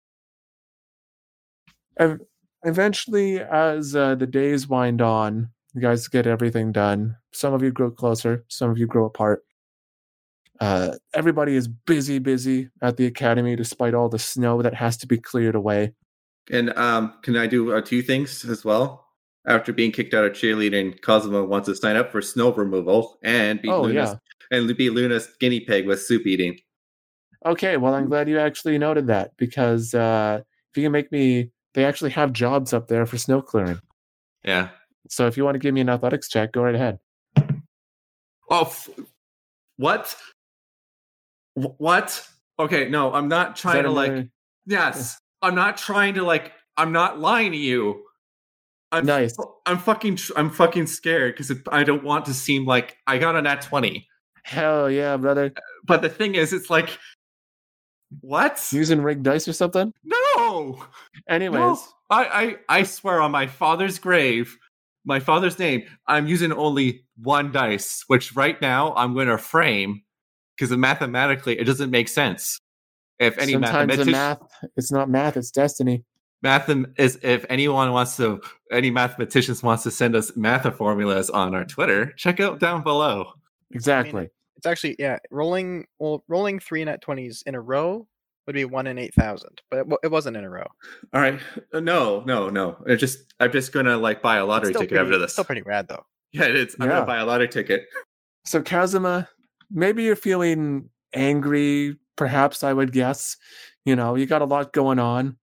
Ev- 1.99 2.21
eventually, 2.65 3.41
as 3.41 3.95
uh, 3.95 4.15
the 4.15 4.27
days 4.27 4.69
wind 4.69 5.01
on, 5.03 5.51
you 5.75 5.81
guys 5.81 6.09
get 6.09 6.27
everything 6.27 6.73
done. 6.73 7.17
Some 7.33 7.55
of 7.55 7.62
you 7.62 7.71
grow 7.71 7.91
closer, 7.91 8.45
some 8.49 8.71
of 8.71 8.79
you 8.79 8.87
grow 8.87 9.07
apart. 9.07 9.45
Uh, 10.61 10.97
everybody 11.15 11.55
is 11.55 11.69
busy, 11.69 12.19
busy 12.19 12.69
at 12.83 12.97
the 12.97 13.07
academy, 13.07 13.57
despite 13.57 13.95
all 13.95 14.09
the 14.09 14.19
snow 14.19 14.61
that 14.62 14.75
has 14.75 14.97
to 14.99 15.07
be 15.07 15.17
cleared 15.17 15.55
away. 15.55 15.95
And 16.51 16.77
um, 16.77 17.15
can 17.23 17.37
I 17.37 17.47
do 17.47 17.73
uh, 17.73 17.81
two 17.81 18.03
things 18.03 18.45
as 18.45 18.65
well? 18.65 19.07
after 19.47 19.73
being 19.73 19.93
kicked 19.93 20.15
out 20.15 20.25
of 20.25 20.33
cheerleading, 20.33 21.01
Cosmo 21.03 21.45
wants 21.45 21.69
to 21.69 21.75
sign 21.75 21.97
up 21.97 22.12
for 22.12 22.21
snow 22.21 22.53
removal 22.53 23.19
and 23.23 23.61
be 23.61 23.69
Oh, 23.69 23.83
Luna's 23.83 24.17
and 24.51 24.77
be 24.77 24.91
Luna's 24.91 25.29
guinea 25.39 25.61
pig 25.61 25.87
with 25.87 26.03
soup 26.03 26.27
eating. 26.27 26.59
Okay, 27.47 27.77
well, 27.77 27.95
I'm 27.95 28.07
glad 28.07 28.29
you 28.29 28.39
actually 28.39 28.77
noted 28.77 29.07
that 29.07 29.31
because 29.39 29.95
uh, 29.95 30.41
if 30.43 30.77
you 30.77 30.83
can 30.83 30.93
make 30.93 31.11
me, 31.11 31.51
they 31.75 31.85
actually 31.85 32.11
have 32.11 32.33
jobs 32.33 32.73
up 32.73 32.89
there 32.89 33.07
for 33.07 33.17
snow 33.19 33.41
clearing. 33.43 33.81
Yeah. 34.45 34.71
So 35.09 35.27
if 35.27 35.37
you 35.37 35.45
want 35.45 35.55
to 35.55 35.59
give 35.59 35.75
me 35.75 35.81
an 35.81 35.89
athletics 35.89 36.29
check, 36.29 36.53
go 36.53 36.63
right 36.63 36.75
ahead. 36.75 36.99
Oh, 38.51 38.63
f- 38.63 38.89
what? 39.77 40.17
Wh- 41.55 41.81
What? 41.81 42.27
Okay, 42.59 42.89
no, 42.89 43.13
I'm 43.13 43.29
not 43.29 43.57
trying 43.57 43.85
to 43.85 43.91
like. 43.91 44.29
Yes, 44.67 45.19
I'm 45.43 45.55
not 45.55 45.77
trying 45.77 46.15
to 46.15 46.23
like. 46.23 46.53
I'm 46.77 46.93
not 46.93 47.19
lying 47.19 47.53
to 47.53 47.59
you. 47.59 48.05
I'm 48.93 49.07
Nice. 49.07 49.37
I'm 49.67 49.79
fucking. 49.79 50.19
I'm 50.37 50.51
fucking 50.51 50.87
scared 50.87 51.35
because 51.37 51.57
I 51.71 51.85
don't 51.85 52.03
want 52.05 52.25
to 52.27 52.35
seem 52.35 52.67
like 52.67 52.97
I 53.07 53.19
got 53.19 53.37
a 53.37 53.43
nat 53.43 53.63
twenty. 53.63 54.07
Hell 54.43 54.91
yeah, 54.91 55.17
brother! 55.17 55.53
But 55.87 56.03
the 56.03 56.09
thing 56.09 56.35
is, 56.35 56.53
it's 56.53 56.71
like, 56.71 56.99
what? 58.21 58.67
Using 58.73 59.01
rigged 59.01 59.23
dice 59.23 59.47
or 59.47 59.53
something. 59.53 59.93
No. 60.05 60.17
Anyways, 61.28 61.61
No, 61.61 61.78
I, 62.11 62.57
I 62.69 62.78
I 62.81 62.82
swear 62.85 63.20
on 63.20 63.31
my 63.31 63.47
father's 63.47 63.99
grave, 63.99 64.57
my 65.05 65.20
father's 65.20 65.59
name, 65.59 65.85
I'm 66.07 66.27
using 66.27 66.53
only 66.53 67.05
one 67.16 67.53
dice, 67.53 68.05
which 68.09 68.35
right 68.35 68.61
now 68.61 68.95
I'm 68.95 69.15
going 69.15 69.28
to 69.28 69.39
frame 69.39 70.03
because 70.57 70.77
mathematically 70.77 71.59
it 71.59 71.65
doesn't 71.65 71.91
make 71.91 72.09
sense. 72.09 72.59
If 73.19 73.39
any 73.39 73.53
sometimes 73.53 73.73
the 73.73 73.87
mathematician, 73.87 74.12
math, 74.12 74.39
it's 74.77 74.93
not 74.93 75.11
math, 75.11 75.37
it's 75.37 75.51
destiny. 75.51 76.05
math 76.43 76.70
is 76.97 77.19
if 77.23 77.45
anyone 77.51 77.93
wants 77.93 78.16
to, 78.16 78.41
any 78.73 78.91
mathematicians 78.91 79.62
wants 79.62 79.82
to 79.82 79.91
send 79.91 80.16
us 80.16 80.35
math 80.37 80.74
formulas 80.77 81.28
on 81.31 81.55
our 81.55 81.65
Twitter, 81.65 82.12
check 82.16 82.41
out 82.41 82.61
down 82.61 82.82
below. 82.82 83.32
Exactly. 83.73 84.28
It's 84.57 84.66
actually 84.66 84.97
yeah, 84.99 85.19
rolling 85.31 85.87
well, 85.99 86.24
rolling 86.28 86.61
three 86.61 86.85
nat 86.85 87.01
twenties 87.01 87.43
in 87.47 87.55
a 87.55 87.61
row 87.61 88.07
would 88.47 88.55
be 88.55 88.65
one 88.65 88.87
in 88.87 88.99
eight 88.99 89.15
thousand, 89.15 89.61
but 89.71 89.79
it, 89.81 89.87
wa- 89.87 89.99
it 90.03 90.09
wasn't 90.11 90.37
in 90.37 90.45
a 90.45 90.51
row. 90.51 90.67
All 91.12 91.21
right, 91.21 91.39
Uh, 91.73 91.81
no, 91.81 92.23
no, 92.27 92.49
no. 92.51 92.77
It's 92.87 93.01
just 93.01 93.33
I'm 93.41 93.53
just 93.53 93.73
gonna 93.73 93.97
like 93.97 94.23
buy 94.23 94.37
a 94.37 94.45
lottery 94.47 94.73
ticket 94.73 94.89
pretty, 94.91 95.03
after 95.05 95.19
this. 95.19 95.33
Still 95.33 95.45
pretty 95.45 95.62
rad 95.62 95.89
though. 95.89 96.05
Yeah, 96.33 96.45
it's. 96.45 96.75
I'm 96.81 96.87
Yeah. 96.89 96.97
gonna 96.97 97.07
buy 97.07 97.19
a 97.19 97.27
lottery 97.27 97.49
ticket. 97.49 97.87
So 98.45 98.62
Kazuma, 98.62 99.29
maybe 99.71 100.03
you're 100.05 100.17
feeling 100.17 100.89
angry. 101.12 101.97
Perhaps 102.17 102.62
I 102.65 102.73
would 102.73 102.93
guess. 102.93 103.37
You 103.85 103.97
know, 103.97 104.15
you 104.15 104.27
got 104.27 104.43
a 104.43 104.47
lot 104.47 104.73
going 104.73 104.99
on. 104.99 105.37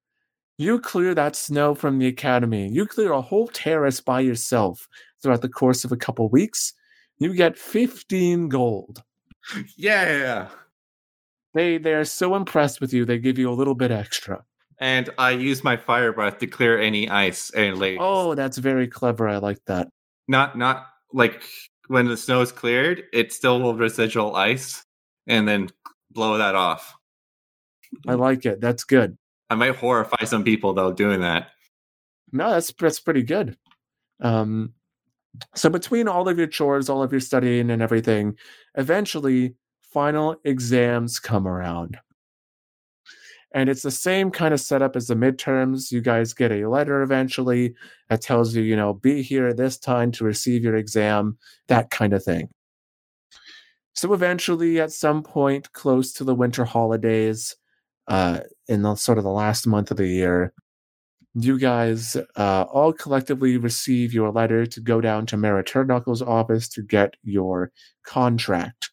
You 0.60 0.80
clear 0.80 1.14
that 1.15 1.36
snow 1.36 1.76
from 1.76 1.99
the 1.99 2.07
academy. 2.07 2.68
You 2.68 2.86
clear 2.88 3.11
a 3.11 3.22
whole 3.22 3.48
terrace 3.48 3.99
by 4.02 4.19
yourself 4.22 4.88
throughout 5.22 5.41
the 5.41 5.49
course 5.49 5.84
of 5.86 5.91
a 5.91 5.98
couple 5.98 6.28
weeks. 6.30 6.74
You 7.19 7.34
get 7.36 7.57
15 7.57 8.49
gold. 8.49 9.02
Yeah, 9.78 10.06
yeah, 10.06 10.18
yeah. 10.18 10.48
They 11.58 11.80
they 11.80 11.96
are 11.96 12.06
so 12.06 12.36
impressed 12.36 12.82
with 12.82 12.94
you. 12.94 13.04
They 13.04 13.18
give 13.18 13.40
you 13.40 13.50
a 13.50 13.58
little 13.58 13.74
bit 13.74 13.90
extra. 13.90 14.44
And 14.80 15.10
I 15.18 15.32
use 15.32 15.64
my 15.64 15.76
fire 15.76 16.14
breath 16.14 16.38
to 16.38 16.46
clear 16.46 16.80
any 16.80 17.10
ice 17.10 17.50
and 17.50 17.80
lake. 17.80 17.98
Oh, 18.00 18.36
that's 18.36 18.60
very 18.60 18.88
clever. 18.88 19.28
I 19.28 19.38
like 19.38 19.58
that. 19.66 19.88
not 20.28 20.56
not 20.56 20.86
like 21.14 21.42
when 21.88 22.06
the 22.06 22.16
snow 22.16 22.42
is 22.42 22.52
cleared, 22.52 23.06
it's 23.12 23.36
still 23.36 23.60
will 23.60 23.74
residual 23.74 24.36
ice, 24.36 24.84
and 25.26 25.48
then 25.48 25.70
blow 26.12 26.38
that 26.38 26.54
off. 26.54 26.94
I 28.08 28.14
like 28.14 28.46
it. 28.46 28.62
That's 28.62 28.84
good. 28.84 29.18
I 29.50 29.56
might 29.56 29.78
horrify 29.78 30.26
some 30.26 30.44
people 30.44 30.76
though 30.76 30.94
doing 30.94 31.22
that. 31.22 31.50
No, 32.32 32.52
that's 32.52 32.72
that's 32.72 33.00
pretty 33.00 33.24
good. 33.24 33.58
Um, 34.20 34.74
so 35.56 35.72
between 35.72 36.08
all 36.08 36.30
of 36.30 36.38
your 36.38 36.46
chores, 36.46 36.88
all 36.88 37.02
of 37.02 37.12
your 37.12 37.22
studying, 37.22 37.72
and 37.72 37.82
everything, 37.82 38.38
eventually 38.76 39.56
final 39.91 40.35
exams 40.43 41.19
come 41.19 41.47
around, 41.47 41.97
and 43.53 43.69
it's 43.69 43.81
the 43.81 43.91
same 43.91 44.31
kind 44.31 44.53
of 44.53 44.59
setup 44.59 44.95
as 44.95 45.07
the 45.07 45.15
midterms. 45.15 45.91
You 45.91 46.01
guys 46.01 46.34
get 46.34 46.51
a 46.51 46.68
letter 46.68 47.01
eventually 47.01 47.76
that 48.09 48.22
tells 48.22 48.55
you, 48.55 48.64
you 48.64 48.76
know, 48.76 48.93
be 48.93 49.22
here 49.22 49.53
this 49.53 49.77
time 49.77 50.11
to 50.14 50.23
receive 50.23 50.64
your 50.64 50.76
exam, 50.76 51.38
that 51.68 51.89
kind 51.89 52.14
of 52.14 52.23
thing. 52.23 52.49
So 53.93 54.14
eventually, 54.14 54.80
at 54.80 54.91
some 54.91 55.23
point 55.23 55.73
close 55.73 56.14
to 56.14 56.23
the 56.23 56.35
winter 56.35 56.65
holidays, 56.65 57.55
uh, 58.07 58.41
in 58.68 58.81
the 58.84 58.95
sort 58.95 59.18
of 59.18 59.23
the 59.23 59.31
last 59.31 59.65
month 59.68 59.91
of 59.91 59.97
the 59.97 60.07
year, 60.07 60.53
you 61.34 61.59
guys 61.59 62.15
uh, 62.35 62.65
all 62.72 62.93
collectively 62.93 63.57
receive 63.57 64.14
your 64.14 64.31
letter 64.31 64.65
to 64.65 64.80
go 64.80 65.01
down 65.01 65.26
to 65.27 65.38
Mara 65.38 65.64
Turnbuckle's 65.64 66.22
office 66.22 66.68
to 66.69 66.81
get 66.81 67.15
your 67.23 67.72
contract. 68.03 68.91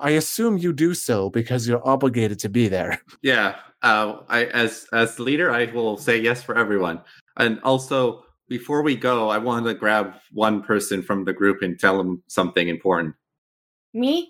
I 0.00 0.10
assume 0.10 0.58
you 0.58 0.72
do 0.72 0.94
so 0.94 1.30
because 1.30 1.66
you're 1.66 1.86
obligated 1.86 2.38
to 2.40 2.48
be 2.48 2.68
there. 2.68 3.00
Yeah, 3.22 3.56
uh, 3.82 4.18
I 4.28 4.46
as 4.46 4.86
as 4.92 5.18
leader, 5.20 5.52
I 5.52 5.66
will 5.66 5.96
say 5.96 6.18
yes 6.20 6.42
for 6.42 6.56
everyone. 6.58 7.00
And 7.36 7.60
also, 7.62 8.24
before 8.48 8.82
we 8.82 8.96
go, 8.96 9.28
I 9.28 9.38
want 9.38 9.66
to 9.66 9.74
grab 9.74 10.14
one 10.32 10.62
person 10.62 11.02
from 11.02 11.24
the 11.24 11.32
group 11.32 11.62
and 11.62 11.78
tell 11.78 11.96
them 11.98 12.22
something 12.26 12.68
important. 12.68 13.14
Me? 13.94 14.28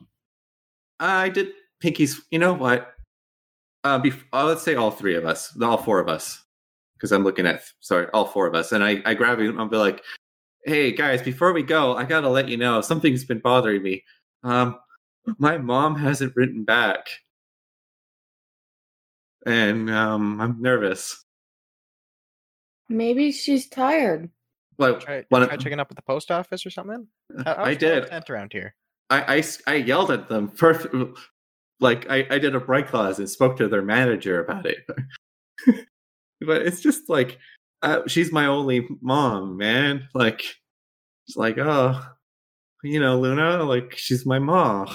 I 1.01 1.29
did 1.29 1.53
Pinky's. 1.81 2.20
You 2.31 2.39
know 2.39 2.53
what? 2.53 2.95
Uh, 3.85 4.01
bef- 4.01 4.24
uh, 4.33 4.45
let's 4.45 4.62
say 4.62 4.74
all 4.74 4.91
three 4.91 5.16
of 5.16 5.24
us, 5.24 5.57
all 5.61 5.79
four 5.79 5.99
of 6.01 6.09
us, 6.09 6.45
because 6.95 7.11
I'm 7.12 7.24
looking 7.24 7.47
at 7.47 7.62
sorry, 7.81 8.07
all 8.12 8.27
four 8.27 8.47
of 8.47 8.55
us, 8.55 8.73
and 8.73 8.85
I 8.85 9.03
I 9.05 9.15
grab 9.15 9.41
you 9.41 9.51
and 9.51 9.59
I'll 9.59 9.69
be 9.69 9.77
like, 9.77 10.03
"Hey 10.65 10.93
guys, 10.93 11.23
before 11.23 11.53
we 11.53 11.62
go, 11.62 11.97
I 11.97 12.05
gotta 12.05 12.29
let 12.29 12.49
you 12.49 12.57
know 12.57 12.81
something's 12.81 13.24
been 13.24 13.41
bothering 13.41 13.83
me. 13.83 14.05
Um, 14.45 14.79
my 15.39 15.59
mom 15.59 15.97
hasn't 15.97 16.35
written 16.36 16.65
back, 16.65 17.09
and 19.47 19.90
um, 19.90 20.40
I'm 20.40 20.61
nervous. 20.61 21.24
Maybe 22.89 23.32
she's 23.32 23.69
tired. 23.69 24.31
Like, 24.78 25.01
Try, 25.01 25.24
one- 25.28 25.47
try 25.47 25.57
checking 25.57 25.81
up 25.81 25.90
at 25.90 25.97
the 25.97 26.03
post 26.03 26.31
office 26.31 26.66
or 26.66 26.70
something. 26.70 27.07
How- 27.44 27.55
I 27.55 27.69
how's 27.70 27.77
did. 27.78 28.03
mail 28.03 28.09
sent 28.09 28.31
around 28.31 28.53
here. 28.53 28.74
i 29.11 29.44
yelled 29.74 30.11
at 30.11 30.28
them 30.28 30.49
perfect. 30.49 30.94
Like 31.81 32.09
I, 32.11 32.27
I 32.31 32.39
did 32.39 32.55
a 32.55 32.61
Bright 32.61 32.89
Claws 32.89 33.19
and 33.19 33.28
spoke 33.28 33.57
to 33.59 33.69
their 33.69 33.82
manager 33.82 34.43
about 34.44 34.66
it. 34.66 34.78
but 36.40 36.62
it's 36.62 36.81
just 36.81 37.09
like 37.09 37.39
uh, 37.82 38.03
she's 38.07 38.31
my 38.31 38.47
only 38.47 38.86
mom, 39.01 39.57
man. 39.57 40.09
Like 40.15 40.43
it's 41.27 41.36
like 41.36 41.59
oh, 41.59 42.01
you 42.85 43.01
know, 43.01 43.19
Luna. 43.19 43.65
Like 43.65 43.94
she's 43.97 44.24
my 44.24 44.39
mom. 44.39 44.89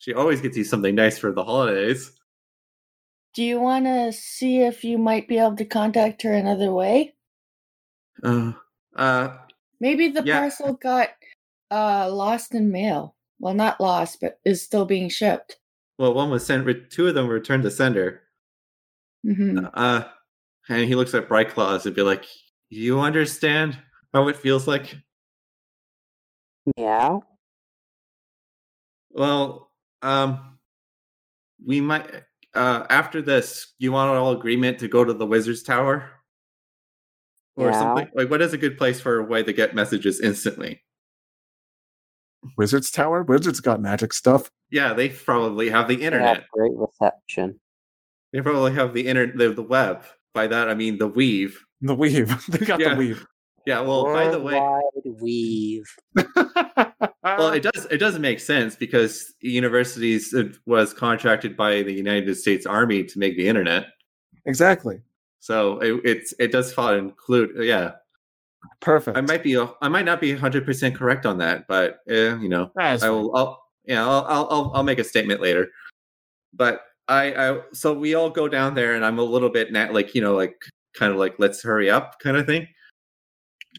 She 0.00 0.14
always 0.14 0.40
gets 0.40 0.56
you 0.56 0.64
something 0.64 0.94
nice 0.94 1.18
for 1.18 1.30
the 1.30 1.44
holidays. 1.44 2.12
Do 3.34 3.44
you 3.44 3.60
want 3.60 3.84
to 3.84 4.12
see 4.12 4.60
if 4.62 4.82
you 4.82 4.96
might 4.98 5.28
be 5.28 5.38
able 5.38 5.56
to 5.56 5.64
contact 5.64 6.22
her 6.22 6.32
another 6.32 6.72
way? 6.72 7.14
Uh, 8.22 8.52
uh, 8.96 9.36
Maybe 9.78 10.08
the 10.08 10.22
Yeah. 10.24 10.40
parcel 10.40 10.72
got 10.74 11.10
uh, 11.70 12.10
lost 12.10 12.54
in 12.54 12.72
mail. 12.72 13.14
Well, 13.38 13.54
not 13.54 13.80
lost, 13.80 14.20
but 14.20 14.40
is 14.44 14.62
still 14.62 14.84
being 14.86 15.08
shipped. 15.10 15.58
well, 15.98 16.14
one 16.14 16.30
was 16.30 16.44
sent. 16.44 16.64
re- 16.66 16.86
Two 16.88 17.06
of 17.08 17.14
them 17.14 17.26
were 17.28 17.34
returned 17.34 17.62
to 17.64 17.70
sender. 17.70 18.22
hmm 19.22 19.66
Uh, 19.74 20.04
and 20.68 20.88
he 20.88 20.94
looks 20.94 21.14
at 21.14 21.28
Bright 21.28 21.50
Claws 21.50 21.84
and 21.86 21.94
be 21.94 22.02
like, 22.02 22.24
"You 22.70 23.00
understand 23.00 23.78
how 24.14 24.28
it 24.28 24.36
feels 24.36 24.66
like?" 24.66 24.96
Yeah. 26.76 27.18
Well, 29.10 29.69
um, 30.02 30.58
we 31.64 31.80
might 31.80 32.08
uh 32.54 32.84
after 32.90 33.22
this. 33.22 33.74
You 33.78 33.92
want 33.92 34.10
all 34.16 34.32
agreement 34.32 34.78
to 34.80 34.88
go 34.88 35.04
to 35.04 35.12
the 35.12 35.26
Wizard's 35.26 35.62
Tower 35.62 36.10
or 37.56 37.70
Yeah. 37.70 37.78
something? 37.78 38.08
Like, 38.14 38.30
what 38.30 38.42
is 38.42 38.52
a 38.52 38.58
good 38.58 38.76
place 38.78 39.00
for 39.00 39.18
a 39.18 39.24
way 39.24 39.42
to 39.42 39.52
get 39.52 39.74
messages 39.74 40.20
instantly? 40.20 40.82
Wizards 42.56 42.90
Tower? 42.90 43.22
Wizards 43.22 43.60
got 43.60 43.80
magic 43.82 44.12
stuff. 44.12 44.50
Yeah, 44.70 44.94
they 44.94 45.10
probably 45.10 45.68
have 45.70 45.88
the 45.88 45.96
They 45.96 46.04
have 46.04 46.12
internet. 46.14 46.44
great 46.52 46.72
reception. 46.74 47.60
They 48.32 48.40
probably 48.40 48.72
have 48.74 48.94
the 48.94 49.06
internet, 49.06 49.36
the, 49.36 49.50
the 49.52 49.62
web. 49.62 50.04
By 50.32 50.46
that 50.46 50.68
I 50.70 50.74
mean 50.74 50.96
the 50.98 51.08
weave. 51.08 51.58
The 51.82 51.94
weave. 51.94 52.46
they 52.48 52.64
got 52.64 52.80
Yeah. 52.80 52.90
the 52.90 52.96
weave. 52.96 53.26
Yeah. 53.66 53.80
Well, 53.80 54.04
by 54.04 54.28
the 54.30 54.40
way, 54.40 54.58
Worldwide 55.04 55.82
well, 57.22 57.52
it 57.52 57.62
does 57.62 57.86
it 57.90 57.98
doesn't 57.98 58.22
make 58.22 58.40
sense 58.40 58.76
because 58.76 59.34
universities 59.40 60.32
uh, 60.34 60.44
was 60.66 60.94
contracted 60.94 61.56
by 61.56 61.82
the 61.82 61.92
United 61.92 62.34
States 62.36 62.66
Army 62.66 63.04
to 63.04 63.18
make 63.18 63.36
the 63.36 63.46
internet. 63.48 63.86
exactly. 64.46 65.00
So 65.40 65.78
it, 65.80 66.00
it's 66.04 66.34
it 66.38 66.52
does 66.52 66.72
fall 66.72 66.94
include 66.94 67.50
yeah. 67.64 67.92
Perfect. 68.80 69.16
I 69.16 69.22
might 69.22 69.42
be 69.42 69.58
I 69.80 69.88
might 69.88 70.04
not 70.04 70.20
be 70.20 70.34
hundred 70.34 70.64
percent 70.64 70.94
correct 70.94 71.24
on 71.26 71.38
that, 71.38 71.66
but 71.66 72.00
eh, 72.08 72.36
you 72.38 72.48
know 72.48 72.70
That's 72.74 73.02
I 73.02 73.10
will. 73.10 73.34
I'll 73.34 73.62
yeah 73.84 74.06
I'll, 74.06 74.24
I'll 74.26 74.48
I'll 74.50 74.72
I'll 74.76 74.82
make 74.82 74.98
a 74.98 75.04
statement 75.04 75.40
later. 75.40 75.68
But 76.52 76.82
I 77.08 77.32
I 77.34 77.60
so 77.72 77.94
we 77.94 78.14
all 78.14 78.30
go 78.30 78.48
down 78.48 78.74
there 78.74 78.94
and 78.94 79.04
I'm 79.04 79.18
a 79.18 79.22
little 79.22 79.48
bit 79.48 79.72
na- 79.72 79.90
like 79.90 80.14
you 80.14 80.20
know 80.20 80.34
like 80.34 80.56
kind 80.94 81.12
of 81.12 81.18
like 81.18 81.36
let's 81.38 81.62
hurry 81.62 81.90
up 81.90 82.18
kind 82.20 82.36
of 82.36 82.46
thing. 82.46 82.66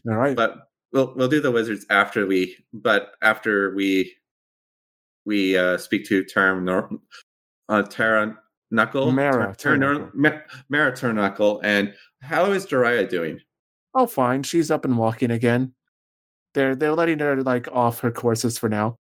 All 0.08 0.16
right. 0.16 0.34
but 0.34 0.68
we'll 0.92 1.14
we'll 1.14 1.28
do 1.28 1.40
the 1.40 1.50
wizards 1.50 1.86
after 1.90 2.26
we. 2.26 2.56
But 2.72 3.12
after 3.22 3.74
we 3.74 4.14
we 5.24 5.56
uh, 5.56 5.78
speak 5.78 6.06
to 6.08 6.24
Term 6.24 6.64
Nor- 6.64 6.90
uh, 7.68 7.82
Terra 7.82 8.36
Knuckle, 8.70 9.12
Mara 9.12 9.54
Ter- 9.56 9.76
Ter- 9.76 9.78
Turnuckle. 9.78 10.14
Ma- 10.14 10.40
Mara 10.68 10.92
Turnuckle, 10.92 11.60
and 11.62 11.94
how 12.20 12.50
is 12.52 12.66
Daria 12.66 13.06
doing? 13.06 13.40
Oh, 13.94 14.06
fine. 14.06 14.42
She's 14.42 14.70
up 14.70 14.84
and 14.84 14.96
walking 14.96 15.30
again. 15.30 15.74
They're 16.54 16.74
they're 16.74 16.94
letting 16.94 17.18
her 17.20 17.42
like 17.42 17.68
off 17.72 18.00
her 18.00 18.10
courses 18.10 18.58
for 18.58 18.68
now. 18.68 18.96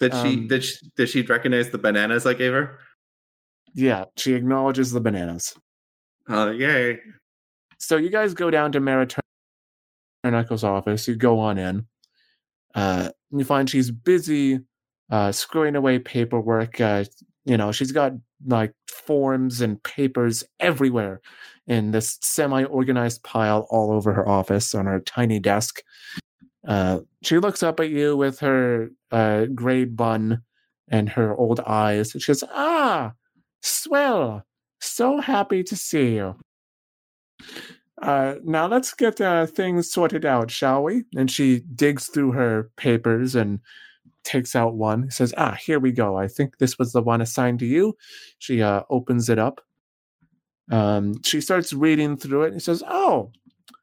Did 0.00 0.12
she 0.14 0.34
Um, 0.34 0.48
did 0.48 0.64
she, 0.64 0.76
did 0.96 1.08
she 1.08 1.22
recognize 1.22 1.70
the 1.70 1.78
bananas 1.78 2.24
I 2.24 2.34
gave 2.34 2.52
her? 2.52 2.78
Yeah, 3.74 4.04
she 4.16 4.34
acknowledges 4.34 4.92
the 4.92 5.00
bananas. 5.00 5.54
Oh, 6.28 6.50
yay! 6.50 7.00
So 7.78 7.96
you 7.96 8.10
guys 8.10 8.32
go 8.34 8.50
down 8.50 8.70
to 8.72 8.80
Mara 8.80 9.06
Turnuckle's 10.24 10.64
office. 10.64 11.08
You 11.08 11.16
go 11.16 11.38
on 11.38 11.58
in. 11.58 11.86
Uh, 12.74 13.10
you 13.30 13.44
find 13.44 13.68
she's 13.68 13.90
busy 13.90 14.60
uh, 15.10 15.32
screwing 15.32 15.76
away 15.76 15.98
paperwork. 15.98 16.80
Uh, 16.80 17.04
you 17.44 17.56
know, 17.56 17.72
she's 17.72 17.92
got 17.92 18.12
like 18.46 18.72
forms 18.88 19.60
and 19.60 19.82
papers 19.82 20.44
everywhere 20.60 21.20
in 21.66 21.90
this 21.90 22.18
semi-organized 22.22 23.22
pile 23.22 23.66
all 23.70 23.92
over 23.92 24.12
her 24.12 24.28
office 24.28 24.74
on 24.74 24.86
her 24.86 25.00
tiny 25.00 25.38
desk. 25.38 25.82
Uh, 26.66 27.00
she 27.22 27.38
looks 27.38 27.62
up 27.62 27.80
at 27.80 27.90
you 27.90 28.16
with 28.16 28.38
her 28.40 28.90
uh, 29.10 29.46
gray 29.46 29.84
bun 29.84 30.42
and 30.88 31.08
her 31.08 31.34
old 31.36 31.60
eyes. 31.60 32.12
She 32.12 32.20
says, 32.20 32.44
"Ah, 32.50 33.12
swell! 33.62 34.44
So 34.80 35.20
happy 35.20 35.62
to 35.64 35.76
see 35.76 36.14
you." 36.14 36.36
Uh, 38.02 38.34
now 38.42 38.66
let's 38.66 38.92
get 38.94 39.20
uh, 39.20 39.46
things 39.46 39.90
sorted 39.90 40.24
out, 40.24 40.50
shall 40.50 40.82
we? 40.82 41.04
And 41.16 41.30
she 41.30 41.60
digs 41.74 42.08
through 42.08 42.32
her 42.32 42.70
papers 42.76 43.36
and 43.36 43.60
takes 44.24 44.56
out 44.56 44.74
one. 44.74 45.10
Says, 45.10 45.32
"Ah, 45.36 45.54
here 45.54 45.78
we 45.78 45.92
go. 45.92 46.16
I 46.16 46.26
think 46.28 46.58
this 46.58 46.78
was 46.78 46.92
the 46.92 47.02
one 47.02 47.20
assigned 47.20 47.60
to 47.60 47.66
you." 47.66 47.96
She 48.38 48.60
uh, 48.60 48.82
opens 48.90 49.28
it 49.28 49.38
up. 49.38 49.60
Um, 50.70 51.22
she 51.24 51.40
starts 51.40 51.72
reading 51.72 52.16
through 52.16 52.42
it 52.44 52.52
and 52.52 52.62
says, 52.62 52.82
"Oh, 52.88 53.30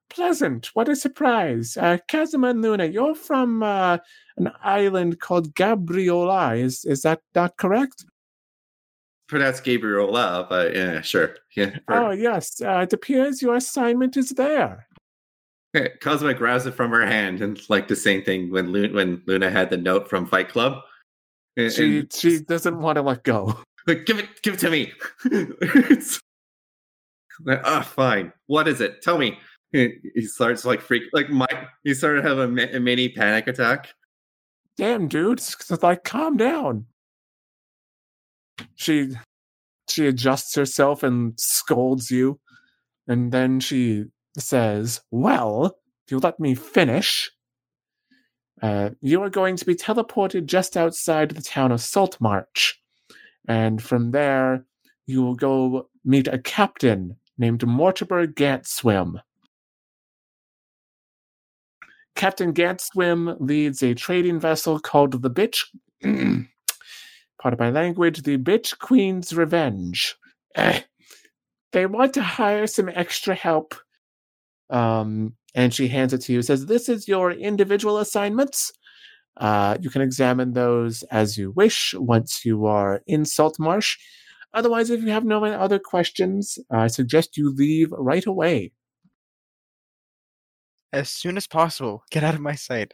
pleasant! 0.09 0.69
What 0.73 0.89
a 0.89 0.95
surprise! 0.97 1.77
Uh, 1.77 1.97
Kazuma 2.09 2.49
and 2.49 2.61
Luna, 2.61 2.85
you're 2.85 3.15
from 3.15 3.63
uh, 3.63 3.99
an 4.37 4.51
island 4.63 5.19
called 5.21 5.55
Gabriola. 5.55 6.59
Is 6.59 6.83
is 6.85 7.03
that 7.03 7.21
not 7.35 7.57
correct?" 7.57 8.05
Pronounced 9.29 9.63
Gabriola, 9.63 10.49
but 10.49 10.75
yeah, 10.75 11.01
sure. 11.01 11.35
Yeah. 11.55 11.77
Oh 11.87 12.09
yes, 12.09 12.59
uh, 12.61 12.79
it 12.79 12.91
appears 12.93 13.41
your 13.43 13.55
assignment 13.55 14.17
is 14.17 14.31
there. 14.31 14.87
Okay, 15.77 15.91
Cosma 16.01 16.35
grabs 16.35 16.65
it 16.65 16.73
from 16.73 16.89
her 16.89 17.05
hand, 17.05 17.41
and 17.41 17.55
it's 17.55 17.69
like 17.69 17.87
the 17.87 17.95
same 17.95 18.23
thing 18.23 18.51
when 18.51 18.71
Luna, 18.71 18.91
when 18.93 19.21
Luna 19.27 19.51
had 19.51 19.69
the 19.69 19.77
note 19.77 20.09
from 20.09 20.25
Fight 20.25 20.49
Club. 20.49 20.81
And, 21.57 21.71
She 21.71 21.99
and- 21.99 22.11
she 22.11 22.39
doesn't 22.39 22.79
want 22.79 22.95
to 22.95 23.03
let 23.03 23.23
go. 23.23 23.55
like, 23.87 24.05
give 24.07 24.17
it, 24.17 24.41
give 24.41 24.55
it 24.55 24.59
to 24.61 24.71
me. 24.71 24.93
It's- 25.31 26.19
like, 27.45 27.61
ah, 27.63 27.81
fine. 27.81 28.33
What 28.47 28.67
is 28.67 28.81
it? 28.81 29.01
Tell 29.03 29.17
me. 29.19 29.37
He 29.71 29.93
he 30.15 30.21
starts 30.25 30.65
like 30.65 30.81
freak, 30.81 31.03
like 31.13 31.29
my. 31.29 31.45
He 31.83 31.93
started 31.93 32.23
to 32.23 32.27
have 32.27 32.39
a, 32.39 32.75
a 32.77 32.79
mini 32.79 33.09
panic 33.09 33.47
attack. 33.47 33.93
Damn, 34.75 35.07
dude, 35.07 35.37
it's 35.37 35.83
like 35.83 36.03
calm 36.03 36.35
down. 36.35 36.87
She 38.75 39.11
she 39.89 40.07
adjusts 40.07 40.55
herself 40.55 41.03
and 41.03 41.39
scolds 41.39 42.11
you, 42.11 42.39
and 43.07 43.31
then 43.31 43.59
she 43.59 44.05
says, 44.37 45.01
"Well, 45.11 45.77
if 46.05 46.11
you 46.11 46.19
let 46.19 46.39
me 46.39 46.55
finish." 46.55 47.31
Uh, 48.61 48.89
you 49.01 49.21
are 49.23 49.29
going 49.29 49.55
to 49.55 49.65
be 49.65 49.75
teleported 49.75 50.45
just 50.45 50.75
outside 50.75 51.31
the 51.31 51.41
town 51.41 51.71
of 51.71 51.79
Saltmarsh. 51.79 52.73
And 53.47 53.81
from 53.81 54.11
there, 54.11 54.65
you 55.05 55.23
will 55.23 55.35
go 55.35 55.89
meet 56.03 56.27
a 56.27 56.37
captain 56.37 57.15
named 57.37 57.65
Mortimer 57.65 58.27
Gantswim. 58.27 59.21
Captain 62.15 62.53
Gantswim 62.53 63.37
leads 63.39 63.81
a 63.81 63.95
trading 63.95 64.39
vessel 64.39 64.77
called 64.79 65.21
the 65.21 65.31
Bitch. 65.31 65.63
Part 67.41 67.53
of 67.53 67.59
my 67.59 67.69
language, 67.69 68.23
the 68.23 68.37
Bitch 68.37 68.77
Queen's 68.79 69.33
Revenge. 69.33 70.15
Eh. 70.55 70.81
They 71.71 71.85
want 71.85 72.13
to 72.15 72.21
hire 72.21 72.67
some 72.67 72.89
extra 72.89 73.35
help. 73.35 73.75
Um, 74.69 75.35
and 75.55 75.73
she 75.73 75.87
hands 75.87 76.13
it 76.13 76.21
to 76.21 76.33
you. 76.33 76.41
Says, 76.41 76.65
"This 76.65 76.89
is 76.89 77.07
your 77.07 77.31
individual 77.31 77.97
assignments. 77.97 78.71
Uh, 79.37 79.77
you 79.79 79.89
can 79.89 80.01
examine 80.01 80.53
those 80.53 81.03
as 81.03 81.37
you 81.37 81.51
wish 81.51 81.93
once 81.97 82.43
you 82.43 82.65
are 82.65 83.01
in 83.07 83.23
Saltmarsh. 83.25 83.97
Otherwise, 84.53 84.89
if 84.89 85.01
you 85.01 85.09
have 85.09 85.23
no 85.25 85.43
other 85.45 85.79
questions, 85.79 86.57
I 86.71 86.87
suggest 86.87 87.37
you 87.37 87.53
leave 87.53 87.91
right 87.91 88.25
away. 88.25 88.73
As 90.91 91.09
soon 91.09 91.37
as 91.37 91.47
possible, 91.47 92.03
get 92.11 92.23
out 92.23 92.33
of 92.33 92.41
my 92.41 92.55
sight. 92.55 92.91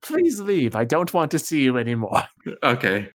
Please 0.00 0.40
leave. 0.40 0.74
I 0.74 0.84
don't 0.84 1.12
want 1.14 1.30
to 1.30 1.38
see 1.38 1.62
you 1.62 1.78
anymore." 1.78 2.24
Okay. 2.62 3.10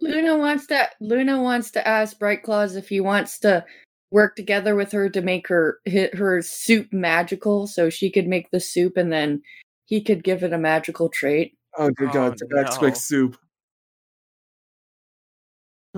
Luna 0.00 0.36
wants 0.36 0.66
to 0.66 0.88
Luna 1.00 1.40
wants 1.42 1.70
to 1.72 1.86
ask 1.86 2.18
Bright 2.18 2.42
Claws 2.42 2.76
if 2.76 2.88
he 2.88 3.00
wants 3.00 3.38
to 3.40 3.64
work 4.10 4.36
together 4.36 4.74
with 4.74 4.92
her 4.92 5.08
to 5.08 5.20
make 5.20 5.48
her 5.48 5.78
hit 5.84 6.14
her 6.14 6.40
soup 6.42 6.92
magical 6.92 7.66
so 7.66 7.90
she 7.90 8.10
could 8.10 8.26
make 8.26 8.50
the 8.50 8.60
soup 8.60 8.96
and 8.96 9.12
then 9.12 9.42
he 9.86 10.00
could 10.00 10.22
give 10.22 10.42
it 10.42 10.52
a 10.52 10.58
magical 10.58 11.08
trait. 11.08 11.56
Oh 11.78 11.90
dear 11.90 12.08
Oh, 12.08 12.12
God! 12.12 12.38
That's 12.50 12.78
quick 12.78 12.96
soup. 12.96 13.36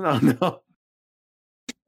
Oh 0.01 0.21
no. 0.41 0.61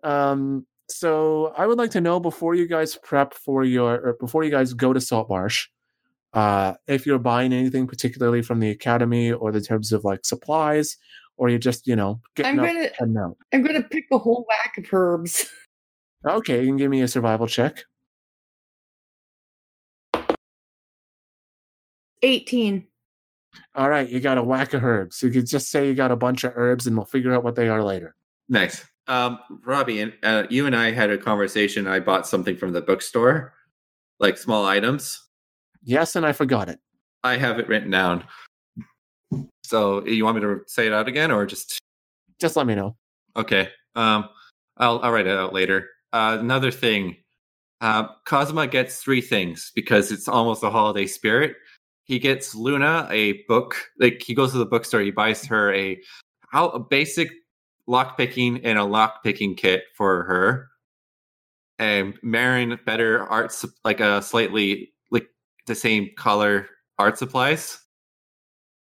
Um. 0.03 0.67
So 0.89 1.55
I 1.57 1.69
would 1.69 1.79
like 1.79 1.93
to 1.93 2.01
know 2.01 2.19
before 2.19 2.57
you 2.57 2.67
guys 2.67 2.97
prep 2.97 3.35
for 3.35 3.63
your, 3.63 4.01
or 4.01 4.13
before 4.15 4.43
you 4.43 4.51
guys 4.51 4.75
go 4.75 4.93
to 4.93 5.01
Saltmarsh, 5.01 5.69
uh, 6.33 6.75
if 6.89 7.07
you're 7.07 7.21
buying 7.21 7.53
anything 7.53 7.87
particularly 7.87 8.43
from 8.43 8.59
the 8.59 8.71
academy 8.71 9.31
or 9.31 9.53
the 9.53 9.61
terms 9.61 9.93
of 9.93 10.03
like 10.03 10.25
supplies, 10.25 10.97
or 11.41 11.49
you 11.49 11.59
just 11.59 11.87
you 11.87 11.97
know 11.97 12.21
getting 12.37 12.61
I'm 12.61 12.67
gonna 12.67 12.91
and 13.01 13.17
out. 13.17 13.37
I'm 13.53 13.63
gonna 13.63 13.83
pick 13.83 14.05
a 14.13 14.19
whole 14.19 14.47
whack 14.47 14.77
of 14.79 14.93
herbs. 14.93 15.47
Okay, 16.23 16.61
you 16.61 16.67
can 16.67 16.77
give 16.77 16.91
me 16.91 17.01
a 17.01 17.09
survival 17.09 17.47
check. 17.47 17.85
18. 22.23 22.87
All 23.75 23.89
right, 23.89 24.07
you 24.07 24.21
got 24.21 24.37
a 24.37 24.43
whack 24.43 24.75
of 24.75 24.85
herbs. 24.85 25.23
You 25.23 25.31
could 25.31 25.47
just 25.47 25.71
say 25.71 25.89
you 25.89 25.95
got 25.95 26.11
a 26.11 26.17
bunch 26.17 26.45
of 26.45 26.53
herbs, 26.57 26.87
and 26.87 26.95
we'll 26.95 27.07
figure 27.07 27.33
out 27.33 27.43
what 27.43 27.55
they 27.55 27.71
are 27.71 27.83
later. 27.83 28.15
Nice. 28.51 28.85
Um, 29.09 29.39
Robbie, 29.65 30.03
and 30.03 30.13
uh, 30.23 30.45
you 30.51 30.67
and 30.67 30.77
I 30.77 30.91
had 30.93 31.09
a 31.09 31.17
conversation. 31.17 31.87
I 31.87 32.01
bought 32.01 32.27
something 32.27 32.55
from 32.59 32.75
the 32.75 32.83
bookstore, 32.83 33.55
like 34.19 34.37
small 34.37 34.67
items. 34.67 35.27
Yes, 35.83 36.17
and 36.17 36.27
I 36.27 36.33
forgot 36.33 36.69
it. 36.69 36.81
I 37.25 37.39
have 37.39 37.59
it 37.59 37.67
written 37.67 37.91
down. 37.91 38.25
So 39.71 40.05
you 40.05 40.25
want 40.25 40.35
me 40.35 40.41
to 40.43 40.63
say 40.67 40.89
it 40.89 40.93
out 40.93 41.07
again, 41.07 41.31
or 41.31 41.47
just 41.47 41.79
Just 42.41 42.57
let 42.57 42.67
me 42.67 42.75
know. 42.75 42.97
okay? 43.37 43.69
Um, 43.95 44.29
I'll 44.79 44.99
I'll 44.99 45.13
write 45.13 45.29
it 45.29 45.39
out 45.39 45.53
later. 45.55 45.89
Uh, 46.13 46.39
another 46.41 46.73
thing, 46.73 47.17
uh, 47.81 48.09
Cosma 48.27 48.69
gets 48.69 49.01
three 49.01 49.21
things 49.21 49.71
because 49.77 50.11
it's 50.11 50.27
almost 50.27 50.65
a 50.65 50.71
holiday 50.71 51.07
spirit. 51.07 51.55
He 52.03 52.19
gets 52.19 52.53
Luna 52.53 53.07
a 53.13 53.45
book. 53.47 53.77
Like 54.01 54.21
he 54.21 54.35
goes 54.35 54.51
to 54.51 54.59
the 54.59 54.67
bookstore, 54.67 55.03
he 55.03 55.13
buys 55.13 55.45
her 55.47 55.73
a 55.73 56.03
how 56.49 56.71
a 56.71 56.81
basic 56.81 57.31
lock 57.87 58.19
picking 58.19 58.65
and 58.65 58.77
a 58.77 58.85
lock 58.85 59.23
picking 59.23 59.55
kit 59.55 59.85
for 59.97 60.25
her. 60.25 60.69
And 61.79 62.19
Marin 62.25 62.77
better 62.87 63.25
art 63.29 63.55
like 63.85 64.01
a 64.01 64.21
slightly 64.21 64.93
like 65.13 65.29
the 65.69 65.77
same 65.77 66.11
color 66.17 66.67
art 66.99 67.19
supplies. 67.19 67.80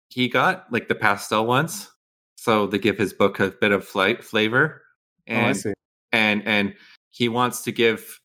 He 0.10 0.28
got 0.28 0.72
like 0.72 0.88
the 0.88 0.96
pastel 0.96 1.46
ones, 1.46 1.90
so 2.36 2.66
they 2.68 2.80
give 2.80 2.98
his 2.98 3.14
book 3.14 3.40
a 3.40 3.50
bit 3.52 3.72
of 3.72 3.86
flight 3.88 4.24
flavor. 4.24 4.82
oh, 5.30 5.34
I 5.34 5.38
And 5.38 5.58
see. 5.58 5.74
and 6.12 6.48
and 6.48 6.74
he 7.12 7.30
wants 7.30 7.62
to 7.64 7.72
give 7.72 8.20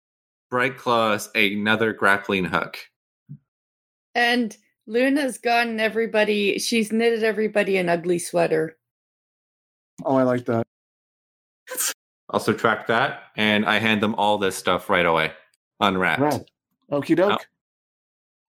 Bright 0.51 0.77
Claws 0.78 1.31
another 1.35 1.93
grappling 1.93 2.44
hook. 2.44 2.78
And 4.15 4.56
Luna's 4.86 5.39
gotten 5.39 5.81
everybody 5.81 6.59
she's 6.59 6.93
knitted 6.93 7.24
everybody 7.24 7.77
an 7.77 7.89
ugly 7.89 8.19
sweater. 8.19 8.77
Oh, 10.05 10.16
I 10.16 10.23
like 10.23 10.44
that. 10.47 10.66
I'll 12.31 12.40
subtract 12.40 12.89
that, 12.89 13.24
and 13.36 13.65
I 13.66 13.78
hand 13.78 14.02
them 14.02 14.15
all 14.16 14.39
this 14.39 14.56
stuff 14.56 14.89
right 14.90 15.06
away, 15.06 15.32
unwrapped. 15.81 16.20
Right. 16.20 16.43
Okie 16.90 17.16
doke. 17.16 17.47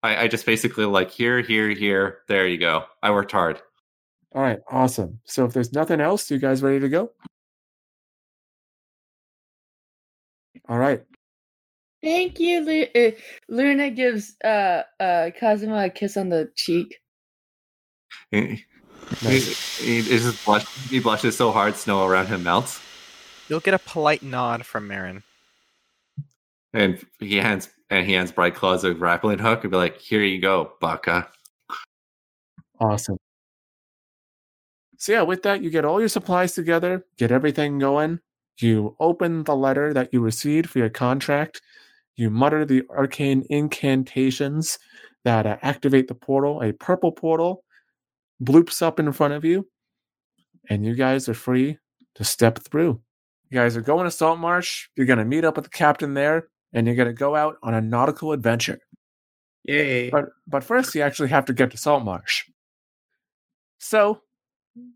I, 0.06 0.22
I 0.22 0.28
just 0.28 0.46
basically 0.46 0.84
like 0.84 1.10
here, 1.10 1.40
here, 1.40 1.70
here. 1.70 2.18
There 2.28 2.46
you 2.46 2.58
go. 2.58 2.84
I 3.02 3.10
worked 3.10 3.32
hard. 3.32 3.60
All 4.34 4.42
right, 4.42 4.60
awesome. 4.70 5.20
So 5.24 5.44
if 5.46 5.52
there's 5.52 5.72
nothing 5.72 6.00
else, 6.00 6.30
you 6.30 6.38
guys 6.38 6.62
ready 6.62 6.80
to 6.80 6.88
go? 6.88 7.10
All 10.68 10.78
right. 10.78 11.02
Thank 12.02 12.38
you, 12.38 12.60
Lu- 12.64 13.02
uh, 13.08 13.10
Luna 13.48 13.90
gives 13.90 14.36
uh 14.44 14.82
uh 15.00 15.30
Kazuma 15.38 15.84
a 15.86 15.90
kiss 15.90 16.16
on 16.16 16.28
the 16.28 16.50
cheek. 16.54 16.96
He, 18.30 18.64
he, 19.20 19.40
he, 19.40 20.02
he 20.02 20.18
just 20.18 20.44
blush, 20.44 20.66
he 20.88 21.00
blushes 21.00 21.36
so 21.36 21.50
hard, 21.52 21.74
snow 21.76 22.06
around 22.06 22.26
him 22.26 22.42
melts, 22.44 22.80
You'll 23.48 23.60
get 23.60 23.74
a 23.74 23.78
polite 23.78 24.22
nod 24.22 24.66
from 24.66 24.86
Marin. 24.88 25.22
and 26.72 27.04
he 27.18 27.36
hands 27.36 27.70
and 27.90 28.06
he 28.06 28.14
hands 28.14 28.32
Bright 28.32 28.54
Claws 28.54 28.84
a 28.84 28.94
grappling 28.94 29.38
hook 29.38 29.64
and 29.64 29.70
be 29.70 29.76
like, 29.76 29.98
"Here 29.98 30.22
you 30.22 30.40
go, 30.40 30.72
Baka." 30.80 31.28
Awesome. 32.80 33.16
So 34.98 35.12
yeah, 35.12 35.22
with 35.22 35.42
that, 35.42 35.62
you 35.62 35.70
get 35.70 35.84
all 35.84 36.00
your 36.00 36.08
supplies 36.08 36.54
together, 36.54 37.04
get 37.18 37.30
everything 37.30 37.78
going. 37.78 38.20
You 38.58 38.96
open 38.98 39.44
the 39.44 39.56
letter 39.56 39.92
that 39.92 40.12
you 40.12 40.20
received 40.20 40.70
for 40.70 40.78
your 40.78 40.88
contract. 40.88 41.60
You 42.16 42.30
mutter 42.30 42.64
the 42.64 42.82
arcane 42.88 43.44
incantations 43.50 44.78
that 45.24 45.46
uh, 45.46 45.58
activate 45.62 46.08
the 46.08 46.14
portal. 46.14 46.62
A 46.62 46.72
purple 46.72 47.12
portal 47.12 47.64
bloops 48.42 48.80
up 48.80 48.98
in 48.98 49.12
front 49.12 49.34
of 49.34 49.44
you, 49.44 49.68
and 50.70 50.84
you 50.84 50.94
guys 50.94 51.28
are 51.28 51.34
free 51.34 51.78
to 52.14 52.24
step 52.24 52.58
through. 52.58 53.00
You 53.50 53.58
guys 53.58 53.76
are 53.76 53.82
going 53.82 54.04
to 54.04 54.10
Salt 54.10 54.38
Marsh. 54.38 54.88
You're 54.96 55.06
going 55.06 55.18
to 55.18 55.24
meet 55.24 55.44
up 55.44 55.56
with 55.56 55.64
the 55.64 55.70
captain 55.70 56.14
there, 56.14 56.48
and 56.76 56.86
you're 56.86 56.94
going 56.94 57.08
to 57.08 57.14
go 57.14 57.34
out 57.34 57.56
on 57.62 57.74
a 57.74 57.80
nautical 57.80 58.32
adventure. 58.32 58.78
Yay! 59.64 60.10
But 60.10 60.26
but 60.46 60.62
first, 60.62 60.94
you 60.94 61.02
actually 61.02 61.30
have 61.30 61.46
to 61.46 61.52
get 61.52 61.72
to 61.72 61.76
Saltmarsh. 61.76 62.44
So, 63.78 64.20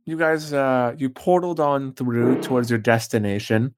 you 0.07 0.17
guys, 0.17 0.53
uh, 0.53 0.95
you 0.97 1.11
portaled 1.11 1.59
on 1.59 1.95
through 1.95 2.41
towards 2.43 2.71
your 2.71 2.79
destination, 2.79 3.75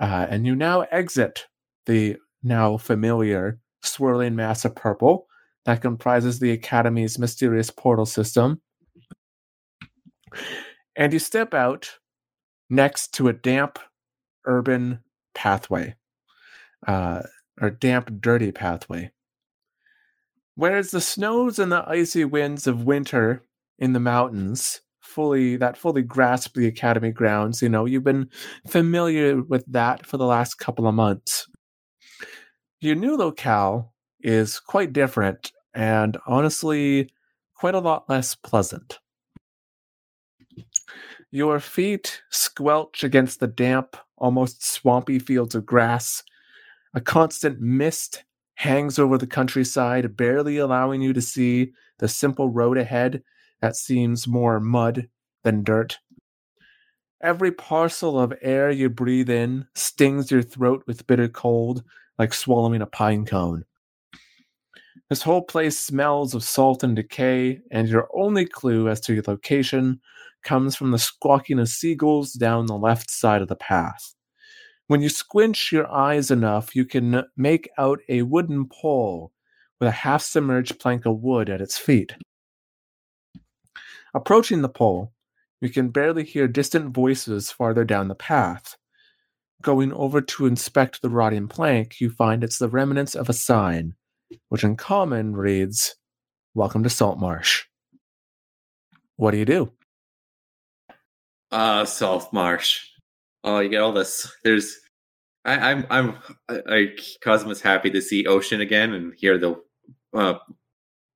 uh, 0.00 0.26
and 0.30 0.46
you 0.46 0.54
now 0.54 0.82
exit 0.90 1.46
the 1.84 2.16
now 2.42 2.78
familiar 2.78 3.58
swirling 3.82 4.36
mass 4.36 4.64
of 4.64 4.74
purple 4.74 5.26
that 5.64 5.82
comprises 5.82 6.38
the 6.38 6.52
Academy's 6.52 7.18
mysterious 7.18 7.70
portal 7.70 8.06
system. 8.06 8.62
And 10.94 11.12
you 11.12 11.18
step 11.18 11.54
out 11.54 11.90
next 12.70 13.12
to 13.14 13.28
a 13.28 13.32
damp 13.32 13.78
urban 14.46 15.00
pathway, 15.34 15.94
uh, 16.86 17.22
or 17.60 17.70
damp, 17.70 18.20
dirty 18.20 18.52
pathway. 18.52 19.10
Whereas 20.54 20.90
the 20.90 21.00
snows 21.00 21.58
and 21.58 21.70
the 21.70 21.84
icy 21.86 22.24
winds 22.24 22.66
of 22.66 22.84
winter 22.84 23.42
in 23.78 23.92
the 23.92 24.00
mountains 24.00 24.80
fully 25.00 25.56
that 25.56 25.76
fully 25.76 26.02
grasp 26.02 26.54
the 26.54 26.66
academy 26.66 27.10
grounds, 27.10 27.62
you 27.62 27.68
know, 27.68 27.84
you've 27.84 28.04
been 28.04 28.28
familiar 28.68 29.42
with 29.42 29.64
that 29.66 30.06
for 30.06 30.16
the 30.16 30.26
last 30.26 30.56
couple 30.56 30.86
of 30.86 30.94
months. 30.94 31.46
Your 32.80 32.96
new 32.96 33.16
locale 33.16 33.94
is 34.20 34.60
quite 34.60 34.92
different 34.92 35.52
and 35.74 36.16
honestly 36.26 37.10
quite 37.54 37.74
a 37.74 37.80
lot 37.80 38.08
less 38.08 38.34
pleasant. 38.34 38.98
Your 41.30 41.60
feet 41.60 42.22
squelch 42.30 43.04
against 43.04 43.40
the 43.40 43.46
damp, 43.46 43.96
almost 44.16 44.64
swampy 44.64 45.18
fields 45.18 45.54
of 45.54 45.66
grass. 45.66 46.22
A 46.96 47.00
constant 47.02 47.60
mist 47.60 48.24
hangs 48.54 48.98
over 48.98 49.18
the 49.18 49.26
countryside, 49.26 50.16
barely 50.16 50.56
allowing 50.56 51.02
you 51.02 51.12
to 51.12 51.20
see 51.20 51.72
the 51.98 52.08
simple 52.08 52.48
road 52.48 52.78
ahead 52.78 53.22
that 53.60 53.76
seems 53.76 54.26
more 54.26 54.58
mud 54.60 55.06
than 55.44 55.62
dirt. 55.62 55.98
Every 57.22 57.52
parcel 57.52 58.18
of 58.18 58.32
air 58.40 58.70
you 58.70 58.88
breathe 58.88 59.28
in 59.28 59.66
stings 59.74 60.30
your 60.30 60.40
throat 60.40 60.84
with 60.86 61.06
bitter 61.06 61.28
cold, 61.28 61.84
like 62.18 62.32
swallowing 62.32 62.80
a 62.80 62.86
pine 62.86 63.26
cone. 63.26 63.66
This 65.10 65.20
whole 65.20 65.42
place 65.42 65.78
smells 65.78 66.34
of 66.34 66.44
salt 66.44 66.82
and 66.82 66.96
decay, 66.96 67.60
and 67.70 67.88
your 67.88 68.08
only 68.14 68.46
clue 68.46 68.88
as 68.88 69.02
to 69.02 69.12
your 69.12 69.24
location 69.26 70.00
comes 70.44 70.74
from 70.74 70.92
the 70.92 70.98
squawking 70.98 71.58
of 71.58 71.68
seagulls 71.68 72.32
down 72.32 72.64
the 72.64 72.78
left 72.78 73.10
side 73.10 73.42
of 73.42 73.48
the 73.48 73.56
path. 73.56 74.15
When 74.88 75.02
you 75.02 75.08
squinch 75.08 75.72
your 75.72 75.90
eyes 75.90 76.30
enough, 76.30 76.76
you 76.76 76.84
can 76.84 77.24
make 77.36 77.68
out 77.76 78.00
a 78.08 78.22
wooden 78.22 78.68
pole 78.68 79.32
with 79.80 79.88
a 79.88 79.92
half 79.92 80.22
submerged 80.22 80.78
plank 80.78 81.06
of 81.06 81.20
wood 81.20 81.50
at 81.50 81.60
its 81.60 81.76
feet. 81.76 82.14
Approaching 84.14 84.62
the 84.62 84.68
pole, 84.68 85.12
you 85.60 85.70
can 85.70 85.88
barely 85.88 86.22
hear 86.22 86.46
distant 86.46 86.94
voices 86.94 87.50
farther 87.50 87.84
down 87.84 88.08
the 88.08 88.14
path. 88.14 88.76
Going 89.60 89.92
over 89.92 90.20
to 90.20 90.46
inspect 90.46 91.02
the 91.02 91.10
rotting 91.10 91.48
plank, 91.48 92.00
you 92.00 92.10
find 92.10 92.44
it's 92.44 92.58
the 92.58 92.68
remnants 92.68 93.14
of 93.14 93.28
a 93.28 93.32
sign, 93.32 93.94
which 94.50 94.62
in 94.62 94.76
common 94.76 95.34
reads, 95.34 95.96
Welcome 96.54 96.84
to 96.84 96.90
Saltmarsh. 96.90 97.64
What 99.16 99.32
do 99.32 99.38
you 99.38 99.44
do? 99.44 99.72
Uh, 101.50 101.84
Salt 101.84 102.32
Marsh. 102.32 102.86
Oh, 103.46 103.60
you 103.60 103.70
get 103.70 103.80
all 103.80 103.92
this. 103.92 104.30
There's, 104.44 104.76
I, 105.46 105.70
I'm, 105.70 105.86
I'm, 105.88 106.18
I, 106.48 106.60
I 106.68 106.86
Cosmo's 107.22 107.62
happy 107.62 107.88
to 107.90 108.02
see 108.02 108.26
Ocean 108.26 108.60
again 108.60 108.92
and 108.92 109.14
hear 109.16 109.38
the, 109.38 109.54
uh, 110.12 110.34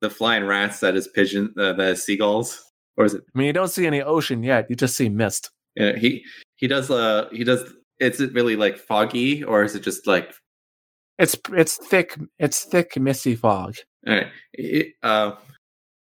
the 0.01 0.11
flying 0.11 0.45
rats 0.45 0.81
that 0.81 0.97
is 0.97 1.09
pigeon, 1.09 1.53
uh, 1.59 1.75
the 1.75 1.95
seagulls, 1.95 2.73
or 2.97 3.05
is 3.05 3.15
it? 3.15 3.23
I 3.35 3.39
mean, 3.39 3.49
you 3.49 3.53
don't 3.53 3.69
see 3.69 3.87
any 3.87 4.03
ocean 4.03 4.43
yet, 4.43 4.67
you 4.71 4.77
just 4.77 4.97
see 4.97 5.09
mist. 5.09 5.51
Yeah, 5.77 5.97
he 5.97 6.25
he 6.57 6.67
does. 6.67 6.91
Uh, 6.91 7.29
he 7.33 7.45
does. 7.45 7.73
Is 7.99 8.21
it 8.21 8.33
really 8.33 8.57
like 8.57 8.79
foggy, 8.79 9.45
or 9.45 9.63
is 9.63 9.75
it 9.75 9.83
just 9.83 10.07
like? 10.07 10.33
It's 11.19 11.37
it's 11.53 11.77
thick 11.89 12.19
it's 12.39 12.65
thick 12.65 12.97
misty 12.97 13.37
fog. 13.37 13.77
All 14.07 14.15
right. 14.15 14.29
It, 14.55 14.95
uh, 15.03 15.33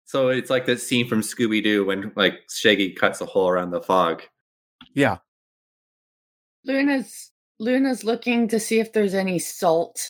so 0.07 0.29
it's 0.29 0.51
like 0.51 0.67
that 0.67 0.81
scene 0.81 1.07
from 1.07 1.21
Scooby 1.21 1.63
Doo 1.63 1.85
when 1.85 2.13
like 2.17 2.41
Shaggy 2.51 2.93
cuts 2.93 3.21
a 3.21 3.27
hole 3.27 3.49
around 3.49 3.71
the 3.71 3.83
fog. 3.83 4.23
Yeah. 4.95 5.19
Luna's 6.65 7.31
Luna's 7.59 8.05
looking 8.05 8.49
to 8.49 8.59
see 8.59 8.81
if 8.81 8.93
there's 8.93 9.15
any 9.15 9.39
salt 9.39 10.09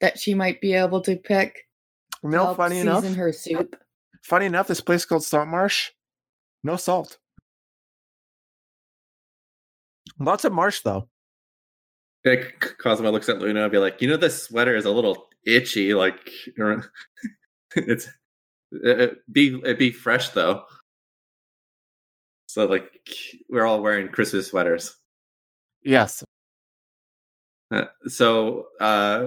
that 0.00 0.18
she 0.18 0.34
might 0.34 0.60
be 0.60 0.74
able 0.74 1.00
to 1.02 1.16
pick. 1.16 1.66
You 2.22 2.30
to 2.30 2.54
funny 2.54 2.76
season 2.76 2.88
enough, 2.88 3.14
her 3.14 3.32
soup. 3.32 3.76
funny 4.22 4.46
enough, 4.46 4.66
this 4.68 4.80
place 4.80 5.04
called 5.04 5.22
Salt 5.22 5.48
Marsh, 5.48 5.90
no 6.64 6.76
salt. 6.76 7.18
Lots 10.18 10.44
of 10.44 10.52
marsh 10.52 10.80
though. 10.80 11.08
Like 12.24 12.74
Cosmo 12.82 13.10
looks 13.12 13.28
at 13.28 13.38
Luna 13.38 13.62
and 13.62 13.72
be 13.72 13.78
like, 13.78 14.02
you 14.02 14.08
know, 14.08 14.16
this 14.16 14.42
sweater 14.42 14.74
is 14.74 14.84
a 14.84 14.90
little 14.90 15.28
itchy. 15.46 15.94
Like 15.94 16.30
it's 17.76 18.08
it 18.72 19.18
be 19.32 19.60
it 19.64 19.78
be 19.78 19.92
fresh 19.92 20.30
though. 20.30 20.64
So 22.48 22.66
like 22.66 23.00
we're 23.48 23.64
all 23.64 23.80
wearing 23.80 24.08
Christmas 24.08 24.48
sweaters. 24.48 24.97
Yes. 25.82 26.24
Uh, 27.70 27.84
so 28.06 28.66
uh 28.80 29.26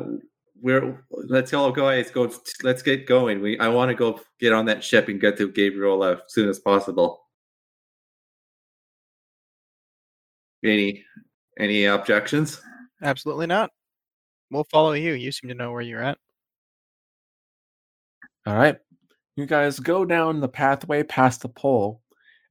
we're 0.62 1.04
let's 1.12 1.54
all 1.54 1.72
go 1.72 1.84
guys 1.84 2.12
go 2.12 2.32
let's 2.64 2.82
get 2.82 3.08
going. 3.08 3.42
We 3.42 3.58
I 3.60 3.68
want 3.68 3.90
to 3.90 3.96
go 3.96 4.20
get 4.40 4.54
on 4.54 4.66
that 4.66 4.84
ship 4.84 5.08
and 5.08 5.20
get 5.20 5.38
to 5.38 5.50
Gabriel 5.50 6.04
as 6.04 6.20
soon 6.28 6.50
as 6.50 6.60
possible. 6.60 7.24
Any 10.64 11.04
any 11.60 11.86
objections? 11.86 12.62
Absolutely 13.02 13.48
not. 13.48 13.72
We'll 14.52 14.66
follow 14.66 14.94
you. 14.94 15.14
You 15.14 15.32
seem 15.32 15.50
to 15.50 15.56
know 15.56 15.72
where 15.72 15.82
you're 15.82 16.04
at. 16.04 16.18
All 18.46 18.56
right. 18.56 18.78
You 19.36 19.46
guys 19.46 19.80
go 19.80 20.06
down 20.06 20.40
the 20.40 20.50
pathway 20.50 21.04
past 21.04 21.42
the 21.42 21.50
pole, 21.50 22.02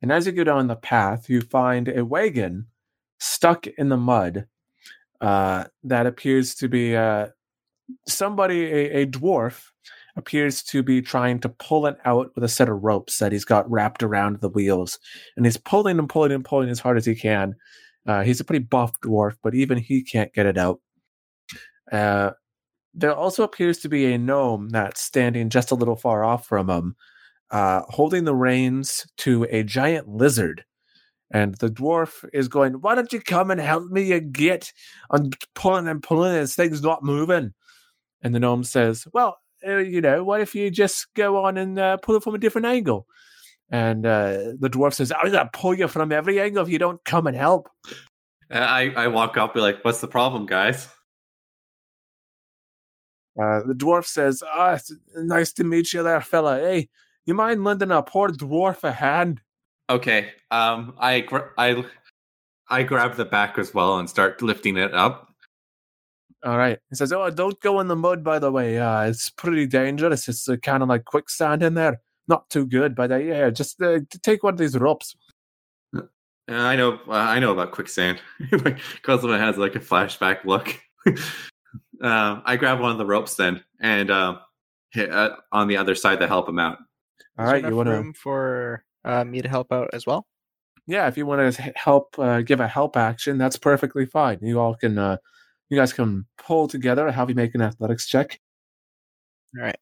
and 0.03 0.11
as 0.11 0.27
you 0.27 0.33
go 0.33 0.45
down 0.45 0.67
the 0.67 0.77
path, 0.77 1.29
you 1.29 1.41
find 1.43 1.89
a 1.89 2.05
wagon 2.05 2.67
stuck 3.21 3.67
in 3.67 3.89
the 3.89 3.97
mud 3.97 4.47
uh, 5.21 5.65
that 5.85 6.07
appears 6.07 6.55
to 6.57 6.69
be 6.69 6.97
uh, 6.97 7.29
somebody, 8.09 8.65
a, 8.65 9.03
a 9.03 9.07
dwarf, 9.07 9.67
appears 10.17 10.63
to 10.63 10.83
be 10.83 11.01
trying 11.01 11.39
to 11.41 11.49
pull 11.49 11.87
it 11.87 11.97
out 12.05 12.31
with 12.35 12.45
a 12.45 12.49
set 12.49 12.69
of 12.69 12.83
ropes 12.83 13.19
that 13.19 13.33
he's 13.33 13.45
got 13.45 13.71
wrapped 13.71 14.03
around 14.03 14.41
the 14.41 14.49
wheels. 14.49 14.99
And 15.37 15.47
he's 15.47 15.57
pulling 15.57 15.99
and 15.99 16.09
pulling 16.09 16.33
and 16.33 16.45
pulling 16.45 16.69
as 16.69 16.81
hard 16.81 16.97
as 16.97 17.07
he 17.07 17.15
can. 17.15 17.55
Uh, 18.07 18.23
he's 18.23 18.41
a 18.41 18.45
pretty 18.45 18.65
buff 18.65 18.93
dwarf, 19.01 19.37
but 19.43 19.55
even 19.55 19.79
he 19.79 20.03
can't 20.03 20.33
get 20.33 20.47
it 20.47 20.59
out. 20.59 20.81
Uh, 21.93 22.31
there 22.95 23.15
also 23.15 23.45
appears 23.45 23.79
to 23.79 23.89
be 23.89 24.13
a 24.13 24.19
gnome 24.19 24.69
that's 24.71 25.01
standing 25.01 25.49
just 25.49 25.71
a 25.71 25.77
little 25.77 25.97
far 25.97 26.25
off 26.25 26.47
from 26.47 26.69
him, 26.69 26.97
uh, 27.51 27.83
holding 27.89 28.25
the 28.25 28.35
reins 28.35 29.07
to 29.19 29.47
a 29.51 29.63
giant 29.63 30.09
lizard. 30.09 30.65
And 31.32 31.55
the 31.57 31.69
dwarf 31.69 32.28
is 32.32 32.48
going, 32.48 32.74
Why 32.74 32.94
don't 32.94 33.12
you 33.12 33.20
come 33.20 33.51
and 33.51 33.61
help 33.61 33.90
me 33.90 34.02
you 34.02 34.20
get? 34.20 34.73
I'm 35.11 35.31
pulling 35.55 35.86
and 35.86 36.02
pulling, 36.02 36.35
and 36.35 36.43
this 36.43 36.57
thing's 36.57 36.82
not 36.82 37.05
moving. 37.05 37.55
And 38.23 38.35
the 38.35 38.40
gnome 38.40 38.65
says, 38.65 39.07
Well, 39.12 39.39
uh, 39.66 39.77
you 39.77 40.01
know, 40.01 40.24
what 40.24 40.40
if 40.40 40.55
you 40.55 40.70
just 40.70 41.07
go 41.15 41.44
on 41.44 41.57
and 41.57 41.78
uh, 41.78 41.97
pull 41.98 42.16
it 42.16 42.23
from 42.23 42.35
a 42.35 42.39
different 42.39 42.66
angle? 42.66 43.07
And 43.70 44.05
uh, 44.05 44.55
the 44.59 44.70
dwarf 44.70 44.94
says, 44.94 45.12
I'm 45.12 45.31
going 45.31 45.44
to 45.44 45.51
pull 45.52 45.74
you 45.74 45.86
from 45.86 46.11
every 46.11 46.40
angle 46.40 46.65
if 46.65 46.69
you 46.69 46.78
don't 46.78 47.05
come 47.05 47.28
and 47.28 47.36
help. 47.36 47.69
I 48.51 48.93
I 48.97 49.07
walk 49.09 49.36
up, 49.36 49.55
be 49.55 49.61
like, 49.61 49.85
"What's 49.85 50.01
the 50.01 50.09
problem, 50.09 50.47
guys?" 50.47 50.89
Uh, 53.40 53.61
the 53.65 53.74
dwarf 53.74 54.07
says, 54.07 54.43
"Ah, 54.44 54.73
it's 54.73 54.93
nice 55.15 55.52
to 55.55 55.65
meet 55.65 55.93
you 55.93 56.02
there, 56.02 56.20
fella. 56.20 56.59
Hey, 56.59 56.89
you 57.27 57.35
mind 57.35 57.62
lending 57.62 57.93
a 57.93 58.02
poor 58.02 58.28
dwarf 58.28 58.82
a 58.82 58.93
hand?" 58.93 59.40
Okay. 59.91 60.31
Um, 60.53 60.95
I 60.99 61.21
gra- 61.21 61.51
I 61.59 61.85
I 62.69 62.85
grab 62.85 63.17
the 63.17 63.25
back 63.25 63.59
as 63.59 63.75
well 63.75 63.99
and 63.99 64.09
start 64.09 64.41
lifting 64.41 64.77
it 64.77 64.95
up. 64.95 65.29
All 66.45 66.57
right. 66.57 66.79
He 66.89 66.97
says, 66.97 67.12
"Oh, 67.12 67.29
don't 67.31 67.61
go 67.61 67.81
in 67.81 67.89
the 67.89 67.97
mud, 67.97 68.23
by 68.23 68.39
the 68.39 68.53
way. 68.53 68.79
Uh, 68.79 69.03
it's 69.03 69.29
pretty 69.29 69.67
dangerous. 69.67 70.29
It's 70.29 70.49
uh, 70.49 70.57
kind 70.57 70.83
of 70.83 70.89
like 70.89 71.05
quicksand 71.05 71.62
in 71.62 71.75
there. 71.75 72.01
Not 72.29 72.49
too 72.49 72.67
good, 72.67 72.95
but 72.95 73.11
uh, 73.11 73.17
yeah, 73.17 73.51
just 73.51 73.83
uh, 73.83 73.99
take 74.23 74.45
one 74.45 74.55
of 74.55 74.59
these 74.59 74.79
ropes." 74.79 75.17
Uh, 75.93 76.03
I 76.49 76.77
know 76.77 77.01
uh, 77.09 77.12
I 77.12 77.41
know 77.41 77.53
about 77.53 77.73
quicksand. 77.73 78.21
like 78.53 78.79
Cosmo 79.03 79.37
has 79.37 79.59
like 79.59 79.75
a 79.75 79.81
flashback 79.81 80.45
look. 80.45 80.69
um, 82.01 82.43
I 82.47 82.57
grab 82.57 82.81
one 82.81 82.93
of 82.93 82.99
the 82.99 83.07
ropes 83.07 83.35
then 83.35 83.65
and 83.81 84.11
um, 84.11 84.39
hit 84.93 85.11
uh, 85.11 85.37
on 85.51 85.67
the 85.67 85.77
other 85.77 85.97
side 85.97 86.21
to 86.21 86.29
help 86.29 86.49
him 86.49 86.61
out. 86.61 86.79
All 87.39 87.47
Is 87.47 87.53
right, 87.53 87.65
you 87.65 87.75
want 87.75 87.89
to? 87.89 87.93
room 87.93 88.15
for 88.15 88.85
uh, 89.05 89.25
me 89.25 89.43
to 89.43 89.49
help 89.49 89.73
out 89.73 89.91
as 89.93 90.07
well? 90.07 90.27
Yeah, 90.87 91.07
if 91.09 91.17
you 91.17 91.27
want 91.27 91.55
to 91.55 91.73
help, 91.77 92.19
uh, 92.19 92.41
give 92.43 92.61
a 92.61 92.67
help 92.69 92.97
action, 92.97 93.39
that's 93.39 93.57
perfectly 93.57 94.07
fine. 94.07 94.39
You 94.43 94.59
all 94.61 94.75
can, 94.75 94.99
uh, 94.99 95.19
you 95.69 95.77
guys 95.79 95.93
can 95.93 96.27
pull 96.39 96.67
together. 96.69 97.11
Have 97.11 97.29
you 97.29 97.35
make 97.37 97.55
an 97.55 97.63
athletics 97.63 98.07
check? 98.09 98.41
All 99.57 99.63
right. 99.63 99.77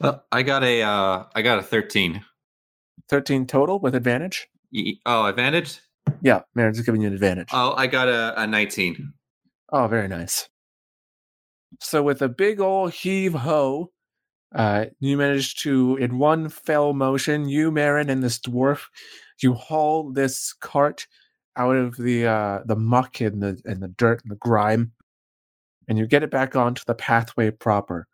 Uh, 0.00 0.18
I 0.32 0.42
got 0.42 0.62
a 0.64 0.80
uh, 0.82 1.24
I 1.34 1.42
got 1.42 1.58
a 1.58 1.62
thirteen. 1.62 2.24
Thirteen 3.08 3.46
total 3.46 3.78
with 3.80 3.94
advantage. 3.94 4.48
Y- 4.72 4.94
Oh, 5.04 5.26
advantage. 5.26 5.80
Yeah, 6.22 6.40
Marin's 6.54 6.80
giving 6.80 7.02
you 7.02 7.08
an 7.08 7.14
advantage. 7.14 7.48
Oh, 7.52 7.74
I 7.76 7.86
got 7.86 8.08
a, 8.08 8.40
a 8.40 8.46
nineteen. 8.46 9.12
Oh, 9.72 9.86
very 9.88 10.08
nice. 10.08 10.48
So 11.80 12.02
with 12.02 12.22
a 12.22 12.28
big 12.28 12.60
old 12.60 12.92
heave 12.92 13.34
ho, 13.34 13.92
uh, 14.54 14.86
you 14.98 15.16
manage 15.16 15.56
to, 15.56 15.96
in 15.96 16.18
one 16.18 16.48
fell 16.48 16.92
motion, 16.92 17.48
you, 17.48 17.70
Marin, 17.70 18.10
and 18.10 18.22
this 18.22 18.38
dwarf, 18.38 18.86
you 19.40 19.54
haul 19.54 20.10
this 20.10 20.52
cart 20.52 21.06
out 21.56 21.76
of 21.76 21.96
the 21.96 22.26
uh, 22.26 22.60
the 22.64 22.76
muck 22.76 23.20
and 23.20 23.42
the 23.42 23.60
and 23.64 23.82
the 23.82 23.88
dirt 23.88 24.22
and 24.22 24.30
the 24.30 24.36
grime, 24.36 24.92
and 25.88 25.98
you 25.98 26.06
get 26.06 26.22
it 26.22 26.30
back 26.30 26.56
onto 26.56 26.82
the 26.86 26.94
pathway 26.94 27.50
proper. 27.50 28.06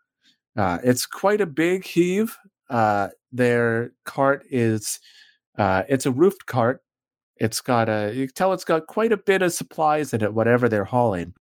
Uh, 0.56 0.78
it's 0.82 1.06
quite 1.06 1.40
a 1.40 1.46
big 1.46 1.84
heave. 1.84 2.36
Uh, 2.70 3.08
their 3.30 3.92
cart 4.04 4.44
is, 4.50 4.98
uh, 5.58 5.82
it's 5.88 6.06
a 6.06 6.10
roofed 6.10 6.46
cart. 6.46 6.82
It's 7.36 7.60
got 7.60 7.88
a, 7.88 8.12
you 8.14 8.26
can 8.26 8.34
tell 8.34 8.52
it's 8.54 8.64
got 8.64 8.86
quite 8.86 9.12
a 9.12 9.18
bit 9.18 9.42
of 9.42 9.52
supplies 9.52 10.14
in 10.14 10.22
it, 10.22 10.32
whatever 10.32 10.68
they're 10.68 10.84
hauling. 10.84 11.34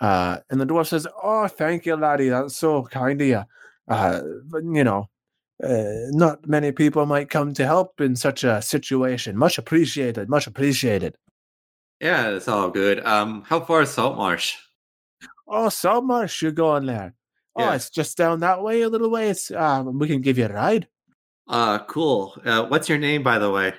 Uh, 0.00 0.38
and 0.50 0.60
the 0.60 0.66
dwarf 0.66 0.88
says, 0.88 1.06
"Oh, 1.22 1.46
thank 1.48 1.86
you, 1.86 1.96
laddie. 1.96 2.28
That's 2.28 2.56
so 2.56 2.82
kind 2.84 3.20
of 3.20 3.26
you. 3.26 3.42
Uh, 3.88 4.20
but, 4.50 4.62
you 4.64 4.84
know, 4.84 5.08
uh, 5.62 6.08
not 6.10 6.46
many 6.46 6.72
people 6.72 7.06
might 7.06 7.30
come 7.30 7.52
to 7.54 7.66
help 7.66 8.00
in 8.00 8.14
such 8.16 8.44
a 8.44 8.60
situation. 8.62 9.36
Much 9.36 9.58
appreciated. 9.58 10.28
Much 10.28 10.46
appreciated." 10.46 11.16
Yeah, 12.00 12.28
it's 12.30 12.46
all 12.48 12.70
good. 12.70 13.04
Um, 13.04 13.42
how 13.42 13.60
far 13.60 13.82
is 13.82 13.90
Saltmarsh? 13.90 14.54
Oh, 15.48 15.68
Saltmarsh, 15.68 16.42
you're 16.42 16.52
going 16.52 16.86
there. 16.86 17.14
Oh, 17.56 17.62
Yeah. 17.62 17.74
it's 17.74 17.90
just 17.90 18.16
down 18.16 18.40
that 18.40 18.62
way 18.62 18.82
a 18.82 18.88
little 18.88 19.10
ways. 19.10 19.50
Uh, 19.50 19.82
we 19.84 20.06
can 20.06 20.20
give 20.20 20.38
you 20.38 20.44
a 20.46 20.52
ride. 20.52 20.86
Uh, 21.48 21.78
cool. 21.86 22.36
Uh, 22.44 22.66
what's 22.66 22.88
your 22.88 22.98
name, 22.98 23.22
by 23.22 23.38
the 23.38 23.50
way? 23.50 23.72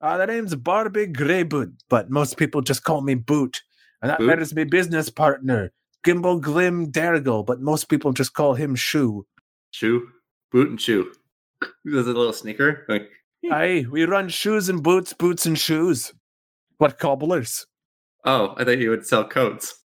Uh, 0.00 0.18
the 0.18 0.26
name's 0.26 0.54
Barbie 0.54 1.06
Greyboot, 1.08 1.72
but 1.88 2.10
most 2.10 2.36
people 2.36 2.60
just 2.60 2.84
call 2.84 3.00
me 3.00 3.14
Boot. 3.14 3.62
And 4.02 4.10
that 4.10 4.18
Boot? 4.18 4.38
is 4.38 4.54
my 4.54 4.64
business 4.64 5.08
partner, 5.08 5.72
Gimbal 6.06 6.40
Glim 6.40 6.90
Derrigal, 6.92 7.42
but 7.44 7.60
most 7.62 7.88
people 7.88 8.12
just 8.12 8.34
call 8.34 8.54
him 8.54 8.74
Shoe. 8.76 9.26
Shoe, 9.74 10.08
boot, 10.52 10.70
and 10.70 10.80
shoe. 10.80 11.12
There's 11.84 12.06
a 12.06 12.12
little 12.12 12.32
sneaker. 12.32 12.86
Like, 12.88 13.10
Aye, 13.50 13.86
we 13.90 14.04
run 14.04 14.28
shoes 14.28 14.68
and 14.68 14.80
boots, 14.80 15.12
boots 15.12 15.46
and 15.46 15.58
shoes. 15.58 16.14
What 16.78 17.00
cobblers? 17.00 17.66
oh, 18.24 18.54
I 18.56 18.62
thought 18.62 18.78
you 18.78 18.90
would 18.90 19.04
sell 19.04 19.24
coats. 19.24 19.82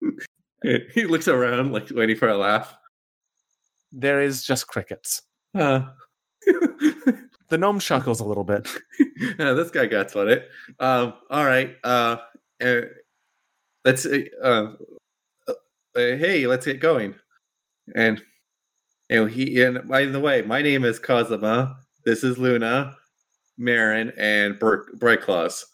he 0.62 1.04
looks 1.04 1.28
around, 1.28 1.72
like 1.72 1.90
waiting 1.90 2.16
for 2.16 2.28
a 2.28 2.38
laugh. 2.38 2.74
There 3.92 4.22
is 4.22 4.42
just 4.44 4.66
crickets. 4.66 5.20
Uh, 5.54 5.82
The 7.50 7.58
gnome 7.58 7.80
chuckles 7.80 8.20
a 8.20 8.24
little 8.24 8.44
bit. 8.44 8.66
yeah, 9.38 9.52
this 9.52 9.70
guy 9.70 9.84
got 9.84 10.16
on 10.16 10.30
it. 10.30 10.48
Um, 10.80 11.12
all 11.28 11.44
right. 11.44 11.76
Uh, 11.84 12.16
uh, 12.64 12.80
let's. 13.84 14.06
Uh, 14.06 14.22
uh, 14.42 14.72
uh, 15.48 15.52
hey, 15.94 16.46
let's 16.46 16.64
get 16.64 16.80
going. 16.80 17.14
And 17.94 18.22
and 19.10 19.30
he. 19.30 19.62
And 19.62 19.86
by 19.88 20.06
the 20.06 20.20
way, 20.20 20.42
my 20.42 20.62
name 20.62 20.84
is 20.84 20.98
Kazuma. 20.98 21.76
This 22.04 22.22
is 22.24 22.38
Luna, 22.38 22.96
Marin, 23.58 24.12
and 24.18 24.58
Bur- 24.58 24.86
Bright 24.96 25.22
Claws. 25.22 25.64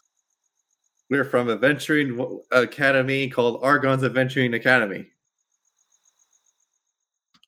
We're 1.09 1.25
from 1.25 1.49
Adventuring 1.51 2.41
Academy 2.53 3.29
called 3.29 3.61
Argon's 3.63 4.05
Adventuring 4.05 4.55
Academy. 4.55 5.07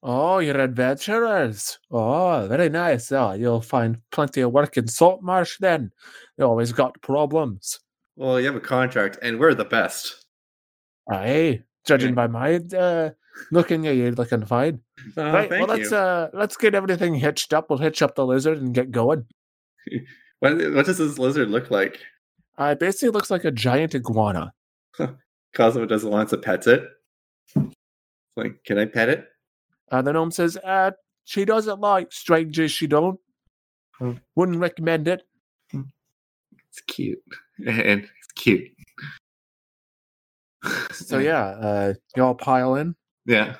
Oh, 0.03 0.39
you're 0.41 0.61
adventurers. 0.61 1.79
Oh, 1.91 2.47
very 2.49 2.69
nice. 2.69 3.13
Oh, 3.13 3.33
you'll 3.33 3.61
find 3.61 3.99
plenty 4.11 4.41
of 4.41 4.51
work 4.51 4.77
in 4.77 4.89
Saltmarsh 4.89 5.59
then. 5.61 5.93
You 6.37 6.45
always 6.45 6.73
got 6.73 7.01
problems. 7.03 7.79
Well, 8.17 8.41
you 8.41 8.47
have 8.47 8.57
a 8.57 8.61
contract, 8.61 9.19
and 9.23 9.39
we're 9.39 9.55
the 9.55 9.65
best. 9.65 10.27
Aye, 11.09 11.63
judging 11.87 12.11
Yeah. 12.11 12.15
by 12.15 12.27
my 12.27 12.57
uh, 12.77 13.11
looking 13.53 13.87
at 13.87 13.95
you, 13.95 14.11
looking 14.11 14.45
fine. 14.45 14.81
Uh, 15.17 15.33
right, 15.33 15.51
well 15.51 15.67
let's 15.67 15.91
you. 15.91 15.97
uh 15.97 16.29
let's 16.33 16.57
get 16.57 16.75
everything 16.75 17.15
hitched 17.15 17.53
up. 17.53 17.69
We'll 17.69 17.79
hitch 17.79 18.03
up 18.03 18.15
the 18.15 18.27
lizard 18.27 18.59
and 18.59 18.75
get 18.75 18.91
going. 18.91 19.27
what, 20.41 20.55
what 20.75 20.87
does 20.87 20.99
this 20.99 21.19
lizard 21.19 21.51
look 21.51 21.71
like? 21.71 22.01
Uh, 22.59 22.67
it 22.73 22.81
basically 22.81 23.11
looks 23.11 23.31
like 23.31 23.45
a 23.45 23.51
giant 23.51 23.95
iguana. 23.95 24.53
Cosmo 25.55 25.87
doesn't 25.87 26.11
want 26.11 26.29
to 26.31 26.39
pet 26.39 26.67
it. 26.67 26.89
Like, 28.37 28.63
can 28.65 28.79
I 28.79 28.87
pet 28.87 29.09
it? 29.09 29.27
Uh, 29.91 30.03
the 30.03 30.13
gnome 30.13 30.31
says, 30.31 30.57
uh, 30.59 30.93
she 31.25 31.45
doesn't 31.45 31.81
like 31.81 32.13
strangers, 32.13 32.71
she 32.71 32.87
don't. 32.87 33.19
Uh, 34.01 34.15
Wouldn't 34.37 34.59
recommend 34.59 35.09
it. 35.09 35.23
It's 35.73 36.81
cute. 36.87 37.23
And 37.65 38.03
it's 38.03 38.33
cute. 38.35 38.71
So 40.91 41.19
yeah, 41.19 41.45
uh, 41.45 41.95
you 42.17 42.25
all 42.25 42.35
pile 42.35 42.75
in. 42.77 42.97
Yeah. 43.27 43.57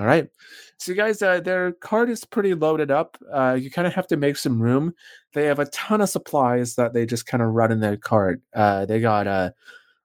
All 0.00 0.06
right. 0.06 0.28
So 0.76 0.94
guys, 0.94 1.22
uh, 1.22 1.40
their 1.40 1.72
cart 1.72 2.08
is 2.08 2.24
pretty 2.24 2.54
loaded 2.54 2.90
up. 2.90 3.18
Uh, 3.32 3.58
you 3.60 3.70
kind 3.70 3.86
of 3.86 3.94
have 3.94 4.06
to 4.08 4.16
make 4.16 4.36
some 4.36 4.62
room. 4.62 4.94
They 5.32 5.46
have 5.46 5.58
a 5.58 5.66
ton 5.66 6.00
of 6.00 6.08
supplies 6.08 6.76
that 6.76 6.94
they 6.94 7.04
just 7.04 7.26
kind 7.26 7.42
of 7.42 7.50
run 7.50 7.72
in 7.72 7.80
their 7.80 7.96
cart. 7.96 8.40
Uh, 8.54 8.86
they 8.86 9.00
got 9.00 9.26
uh, 9.26 9.50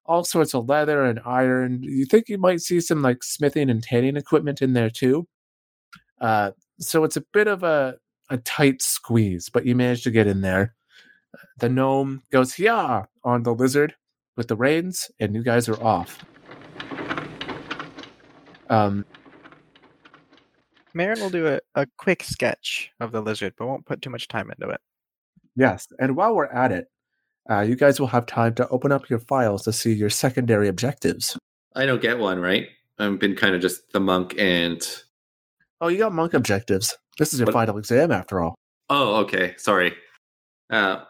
all 0.05 0.23
sorts 0.23 0.55
of 0.55 0.67
leather 0.67 1.03
and 1.03 1.19
iron. 1.25 1.83
You 1.83 2.05
think 2.05 2.27
you 2.27 2.39
might 2.39 2.61
see 2.61 2.81
some 2.81 3.03
like 3.03 3.23
smithing 3.23 3.69
and 3.69 3.83
tanning 3.83 4.17
equipment 4.17 4.61
in 4.61 4.73
there 4.73 4.89
too. 4.89 5.27
Uh, 6.19 6.51
so 6.79 7.03
it's 7.03 7.17
a 7.17 7.25
bit 7.33 7.47
of 7.47 7.63
a, 7.63 7.95
a 8.29 8.37
tight 8.37 8.81
squeeze, 8.81 9.49
but 9.49 9.65
you 9.65 9.75
manage 9.75 10.03
to 10.03 10.11
get 10.11 10.25
in 10.25 10.41
there. 10.41 10.73
The 11.59 11.69
gnome 11.69 12.23
goes 12.31 12.57
yeah 12.57 13.05
on 13.23 13.43
the 13.43 13.53
lizard 13.53 13.95
with 14.35 14.47
the 14.47 14.55
reins, 14.55 15.11
and 15.19 15.35
you 15.35 15.43
guys 15.43 15.69
are 15.69 15.81
off. 15.83 16.25
Um, 18.69 19.05
Marin 20.93 21.19
will 21.19 21.29
do 21.29 21.47
a, 21.47 21.59
a 21.75 21.87
quick 21.97 22.23
sketch 22.23 22.91
of 22.99 23.11
the 23.11 23.21
lizard, 23.21 23.53
but 23.57 23.67
won't 23.67 23.85
put 23.85 24.01
too 24.01 24.09
much 24.09 24.27
time 24.27 24.51
into 24.51 24.71
it. 24.73 24.81
Yes, 25.55 25.87
and 25.99 26.15
while 26.15 26.35
we're 26.35 26.45
at 26.45 26.71
it, 26.71 26.87
uh, 27.49 27.61
you 27.61 27.75
guys 27.75 27.99
will 27.99 28.07
have 28.07 28.25
time 28.25 28.53
to 28.55 28.67
open 28.69 28.91
up 28.91 29.09
your 29.09 29.19
files 29.19 29.63
to 29.63 29.73
see 29.73 29.93
your 29.93 30.09
secondary 30.09 30.67
objectives. 30.67 31.37
I 31.75 31.85
don't 31.85 32.01
get 32.01 32.17
one, 32.19 32.39
right? 32.39 32.67
I've 32.99 33.19
been 33.19 33.35
kind 33.35 33.55
of 33.55 33.61
just 33.61 33.91
the 33.91 33.99
monk 33.99 34.35
and. 34.37 34.81
Oh, 35.81 35.87
you 35.89 35.97
got 35.97 36.13
monk 36.13 36.33
objectives. 36.33 36.95
This 37.17 37.33
is 37.33 37.39
your 37.39 37.47
What- 37.47 37.53
final 37.53 37.77
exam, 37.77 38.11
after 38.11 38.41
all. 38.41 38.55
Oh, 38.89 39.17
okay. 39.21 39.55
Sorry. 39.57 39.93
Uh, 40.69 41.03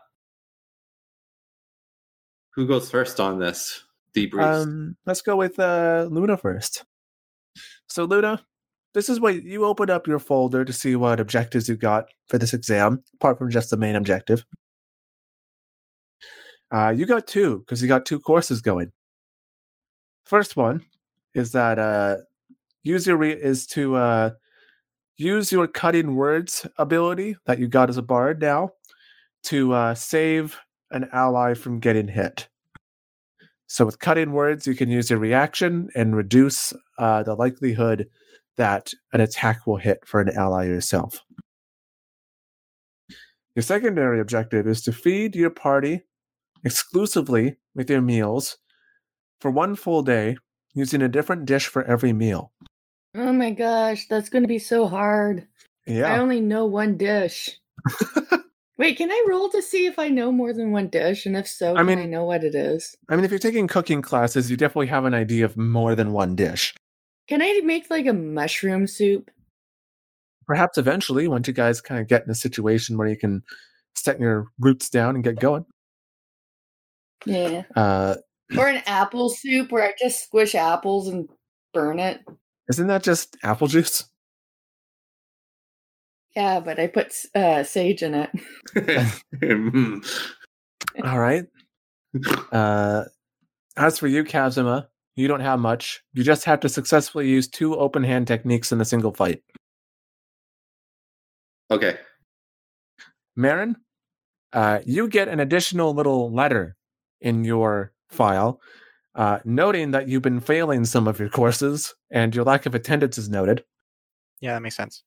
who 2.56 2.68
goes 2.68 2.90
first 2.90 3.20
on 3.20 3.40
this 3.40 3.84
debrief? 4.16 4.62
Um, 4.64 4.96
let's 5.06 5.22
go 5.22 5.36
with 5.36 5.60
uh, 5.60 6.08
Luna 6.10 6.38
first. 6.38 6.84
So, 7.88 8.06
Luna, 8.06 8.44
this 8.94 9.10
is 9.10 9.20
what 9.20 9.44
you 9.44 9.66
open 9.66 9.90
up 9.90 10.08
your 10.08 10.20
folder 10.20 10.64
to 10.64 10.74
see 10.74 10.96
what 10.96 11.20
objectives 11.20 11.68
you 11.68 11.76
got 11.76 12.06
for 12.28 12.38
this 12.38 12.54
exam, 12.54 13.04
apart 13.16 13.38
from 13.38 13.50
just 13.50 13.70
the 13.70 13.78
main 13.78 13.96
objective. 13.96 14.46
Uh, 16.72 16.90
you 16.90 17.06
got 17.06 17.28
two 17.28 17.60
because 17.60 17.82
you 17.82 17.88
got 17.88 18.06
two 18.06 18.20
courses 18.20 18.62
going. 18.62 18.92
First 20.26 20.56
one 20.56 20.84
is 21.36 21.52
that 21.52 21.78
uh, 21.78 22.18
use 22.84 23.06
your 23.06 23.18
re- 23.18 23.32
is 23.32 23.68
to 23.68 23.96
uh, 23.96 24.30
use 25.18 25.52
your 25.52 25.68
cutting 25.68 26.16
words 26.16 26.66
ability 26.78 27.36
that 27.46 27.60
you 27.60 27.68
got 27.68 27.90
as 27.90 27.98
a 27.98 28.02
bard 28.02 28.42
now 28.42 28.72
to 29.44 29.74
uh, 29.74 29.94
save 29.94 30.58
an 30.92 31.10
ally 31.12 31.54
from 31.54 31.80
getting 31.80 32.08
hit. 32.08 32.48
So 33.68 33.86
with 33.86 34.00
cutting 34.00 34.32
words, 34.32 34.68
you 34.68 34.76
can 34.76 34.90
use 34.90 35.10
a 35.12 35.18
reaction 35.18 35.90
and 35.96 36.16
reduce 36.16 36.74
uh, 37.00 37.24
the 37.24 37.36
likelihood 37.36 38.08
that 38.58 38.92
an 39.12 39.22
attack 39.22 39.66
will 39.66 39.78
hit 39.78 40.00
for 40.06 40.22
an 40.22 40.30
ally 40.36 40.66
or 40.66 40.74
yourself. 40.74 41.22
Your 43.56 43.64
secondary 43.64 44.20
objective 44.20 44.68
is 44.68 44.82
to 44.84 44.92
feed 44.92 45.36
your 45.36 45.50
party 45.50 46.04
exclusively 46.64 47.58
with 47.76 47.90
your 47.90 48.02
meals 48.02 48.58
for 49.42 49.52
one 49.52 49.76
full 49.76 50.02
day 50.02 50.38
using 50.74 51.02
a 51.02 51.10
different 51.10 51.46
dish 51.46 51.68
for 51.68 51.84
every 51.84 52.14
meal. 52.14 52.52
Oh 53.16 53.32
my 53.32 53.52
gosh, 53.52 54.08
that's 54.08 54.30
going 54.30 54.44
to 54.44 54.48
be 54.48 54.60
so 54.60 54.88
hard. 54.88 55.48
Yeah. 55.86 56.14
I 56.14 56.20
only 56.20 56.42
know 56.42 56.66
one 56.66 56.98
dish. 56.98 57.60
Wait, 58.78 58.98
can 58.98 59.12
I 59.12 59.26
roll 59.28 59.50
to 59.50 59.62
see 59.62 59.86
if 59.86 60.00
I 60.00 60.08
know 60.08 60.32
more 60.32 60.52
than 60.52 60.72
one 60.72 60.88
dish? 60.88 61.28
And 61.28 61.38
if 61.38 61.48
so, 61.48 61.76
I 61.76 61.84
can 61.84 62.00
I 62.00 62.06
know 62.06 62.26
what 62.26 62.44
it 62.44 62.56
is? 62.56 62.96
I 63.08 63.16
mean, 63.16 63.24
if 63.24 63.30
you're 63.30 63.40
taking 63.40 63.68
cooking 63.68 64.02
classes, 64.02 64.50
you 64.50 64.58
definitely 64.58 64.88
have 64.88 65.06
an 65.06 65.14
idea 65.14 65.46
of 65.46 65.56
more 65.58 65.94
than 65.94 66.12
one 66.12 66.36
dish. 66.36 66.74
Can 67.34 67.42
I 67.42 67.62
make 67.64 67.90
like 67.90 68.06
a 68.06 68.14
mushroom 68.14 68.86
soup? 68.86 69.32
Perhaps 70.46 70.78
eventually, 70.78 71.28
once 71.28 71.48
you 71.48 71.54
guys 71.56 71.82
kind 71.82 72.00
of 72.00 72.08
get 72.08 72.24
in 72.24 72.30
a 72.30 72.36
situation 72.36 72.96
where 72.96 73.08
you 73.08 73.18
can 73.18 73.42
set 73.96 74.20
your 74.20 74.50
roots 74.60 74.88
down 74.88 75.16
and 75.16 75.24
get 75.24 75.40
going. 75.40 75.66
Yeah. 77.26 77.64
Uh, 77.76 78.18
Or 78.56 78.68
an 78.68 78.84
apple 78.86 79.32
soup 79.32 79.72
where 79.72 79.82
I 79.84 79.96
just 80.00 80.24
squish 80.24 80.54
apples 80.54 81.08
and 81.08 81.28
burn 81.74 81.98
it. 81.98 82.22
isn't 82.70 82.86
that 82.86 83.02
just 83.02 83.36
apple 83.42 83.66
juice? 83.66 84.04
Yeah, 86.36 86.60
but 86.60 86.80
I 86.80 86.86
put 86.86 87.16
uh, 87.34 87.64
sage 87.64 88.04
in 88.04 88.14
it. 88.14 88.30
Mm. 89.42 90.06
All 91.04 91.18
right. 91.20 91.46
Uh, 92.52 93.06
as 93.76 93.98
for 93.98 94.06
you, 94.08 94.24
Kazuma, 94.24 94.88
you 95.16 95.28
don't 95.28 95.40
have 95.42 95.60
much. 95.60 96.02
You 96.14 96.24
just 96.24 96.46
have 96.46 96.60
to 96.62 96.70
successfully 96.70 97.28
use 97.30 97.48
two 97.48 97.76
open 97.76 98.04
hand 98.04 98.28
techniques 98.28 98.72
in 98.72 98.82
a 98.82 98.86
single 98.86 99.14
fight. 99.14 99.42
okay. 101.72 101.98
Marin, 103.36 103.76
uh, 104.54 104.80
you 104.86 105.08
get 105.08 105.28
an 105.28 105.40
additional 105.40 105.94
little 105.94 106.32
letter 106.32 106.76
in 107.22 107.44
your 107.44 107.94
file, 108.10 108.62
uh, 109.16 109.40
noting 109.44 109.92
that 109.92 110.08
you've 110.08 110.22
been 110.22 110.40
failing 110.40 110.86
some 110.86 111.08
of 111.08 111.20
your 111.20 111.30
courses 111.30 111.96
and 112.12 112.36
your 112.36 112.44
lack 112.44 112.68
of 112.68 112.76
attendance 112.76 113.18
is 113.18 113.30
noted. 113.30 113.64
Yeah, 114.40 114.54
that 114.54 114.62
makes 114.62 114.76
sense. 114.76 115.04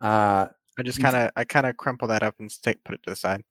Uh, 0.00 0.46
I 0.78 0.82
just 0.84 1.00
kind 1.00 1.16
of 1.16 1.30
I 1.36 1.44
kind 1.44 1.66
of 1.66 1.76
crumple 1.76 2.06
that 2.08 2.22
up 2.22 2.34
and 2.38 2.52
stick 2.52 2.78
put 2.84 2.94
it 2.94 3.02
to 3.04 3.10
the 3.10 3.16
side. 3.16 3.42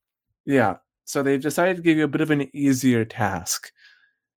yeah, 0.45 0.77
so 1.05 1.23
they've 1.23 1.41
decided 1.41 1.77
to 1.77 1.83
give 1.83 1.97
you 1.97 2.03
a 2.03 2.07
bit 2.09 2.21
of 2.21 2.31
an 2.31 2.49
easier 2.55 3.03
task. 3.03 3.71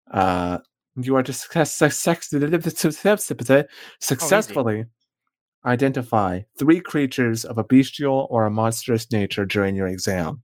Uh, 0.09 0.59
you 0.99 1.15
are 1.15 1.23
to 1.23 1.33
success, 1.33 1.73
success, 1.75 3.25
oh, 3.31 3.55
successfully 3.99 4.85
identify 5.65 6.41
three 6.57 6.79
creatures 6.79 7.45
of 7.45 7.57
a 7.57 7.63
bestial 7.63 8.27
or 8.29 8.45
a 8.45 8.51
monstrous 8.51 9.11
nature 9.11 9.45
during 9.45 9.75
your 9.75 9.87
exam. 9.87 10.41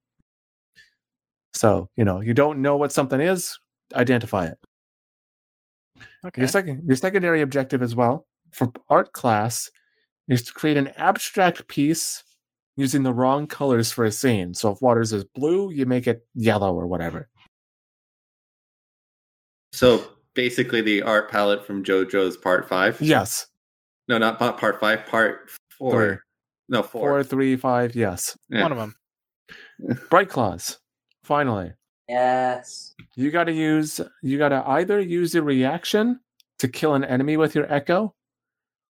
So, 1.54 1.90
you 1.96 2.04
know, 2.04 2.20
you 2.20 2.34
don't 2.34 2.62
know 2.62 2.78
what 2.78 2.92
something 2.92 3.22
is, 3.22 3.58
identify 3.94 4.48
it. 4.48 4.58
Okay. 6.26 6.42
Your 6.42 6.48
second 6.48 6.84
your 6.86 6.96
secondary 6.96 7.42
objective 7.42 7.82
as 7.82 7.96
well 7.96 8.26
for 8.52 8.72
art 8.90 9.14
class 9.14 9.70
is 10.28 10.42
to 10.44 10.54
create 10.54 10.78
an 10.78 10.90
abstract 10.98 11.68
piece 11.68 12.24
using 12.76 13.04
the 13.04 13.14
wrong 13.14 13.46
colors 13.46 13.92
for 13.92 14.06
a 14.06 14.12
scene. 14.12 14.54
So 14.54 14.72
if 14.72 14.82
waters 14.82 15.14
is 15.14 15.26
blue, 15.36 15.72
you 15.72 15.86
make 15.86 16.08
it 16.08 16.26
yellow 16.34 16.74
or 16.74 16.88
whatever. 16.88 17.30
So 19.74 20.04
basically, 20.36 20.82
the 20.82 21.02
art 21.02 21.30
palette 21.30 21.66
from 21.66 21.84
JoJo's 21.84 22.38
Part 22.38 22.68
Five. 22.68 23.00
Yes. 23.02 23.48
No, 24.08 24.18
not 24.18 24.40
not 24.40 24.58
Part 24.58 24.80
Five. 24.80 25.06
Part 25.06 25.50
Four. 25.78 25.92
Three. 25.92 26.18
No, 26.70 26.82
four. 26.84 27.02
Four, 27.10 27.24
three, 27.24 27.56
five, 27.58 27.96
yes. 27.96 28.38
Yeah. 28.50 28.64
One 28.64 28.72
of 28.72 28.78
them. 28.78 28.96
Bright 30.10 30.30
claws. 30.30 30.80
Finally. 31.24 31.74
Yes. 32.08 32.96
You 33.16 33.32
gotta 33.32 33.52
use 33.52 34.00
you 34.22 34.38
gotta 34.38 34.64
either 34.68 35.00
use 35.00 35.36
a 35.36 35.42
reaction 35.42 36.20
to 36.60 36.68
kill 36.68 36.94
an 36.96 37.04
enemy 37.04 37.38
with 37.38 37.54
your 37.56 37.72
echo, 37.72 38.14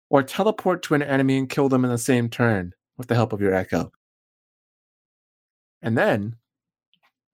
or 0.10 0.22
teleport 0.24 0.84
to 0.84 0.94
an 0.94 1.02
enemy 1.02 1.38
and 1.38 1.50
kill 1.50 1.70
them 1.70 1.84
in 1.84 1.92
the 1.92 1.98
same 1.98 2.30
turn 2.30 2.74
with 2.98 3.08
the 3.08 3.16
help 3.16 3.34
of 3.34 3.42
your 3.42 3.54
echo. 3.54 3.92
And 5.82 5.98
then 5.98 6.36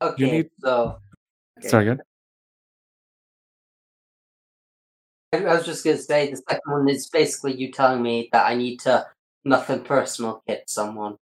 Okay, 0.02 0.32
need- 0.32 0.50
so 0.60 0.98
okay. 1.60 1.68
sorry 1.68 1.86
good. 1.86 2.02
I 5.32 5.40
was 5.44 5.66
just 5.66 5.84
gonna 5.84 5.98
say 5.98 6.32
the 6.32 6.38
second 6.38 6.62
one 6.66 6.90
is 6.90 7.08
basically 7.08 7.56
you 7.56 7.72
telling 7.72 8.02
me 8.02 8.30
that 8.32 8.48
I 8.48 8.56
need 8.56 8.80
to 8.82 9.06
nothing 9.46 9.84
personal 9.84 10.42
hit 10.46 10.64
someone. 10.68 11.18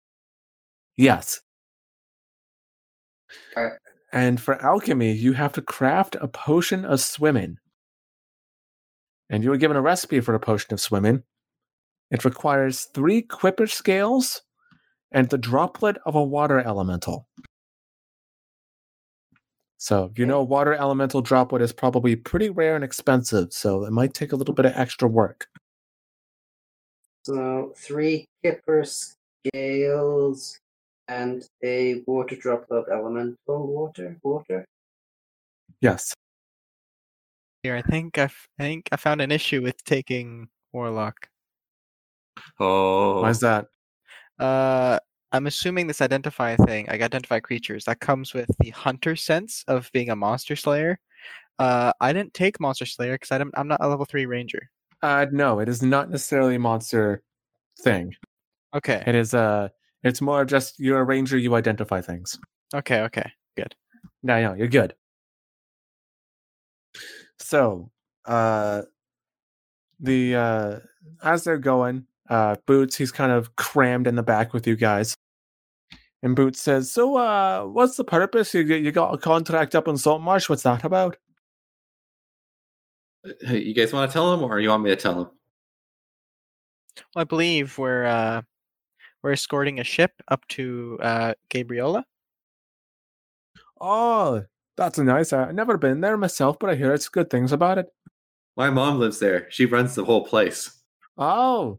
Yes. 0.96 1.40
Alright. 3.56 3.78
And 4.12 4.40
for 4.40 4.62
alchemy, 4.62 5.12
you 5.12 5.32
have 5.32 5.52
to 5.54 5.62
craft 5.62 6.16
a 6.20 6.28
potion 6.28 6.84
of 6.84 7.00
swimming. 7.00 7.58
And 9.28 9.42
you 9.42 9.50
were 9.50 9.56
given 9.56 9.76
a 9.76 9.82
recipe 9.82 10.20
for 10.20 10.34
a 10.34 10.40
potion 10.40 10.72
of 10.72 10.80
swimming. 10.80 11.24
It 12.10 12.24
requires 12.24 12.84
three 12.94 13.22
quipper 13.22 13.66
scales 13.66 14.42
and 15.10 15.28
the 15.28 15.38
droplet 15.38 15.98
of 16.06 16.14
a 16.14 16.22
water 16.22 16.60
elemental. 16.60 17.28
So, 19.78 20.10
you 20.16 20.24
Okay. 20.24 20.24
know, 20.24 20.42
water 20.42 20.74
elemental 20.74 21.20
droplet 21.20 21.60
is 21.62 21.72
probably 21.72 22.16
pretty 22.16 22.48
rare 22.50 22.74
and 22.76 22.84
expensive, 22.84 23.52
so 23.52 23.84
it 23.84 23.90
might 23.92 24.14
take 24.14 24.32
a 24.32 24.36
little 24.36 24.54
bit 24.54 24.64
of 24.66 24.72
extra 24.74 25.06
work. 25.08 25.48
So 27.24 27.72
three 27.76 28.26
quipper 28.42 28.84
scales 28.84 30.58
and 31.08 31.46
a 31.62 32.02
water 32.06 32.36
droplet 32.36 32.84
of 32.86 32.92
elemental 32.92 33.66
water. 33.66 34.16
Water. 34.22 34.64
Yes. 35.80 36.14
Here, 37.62 37.76
I 37.76 37.82
think 37.82 38.16
I, 38.16 38.22
f- 38.22 38.48
I 38.58 38.62
think 38.62 38.88
I 38.92 38.96
found 38.96 39.20
an 39.20 39.30
issue 39.32 39.60
with 39.60 39.82
taking 39.84 40.48
warlock. 40.72 41.28
Oh. 42.60 43.22
Why 43.22 43.30
is 43.30 43.40
that? 43.40 43.66
Uh, 44.38 45.00
I'm 45.36 45.46
assuming 45.46 45.86
this 45.86 46.00
identify 46.00 46.56
thing, 46.56 46.86
like 46.88 47.02
identify 47.02 47.40
creatures, 47.40 47.84
that 47.84 48.00
comes 48.00 48.34
with 48.34 48.50
the 48.58 48.70
hunter 48.70 49.16
sense 49.16 49.64
of 49.68 49.90
being 49.92 50.10
a 50.10 50.16
monster 50.16 50.56
slayer. 50.56 50.98
Uh, 51.58 51.92
I 52.00 52.12
didn't 52.12 52.34
take 52.34 52.60
monster 52.60 52.86
slayer 52.86 53.14
because 53.14 53.30
I'm 53.30 53.50
I'm 53.54 53.68
not 53.68 53.80
a 53.82 53.88
level 53.88 54.04
three 54.04 54.26
ranger. 54.26 54.70
Uh 55.02 55.26
no, 55.30 55.60
it 55.60 55.68
is 55.68 55.82
not 55.82 56.10
necessarily 56.10 56.54
a 56.56 56.58
monster 56.58 57.22
thing. 57.82 58.14
Okay, 58.74 59.02
It 59.06 59.14
is 59.14 59.34
uh 59.34 59.68
it's 60.02 60.20
more 60.20 60.44
just 60.44 60.78
you're 60.78 61.00
a 61.00 61.04
ranger, 61.04 61.36
you 61.38 61.54
identify 61.54 62.00
things. 62.00 62.38
okay, 62.74 63.00
okay. 63.02 63.30
Good. 63.56 63.74
No, 64.22 64.40
no, 64.42 64.54
you're 64.54 64.68
good. 64.68 64.94
So, 67.38 67.90
uh 68.24 68.82
the 70.00 70.34
uh 70.34 70.78
as 71.22 71.44
they're 71.44 71.58
going, 71.58 72.06
uh 72.28 72.56
Boots, 72.66 72.96
he's 72.96 73.12
kind 73.12 73.32
of 73.32 73.54
crammed 73.56 74.06
in 74.06 74.14
the 74.16 74.22
back 74.22 74.52
with 74.52 74.66
you 74.66 74.76
guys. 74.76 75.14
And 76.22 76.34
Boots 76.34 76.60
says, 76.60 76.90
So 76.90 77.16
uh 77.16 77.64
what's 77.64 77.96
the 77.96 78.04
purpose? 78.04 78.54
You 78.54 78.62
you 78.62 78.92
got 78.92 79.14
a 79.14 79.18
contract 79.18 79.74
up 79.74 79.88
in 79.88 79.96
Saltmarsh, 79.96 80.48
what's 80.48 80.62
that 80.62 80.84
about? 80.84 81.16
Hey, 83.40 83.62
you 83.62 83.74
guys 83.74 83.92
want 83.92 84.10
to 84.10 84.12
tell 84.12 84.32
him, 84.32 84.42
or 84.42 84.60
you 84.60 84.68
want 84.68 84.84
me 84.84 84.90
to 84.90 84.96
tell 84.96 85.20
him? 85.20 85.30
Well, 87.14 87.22
I 87.22 87.24
believe 87.24 87.76
we're 87.78 88.04
uh, 88.04 88.42
we're 89.22 89.32
escorting 89.32 89.80
a 89.80 89.84
ship 89.84 90.12
up 90.28 90.46
to 90.48 90.98
uh, 91.02 91.34
Gabriola. 91.50 92.04
Oh, 93.80 94.44
that's 94.76 94.98
nice. 94.98 95.32
I've 95.32 95.54
never 95.54 95.76
been 95.76 96.00
there 96.00 96.16
myself, 96.16 96.58
but 96.58 96.70
I 96.70 96.74
hear 96.74 96.92
it's 96.94 97.08
good 97.08 97.30
things 97.30 97.52
about 97.52 97.78
it. 97.78 97.86
My 98.56 98.70
mom 98.70 98.98
lives 98.98 99.18
there. 99.18 99.46
She 99.50 99.66
runs 99.66 99.94
the 99.94 100.04
whole 100.04 100.24
place. 100.24 100.70
Oh, 101.18 101.78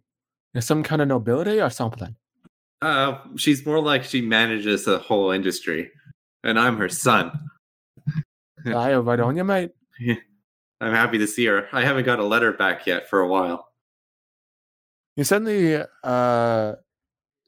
there's 0.54 0.66
some 0.66 0.84
kind 0.84 1.02
of 1.02 1.08
nobility 1.08 1.62
or 1.62 1.70
something. 1.70 2.16
Uh, 2.82 3.20
she's 3.36 3.66
more 3.66 3.82
like 3.82 4.04
she 4.04 4.22
manages 4.22 4.86
the 4.86 5.00
whole 5.00 5.32
industry, 5.32 5.92
and 6.44 6.60
I'm 6.60 6.78
her 6.78 6.90
son. 6.90 7.32
Yeah. 8.66 8.78
Aye, 8.78 8.96
right 8.98 9.20
on 9.20 9.36
you, 9.36 9.44
mate. 9.44 9.72
I'm 10.82 10.94
happy 10.94 11.18
to 11.18 11.28
see 11.28 11.46
her. 11.46 11.68
I 11.72 11.84
haven't 11.84 12.06
got 12.06 12.20
a 12.20 12.24
letter 12.24 12.54
back 12.54 12.86
yet 12.86 13.10
for 13.10 13.20
a 13.20 13.28
while. 13.28 13.68
You 15.16 15.24
suddenly 15.24 15.84
uh 16.04 16.74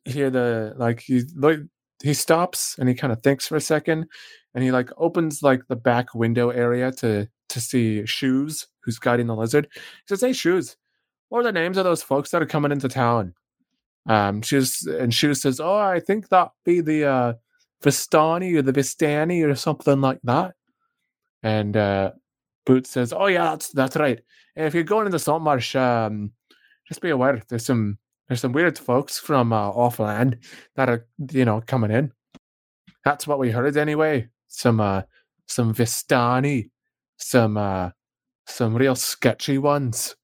hear 0.05 0.29
the 0.29 0.73
like 0.77 1.01
he 1.01 1.23
like 1.35 1.59
he 2.01 2.13
stops 2.13 2.75
and 2.79 2.89
he 2.89 2.95
kind 2.95 3.13
of 3.13 3.21
thinks 3.21 3.47
for 3.47 3.55
a 3.55 3.61
second 3.61 4.07
and 4.53 4.63
he 4.63 4.71
like 4.71 4.89
opens 4.97 5.43
like 5.43 5.67
the 5.67 5.75
back 5.75 6.15
window 6.15 6.49
area 6.49 6.91
to 6.91 7.27
to 7.49 7.61
see 7.61 8.05
shoes 8.05 8.67
who's 8.83 8.99
guiding 8.99 9.27
the 9.27 9.35
lizard 9.35 9.67
he 9.73 9.81
says 10.07 10.21
hey 10.21 10.33
shoes 10.33 10.77
what 11.29 11.39
are 11.39 11.43
the 11.43 11.51
names 11.51 11.77
of 11.77 11.83
those 11.83 12.01
folks 12.01 12.31
that 12.31 12.41
are 12.41 12.47
coming 12.47 12.71
into 12.71 12.87
town 12.87 13.33
um 14.09 14.41
shoes 14.41 14.85
and 14.85 15.13
she 15.13 15.33
says 15.33 15.61
oh 15.61 15.77
i 15.77 15.99
think 15.99 16.27
that 16.27 16.49
be 16.65 16.81
the 16.81 17.05
uh 17.05 17.33
vistani 17.81 18.57
or 18.57 18.61
the 18.61 18.73
vistani 18.73 19.49
or 19.49 19.55
something 19.55 20.01
like 20.01 20.19
that 20.23 20.53
and 21.43 21.77
uh 21.77 22.11
Boots 22.69 22.91
says, 22.91 23.11
"Oh 23.13 23.25
yeah, 23.25 23.45
that's 23.45 23.69
that's 23.71 23.95
right. 23.95 24.19
If 24.55 24.75
you're 24.75 24.83
going 24.83 25.07
into 25.07 25.17
Saltmarsh, 25.17 25.75
um, 25.75 26.31
just 26.87 27.01
be 27.01 27.09
aware 27.09 27.41
there's 27.49 27.65
some 27.65 27.97
there's 28.27 28.41
some 28.41 28.51
weird 28.51 28.77
folks 28.77 29.17
from 29.17 29.51
uh, 29.51 29.71
offland 29.71 30.37
that 30.75 30.87
are 30.87 31.07
you 31.31 31.45
know 31.45 31.63
coming 31.65 31.89
in. 31.89 32.11
That's 33.03 33.25
what 33.25 33.39
we 33.39 33.49
heard 33.49 33.75
anyway. 33.75 34.29
Some 34.49 34.79
uh, 34.79 35.01
some 35.47 35.73
Vistani, 35.73 36.69
some 37.17 37.57
uh, 37.57 37.89
some 38.45 38.75
real 38.75 38.95
sketchy 38.95 39.57
ones. 39.57 40.15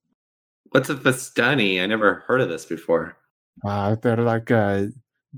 What's 0.69 0.91
a 0.91 0.95
Vistani? 0.95 1.81
I 1.81 1.87
never 1.87 2.25
heard 2.27 2.41
of 2.41 2.49
this 2.49 2.65
before. 2.65 3.17
Uh, 3.63 3.95
they're 4.01 4.17
like 4.17 4.51
uh, 4.51 4.85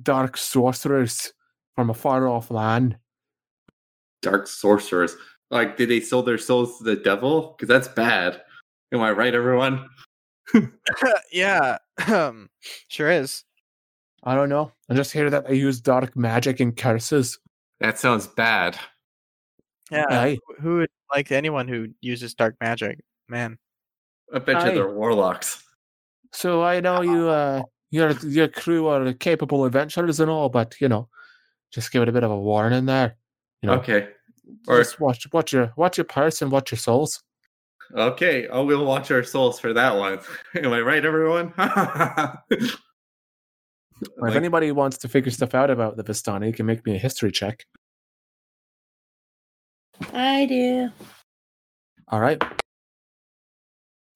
dark 0.01 0.37
sorcerers 0.37 1.33
from 1.75 1.89
a 1.89 1.93
far 1.93 2.27
off 2.27 2.49
land. 2.51 2.97
Dark 4.21 4.47
sorcerers. 4.47 5.15
Like, 5.51 5.77
did 5.77 5.89
they 5.89 5.99
sell 6.01 6.23
their 6.23 6.37
souls 6.37 6.77
to 6.77 6.83
the 6.83 6.95
devil? 6.95 7.55
Because 7.57 7.67
that's 7.69 7.87
bad. 7.87 8.41
Am 8.91 9.01
I 9.01 9.11
right, 9.11 9.33
everyone? 9.33 9.87
yeah, 11.31 11.77
um, 12.07 12.49
sure 12.87 13.11
is. 13.11 13.43
I 14.23 14.35
don't 14.35 14.49
know. 14.49 14.71
I 14.89 14.93
just 14.95 15.11
hear 15.11 15.29
that 15.29 15.47
they 15.47 15.55
use 15.55 15.79
dark 15.79 16.15
magic 16.17 16.59
and 16.59 16.75
curses. 16.75 17.39
That 17.79 17.99
sounds 17.99 18.27
bad. 18.27 18.77
Yeah, 19.91 20.05
Aye. 20.09 20.39
who- 20.47 20.55
who 20.61 20.77
would 20.79 20.89
like 21.13 21.31
anyone 21.31 21.67
who 21.67 21.87
uses 22.01 22.33
dark 22.33 22.55
magic? 22.59 22.99
Man, 23.29 23.57
I 24.33 24.39
bet 24.39 24.57
Aye. 24.57 24.69
you 24.69 24.75
they're 24.75 24.91
warlocks. 24.91 25.63
So 26.33 26.63
I 26.63 26.79
know 26.81 27.01
you, 27.01 27.29
uh, 27.29 27.61
your 27.91 28.11
your 28.19 28.47
crew 28.47 28.87
are 28.87 29.13
capable 29.13 29.65
adventurers 29.65 30.19
and 30.19 30.29
all, 30.29 30.49
but 30.49 30.75
you 30.81 30.87
know, 30.89 31.07
just 31.71 31.91
give 31.91 32.01
it 32.03 32.09
a 32.09 32.11
bit 32.11 32.23
of 32.23 32.31
a 32.31 32.37
warning 32.37 32.85
there. 32.85 33.17
You 33.61 33.67
know, 33.67 33.75
Okay. 33.75 34.09
Or 34.67 34.77
just 34.77 34.99
watch 34.99 35.27
watch 35.33 35.51
your 35.53 35.73
watch 35.77 35.97
your 35.97 36.05
purse 36.05 36.41
and 36.41 36.51
watch 36.51 36.71
your 36.71 36.77
souls. 36.79 37.21
okay. 37.95 38.47
Oh, 38.47 38.63
we'll 38.65 38.85
watch 38.85 39.11
our 39.11 39.23
souls 39.23 39.59
for 39.59 39.73
that 39.73 39.95
one. 39.95 40.19
Am 40.55 40.71
I 40.73 40.79
right, 40.81 41.03
everyone? 41.03 41.53
Or 41.57 42.43
if 42.51 42.77
Like, 44.17 44.35
anybody 44.35 44.71
wants 44.71 44.97
to 44.99 45.07
figure 45.09 45.31
stuff 45.31 45.53
out 45.55 45.69
about 45.69 45.97
the 45.97 46.03
Vistani, 46.03 46.47
you 46.47 46.53
can 46.53 46.65
make 46.65 46.85
me 46.85 46.95
a 46.95 46.99
history 46.99 47.31
check. 47.31 47.65
I 50.13 50.45
do. 50.45 50.89
All 52.09 52.19
right. 52.19 52.41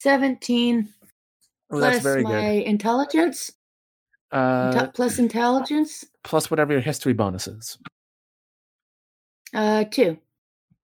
17 0.01 0.87
Well, 1.69 1.79
plus 1.81 1.93
that's 1.93 2.03
very 2.03 2.23
my 2.23 2.31
good. 2.31 2.63
intelligence. 2.63 3.51
Uh, 4.31 4.87
plus 4.93 5.19
intelligence. 5.19 6.05
plus 6.23 6.49
whatever 6.49 6.71
your 6.71 6.81
history 6.81 7.13
bonus 7.13 7.47
is. 7.47 7.77
Uh, 9.53 9.83
two. 9.85 10.17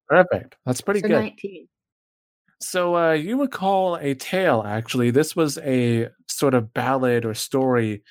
Perfect. 0.09 0.55
That's 0.65 0.81
pretty 0.81 0.99
so 1.01 1.07
good. 1.07 1.19
19. 1.19 1.67
So 2.59 2.97
uh, 2.97 3.11
you 3.13 3.39
recall 3.39 3.97
a 3.97 4.15
tale, 4.15 4.63
actually. 4.65 5.11
This 5.11 5.35
was 5.35 5.57
a 5.59 6.09
sort 6.27 6.53
of 6.53 6.73
ballad 6.73 7.23
or 7.23 7.33
story 7.33 8.03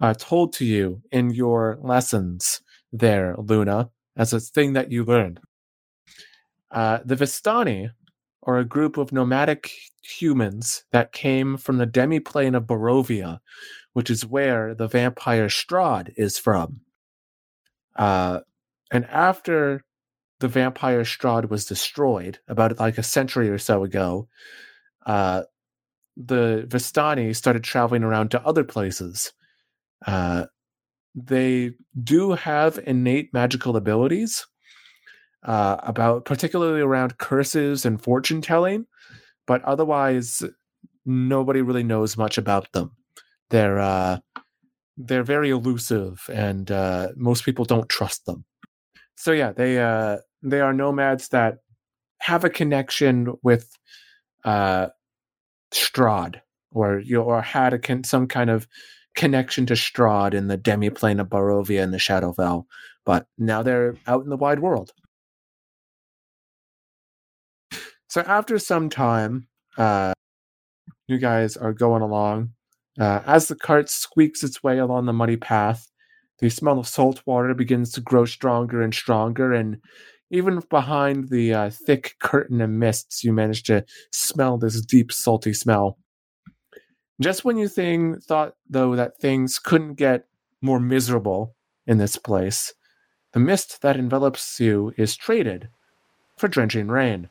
uh, 0.00 0.14
told 0.14 0.52
to 0.54 0.64
you 0.64 1.00
in 1.10 1.30
your 1.30 1.78
lessons 1.80 2.60
there, 2.92 3.34
Luna, 3.38 3.90
as 4.16 4.32
a 4.32 4.40
thing 4.40 4.74
that 4.74 4.92
you 4.92 5.04
learned. 5.04 5.40
Uh, 6.70 6.98
the 7.04 7.16
Vistani 7.16 7.90
are 8.42 8.58
a 8.58 8.64
group 8.64 8.98
of 8.98 9.12
nomadic 9.12 9.70
humans 10.02 10.84
that 10.92 11.12
came 11.12 11.56
from 11.56 11.78
the 11.78 11.86
demiplane 11.86 12.56
of 12.56 12.64
Barovia, 12.64 13.38
which 13.94 14.10
is 14.10 14.26
where 14.26 14.74
the 14.74 14.86
vampire 14.86 15.48
Strahd 15.48 16.12
is 16.16 16.38
from. 16.38 16.80
Uh, 17.96 18.40
and 18.92 19.06
after 19.06 19.84
the 20.40 20.48
vampire 20.48 21.02
Strahd 21.02 21.48
was 21.48 21.64
destroyed 21.64 22.38
about 22.48 22.78
like 22.78 22.98
a 22.98 23.02
century 23.02 23.48
or 23.48 23.58
so 23.58 23.82
ago, 23.82 24.28
uh, 25.06 25.44
the 26.16 26.66
Vistani 26.68 27.34
started 27.34 27.64
traveling 27.64 28.02
around 28.02 28.30
to 28.30 28.46
other 28.46 28.64
places. 28.64 29.32
Uh, 30.06 30.46
they 31.14 31.72
do 32.02 32.32
have 32.32 32.80
innate 32.86 33.32
magical 33.32 33.76
abilities, 33.76 34.46
uh, 35.44 35.76
about 35.80 36.24
particularly 36.24 36.80
around 36.80 37.18
curses 37.18 37.84
and 37.84 38.02
fortune 38.02 38.40
telling, 38.40 38.86
but 39.46 39.62
otherwise 39.62 40.42
nobody 41.06 41.62
really 41.62 41.84
knows 41.84 42.16
much 42.16 42.38
about 42.38 42.72
them. 42.72 42.90
They're 43.50 43.78
uh, 43.78 44.18
they're 44.96 45.24
very 45.24 45.50
elusive, 45.50 46.28
and 46.32 46.70
uh, 46.70 47.08
most 47.16 47.44
people 47.44 47.64
don't 47.64 47.88
trust 47.88 48.26
them. 48.26 48.44
So 49.16 49.32
yeah, 49.32 49.52
they 49.52 49.78
uh, 49.78 50.18
they 50.42 50.60
are 50.60 50.72
nomads 50.72 51.28
that 51.28 51.58
have 52.20 52.44
a 52.44 52.50
connection 52.50 53.34
with 53.42 53.70
uh, 54.44 54.88
Strahd, 55.72 56.40
or 56.72 56.98
you 56.98 57.20
or 57.20 57.42
had 57.42 57.72
a 57.72 57.78
con- 57.78 58.04
some 58.04 58.26
kind 58.26 58.50
of 58.50 58.66
connection 59.14 59.66
to 59.66 59.74
Strahd 59.74 60.34
in 60.34 60.48
the 60.48 60.58
demiplane 60.58 61.20
of 61.20 61.28
Barovia 61.28 61.82
and 61.82 61.92
the 61.92 61.98
Shadowfell, 61.98 62.64
but 63.04 63.26
now 63.38 63.62
they're 63.62 63.96
out 64.06 64.24
in 64.24 64.30
the 64.30 64.36
wide 64.36 64.60
world. 64.60 64.92
So 68.08 68.22
after 68.22 68.58
some 68.58 68.88
time, 68.88 69.48
uh, 69.76 70.12
you 71.08 71.18
guys 71.18 71.56
are 71.56 71.72
going 71.72 72.02
along. 72.02 72.52
Uh, 72.98 73.20
as 73.26 73.48
the 73.48 73.56
cart 73.56 73.88
squeaks 73.88 74.44
its 74.44 74.62
way 74.62 74.78
along 74.78 75.06
the 75.06 75.12
muddy 75.12 75.36
path, 75.36 75.90
the 76.38 76.48
smell 76.48 76.78
of 76.78 76.86
salt 76.86 77.22
water 77.26 77.54
begins 77.54 77.90
to 77.92 78.00
grow 78.00 78.24
stronger 78.24 78.82
and 78.82 78.94
stronger, 78.94 79.52
and 79.52 79.78
even 80.30 80.60
behind 80.68 81.28
the 81.28 81.54
uh, 81.54 81.70
thick 81.70 82.14
curtain 82.20 82.60
of 82.60 82.70
mists, 82.70 83.22
you 83.22 83.32
manage 83.32 83.62
to 83.64 83.84
smell 84.12 84.58
this 84.58 84.80
deep, 84.80 85.12
salty 85.12 85.52
smell. 85.52 85.98
Just 87.20 87.44
when 87.44 87.56
you 87.56 87.68
think, 87.68 88.22
thought, 88.24 88.54
though, 88.68 88.96
that 88.96 89.18
things 89.18 89.58
couldn't 89.58 89.94
get 89.94 90.26
more 90.60 90.80
miserable 90.80 91.54
in 91.86 91.98
this 91.98 92.16
place, 92.16 92.72
the 93.32 93.40
mist 93.40 93.82
that 93.82 93.96
envelops 93.96 94.58
you 94.58 94.92
is 94.96 95.16
traded 95.16 95.68
for 96.36 96.48
drenching 96.48 96.88
rain. 96.88 97.28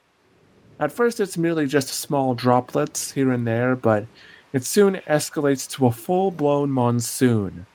At 0.79 0.91
first, 0.91 1.19
it's 1.19 1.37
merely 1.37 1.67
just 1.67 1.89
small 1.89 2.35
droplets 2.35 3.11
here 3.11 3.31
and 3.31 3.45
there, 3.45 3.75
but 3.75 4.05
it 4.53 4.63
soon 4.63 4.95
escalates 5.07 5.69
to 5.71 5.87
a 5.87 5.91
full 5.91 6.29
blown 6.31 6.69
monsoon. 6.69 7.65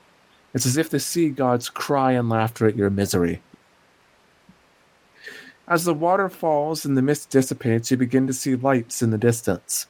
It's 0.53 0.65
as 0.65 0.77
if 0.77 0.89
the 0.89 0.99
sea 0.99 1.29
gods 1.29 1.69
cry 1.69 2.13
in 2.13 2.29
laughter 2.29 2.65
at 2.65 2.77
your 2.77 2.89
misery. 2.89 3.41
As 5.67 5.83
the 5.83 5.93
water 5.93 6.29
falls 6.29 6.85
and 6.85 6.97
the 6.97 7.01
mist 7.03 7.29
dissipates, 7.29 7.91
you 7.91 7.97
begin 7.97 8.25
to 8.25 8.33
see 8.33 8.55
lights 8.55 9.03
in 9.03 9.11
the 9.11 9.17
distance. 9.19 9.85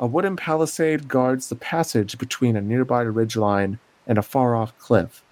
A 0.00 0.06
wooden 0.06 0.36
palisade 0.36 1.08
guards 1.08 1.48
the 1.48 1.56
passage 1.56 2.16
between 2.16 2.56
a 2.56 2.62
nearby 2.62 3.04
ridgeline 3.04 3.78
and 4.06 4.16
a 4.16 4.22
far 4.22 4.56
off 4.56 4.78
cliff. 4.78 5.22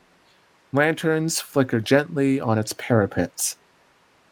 Lanterns 0.72 1.40
flicker 1.40 1.80
gently 1.80 2.38
on 2.40 2.58
its 2.58 2.74
parapets. 2.74 3.56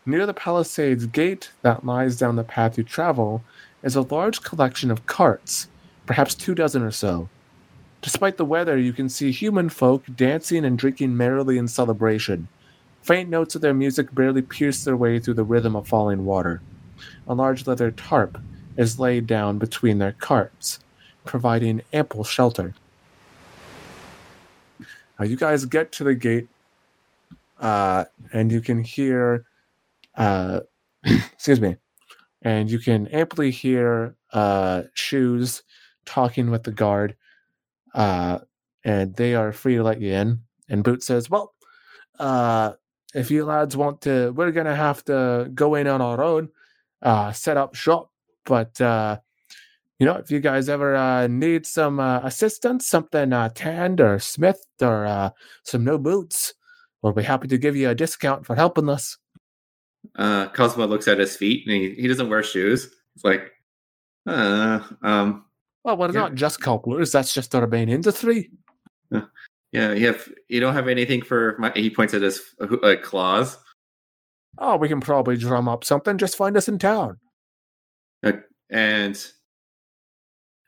Near 0.04 0.26
the 0.26 0.34
palisade's 0.34 1.06
gate 1.06 1.50
that 1.62 1.86
lies 1.86 2.18
down 2.18 2.36
the 2.36 2.44
path 2.44 2.76
you 2.76 2.84
travel 2.84 3.42
is 3.82 3.96
a 3.96 4.02
large 4.02 4.42
collection 4.42 4.90
of 4.90 5.06
carts, 5.06 5.68
perhaps 6.06 6.34
two 6.34 6.54
dozen 6.54 6.82
or 6.82 6.90
so. 6.90 7.28
Despite 8.02 8.36
the 8.36 8.44
weather, 8.44 8.76
you 8.76 8.92
can 8.92 9.08
see 9.08 9.32
human 9.32 9.70
folk 9.70 10.04
dancing 10.14 10.64
and 10.64 10.78
drinking 10.78 11.16
merrily 11.16 11.56
in 11.56 11.66
celebration. 11.68 12.48
Faint 13.02 13.30
notes 13.30 13.54
of 13.54 13.62
their 13.62 13.74
music 13.74 14.14
barely 14.14 14.42
pierce 14.42 14.84
their 14.84 14.96
way 14.96 15.18
through 15.18 15.34
the 15.34 15.44
rhythm 15.44 15.74
of 15.74 15.88
falling 15.88 16.24
water. 16.24 16.60
A 17.26 17.34
large 17.34 17.66
leather 17.66 17.90
tarp 17.90 18.38
is 18.76 18.98
laid 18.98 19.26
down 19.26 19.58
between 19.58 19.98
their 19.98 20.12
carts, 20.12 20.80
providing 21.24 21.82
ample 21.92 22.24
shelter. 22.24 22.74
Now 25.18 25.24
you 25.24 25.36
guys 25.36 25.64
get 25.64 25.92
to 25.92 26.04
the 26.04 26.14
gate, 26.14 26.48
uh, 27.60 28.04
and 28.32 28.50
you 28.50 28.60
can 28.60 28.82
hear, 28.82 29.46
uh, 30.16 30.60
excuse 31.04 31.60
me, 31.60 31.76
and 32.42 32.70
you 32.70 32.78
can 32.78 33.06
amply 33.08 33.50
hear 33.50 34.14
uh, 34.32 34.82
Shoes 34.92 35.62
talking 36.04 36.50
with 36.50 36.62
the 36.62 36.72
guard, 36.72 37.16
uh, 37.94 38.38
and 38.84 39.14
they 39.16 39.34
are 39.34 39.52
free 39.52 39.76
to 39.76 39.82
let 39.82 40.00
you 40.00 40.12
in. 40.12 40.40
And 40.68 40.84
Boot 40.84 41.02
says, 41.02 41.30
"Well, 41.30 41.54
uh, 42.18 42.72
if 43.14 43.30
you 43.30 43.44
lads 43.44 43.76
want 43.76 44.00
to, 44.02 44.32
we're 44.32 44.52
gonna 44.52 44.74
have 44.76 45.04
to 45.04 45.50
go 45.54 45.74
in 45.74 45.86
on 45.86 46.00
our 46.02 46.22
own, 46.22 46.48
uh, 47.02 47.32
set 47.32 47.56
up 47.56 47.74
shop. 47.74 48.10
But 48.44 48.80
uh, 48.80 49.18
you 49.98 50.06
know, 50.06 50.16
if 50.16 50.30
you 50.30 50.40
guys 50.40 50.68
ever 50.68 50.96
uh, 50.96 51.26
need 51.28 51.66
some 51.66 52.00
uh, 52.00 52.20
assistance, 52.20 52.86
something 52.86 53.32
uh, 53.32 53.50
tanned 53.54 54.00
or 54.00 54.18
smithed 54.18 54.82
or 54.82 55.06
uh, 55.06 55.30
some 55.62 55.84
new 55.84 55.98
boots, 55.98 56.54
we'll 57.02 57.12
be 57.12 57.22
happy 57.22 57.48
to 57.48 57.58
give 57.58 57.76
you 57.76 57.90
a 57.90 57.94
discount 57.94 58.44
for 58.46 58.54
helping 58.56 58.88
us." 58.88 59.16
Uh, 60.16 60.48
Cosmo 60.48 60.86
looks 60.86 61.08
at 61.08 61.18
his 61.18 61.36
feet 61.36 61.66
and 61.66 61.76
he, 61.76 61.94
he 61.94 62.08
doesn't 62.08 62.28
wear 62.28 62.42
shoes. 62.42 62.94
It's 63.14 63.24
like, 63.24 63.52
uh, 64.26 64.80
um, 65.02 65.44
Well, 65.84 65.96
we're 65.96 66.06
Yeah. 66.12 66.20
not 66.20 66.34
just 66.34 66.60
cobblers; 66.60 67.12
that's 67.12 67.32
just 67.34 67.54
our 67.54 67.66
main 67.66 67.88
industry. 67.88 68.50
yeah, 69.72 69.92
you 69.92 70.06
have 70.06 70.28
you 70.48 70.60
don't 70.60 70.74
have 70.74 70.88
anything 70.88 71.22
for 71.22 71.56
my. 71.58 71.70
He 71.74 71.90
points 71.90 72.14
at 72.14 72.22
his 72.22 72.40
uh, 72.60 72.94
claws. 73.02 73.58
Oh, 74.58 74.76
we 74.76 74.88
can 74.88 75.00
probably 75.00 75.36
drum 75.36 75.68
up 75.68 75.84
something. 75.84 76.16
Just 76.16 76.36
find 76.36 76.56
us 76.56 76.68
in 76.68 76.78
town. 76.78 77.18
and 78.70 79.26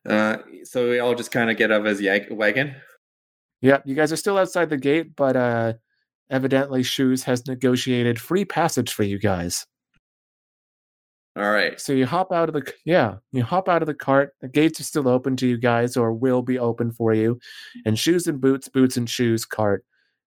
uh, 0.09 0.37
so 0.65 0.91
we 0.91 0.99
all 0.99 1.15
just 1.15 1.33
kind 1.33 1.51
of 1.51 1.57
get 1.57 1.73
out 1.73 1.81
of 1.81 1.87
his 1.87 2.01
yank- 2.01 2.27
wagon. 2.31 2.77
Yep, 3.63 3.85
you 3.87 3.95
guys 3.95 4.13
are 4.13 4.17
still 4.17 4.37
outside 4.39 4.69
the 4.71 4.77
gate, 4.77 5.17
but 5.17 5.35
uh 5.37 5.73
evidently 6.31 6.83
Shoes 6.83 7.23
has 7.25 7.47
negotiated 7.47 8.21
free 8.21 8.45
passage 8.45 8.93
for 8.93 9.03
you 9.05 9.19
guys. 9.19 9.67
All 11.37 11.51
right. 11.51 11.79
So 11.79 11.93
you 11.93 12.07
hop 12.07 12.33
out 12.33 12.49
of 12.49 12.55
the 12.55 12.73
yeah, 12.85 13.17
you 13.33 13.43
hop 13.43 13.69
out 13.69 13.83
of 13.83 13.87
the 13.87 13.95
cart. 13.95 14.33
The 14.41 14.49
gates 14.49 14.81
are 14.81 14.85
still 14.85 15.07
open 15.07 15.37
to 15.37 15.47
you 15.47 15.59
guys, 15.59 15.97
or 15.97 16.13
will 16.13 16.41
be 16.41 16.59
open 16.59 16.93
for 16.93 17.13
you. 17.13 17.39
And 17.85 17.99
shoes 17.99 18.27
and 18.27 18.41
boots, 18.41 18.69
boots 18.69 18.97
and 18.97 19.09
shoes 19.09 19.45
cart 19.45 19.85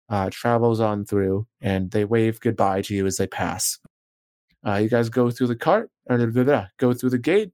uh, 0.09 0.29
travels 0.31 0.79
on 0.79 1.05
through, 1.05 1.47
and 1.61 1.89
they 1.89 2.05
wave 2.05 2.39
goodbye 2.39 2.83
to 2.83 2.93
you 2.93 3.07
as 3.07 3.17
they 3.17 3.27
pass. 3.27 3.79
Uh, 4.65 4.75
you 4.75 4.89
guys 4.89 5.09
go 5.09 5.31
through 5.31 5.47
the 5.47 5.55
cart, 5.55 5.89
or 6.07 6.17
blah, 6.17 6.27
blah, 6.27 6.43
blah, 6.43 6.67
go 6.77 6.93
through 6.93 7.09
the 7.09 7.17
gate. 7.17 7.51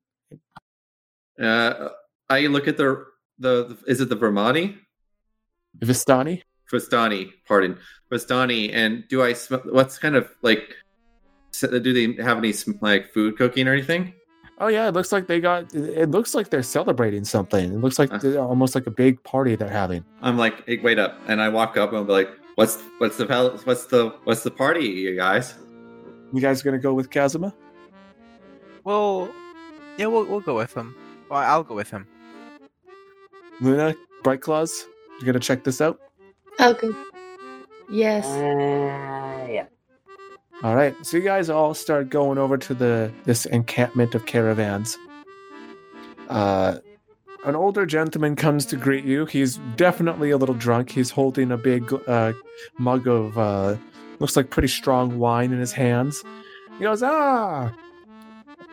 Uh, 1.42 1.90
I 2.30 2.48
look 2.48 2.68
at 2.68 2.78
the, 2.78 3.06
the 3.40 3.66
the 3.68 3.78
is 3.88 4.02
it 4.02 4.10
the 4.10 4.18
Vermani? 4.18 4.78
Vistani. 5.80 6.42
Fustani, 6.72 7.30
pardon, 7.48 7.78
Fustani, 8.12 8.74
and 8.74 9.04
do 9.08 9.22
I 9.22 9.34
smell? 9.34 9.62
What's 9.66 9.98
kind 9.98 10.16
of 10.16 10.30
like? 10.42 10.74
S- 11.64 11.70
Do 11.82 11.94
they 11.94 12.22
have 12.24 12.38
any 12.38 12.52
sm- 12.52 12.74
like 12.82 13.12
food 13.14 13.38
cooking 13.38 13.68
or 13.68 13.74
anything? 13.74 14.14
Oh 14.60 14.68
yeah, 14.68 14.88
it 14.88 14.94
looks 14.94 15.12
like 15.12 15.28
they 15.28 15.40
got. 15.42 15.74
It 15.76 16.12
looks 16.12 16.34
like 16.34 16.50
they're 16.50 16.64
celebrating 16.64 17.24
something. 17.26 17.74
It 17.74 17.78
looks 17.82 18.00
like 18.00 18.12
Uh. 18.14 18.38
almost 18.38 18.74
like 18.76 18.88
a 18.88 18.92
big 18.92 19.22
party 19.24 19.56
they're 19.56 19.68
having. 19.70 20.06
I'm 20.22 20.38
like, 20.38 20.66
hey, 20.66 20.78
wait 20.82 20.98
up, 21.00 21.20
and 21.28 21.42
I 21.42 21.50
walk 21.50 21.76
up 21.78 21.90
and 21.90 22.00
I'm 22.00 22.08
like, 22.08 22.30
what's 22.56 22.82
what's 23.00 23.18
the 23.18 23.26
what's 23.66 23.86
the 23.88 24.14
what's 24.24 24.44
the 24.44 24.52
party, 24.52 24.86
you 24.88 25.16
guys? 25.16 25.56
You 26.34 26.40
guys 26.42 26.62
gonna 26.62 26.80
go 26.80 26.94
with 26.94 27.10
Kazuma? 27.10 27.54
Well, 28.84 29.30
yeah, 29.98 30.06
we'll 30.08 30.26
we'll 30.26 30.40
go 30.42 30.56
with 30.56 30.74
him. 30.74 30.96
Well, 31.30 31.40
I'll 31.40 31.64
go 31.64 31.76
with 31.76 31.90
him. 31.92 32.08
Luna, 33.62 33.96
Bright 34.24 34.42
Claws, 34.42 34.86
you 35.20 35.26
gonna 35.26 35.40
check 35.40 35.64
this 35.64 35.82
out? 35.82 36.00
Okay. 36.60 36.90
Yes. 37.90 38.26
Uh, 38.26 39.48
yeah. 39.52 39.66
All 40.64 40.76
right, 40.76 40.96
so 41.06 41.18
you 41.18 41.24
guys 41.24 41.50
all 41.50 41.74
start 41.74 42.10
going 42.10 42.38
over 42.38 42.58
to 42.58 42.74
the 42.74 43.12
this 43.26 43.46
encampment 43.46 44.16
of 44.16 44.26
caravans. 44.26 44.98
Uh, 46.30 46.78
an 47.46 47.56
older 47.56 47.86
gentleman 47.86 48.36
comes 48.36 48.66
to 48.68 48.76
greet 48.76 49.04
you. 49.04 49.26
He's 49.26 49.58
definitely 49.76 50.32
a 50.32 50.38
little 50.38 50.56
drunk. 50.56 50.92
He's 50.92 51.12
holding 51.12 51.52
a 51.52 51.58
big 51.58 51.94
uh, 52.08 52.34
mug 52.80 53.08
of 53.08 53.38
uh, 53.38 53.76
looks 54.20 54.36
like 54.36 54.50
pretty 54.50 54.70
strong 54.70 55.20
wine 55.20 55.52
in 55.52 55.60
his 55.60 55.74
hands. 55.74 56.24
He 56.78 56.86
goes, 56.86 57.04
"Ah, 57.04 57.72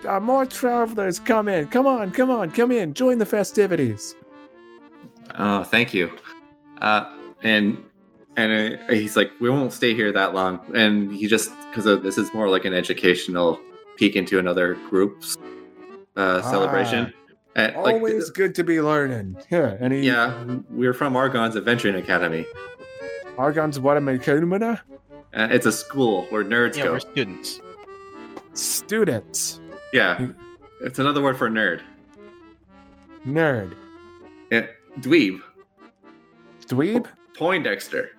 uh, 0.09 0.21
more 0.21 0.47
travelers 0.47 1.19
come 1.19 1.49
in. 1.49 1.67
Come 1.67 1.87
on, 1.87 2.13
come 2.13 2.31
on, 2.31 2.53
come 2.53 2.71
in. 2.71 2.95
Join 2.95 3.19
the 3.19 3.27
festivities." 3.27 4.15
Oh, 5.39 5.65
thank 5.65 5.93
you. 5.93 6.11
Uh, 6.81 7.13
and 7.43 7.77
and 8.37 8.79
uh, 8.89 8.93
he's 8.93 9.17
like, 9.17 9.31
we 9.41 9.51
won't 9.51 9.73
stay 9.73 9.95
here 9.95 10.13
that 10.13 10.35
long, 10.35 10.61
and 10.75 11.13
he 11.13 11.27
just 11.27 11.51
because 11.71 11.85
this 12.03 12.19
is 12.19 12.33
more 12.35 12.49
like 12.49 12.65
an 12.65 12.75
educational 12.75 13.61
peek 13.97 14.17
into 14.17 14.39
another 14.39 14.75
group's 14.89 15.37
uh, 16.17 16.43
celebration. 16.43 17.13
And, 17.55 17.77
like, 17.77 17.95
Always 17.97 18.31
good 18.31 18.55
to 18.55 18.65
be 18.65 18.81
learning. 18.81 19.37
Yeah, 19.51 19.77
and 19.79 19.93
he, 19.93 20.01
yeah, 20.01 20.43
we're 20.71 20.95
from 20.95 21.17
Argon's 21.17 21.55
Adventuring 21.57 21.97
Academy. 21.97 22.47
Argon's 23.37 23.79
what 23.79 23.97
am 23.99 24.09
I 24.09 24.17
Uh, 25.35 25.49
it's 25.51 25.67
a 25.67 25.73
school 25.73 26.27
where 26.31 26.45
nerds 26.45 26.77
Yeah, 26.77 26.85
go. 26.85 26.93
we're 26.93 27.01
students. 27.01 27.61
Students, 28.55 29.61
Yeah, 29.93 30.29
it's 30.83 30.99
another 30.99 31.23
word 31.23 31.37
for 31.39 31.49
nerd. 31.51 31.81
nerd, 33.27 33.75
Yeah, 34.51 34.67
dweeb, 35.01 35.41
dweeb. 36.67 37.07
Poindexter. 37.37 38.11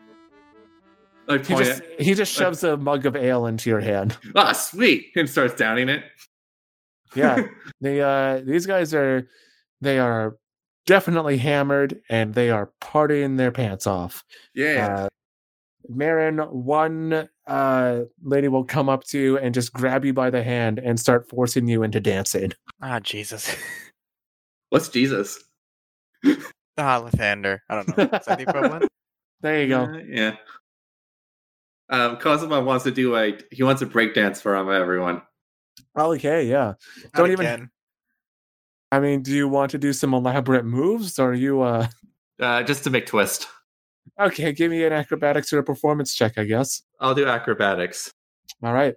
Like 1.28 1.46
He 1.46 1.54
point 1.54 1.66
just 1.66 1.84
he 2.00 2.14
just 2.14 2.34
shoves 2.34 2.64
a 2.64 2.76
mug 2.78 3.06
of 3.06 3.16
ale 3.16 3.46
into 3.46 3.70
your 3.70 3.80
hand. 3.80 4.18
ah, 4.36 4.52
sweet, 4.52 5.08
and 5.16 5.30
starts 5.30 5.54
downing 5.56 5.90
it. 5.90 6.04
Yeah, 7.16 7.48
they 7.82 8.02
uh 8.02 8.42
these 8.46 8.66
guys 8.66 8.94
are 8.94 9.28
they 9.82 10.00
are 10.00 10.36
definitely 10.86 11.38
hammered 11.38 12.02
and 12.10 12.34
they 12.34 12.50
are 12.50 12.72
partying 12.82 13.38
their 13.38 13.52
pants 13.52 13.88
off. 13.88 14.24
yeah. 14.54 14.96
Uh, 15.06 15.10
Marin, 15.90 16.38
one 16.40 17.28
uh 17.48 18.02
lady 18.24 18.48
will 18.48 18.64
come 18.64 18.88
up 18.90 19.04
to 19.06 19.20
you 19.20 19.38
and 19.38 19.54
just 19.54 19.74
grab 19.74 20.06
you 20.06 20.14
by 20.14 20.30
the 20.30 20.42
hand 20.44 20.80
and 20.80 21.00
start 21.00 21.28
forcing 21.30 21.68
you 21.68 21.84
into 21.84 22.00
dancing. 22.00 22.54
Ah, 22.82 23.00
Jesus. 23.00 23.54
What's 24.70 24.90
Jesus? 24.90 25.44
ah, 26.26 27.02
Lathander. 27.02 27.60
I 27.70 27.76
don't 27.76 27.88
know. 27.98 28.04
Is 28.18 28.26
that 28.26 28.38
the 28.38 28.44
equivalent? 28.44 28.90
There 29.42 29.62
you 29.62 29.68
go. 29.68 29.82
Uh, 29.84 29.98
yeah. 30.08 30.36
Um, 31.90 32.18
Cosmo 32.18 32.64
wants 32.64 32.84
to 32.86 32.92
do 32.92 33.16
a. 33.16 33.38
He 33.52 33.64
wants 33.64 33.82
a 33.82 33.86
breakdance 33.86 34.42
for 34.42 34.56
um, 34.56 34.72
everyone. 34.72 35.22
Okay, 35.98 36.46
yeah. 36.48 36.74
Not 37.04 37.14
Don't 37.14 37.32
even- 37.32 37.46
again. 37.46 37.70
I 38.92 39.00
mean, 39.00 39.24
do 39.24 39.32
you 39.32 39.48
want 39.48 39.72
to 39.72 39.80
do 39.80 39.92
some 39.92 40.14
elaborate 40.14 40.66
moves 40.66 41.18
or 41.18 41.32
are 41.32 41.34
you 41.34 41.62
uh 41.62 41.88
Uh, 42.40 42.62
just 42.64 42.84
to 42.84 42.90
make 42.92 43.06
twist. 43.08 43.48
okay, 44.20 44.52
give 44.52 44.70
me 44.70 44.84
an 44.84 44.94
acrobatics 44.94 45.52
or 45.54 45.60
a 45.60 45.64
performance 45.64 46.14
check, 46.14 46.38
I 46.38 46.44
guess. 46.44 46.82
I'll 47.00 47.16
do 47.16 47.26
acrobatics. 47.26 48.12
All 48.64 48.74
right. 48.74 48.96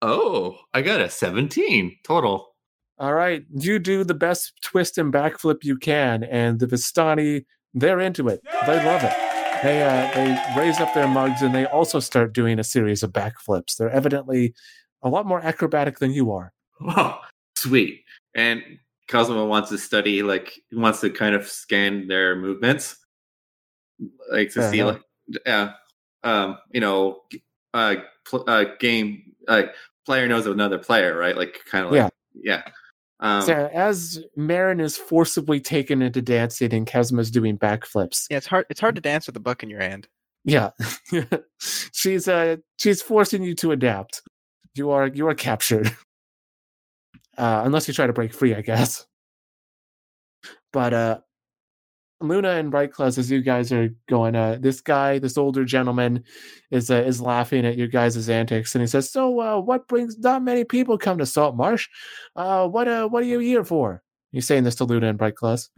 Oh, 0.00 0.58
I 0.74 0.82
got 0.82 1.00
a 1.00 1.08
17 1.08 1.98
total. 2.04 2.54
All 2.98 3.14
right, 3.14 3.44
you 3.52 3.78
do 3.78 4.04
the 4.04 4.14
best 4.14 4.52
twist 4.62 4.98
and 4.98 5.12
backflip 5.12 5.64
you 5.64 5.76
can, 5.76 6.24
and 6.24 6.58
the 6.60 6.66
Vistani, 6.66 7.44
they're 7.74 8.00
into 8.00 8.28
it. 8.28 8.40
They 8.66 8.84
love 8.84 9.02
it. 9.04 9.31
They 9.62 9.82
uh, 9.82 10.10
they 10.14 10.60
raise 10.60 10.80
up 10.80 10.92
their 10.92 11.06
mugs 11.06 11.40
and 11.42 11.54
they 11.54 11.66
also 11.66 12.00
start 12.00 12.32
doing 12.32 12.58
a 12.58 12.64
series 12.64 13.02
of 13.02 13.12
backflips. 13.12 13.76
They're 13.76 13.90
evidently 13.90 14.54
a 15.02 15.08
lot 15.08 15.26
more 15.26 15.40
acrobatic 15.40 15.98
than 15.98 16.12
you 16.12 16.32
are. 16.32 16.52
Oh, 16.80 17.18
sweet. 17.56 18.02
And 18.34 18.62
Cosmo 19.08 19.46
wants 19.46 19.68
to 19.70 19.78
study, 19.78 20.22
like, 20.22 20.58
he 20.70 20.76
wants 20.76 21.00
to 21.00 21.10
kind 21.10 21.34
of 21.34 21.46
scan 21.46 22.08
their 22.08 22.34
movements, 22.34 22.96
like 24.30 24.48
to 24.48 24.60
Fair 24.60 24.70
see, 24.70 24.78
enough. 24.80 25.00
like, 25.28 25.42
yeah, 25.46 25.72
um, 26.24 26.58
you 26.72 26.80
know, 26.80 27.20
uh, 27.74 27.96
pl- 28.24 28.44
uh, 28.48 28.64
game, 28.80 29.34
like, 29.46 29.74
player 30.06 30.26
knows 30.26 30.46
another 30.46 30.78
player, 30.78 31.16
right? 31.16 31.36
Like, 31.36 31.60
kind 31.70 31.86
of 31.86 31.92
like, 31.92 32.12
yeah. 32.34 32.62
Um, 33.22 33.42
so 33.42 33.70
as 33.72 34.18
Marin 34.36 34.80
is 34.80 34.96
forcibly 34.96 35.60
taken 35.60 36.02
into 36.02 36.20
dancing 36.20 36.74
and 36.74 36.86
Kazuma's 36.86 37.30
doing 37.30 37.56
backflips, 37.56 38.26
Yeah, 38.28 38.38
it's 38.38 38.46
hard. 38.48 38.66
It's 38.68 38.80
hard 38.80 38.96
to 38.96 39.00
dance 39.00 39.26
with 39.26 39.36
a 39.36 39.40
book 39.40 39.62
in 39.62 39.70
your 39.70 39.80
hand. 39.80 40.08
yeah, 40.44 40.70
she's 41.60 42.26
uh 42.26 42.56
she's 42.78 43.00
forcing 43.00 43.44
you 43.44 43.54
to 43.54 43.70
adapt. 43.70 44.22
You 44.74 44.90
are 44.90 45.06
you 45.06 45.28
are 45.28 45.34
captured, 45.36 45.86
uh, 47.38 47.62
unless 47.64 47.86
you 47.86 47.94
try 47.94 48.08
to 48.08 48.12
break 48.12 48.34
free, 48.34 48.54
I 48.56 48.60
guess. 48.60 49.06
But 50.72 50.92
uh, 50.92 51.18
Luna 52.28 52.50
and 52.50 52.70
Bright 52.70 52.92
Claws, 52.92 53.18
as 53.18 53.30
you 53.30 53.40
guys 53.42 53.72
are 53.72 53.88
going, 54.08 54.34
uh, 54.36 54.58
this 54.60 54.80
guy, 54.80 55.18
this 55.18 55.36
older 55.38 55.64
gentleman, 55.64 56.24
is 56.70 56.90
uh, 56.90 57.02
is 57.02 57.20
laughing 57.20 57.64
at 57.66 57.76
your 57.76 57.88
guys' 57.88 58.28
antics, 58.28 58.74
and 58.74 58.82
he 58.82 58.86
says, 58.86 59.10
"So, 59.10 59.40
uh, 59.40 59.60
what 59.60 59.88
brings 59.88 60.18
not 60.18 60.42
many 60.42 60.64
people 60.64 60.98
come 60.98 61.18
to 61.18 61.26
Saltmarsh? 61.26 61.88
Uh, 62.36 62.68
what 62.68 62.88
uh, 62.88 63.08
what 63.08 63.22
are 63.22 63.26
you 63.26 63.38
here 63.40 63.64
for?" 63.64 64.02
He's 64.32 64.46
saying 64.46 64.64
this 64.64 64.76
to 64.76 64.84
Luna 64.84 65.08
and 65.08 65.18
Bright 65.18 65.36
Claws. 65.36 65.70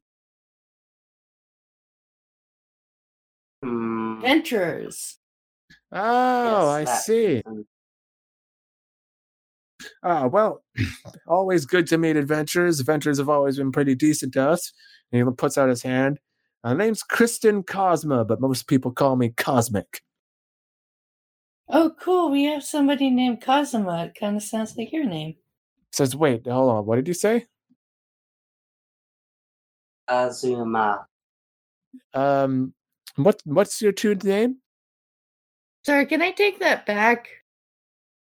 Hmm, 3.62 4.18
Adventurers. 4.18 5.18
Oh, 5.92 6.68
I 6.68 6.80
Yes, 6.80 6.88
that- 6.88 7.02
see. 7.04 7.42
Ah, 10.02 10.26
well, 10.26 10.64
always 11.26 11.66
good 11.66 11.86
to 11.88 11.98
meet 11.98 12.16
adventurers. 12.16 12.80
Adventurers 12.80 13.18
have 13.18 13.28
always 13.28 13.56
been 13.58 13.72
pretty 13.72 13.94
decent 13.94 14.32
to 14.34 14.48
us. 14.48 14.72
And 15.12 15.28
he 15.28 15.34
puts 15.34 15.58
out 15.58 15.68
his 15.68 15.82
hand. 15.82 16.18
My 16.64 16.72
name's 16.72 17.02
Kristen 17.02 17.62
Cosma, 17.62 18.26
but 18.26 18.40
most 18.40 18.66
people 18.66 18.90
call 18.90 19.16
me 19.16 19.28
Cosmic. 19.28 20.00
Oh, 21.68 21.92
cool. 22.00 22.30
We 22.30 22.44
have 22.44 22.64
somebody 22.64 23.10
named 23.10 23.42
Cosma. 23.42 24.06
It 24.06 24.16
kind 24.18 24.36
of 24.36 24.42
sounds 24.42 24.74
like 24.74 24.90
your 24.90 25.04
name. 25.04 25.34
Says, 25.92 26.16
wait, 26.16 26.46
hold 26.46 26.70
on. 26.70 26.86
What 26.86 26.96
did 26.96 27.06
you 27.06 27.12
say? 27.12 27.44
Azuma. 30.08 31.06
Um, 32.14 32.72
what 33.16 33.42
what's 33.44 33.82
your 33.82 33.92
two 33.92 34.14
name? 34.14 34.56
Sorry, 35.84 36.06
can 36.06 36.22
I 36.22 36.30
take 36.30 36.60
that 36.60 36.86
back? 36.86 37.28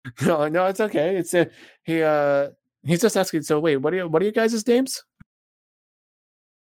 No, 0.26 0.48
no, 0.48 0.66
it's 0.66 0.80
okay. 0.80 1.14
It's 1.16 1.32
a 1.32 1.48
he. 1.84 2.02
Uh, 2.02 2.48
he's 2.82 3.00
just 3.02 3.16
asking. 3.16 3.42
So 3.42 3.60
wait, 3.60 3.76
what 3.76 3.92
are 3.94 3.98
you, 3.98 4.08
what 4.08 4.20
are 4.20 4.24
you 4.24 4.32
guys' 4.32 4.66
names? 4.66 5.00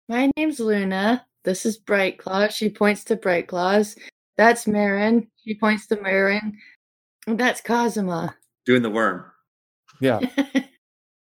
My 0.09 0.31
name's 0.35 0.59
Luna. 0.59 1.28
This 1.49 1.65
is 1.65 1.79
Bright 1.79 2.19
Claw. 2.19 2.49
She 2.49 2.69
points 2.69 3.05
to 3.05 3.17
Bright 3.17 3.49
Claws. 3.49 3.97
That's 4.37 4.67
Marin. 4.67 5.29
She 5.47 5.55
points 5.55 5.87
to 5.87 5.99
Marin. 5.99 6.59
That's 7.27 7.63
Kazuma. 7.63 8.37
doing 8.67 8.83
the 8.83 8.91
worm. 8.91 9.25
Yeah. 9.99 10.21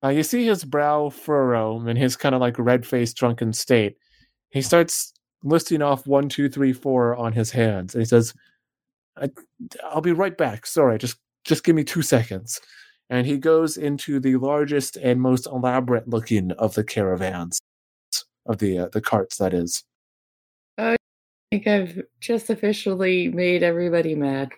Uh, 0.03 0.09
you 0.09 0.23
see 0.23 0.47
his 0.47 0.65
brow 0.65 1.09
furrow 1.11 1.79
in 1.85 1.95
his 1.95 2.15
kind 2.15 2.33
of 2.33 2.41
like 2.41 2.57
red 2.57 2.87
faced, 2.87 3.15
drunken 3.17 3.53
state. 3.53 3.97
He 4.49 4.59
starts 4.63 5.13
listing 5.43 5.83
off 5.83 6.07
one, 6.07 6.27
two, 6.27 6.49
three, 6.49 6.73
four 6.73 7.15
on 7.15 7.33
his 7.33 7.51
hands, 7.51 7.93
and 7.93 8.01
he 8.01 8.05
says, 8.07 8.33
I, 9.15 9.29
"I'll 9.83 10.01
be 10.01 10.11
right 10.11 10.35
back. 10.35 10.65
Sorry, 10.65 10.97
just 10.97 11.17
just 11.45 11.63
give 11.63 11.75
me 11.75 11.83
two 11.83 12.01
seconds." 12.01 12.59
And 13.11 13.27
he 13.27 13.37
goes 13.37 13.77
into 13.77 14.19
the 14.19 14.37
largest 14.37 14.97
and 14.97 15.21
most 15.21 15.45
elaborate 15.45 16.07
looking 16.07 16.51
of 16.53 16.73
the 16.73 16.83
caravans, 16.83 17.59
of 18.47 18.57
the 18.57 18.79
uh, 18.79 18.87
the 18.91 19.01
carts. 19.01 19.37
That 19.37 19.53
is. 19.53 19.83
I 21.51 21.57
think 21.57 21.67
I've 21.67 22.01
just 22.21 22.49
officially 22.49 23.27
made 23.27 23.61
everybody 23.61 24.15
mad. 24.15 24.51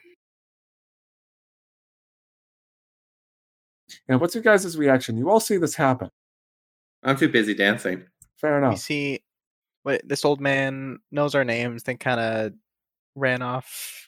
And 4.07 4.22
what's 4.22 4.36
your 4.36 4.44
guys' 4.44 4.78
reaction? 4.78 5.18
You 5.18 5.30
all 5.30 5.40
see 5.40 5.57
this 5.57 5.76
happen. 5.76 6.10
I'm 7.02 7.18
too 7.18 7.30
busy 7.30 7.56
dancing. 7.56 8.03
Fair 8.38 8.60
We 8.61 8.68
enough. 8.68 8.78
see 8.80 9.24
what 9.82 10.07
this 10.07 10.24
old 10.24 10.40
man 10.40 10.99
knows 11.11 11.34
our 11.36 11.44
names, 11.44 11.84
then 11.84 11.98
kind 11.98 12.20
of 12.20 12.53
ran 13.15 13.41
off. 13.41 13.99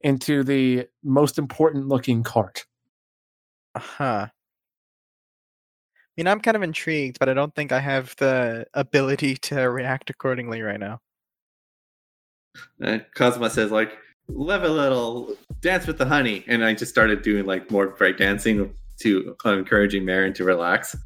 Into 0.00 0.42
the 0.42 0.88
most 1.04 1.38
important 1.38 1.86
looking 1.86 2.24
cart. 2.24 2.66
Uh 3.76 3.80
huh. 3.80 4.26
I 4.28 4.30
mean, 6.16 6.26
I'm 6.26 6.40
kind 6.40 6.56
of 6.56 6.62
intrigued, 6.64 7.20
but 7.20 7.28
I 7.28 7.34
don't 7.34 7.54
think 7.54 7.70
I 7.70 7.78
have 7.78 8.16
the 8.16 8.66
ability 8.74 9.36
to 9.42 9.60
react 9.70 10.10
accordingly 10.10 10.60
right 10.62 10.80
now. 10.80 10.98
Uh, 12.82 12.98
Cosmo 13.14 13.48
says 13.48 13.70
like, 13.70 13.96
"Love 14.28 14.62
a 14.64 14.68
little, 14.68 15.34
dance 15.60 15.86
with 15.86 15.98
the 15.98 16.06
honey," 16.06 16.44
and 16.46 16.64
I 16.64 16.74
just 16.74 16.90
started 16.90 17.22
doing 17.22 17.46
like 17.46 17.70
more 17.70 17.88
break 17.88 18.16
dancing 18.18 18.74
to 19.00 19.36
uh, 19.44 19.50
encouraging 19.52 20.04
Marin 20.04 20.32
to 20.34 20.44
relax. 20.44 20.96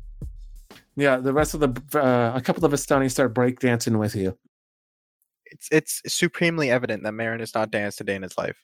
Yeah, 0.97 1.17
the 1.17 1.33
rest 1.33 1.55
of 1.55 1.61
the 1.61 1.99
uh, 1.99 2.33
a 2.37 2.41
couple 2.41 2.65
of 2.65 2.73
Vistani 2.73 3.11
start 3.11 3.35
breakdancing 3.35 3.99
with 3.99 4.15
you. 4.15 4.37
It's 5.47 5.69
it's 5.73 6.03
supremely 6.07 6.71
evident 6.71 7.03
that 7.05 7.13
Marin 7.13 7.41
has 7.41 7.55
not 7.55 7.71
danced 7.71 8.01
a 8.01 8.05
day 8.05 8.15
in 8.15 8.23
his 8.23 8.37
life. 8.39 8.59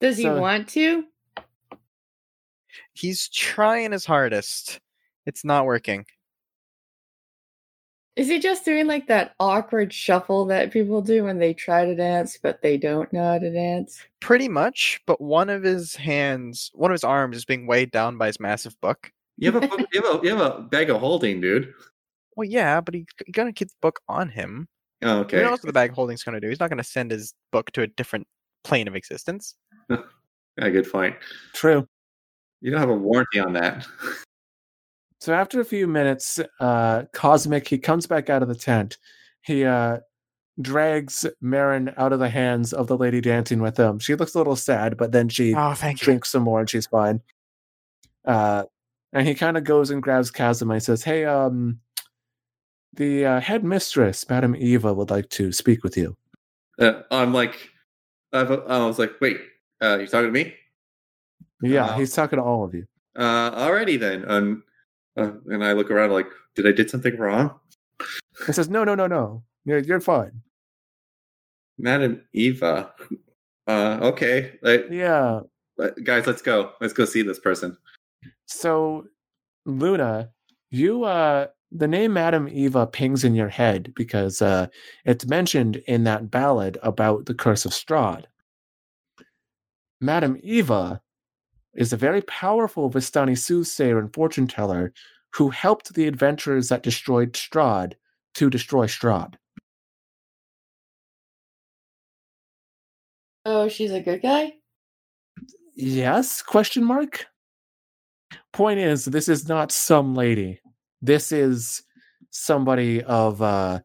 Does 0.00 0.16
he 0.16 0.24
So- 0.24 0.40
want 0.40 0.68
to? 0.70 1.04
He's 2.92 3.28
trying 3.28 3.92
his 3.92 4.04
hardest. 4.04 4.80
It's 5.26 5.44
not 5.44 5.64
working. 5.64 6.06
Is 8.18 8.26
he 8.26 8.40
just 8.40 8.64
doing 8.64 8.88
like 8.88 9.06
that 9.06 9.36
awkward 9.38 9.92
shuffle 9.92 10.44
that 10.46 10.72
people 10.72 11.00
do 11.00 11.22
when 11.22 11.38
they 11.38 11.54
try 11.54 11.84
to 11.84 11.94
dance 11.94 12.36
but 12.42 12.60
they 12.62 12.76
don't 12.76 13.12
know 13.12 13.22
how 13.22 13.38
to 13.38 13.48
dance? 13.48 14.02
Pretty 14.18 14.48
much, 14.48 15.00
but 15.06 15.20
one 15.20 15.48
of 15.48 15.62
his 15.62 15.94
hands, 15.94 16.72
one 16.74 16.90
of 16.90 16.96
his 16.96 17.04
arms 17.04 17.36
is 17.36 17.44
being 17.44 17.68
weighed 17.68 17.92
down 17.92 18.18
by 18.18 18.26
his 18.26 18.40
massive 18.40 18.78
book. 18.80 19.12
You 19.36 19.52
have 19.52 19.62
a 19.62 19.68
book, 19.68 19.80
you 19.92 20.02
have 20.02 20.16
a 20.16 20.26
you 20.26 20.34
have 20.34 20.40
a 20.40 20.62
bag 20.62 20.90
of 20.90 20.98
holding, 20.98 21.40
dude. 21.40 21.72
Well, 22.34 22.48
yeah, 22.48 22.80
but 22.80 22.94
he, 22.94 23.06
he 23.24 23.30
gonna 23.30 23.52
keep 23.52 23.68
the 23.68 23.74
book 23.80 24.00
on 24.08 24.28
him. 24.30 24.66
Oh, 25.02 25.18
Who 25.18 25.20
okay, 25.20 25.40
knows 25.40 25.60
what 25.62 25.66
the 25.66 25.72
bag 25.72 25.90
of 25.90 25.94
holding's 25.94 26.24
gonna 26.24 26.40
do? 26.40 26.48
He's 26.48 26.58
not 26.58 26.70
gonna 26.70 26.82
send 26.82 27.12
his 27.12 27.34
book 27.52 27.70
to 27.70 27.82
a 27.82 27.86
different 27.86 28.26
plane 28.64 28.88
of 28.88 28.96
existence. 28.96 29.54
yeah, 29.90 29.98
good 30.56 30.90
point. 30.90 31.14
True. 31.52 31.86
You 32.62 32.72
don't 32.72 32.80
have 32.80 32.90
a 32.90 32.94
warranty 32.94 33.38
on 33.38 33.52
that. 33.52 33.86
So 35.20 35.34
after 35.34 35.60
a 35.60 35.64
few 35.64 35.86
minutes, 35.86 36.38
uh, 36.60 37.04
Cosmic 37.12 37.66
he 37.68 37.78
comes 37.78 38.06
back 38.06 38.30
out 38.30 38.42
of 38.42 38.48
the 38.48 38.54
tent. 38.54 38.98
He 39.42 39.64
uh, 39.64 39.98
drags 40.60 41.26
Marin 41.40 41.92
out 41.96 42.12
of 42.12 42.18
the 42.20 42.28
hands 42.28 42.72
of 42.72 42.86
the 42.86 42.96
lady 42.96 43.20
dancing 43.20 43.60
with 43.60 43.76
him. 43.76 43.98
She 43.98 44.14
looks 44.14 44.34
a 44.34 44.38
little 44.38 44.56
sad, 44.56 44.96
but 44.96 45.12
then 45.12 45.28
she 45.28 45.54
Oh, 45.54 45.74
thank 45.74 46.00
you. 46.00 46.04
drinks 46.04 46.30
some 46.30 46.42
more 46.44 46.60
and 46.60 46.70
she's 46.70 46.86
fine. 46.86 47.20
Uh, 48.24 48.64
and 49.12 49.26
he 49.26 49.34
kind 49.34 49.56
of 49.56 49.64
goes 49.64 49.90
and 49.90 50.02
grabs 50.02 50.30
Kazuma 50.30 50.74
and 50.74 50.82
says, 50.82 51.02
"Hey, 51.02 51.24
um, 51.24 51.80
the 52.92 53.24
uh, 53.24 53.40
head 53.40 53.64
mistress, 53.64 54.28
Madame 54.28 54.54
Eva, 54.56 54.92
would 54.92 55.10
like 55.10 55.30
to 55.30 55.50
speak 55.50 55.82
with 55.82 55.96
you." 55.96 56.16
Uh, 56.78 57.02
I'm 57.10 57.32
like, 57.32 57.70
I've, 58.32 58.50
I 58.50 58.86
was 58.86 58.98
like, 58.98 59.12
wait, 59.20 59.40
uh, 59.82 59.98
you 59.98 60.06
talking 60.06 60.26
to 60.26 60.30
me? 60.32 60.54
Yeah, 61.62 61.86
Uh, 61.86 61.96
he's 61.98 62.12
talking 62.12 62.36
to 62.38 62.42
all 62.42 62.62
of 62.64 62.74
you. 62.74 62.86
Uh, 63.16 63.50
alrighty 63.66 63.98
then. 63.98 64.24
Um, 64.30 64.62
uh, 65.18 65.32
and 65.46 65.64
I 65.64 65.72
look 65.72 65.90
around 65.90 66.12
like, 66.12 66.28
did 66.54 66.66
I 66.66 66.72
did 66.72 66.88
something 66.88 67.16
wrong? 67.18 67.58
He 68.46 68.52
says, 68.52 68.68
"No, 68.70 68.84
no, 68.84 68.94
no, 68.94 69.06
no. 69.06 69.42
You're 69.64 69.80
you're 69.80 70.00
fine." 70.00 70.40
Madam 71.78 72.22
Eva. 72.32 72.92
Uh, 73.66 73.98
okay, 74.00 74.58
like, 74.62 74.86
Yeah. 74.90 75.40
uh, 75.78 75.90
guys, 76.02 76.26
let's 76.26 76.40
go. 76.40 76.72
Let's 76.80 76.94
go 76.94 77.04
see 77.04 77.20
this 77.22 77.38
person. 77.38 77.76
So, 78.46 79.04
Luna, 79.66 80.30
you 80.70 81.04
uh 81.04 81.48
the 81.70 81.86
name 81.86 82.14
Madam 82.14 82.48
Eva 82.48 82.86
pings 82.86 83.24
in 83.24 83.34
your 83.34 83.50
head 83.50 83.92
because 83.94 84.40
uh 84.40 84.68
it's 85.04 85.26
mentioned 85.26 85.76
in 85.86 86.04
that 86.04 86.30
ballad 86.30 86.78
about 86.82 87.26
the 87.26 87.34
curse 87.34 87.66
of 87.66 87.72
Strahd. 87.72 88.24
Madam 90.00 90.38
Eva 90.42 91.00
is 91.78 91.92
a 91.92 91.96
very 91.96 92.20
powerful 92.22 92.90
Vistani 92.90 93.38
soothsayer 93.38 94.00
and 94.00 94.12
fortune 94.12 94.48
teller 94.48 94.92
who 95.32 95.48
helped 95.48 95.94
the 95.94 96.08
adventurers 96.08 96.68
that 96.68 96.82
destroyed 96.82 97.32
Strahd 97.34 97.92
to 98.34 98.50
destroy 98.50 98.86
Strahd. 98.86 99.34
Oh, 103.44 103.68
she's 103.68 103.92
a 103.92 104.00
good 104.00 104.22
guy? 104.22 104.54
Yes? 105.76 106.42
Question 106.42 106.82
mark. 106.82 107.26
Point 108.52 108.80
is, 108.80 109.04
this 109.04 109.28
is 109.28 109.48
not 109.48 109.70
some 109.70 110.16
lady. 110.16 110.60
This 111.00 111.30
is 111.30 111.82
somebody 112.30 113.02
of 113.04 113.40
uh 113.40 113.80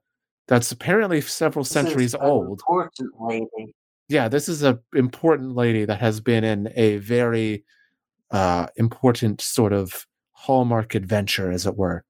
that's 0.48 0.72
apparently 0.72 1.22
several 1.22 1.64
This 1.64 1.72
centuries 1.72 2.15
old. 2.15 2.60
Important 2.60 3.11
lady. 3.20 3.76
Yeah, 4.10 4.28
this 4.28 4.49
is 4.49 4.64
an 4.64 4.80
important 4.95 5.56
lady 5.56 5.86
that 5.86 5.99
has 5.99 6.20
been 6.20 6.44
in 6.44 6.70
a 6.76 6.98
very 6.98 7.64
uh 8.34 8.68
important 8.76 9.39
sort 9.39 9.72
of 9.72 10.05
hallmark 10.34 10.95
adventure, 10.95 11.51
as 11.51 11.65
it 11.65 11.77
were. 11.77 12.03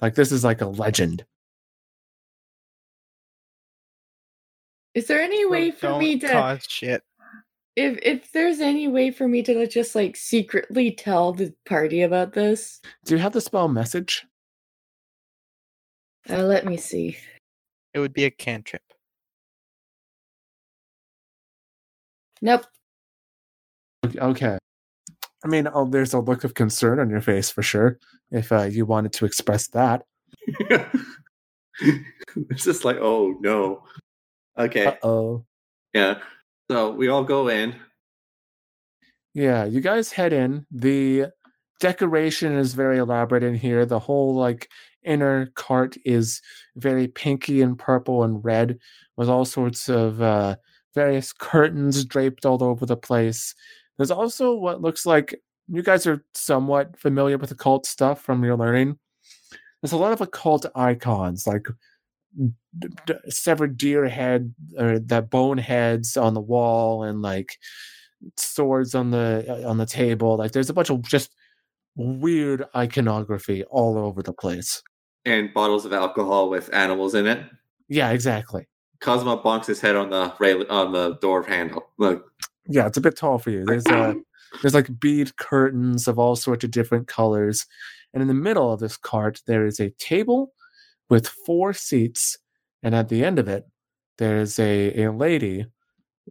Like 0.00 0.16
this 0.16 0.32
is 0.32 0.42
like 0.42 0.60
a 0.60 0.66
legend. 0.66 1.24
Is 4.94 5.06
there 5.06 5.22
any 5.22 5.46
way 5.46 5.70
for 5.70 5.88
Don't 5.88 6.00
me 6.00 6.18
to 6.18 6.28
cause 6.28 6.66
shit. 6.68 7.02
if 7.76 7.98
if 8.02 8.32
there's 8.32 8.60
any 8.60 8.88
way 8.88 9.10
for 9.10 9.26
me 9.28 9.42
to 9.42 9.66
just 9.66 9.94
like 9.94 10.16
secretly 10.16 10.90
tell 10.90 11.32
the 11.32 11.54
party 11.66 12.02
about 12.02 12.32
this? 12.32 12.80
Do 13.04 13.14
you 13.14 13.20
have 13.20 13.32
the 13.32 13.40
spell 13.40 13.68
message? 13.68 14.26
Uh, 16.28 16.42
let 16.42 16.66
me 16.66 16.76
see. 16.76 17.16
It 17.94 18.00
would 18.00 18.12
be 18.12 18.24
a 18.24 18.30
cantrip. 18.30 18.82
Nope. 22.40 22.66
Okay. 24.16 24.58
I 25.44 25.48
mean, 25.48 25.68
oh, 25.72 25.86
there's 25.86 26.14
a 26.14 26.20
look 26.20 26.44
of 26.44 26.54
concern 26.54 27.00
on 27.00 27.10
your 27.10 27.20
face 27.20 27.50
for 27.50 27.62
sure. 27.62 27.98
If 28.30 28.52
uh, 28.52 28.62
you 28.62 28.86
wanted 28.86 29.12
to 29.14 29.24
express 29.26 29.68
that. 29.68 30.04
it's 31.78 32.64
just 32.64 32.84
like, 32.84 32.98
oh 33.00 33.36
no. 33.40 33.82
Okay, 34.58 34.86
Uh 34.86 34.94
oh. 35.02 35.44
yeah. 35.94 36.18
So 36.70 36.92
we 36.92 37.08
all 37.08 37.24
go 37.24 37.48
in. 37.48 37.74
Yeah, 39.34 39.64
you 39.64 39.80
guys 39.80 40.12
head 40.12 40.32
in. 40.32 40.66
The 40.70 41.26
decoration 41.80 42.56
is 42.56 42.74
very 42.74 42.98
elaborate 42.98 43.42
in 43.42 43.54
here. 43.54 43.84
The 43.86 43.98
whole 43.98 44.34
like 44.34 44.68
inner 45.04 45.46
cart 45.56 45.96
is 46.04 46.40
very 46.76 47.08
pinky 47.08 47.60
and 47.60 47.78
purple 47.78 48.22
and 48.22 48.44
red 48.44 48.78
with 49.16 49.28
all 49.28 49.44
sorts 49.44 49.88
of 49.88 50.22
uh 50.22 50.54
various 50.94 51.32
curtains 51.32 52.04
draped 52.04 52.46
all 52.46 52.62
over 52.62 52.86
the 52.86 52.96
place. 52.96 53.54
There's 53.96 54.10
also 54.10 54.54
what 54.54 54.80
looks 54.80 55.06
like 55.06 55.40
you 55.68 55.82
guys 55.82 56.06
are 56.06 56.24
somewhat 56.34 56.98
familiar 56.98 57.38
with 57.38 57.50
occult 57.50 57.86
stuff 57.86 58.20
from 58.20 58.44
your 58.44 58.56
learning. 58.56 58.98
There's 59.80 59.92
a 59.92 59.98
lot 59.98 60.12
of 60.12 60.20
occult 60.20 60.66
icons 60.74 61.46
like 61.46 61.66
d- 62.78 62.88
d- 63.06 63.14
severed 63.28 63.76
deer 63.76 64.08
head 64.08 64.54
or 64.78 64.98
that 64.98 65.30
bone 65.30 65.58
heads 65.58 66.16
on 66.16 66.34
the 66.34 66.40
wall 66.40 67.02
and 67.02 67.22
like 67.22 67.56
swords 68.36 68.94
on 68.94 69.10
the 69.10 69.44
uh, 69.48 69.68
on 69.68 69.78
the 69.78 69.86
table 69.86 70.36
like 70.36 70.52
there's 70.52 70.70
a 70.70 70.74
bunch 70.74 70.90
of 70.90 71.02
just 71.02 71.34
weird 71.96 72.64
iconography 72.76 73.64
all 73.64 73.98
over 73.98 74.22
the 74.22 74.32
place 74.32 74.80
and 75.24 75.52
bottles 75.52 75.84
of 75.84 75.92
alcohol 75.92 76.48
with 76.48 76.72
animals 76.72 77.14
in 77.14 77.26
it. 77.26 77.44
yeah 77.88 78.10
exactly 78.10 78.66
Cosmo 79.00 79.42
bonks 79.42 79.66
his 79.66 79.80
head 79.80 79.96
on 79.96 80.10
the 80.10 80.32
rail 80.38 80.64
on 80.70 80.92
the 80.92 81.16
door 81.16 81.42
handle. 81.42 81.88
Look, 81.98 82.31
yeah 82.66 82.86
it's 82.86 82.96
a 82.96 83.00
bit 83.00 83.16
tall 83.16 83.38
for 83.38 83.50
you 83.50 83.64
there's 83.64 83.86
uh 83.86 84.14
there's 84.62 84.74
like 84.74 85.00
bead 85.00 85.36
curtains 85.36 86.06
of 86.06 86.18
all 86.18 86.36
sorts 86.36 86.64
of 86.64 86.70
different 86.70 87.06
colors 87.06 87.66
and 88.12 88.20
in 88.20 88.28
the 88.28 88.34
middle 88.34 88.72
of 88.72 88.80
this 88.80 88.96
cart 88.96 89.40
there 89.46 89.66
is 89.66 89.80
a 89.80 89.90
table 89.98 90.52
with 91.08 91.28
four 91.28 91.72
seats 91.72 92.38
and 92.82 92.94
at 92.94 93.08
the 93.08 93.24
end 93.24 93.38
of 93.38 93.48
it 93.48 93.64
there's 94.18 94.58
a, 94.58 95.04
a 95.04 95.12
lady 95.12 95.64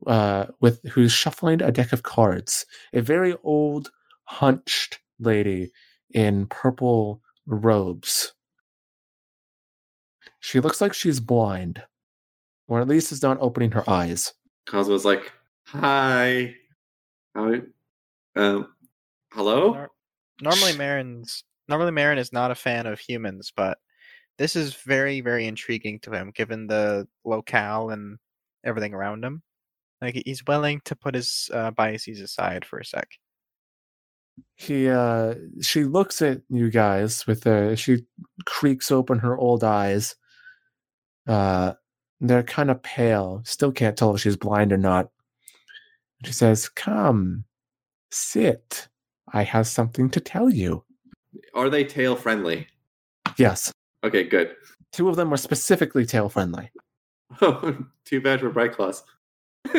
uh 0.07 0.45
with 0.61 0.81
who's 0.91 1.11
shuffling 1.11 1.61
a 1.61 1.71
deck 1.71 1.91
of 1.91 2.03
cards 2.03 2.65
a 2.93 3.01
very 3.01 3.35
old 3.43 3.91
hunched 4.23 4.99
lady 5.19 5.71
in 6.13 6.47
purple 6.47 7.21
robes. 7.45 8.33
She 10.39 10.59
looks 10.59 10.81
like 10.81 10.93
she's 10.93 11.19
blind, 11.19 11.83
or 12.67 12.81
at 12.81 12.87
least 12.87 13.11
is 13.11 13.21
not 13.21 13.37
opening 13.39 13.71
her 13.71 13.87
eyes. 13.89 14.33
Cosmo's 14.67 15.05
like, 15.05 15.31
"Hi, 15.71 16.55
how? 17.35 17.53
Um, 18.35 18.73
hello." 19.33 19.73
Nor- 19.73 19.91
normally 20.41 20.73
Marin's 20.77 21.43
normally 21.67 21.91
Marin 21.91 22.17
is 22.17 22.33
not 22.33 22.51
a 22.51 22.55
fan 22.55 22.85
of 22.87 22.99
humans, 22.99 23.51
but 23.55 23.77
this 24.37 24.55
is 24.55 24.75
very, 24.75 25.21
very 25.21 25.47
intriguing 25.47 25.99
to 26.01 26.11
him 26.11 26.31
given 26.31 26.67
the 26.67 27.07
locale 27.25 27.89
and 27.91 28.17
everything 28.63 28.93
around 28.93 29.23
him. 29.23 29.43
Like 30.01 30.21
he's 30.25 30.45
willing 30.45 30.81
to 30.85 30.95
put 30.95 31.15
his 31.15 31.49
uh, 31.53 31.71
biases 31.71 32.21
aside 32.21 32.65
for 32.65 32.79
a 32.79 32.85
sec. 32.85 33.07
he 34.55 34.89
uh 34.89 35.35
she 35.61 35.83
looks 35.83 36.21
at 36.21 36.41
you 36.49 36.69
guys 36.69 37.25
with 37.27 37.45
a 37.45 37.75
she 37.75 38.05
creaks 38.45 38.91
open 38.91 39.19
her 39.19 39.37
old 39.37 39.63
eyes 39.63 40.15
uh 41.27 41.73
they're 42.21 42.43
kind 42.43 42.71
of 42.71 42.81
pale 42.83 43.41
still 43.45 43.71
can't 43.71 43.97
tell 43.97 44.15
if 44.15 44.21
she's 44.21 44.37
blind 44.37 44.71
or 44.71 44.77
not 44.77 45.09
she 46.23 46.31
says 46.33 46.69
come 46.69 47.43
sit 48.11 48.87
i 49.33 49.43
have 49.43 49.67
something 49.67 50.09
to 50.09 50.19
tell 50.19 50.49
you 50.49 50.83
Are 51.53 51.69
they 51.69 51.83
tail 51.83 52.15
friendly? 52.15 52.67
yes 53.37 53.71
Okay, 54.03 54.23
good. 54.23 54.55
two 54.91 55.09
of 55.09 55.15
them 55.15 55.29
were 55.29 55.37
specifically 55.37 56.05
tail 56.05 56.27
friendly 56.29 56.69
Oh, 57.41 57.77
too 58.05 58.19
bad 58.21 58.39
for 58.41 58.49
Bright 58.49 58.73
Claws. 58.73 59.03
i 59.65 59.73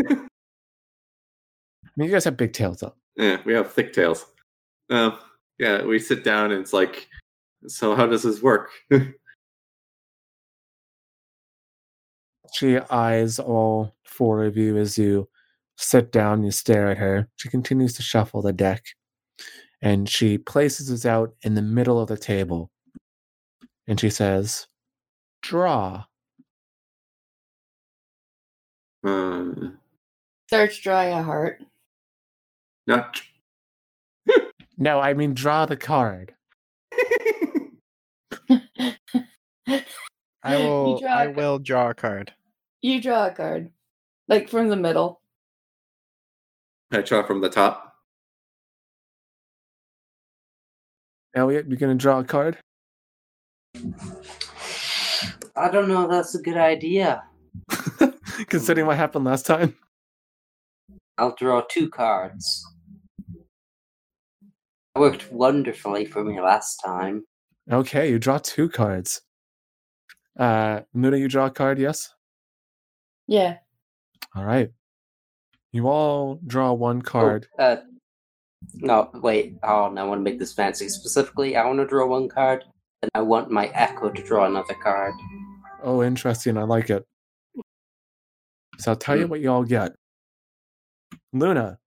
mean 1.97 2.09
you 2.09 2.11
guys 2.11 2.25
have 2.25 2.37
big 2.37 2.53
tails 2.53 2.81
though 2.81 2.95
Yeah, 3.17 3.39
we 3.45 3.53
have 3.53 3.71
thick 3.73 3.93
tails. 3.93 4.25
Um, 4.91 5.19
yeah, 5.59 5.85
we 5.85 5.99
sit 5.99 6.25
down 6.25 6.51
and 6.53 6.61
it's 6.63 6.73
like, 6.73 7.09
so 7.67 7.95
how 7.95 8.07
does 8.07 8.23
this 8.23 8.41
work? 8.43 8.71
She 12.55 12.79
eyes 12.79 13.39
all 13.39 13.95
four 14.05 14.45
of 14.45 14.57
you 14.57 14.77
as 14.77 14.99
you 14.99 15.29
sit 15.77 16.13
down, 16.13 16.43
you 16.43 16.51
stare 16.51 16.91
at 16.91 16.99
her. 16.99 17.29
She 17.37 17.49
continues 17.49 17.95
to 17.95 18.03
shuffle 18.03 18.43
the 18.43 18.53
deck 18.53 18.85
and 19.81 20.09
she 20.09 20.39
places 20.39 20.91
us 20.93 21.05
out 21.05 21.35
in 21.43 21.55
the 21.55 21.63
middle 21.63 22.01
of 22.01 22.09
the 22.09 22.17
table. 22.17 22.71
And 23.89 23.99
she 23.99 24.11
says, 24.11 24.69
Draw. 25.43 26.05
uh, 29.05 29.45
Search 30.49 30.83
dry 30.83 31.07
a 31.07 31.23
heart. 31.23 31.63
not. 32.87 33.21
No, 34.79 35.01
I 35.01 35.15
mean, 35.15 35.35
draw 35.35 35.67
the 35.67 35.77
card. 35.77 36.35
I 40.43 40.49
will 40.57 41.01
draw 41.01 41.11
I 41.13 41.25
a- 41.25 41.31
will 41.31 41.59
draw 41.59 41.91
a 41.91 41.95
card. 41.95 42.33
You 42.81 43.01
draw 43.01 43.27
a 43.27 43.31
card, 43.33 43.71
like 44.29 44.49
from 44.49 44.69
the 44.69 44.77
middle. 44.77 45.21
I 46.93 47.01
draw 47.01 47.23
from 47.23 47.41
the 47.41 47.49
top. 47.49 47.95
Elliot, 51.35 51.67
you 51.69 51.77
going 51.77 51.97
to 51.97 52.01
draw 52.01 52.19
a 52.19 52.25
card? 52.25 52.59
I 55.57 55.71
don't 55.71 55.89
know. 55.89 56.05
if 56.05 56.11
That's 56.11 56.35
a 56.35 56.43
good 56.43 56.59
idea. 56.59 57.23
Considering 58.49 58.87
what 58.87 58.99
happened 58.99 59.25
last 59.25 59.47
time. 59.47 59.75
I'll 61.17 61.35
draw 61.35 61.63
two 61.63 61.89
cards. 61.89 62.67
It 64.95 64.99
worked 64.99 65.33
wonderfully 65.33 66.05
for 66.05 66.23
me 66.23 66.41
last 66.41 66.77
time. 66.85 67.25
Okay, 67.71 68.11
you 68.11 68.19
draw 68.19 68.39
two 68.39 68.69
cards. 68.69 69.23
Uh, 70.39 70.81
Luna, 70.93 71.17
you 71.17 71.29
draw 71.29 71.47
a 71.47 71.51
card, 71.51 71.79
yes? 71.79 72.11
Yeah. 73.27 73.59
All 74.35 74.45
right. 74.45 74.71
You 75.73 75.89
all 75.89 76.39
draw 76.47 76.73
one 76.73 77.01
card. 77.03 77.47
Oh, 77.59 77.65
uh, 77.65 77.81
no, 78.75 79.11
wait. 79.15 79.57
Oh, 79.63 79.89
no, 79.89 80.03
I 80.03 80.05
want 80.05 80.19
to 80.19 80.23
make 80.23 80.39
this 80.39 80.53
fancy. 80.53 80.89
Specifically, 80.89 81.57
I 81.57 81.65
want 81.65 81.79
to 81.79 81.87
draw 81.87 82.07
one 82.07 82.29
card, 82.29 82.65
and 83.01 83.11
I 83.15 83.23
want 83.23 83.51
my 83.51 83.67
echo 83.69 84.11
to 84.11 84.23
draw 84.23 84.45
another 84.45 84.75
card. 84.75 85.15
Oh, 85.83 86.03
interesting. 86.03 86.59
I 86.59 86.65
like 86.65 86.91
it. 86.91 87.05
So 88.79 88.93
I'll 88.93 88.97
tell 88.97 89.19
you 89.19 89.27
what 89.27 89.41
you 89.41 89.51
all 89.51 89.65
get. 89.65 89.93
Luna, 91.33 91.79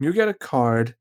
you 0.00 0.12
get 0.12 0.28
a 0.28 0.34
card 0.34 0.94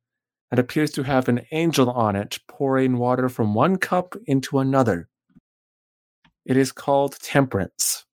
that 0.49 0.59
appears 0.59 0.91
to 0.91 1.03
have 1.03 1.29
an 1.29 1.41
angel 1.51 1.89
on 1.89 2.15
it 2.15 2.39
pouring 2.47 2.97
water 2.97 3.29
from 3.29 3.53
one 3.53 3.77
cup 3.77 4.15
into 4.25 4.59
another. 4.59 5.07
It 6.45 6.57
is 6.57 6.71
called 6.71 7.17
Temperance. 7.21 8.05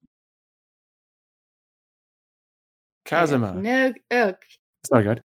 Kazuma. 3.04 3.54
No. 3.54 3.92
Oh, 4.10 4.34
Sorry, 4.86 5.04
good. 5.04 5.22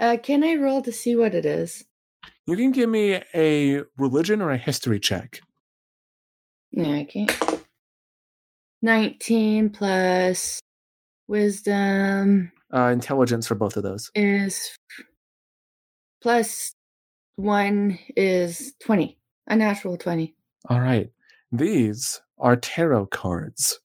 uh, 0.00 0.16
can 0.22 0.42
I 0.44 0.54
roll 0.56 0.82
to 0.82 0.92
see 0.92 1.14
what 1.16 1.34
it 1.34 1.46
is? 1.46 1.84
You 2.46 2.56
can 2.56 2.72
give 2.72 2.88
me 2.90 3.20
a 3.34 3.82
religion 3.96 4.42
or 4.42 4.50
a 4.50 4.56
history 4.58 5.00
check. 5.00 5.40
No, 6.72 6.92
I 6.92 7.04
can't. 7.04 7.30
19 8.82 9.70
plus 9.70 10.60
wisdom 11.28 12.52
Uh, 12.72 12.88
intelligence 12.92 13.46
for 13.46 13.54
both 13.54 13.76
of 13.76 13.82
those. 13.82 14.10
is 14.14 14.76
plus 16.20 16.74
one 17.36 17.98
is 18.16 18.74
20. 18.80 19.18
A 19.46 19.56
natural 19.56 19.96
20. 19.96 20.34
All 20.68 20.80
right. 20.80 21.10
These 21.52 22.20
are 22.38 22.56
tarot 22.56 23.06
cards. 23.06 23.78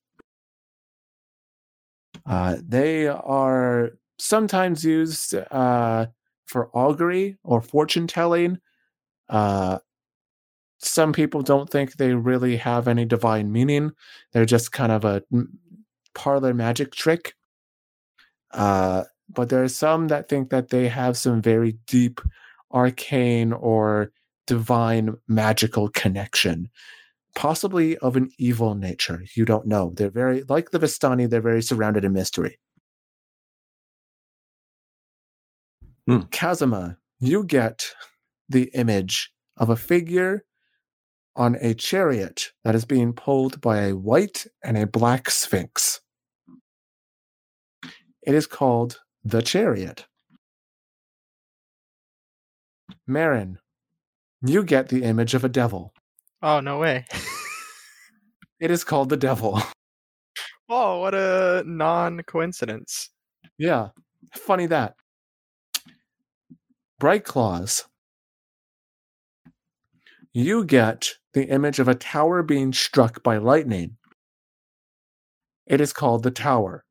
Uh, 2.29 2.57
they 2.65 3.07
are 3.07 3.89
sometimes 4.19 4.85
used 4.85 5.33
uh, 5.33 6.05
for 6.45 6.69
augury 6.73 7.37
or 7.43 7.59
fortune 7.59 8.05
telling. 8.05 8.59
Uh, 9.27 9.79
some 10.77 11.11
people 11.11 11.41
don't 11.41 11.69
think 11.69 11.93
they 11.93 12.13
really 12.13 12.55
have 12.57 12.87
any 12.87 13.03
divine 13.03 13.51
meaning. 13.51 13.91
They're 14.31 14.45
just 14.45 14.71
kind 14.71 14.91
of 14.91 15.03
a 15.05 15.23
parlor 16.13 16.53
magic 16.53 16.93
trick. 16.93 17.33
Uh, 18.51 19.03
but 19.29 19.49
there 19.49 19.63
are 19.63 19.67
some 19.67 20.07
that 20.09 20.29
think 20.29 20.51
that 20.51 20.69
they 20.69 20.87
have 20.87 21.17
some 21.17 21.41
very 21.41 21.77
deep 21.87 22.21
arcane 22.71 23.53
or 23.53 24.11
divine 24.47 25.15
magical 25.27 25.89
connection, 25.89 26.69
possibly 27.35 27.97
of 27.97 28.15
an 28.15 28.29
evil 28.37 28.75
nature. 28.75 29.23
You 29.35 29.45
don't 29.45 29.67
know. 29.67 29.93
They're 29.95 30.09
very, 30.09 30.43
like 30.49 30.71
the 30.71 30.79
Vistani, 30.79 31.29
they're 31.29 31.41
very 31.41 31.61
surrounded 31.61 32.05
in 32.05 32.13
mystery. 32.13 32.59
Hmm. 36.07 36.21
Kazuma, 36.31 36.97
you 37.19 37.43
get 37.43 37.85
the 38.47 38.71
image 38.73 39.31
of 39.57 39.69
a 39.69 39.75
figure 39.75 40.43
on 41.35 41.55
a 41.61 41.73
chariot 41.73 42.51
that 42.63 42.75
is 42.75 42.85
being 42.85 43.13
pulled 43.13 43.61
by 43.61 43.83
a 43.83 43.95
white 43.95 44.47
and 44.63 44.77
a 44.77 44.87
black 44.87 45.29
sphinx. 45.29 46.01
It 48.23 48.35
is 48.35 48.47
called 48.47 48.99
the 49.23 49.41
chariot. 49.41 50.05
Marin, 53.07 53.59
you 54.41 54.63
get 54.63 54.89
the 54.89 55.03
image 55.03 55.33
of 55.33 55.43
a 55.43 55.49
devil. 55.49 55.93
Oh 56.41 56.59
no 56.59 56.79
way! 56.79 57.05
It 58.59 58.71
is 58.71 58.83
called 58.83 59.07
the 59.09 59.17
devil. 59.17 59.61
oh, 60.69 60.99
what 60.99 61.15
a 61.15 61.63
non-coincidence. 61.65 63.09
yeah, 63.57 63.89
funny 64.33 64.65
that. 64.65 64.95
Bright 66.99 67.23
Claws, 67.23 67.85
you 70.33 70.65
get 70.65 71.13
the 71.33 71.45
image 71.45 71.79
of 71.79 71.87
a 71.87 71.95
tower 71.95 72.43
being 72.43 72.73
struck 72.73 73.23
by 73.23 73.37
lightning. 73.37 73.95
It 75.65 75.79
is 75.79 75.93
called 75.93 76.23
the 76.23 76.31
tower. 76.31 76.83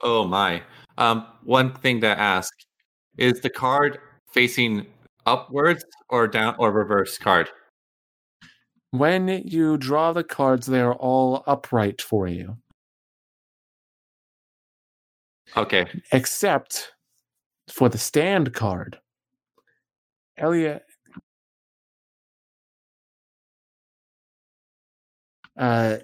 Oh 0.00 0.26
my. 0.26 0.62
Um, 0.96 1.26
one 1.42 1.74
thing 1.74 2.00
to 2.00 2.06
ask 2.06 2.50
is 3.18 3.40
the 3.40 3.50
card 3.50 3.98
facing 4.32 4.86
upwards 5.26 5.84
or 6.08 6.26
down 6.28 6.54
or 6.58 6.72
reverse 6.72 7.18
card? 7.18 7.48
When 8.90 9.28
you 9.28 9.76
draw 9.76 10.12
the 10.12 10.24
cards, 10.24 10.66
they 10.66 10.80
are 10.80 10.94
all 10.94 11.42
upright 11.46 12.00
for 12.00 12.28
you, 12.28 12.58
Okay. 15.56 15.86
except 16.12 16.92
for 17.68 17.88
the 17.88 17.98
stand 17.98 18.54
card. 18.54 19.00
Elliot. 20.36 20.84
Uh, 25.56 25.98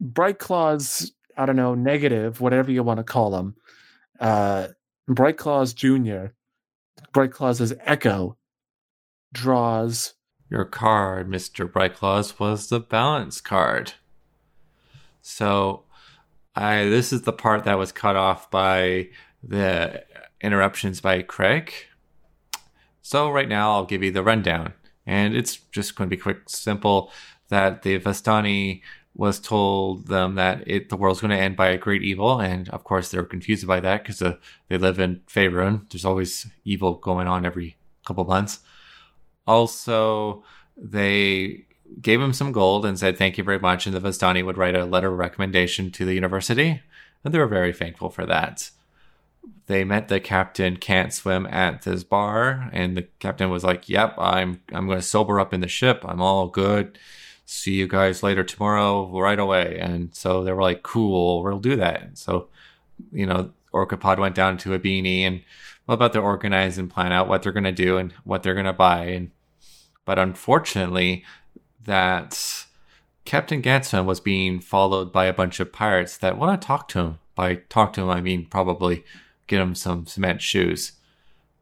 Bright 0.00 0.38
Claws, 0.38 1.12
I 1.36 1.46
don't 1.46 1.56
know, 1.56 1.74
negative, 1.74 2.40
whatever 2.40 2.70
you 2.72 2.82
want 2.82 2.98
to 2.98 3.04
call 3.04 3.30
them, 3.30 3.54
uh, 4.20 4.68
Bright 5.06 5.36
Claws 5.36 5.72
Jr., 5.74 6.26
Bright 7.12 7.32
Claws' 7.32 7.72
Echo, 7.80 8.36
draws. 9.32 10.14
Your 10.50 10.64
card, 10.64 11.28
Mr. 11.28 11.70
Bright 11.70 11.94
Claws, 11.94 12.38
was 12.38 12.68
the 12.68 12.80
balance 12.80 13.40
card. 13.40 13.94
So 15.20 15.84
I 16.54 16.84
this 16.84 17.12
is 17.12 17.22
the 17.22 17.32
part 17.32 17.64
that 17.64 17.78
was 17.78 17.92
cut 17.92 18.16
off 18.16 18.50
by 18.50 19.08
the 19.42 20.04
interruptions 20.40 21.00
by 21.00 21.22
Craig. 21.22 21.72
So 23.02 23.30
right 23.30 23.48
now 23.48 23.72
I'll 23.72 23.86
give 23.86 24.02
you 24.02 24.10
the 24.10 24.22
rundown. 24.22 24.74
And 25.06 25.34
it's 25.34 25.56
just 25.56 25.96
going 25.96 26.08
to 26.08 26.16
be 26.16 26.20
quick, 26.20 26.48
simple 26.48 27.10
that 27.48 27.82
the 27.82 27.98
Vistani 27.98 28.82
was 29.14 29.38
told 29.38 30.06
them 30.06 30.36
that 30.36 30.62
it, 30.66 30.88
the 30.88 30.96
world's 30.96 31.20
going 31.20 31.30
to 31.30 31.36
end 31.36 31.56
by 31.56 31.68
a 31.68 31.78
great 31.78 32.02
evil. 32.02 32.40
And 32.40 32.68
of 32.70 32.84
course, 32.84 33.10
they're 33.10 33.24
confused 33.24 33.66
by 33.66 33.80
that 33.80 34.02
because 34.02 34.22
uh, 34.22 34.36
they 34.68 34.78
live 34.78 34.98
in 34.98 35.20
Faerun. 35.26 35.90
There's 35.90 36.04
always 36.04 36.46
evil 36.64 36.94
going 36.94 37.26
on 37.26 37.44
every 37.44 37.76
couple 38.06 38.24
months. 38.24 38.60
Also, 39.46 40.44
they 40.76 41.66
gave 42.00 42.20
him 42.20 42.32
some 42.32 42.52
gold 42.52 42.86
and 42.86 42.98
said 42.98 43.18
thank 43.18 43.36
you 43.36 43.44
very 43.44 43.58
much. 43.58 43.86
And 43.86 43.94
the 43.94 44.00
Vistani 44.00 44.44
would 44.44 44.56
write 44.56 44.76
a 44.76 44.86
letter 44.86 45.12
of 45.12 45.18
recommendation 45.18 45.90
to 45.92 46.06
the 46.06 46.14
university. 46.14 46.80
And 47.22 47.34
they 47.34 47.38
were 47.38 47.46
very 47.46 47.72
thankful 47.72 48.08
for 48.08 48.24
that. 48.26 48.70
They 49.66 49.84
met 49.84 50.08
the 50.08 50.20
captain 50.20 50.76
can't 50.76 51.12
swim 51.12 51.46
at 51.46 51.82
this 51.82 52.04
bar, 52.04 52.68
and 52.72 52.96
the 52.96 53.02
captain 53.18 53.50
was 53.50 53.64
like, 53.64 53.88
"Yep, 53.88 54.14
I'm 54.18 54.60
I'm 54.72 54.86
going 54.86 54.98
to 54.98 55.06
sober 55.06 55.40
up 55.40 55.54
in 55.54 55.60
the 55.60 55.68
ship. 55.68 56.04
I'm 56.06 56.20
all 56.20 56.48
good. 56.48 56.98
See 57.44 57.74
you 57.74 57.88
guys 57.88 58.22
later 58.22 58.44
tomorrow, 58.44 59.08
right 59.20 59.38
away." 59.38 59.78
And 59.78 60.14
so 60.14 60.44
they 60.44 60.52
were 60.52 60.62
like, 60.62 60.82
"Cool, 60.82 61.42
we'll 61.42 61.58
do 61.58 61.76
that." 61.76 62.02
And 62.02 62.18
So, 62.18 62.48
you 63.12 63.26
know, 63.26 63.52
Orca 63.72 63.96
Pod 63.96 64.18
went 64.18 64.34
down 64.34 64.58
to 64.58 64.74
a 64.74 64.78
beanie 64.78 65.22
and 65.22 65.42
well, 65.86 65.94
about 65.94 66.12
to 66.12 66.20
organize 66.20 66.78
and 66.78 66.90
plan 66.90 67.12
out 67.12 67.28
what 67.28 67.42
they're 67.42 67.52
going 67.52 67.64
to 67.64 67.72
do 67.72 67.98
and 67.98 68.12
what 68.24 68.42
they're 68.42 68.54
going 68.54 68.66
to 68.66 68.72
buy. 68.72 69.06
And 69.06 69.30
but 70.04 70.18
unfortunately, 70.18 71.24
that 71.84 72.66
Captain 73.24 73.62
Gansman 73.62 74.04
was 74.04 74.20
being 74.20 74.60
followed 74.60 75.12
by 75.12 75.26
a 75.26 75.32
bunch 75.32 75.60
of 75.60 75.72
pirates 75.72 76.16
that 76.18 76.38
want 76.38 76.60
to 76.60 76.66
talk 76.66 76.88
to 76.88 76.98
him. 76.98 77.18
By 77.34 77.56
talk 77.68 77.92
to 77.94 78.02
him, 78.02 78.10
I 78.10 78.20
mean 78.20 78.46
probably 78.46 79.04
get 79.46 79.60
him 79.60 79.74
some 79.74 80.06
cement 80.06 80.42
shoes. 80.42 80.92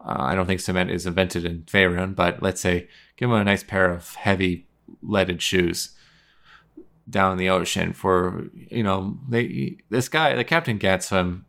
Uh, 0.01 0.17
I 0.19 0.35
don't 0.35 0.47
think 0.47 0.61
cement 0.61 0.91
is 0.91 1.07
invented 1.07 1.45
in 1.45 1.63
Faerun, 1.63 2.15
but 2.15 2.43
let's 2.43 2.61
say 2.61 2.89
give 3.17 3.31
him 3.31 3.37
a 3.37 3.45
nice 3.45 3.63
pair 3.63 3.91
of 3.91 4.15
heavy 4.15 4.67
leaded 5.03 5.43
shoes 5.43 5.91
down 7.09 7.33
in 7.33 7.39
the 7.39 7.49
ocean 7.49 7.93
for 7.93 8.49
you 8.53 8.83
know 8.83 9.19
they 9.29 9.77
this 9.89 10.09
guy 10.09 10.35
the 10.35 10.45
captain 10.45 10.79
Gatsum 10.79 11.43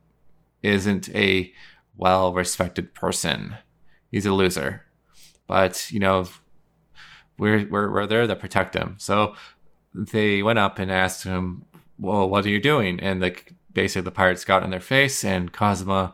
isn't 0.64 1.10
a 1.16 1.52
well 1.96 2.34
respected 2.34 2.94
person. 2.94 3.56
He's 4.12 4.26
a 4.26 4.34
loser. 4.34 4.84
But 5.48 5.92
you 5.92 6.00
know 6.00 6.28
we're, 7.38 7.68
we're 7.68 7.92
we're 7.92 8.08
there 8.08 8.28
to 8.28 8.36
protect 8.36 8.76
him. 8.76 8.96
So 8.98 9.36
they 9.94 10.42
went 10.42 10.60
up 10.60 10.80
and 10.80 10.92
asked 10.92 11.24
him 11.24 11.66
well 12.00 12.30
what 12.30 12.46
are 12.46 12.50
you 12.50 12.60
doing? 12.62 13.00
And 13.00 13.22
the 13.22 13.36
basically 13.74 14.04
the 14.04 14.12
pirates 14.12 14.46
got 14.46 14.64
in 14.64 14.70
their 14.70 14.80
face 14.80 15.24
and 15.24 15.52
Kazuma, 15.52 16.14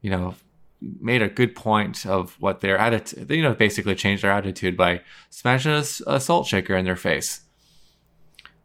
you 0.00 0.10
know, 0.10 0.34
made 0.80 1.22
a 1.22 1.28
good 1.28 1.54
point 1.54 2.06
of 2.06 2.36
what 2.40 2.60
their 2.60 2.78
attitude, 2.78 3.30
you 3.30 3.42
know, 3.42 3.54
basically 3.54 3.94
changed 3.94 4.22
their 4.22 4.30
attitude 4.30 4.76
by 4.76 5.00
smashing 5.30 5.72
a, 5.72 5.84
a 6.06 6.20
salt 6.20 6.46
shaker 6.46 6.76
in 6.76 6.84
their 6.84 6.96
face. 6.96 7.40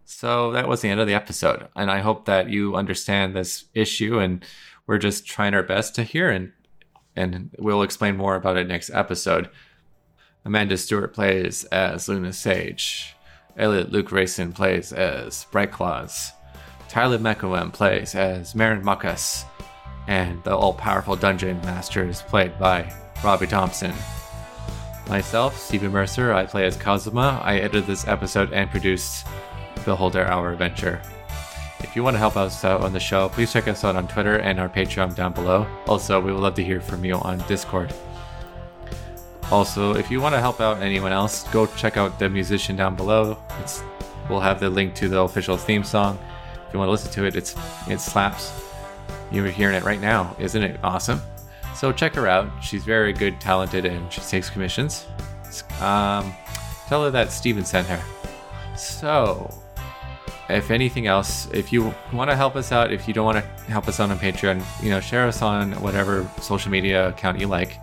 So 0.06 0.52
that 0.52 0.68
was 0.68 0.82
the 0.82 0.90
end 0.90 1.00
of 1.00 1.08
the 1.08 1.16
episode. 1.16 1.68
And 1.76 1.90
I 1.90 2.00
hope 2.00 2.26
that 2.26 2.50
you 2.50 2.76
understand 2.76 3.36
this 3.36 3.66
issue 3.74 4.20
and 4.20 4.46
we're 4.86 4.98
just 4.98 5.26
trying 5.26 5.54
our 5.54 5.64
best 5.64 5.96
to 5.96 6.04
hear 6.04 6.30
and 6.30 6.52
and 7.16 7.52
we'll 7.60 7.84
explain 7.84 8.18
more 8.18 8.36
about 8.36 8.58
it 8.58 8.68
next 8.68 8.90
episode. 8.90 9.50
Amanda 10.46 10.78
Stewart 10.78 11.14
plays 11.14 11.64
as 11.66 12.10
Luna 12.10 12.34
Sage. 12.34 13.16
Elliot 13.56 13.92
Luke 13.92 14.12
Rayson 14.12 14.52
plays 14.52 14.92
as 14.92 15.46
Bright 15.52 15.72
Claws. 15.72 16.32
Tyler 16.90 17.20
McEwen 17.20 17.72
plays 17.72 18.16
as 18.16 18.56
Marin 18.56 18.82
Muckus, 18.82 19.46
and 20.08 20.44
the 20.44 20.56
all 20.56 20.74
powerful 20.74 21.16
Dungeon 21.16 21.60
Master 21.62 22.08
is 22.08 22.22
played 22.22 22.58
by 22.60 22.92
Robbie 23.24 23.48
Thompson. 23.48 23.94
Myself, 25.08 25.58
Stephen 25.58 25.92
Mercer, 25.92 26.34
I 26.34 26.46
play 26.46 26.66
as 26.66 26.78
Kazuma. 26.78 27.42
I 27.44 27.58
edited 27.58 27.86
this 27.86 28.08
episode 28.08 28.54
and 28.54 28.70
produced 28.70 29.28
Beholder 29.86 30.26
Hour 30.26 30.52
Adventure. 30.54 31.02
If 31.80 31.96
you 31.96 32.04
want 32.04 32.16
to 32.16 32.20
help 32.20 32.38
us 32.38 32.64
out 32.64 32.82
on 32.82 32.94
the 32.94 33.00
show, 33.00 33.28
please 33.30 33.52
check 33.52 33.68
us 33.68 33.84
out 33.84 33.98
on 33.98 34.08
Twitter 34.08 34.38
and 34.38 34.60
our 34.60 34.70
Patreon 34.70 35.16
down 35.16 35.34
below. 35.34 35.68
Also, 35.88 36.20
we 36.20 36.32
would 36.32 36.42
love 36.42 36.56
to 36.56 36.64
hear 36.64 36.80
from 36.80 37.04
you 37.04 37.16
on 37.16 37.40
Discord. 37.48 37.94
Also, 39.52 39.94
if 39.94 40.10
you 40.10 40.22
want 40.22 40.34
to 40.34 40.40
help 40.40 40.62
out 40.62 40.82
anyone 40.82 41.12
else, 41.12 41.44
go 41.50 41.68
check 41.68 41.98
out 41.98 42.18
the 42.18 42.30
musician 42.30 42.76
down 42.78 42.96
below. 42.96 43.38
It's, 43.60 43.84
we'll 44.30 44.40
have 44.40 44.60
the 44.60 44.70
link 44.70 44.96
to 44.96 45.10
the 45.10 45.20
official 45.20 45.58
theme 45.58 45.84
song 45.84 46.18
If 46.68 46.74
you 46.74 46.80
want 46.80 46.88
to 46.88 46.92
listen 46.92 47.12
to 47.12 47.26
it, 47.26 47.36
it's 47.36 47.56
it 47.90 48.00
slaps. 48.00 48.54
You're 49.34 49.48
hearing 49.48 49.76
it 49.76 49.84
right 49.84 50.00
now, 50.00 50.36
isn't 50.40 50.62
it 50.62 50.80
awesome? 50.84 51.20
So 51.76 51.92
check 51.92 52.14
her 52.14 52.28
out. 52.28 52.50
She's 52.64 52.86
very 52.86 53.12
good, 53.12 53.42
talented, 53.42 53.84
and 53.86 54.14
she 54.14 54.22
takes 54.22 54.50
commissions. 54.50 55.08
Um, 55.82 56.34
tell 56.88 57.04
her 57.04 57.12
that 57.12 57.32
Steven 57.32 57.66
sent 57.66 57.88
her. 57.88 58.02
So, 58.78 59.52
if 60.50 60.70
anything 60.70 61.08
else, 61.08 61.50
if 61.52 61.74
you 61.74 61.94
want 62.12 62.30
to 62.30 62.36
help 62.36 62.56
us 62.56 62.72
out, 62.72 62.94
if 62.94 63.08
you 63.08 63.14
don't 63.14 63.26
want 63.26 63.44
to 63.44 63.72
help 63.72 63.88
us 63.88 64.00
out 64.00 64.12
on 64.12 64.20
Patreon, 64.20 64.64
you 64.84 64.92
know, 64.92 65.00
share 65.00 65.26
us 65.28 65.42
on 65.42 65.74
whatever 65.82 66.30
social 66.40 66.70
media 66.70 67.10
account 67.10 67.40
you 67.40 67.48
like. 67.48 67.80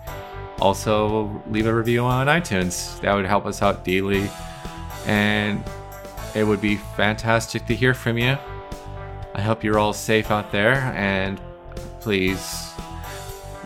Also, 0.60 1.42
leave 1.50 1.66
a 1.66 1.74
review 1.74 2.04
on 2.04 2.28
iTunes. 2.28 3.00
That 3.00 3.14
would 3.14 3.24
help 3.24 3.44
us 3.44 3.60
out 3.60 3.84
daily. 3.84 4.30
And 5.06 5.64
it 6.34 6.44
would 6.44 6.60
be 6.60 6.76
fantastic 6.76 7.66
to 7.66 7.74
hear 7.74 7.94
from 7.94 8.18
you. 8.18 8.38
I 9.34 9.40
hope 9.40 9.62
you're 9.62 9.78
all 9.78 9.92
safe 9.92 10.30
out 10.30 10.52
there, 10.52 10.74
and 10.96 11.40
please, 12.00 12.72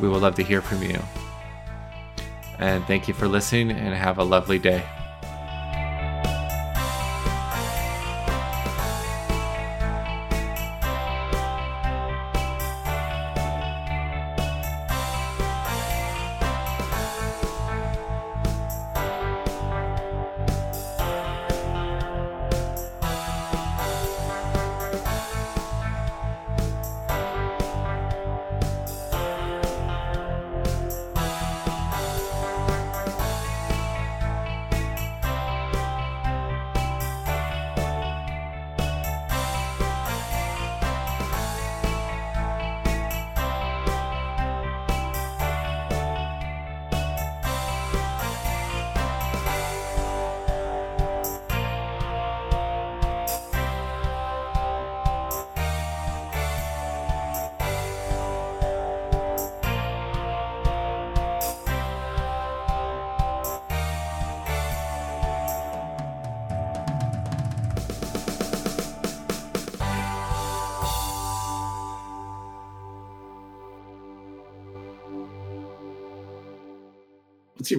we 0.01 0.09
would 0.09 0.23
love 0.23 0.35
to 0.36 0.45
hear 0.45 0.61
from 0.61 0.82
you. 0.82 1.01
And 2.59 2.85
thank 2.85 3.09
you 3.09 3.15
for 3.15 3.27
listening, 3.27 3.70
and 3.70 3.95
have 3.95 4.19
a 4.19 4.24
lovely 4.24 4.59
day. 4.59 4.85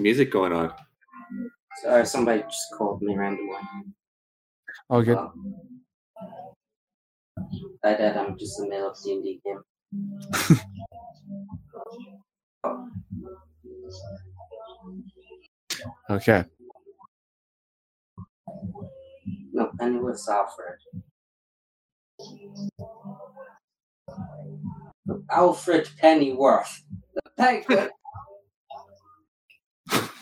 Music 0.06 0.32
going 0.32 0.54
on? 0.54 0.72
Sorry, 1.82 2.06
somebody 2.06 2.44
just 2.44 2.72
called 2.78 3.02
me 3.02 3.16
randomly. 3.18 3.58
Oh, 4.88 5.02
good. 5.02 5.18
Uh, 5.18 5.30
I 7.84 7.96
did. 7.96 8.16
I'm 8.16 8.38
just 8.38 8.60
in 8.60 8.66
the 8.66 8.70
middle 8.70 8.92
of 8.92 8.98
D 9.04 9.14
and 9.14 9.24
D 9.24 9.42
game. 9.44 9.62
Okay. 16.10 16.46
No, 19.54 19.72
anyway, 19.82 20.14
Alfred. 20.30 20.80
Alfred 25.32 25.90
Pennyworth. 26.00 26.84
The 27.16 27.22
penguin. 27.38 27.90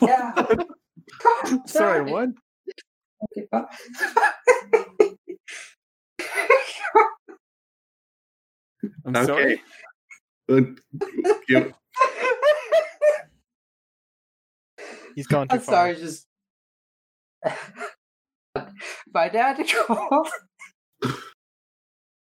Yeah. 0.02 0.34
Sorry, 1.66 2.02
what? 2.12 2.30
I'm 9.06 9.16
Okay. 9.16 9.26
sorry. 9.26 9.62
You- 11.48 11.74
He's 15.16 15.28
gone 15.28 15.48
too 15.48 15.56
I'm 15.56 15.62
far. 15.62 15.76
sorry, 15.76 15.96
just 15.96 16.26
my 19.14 19.30
dad 19.30 19.64
called. 19.88 20.28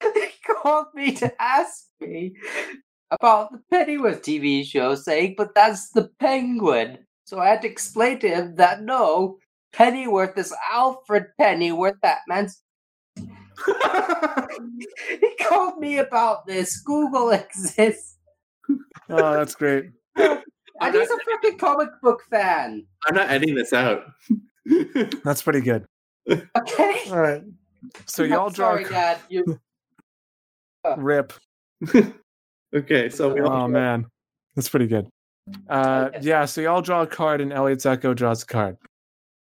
he 0.01 0.27
called 0.45 0.87
me 0.93 1.13
to 1.15 1.41
ask 1.41 1.87
me 1.99 2.33
about 3.11 3.51
the 3.51 3.59
Pennyworth 3.71 4.21
TV 4.21 4.65
show, 4.65 4.95
saying, 4.95 5.35
"But 5.37 5.53
that's 5.53 5.89
the 5.91 6.09
Penguin." 6.19 6.99
So 7.27 7.39
I 7.39 7.49
had 7.49 7.61
to 7.63 7.67
explain 7.67 8.19
to 8.19 8.29
him 8.29 8.55
that 8.55 8.83
no, 8.83 9.37
Pennyworth 9.73 10.37
is 10.37 10.53
Alfred 10.71 11.25
Pennyworth, 11.37 11.99
Batman's. 12.01 12.61
he 13.17 15.35
called 15.41 15.77
me 15.77 15.97
about 15.97 16.47
this. 16.47 16.79
Google 16.79 17.31
exists, 17.31 18.15
Oh, 19.09 19.33
that's 19.33 19.55
great. 19.55 19.89
and 20.15 20.41
I'm 20.79 20.93
he's 20.93 21.09
not- 21.09 21.19
a 21.19 21.47
freaking 21.47 21.59
comic 21.59 21.89
book 22.01 22.23
fan. 22.29 22.87
I'm 23.05 23.15
not 23.15 23.29
editing 23.29 23.55
this 23.55 23.73
out. 23.73 24.05
That's 25.25 25.41
pretty 25.41 25.59
good. 25.59 25.85
Okay. 26.29 27.01
All 27.09 27.19
right. 27.19 27.43
So 28.05 28.23
I'm 28.23 28.29
y'all 28.29 28.49
draw 28.49 28.77
Dad. 28.77 29.19
You 29.27 29.59
rip. 30.95 31.33
okay, 32.73 33.09
so 33.09 33.33
we 33.33 33.41
oh, 33.41 33.47
all 33.47 33.63
Oh 33.63 33.67
man, 33.67 34.05
that's 34.55 34.69
pretty 34.69 34.87
good. 34.87 35.09
Uh, 35.69 36.09
Okay. 36.13 36.19
yeah. 36.27 36.45
So 36.45 36.61
y'all 36.61 36.81
draw 36.81 37.01
a 37.03 37.07
card, 37.07 37.41
and 37.41 37.51
Elliot's 37.53 37.85
Echo 37.85 38.13
draws 38.13 38.43
a 38.43 38.45
card. 38.45 38.77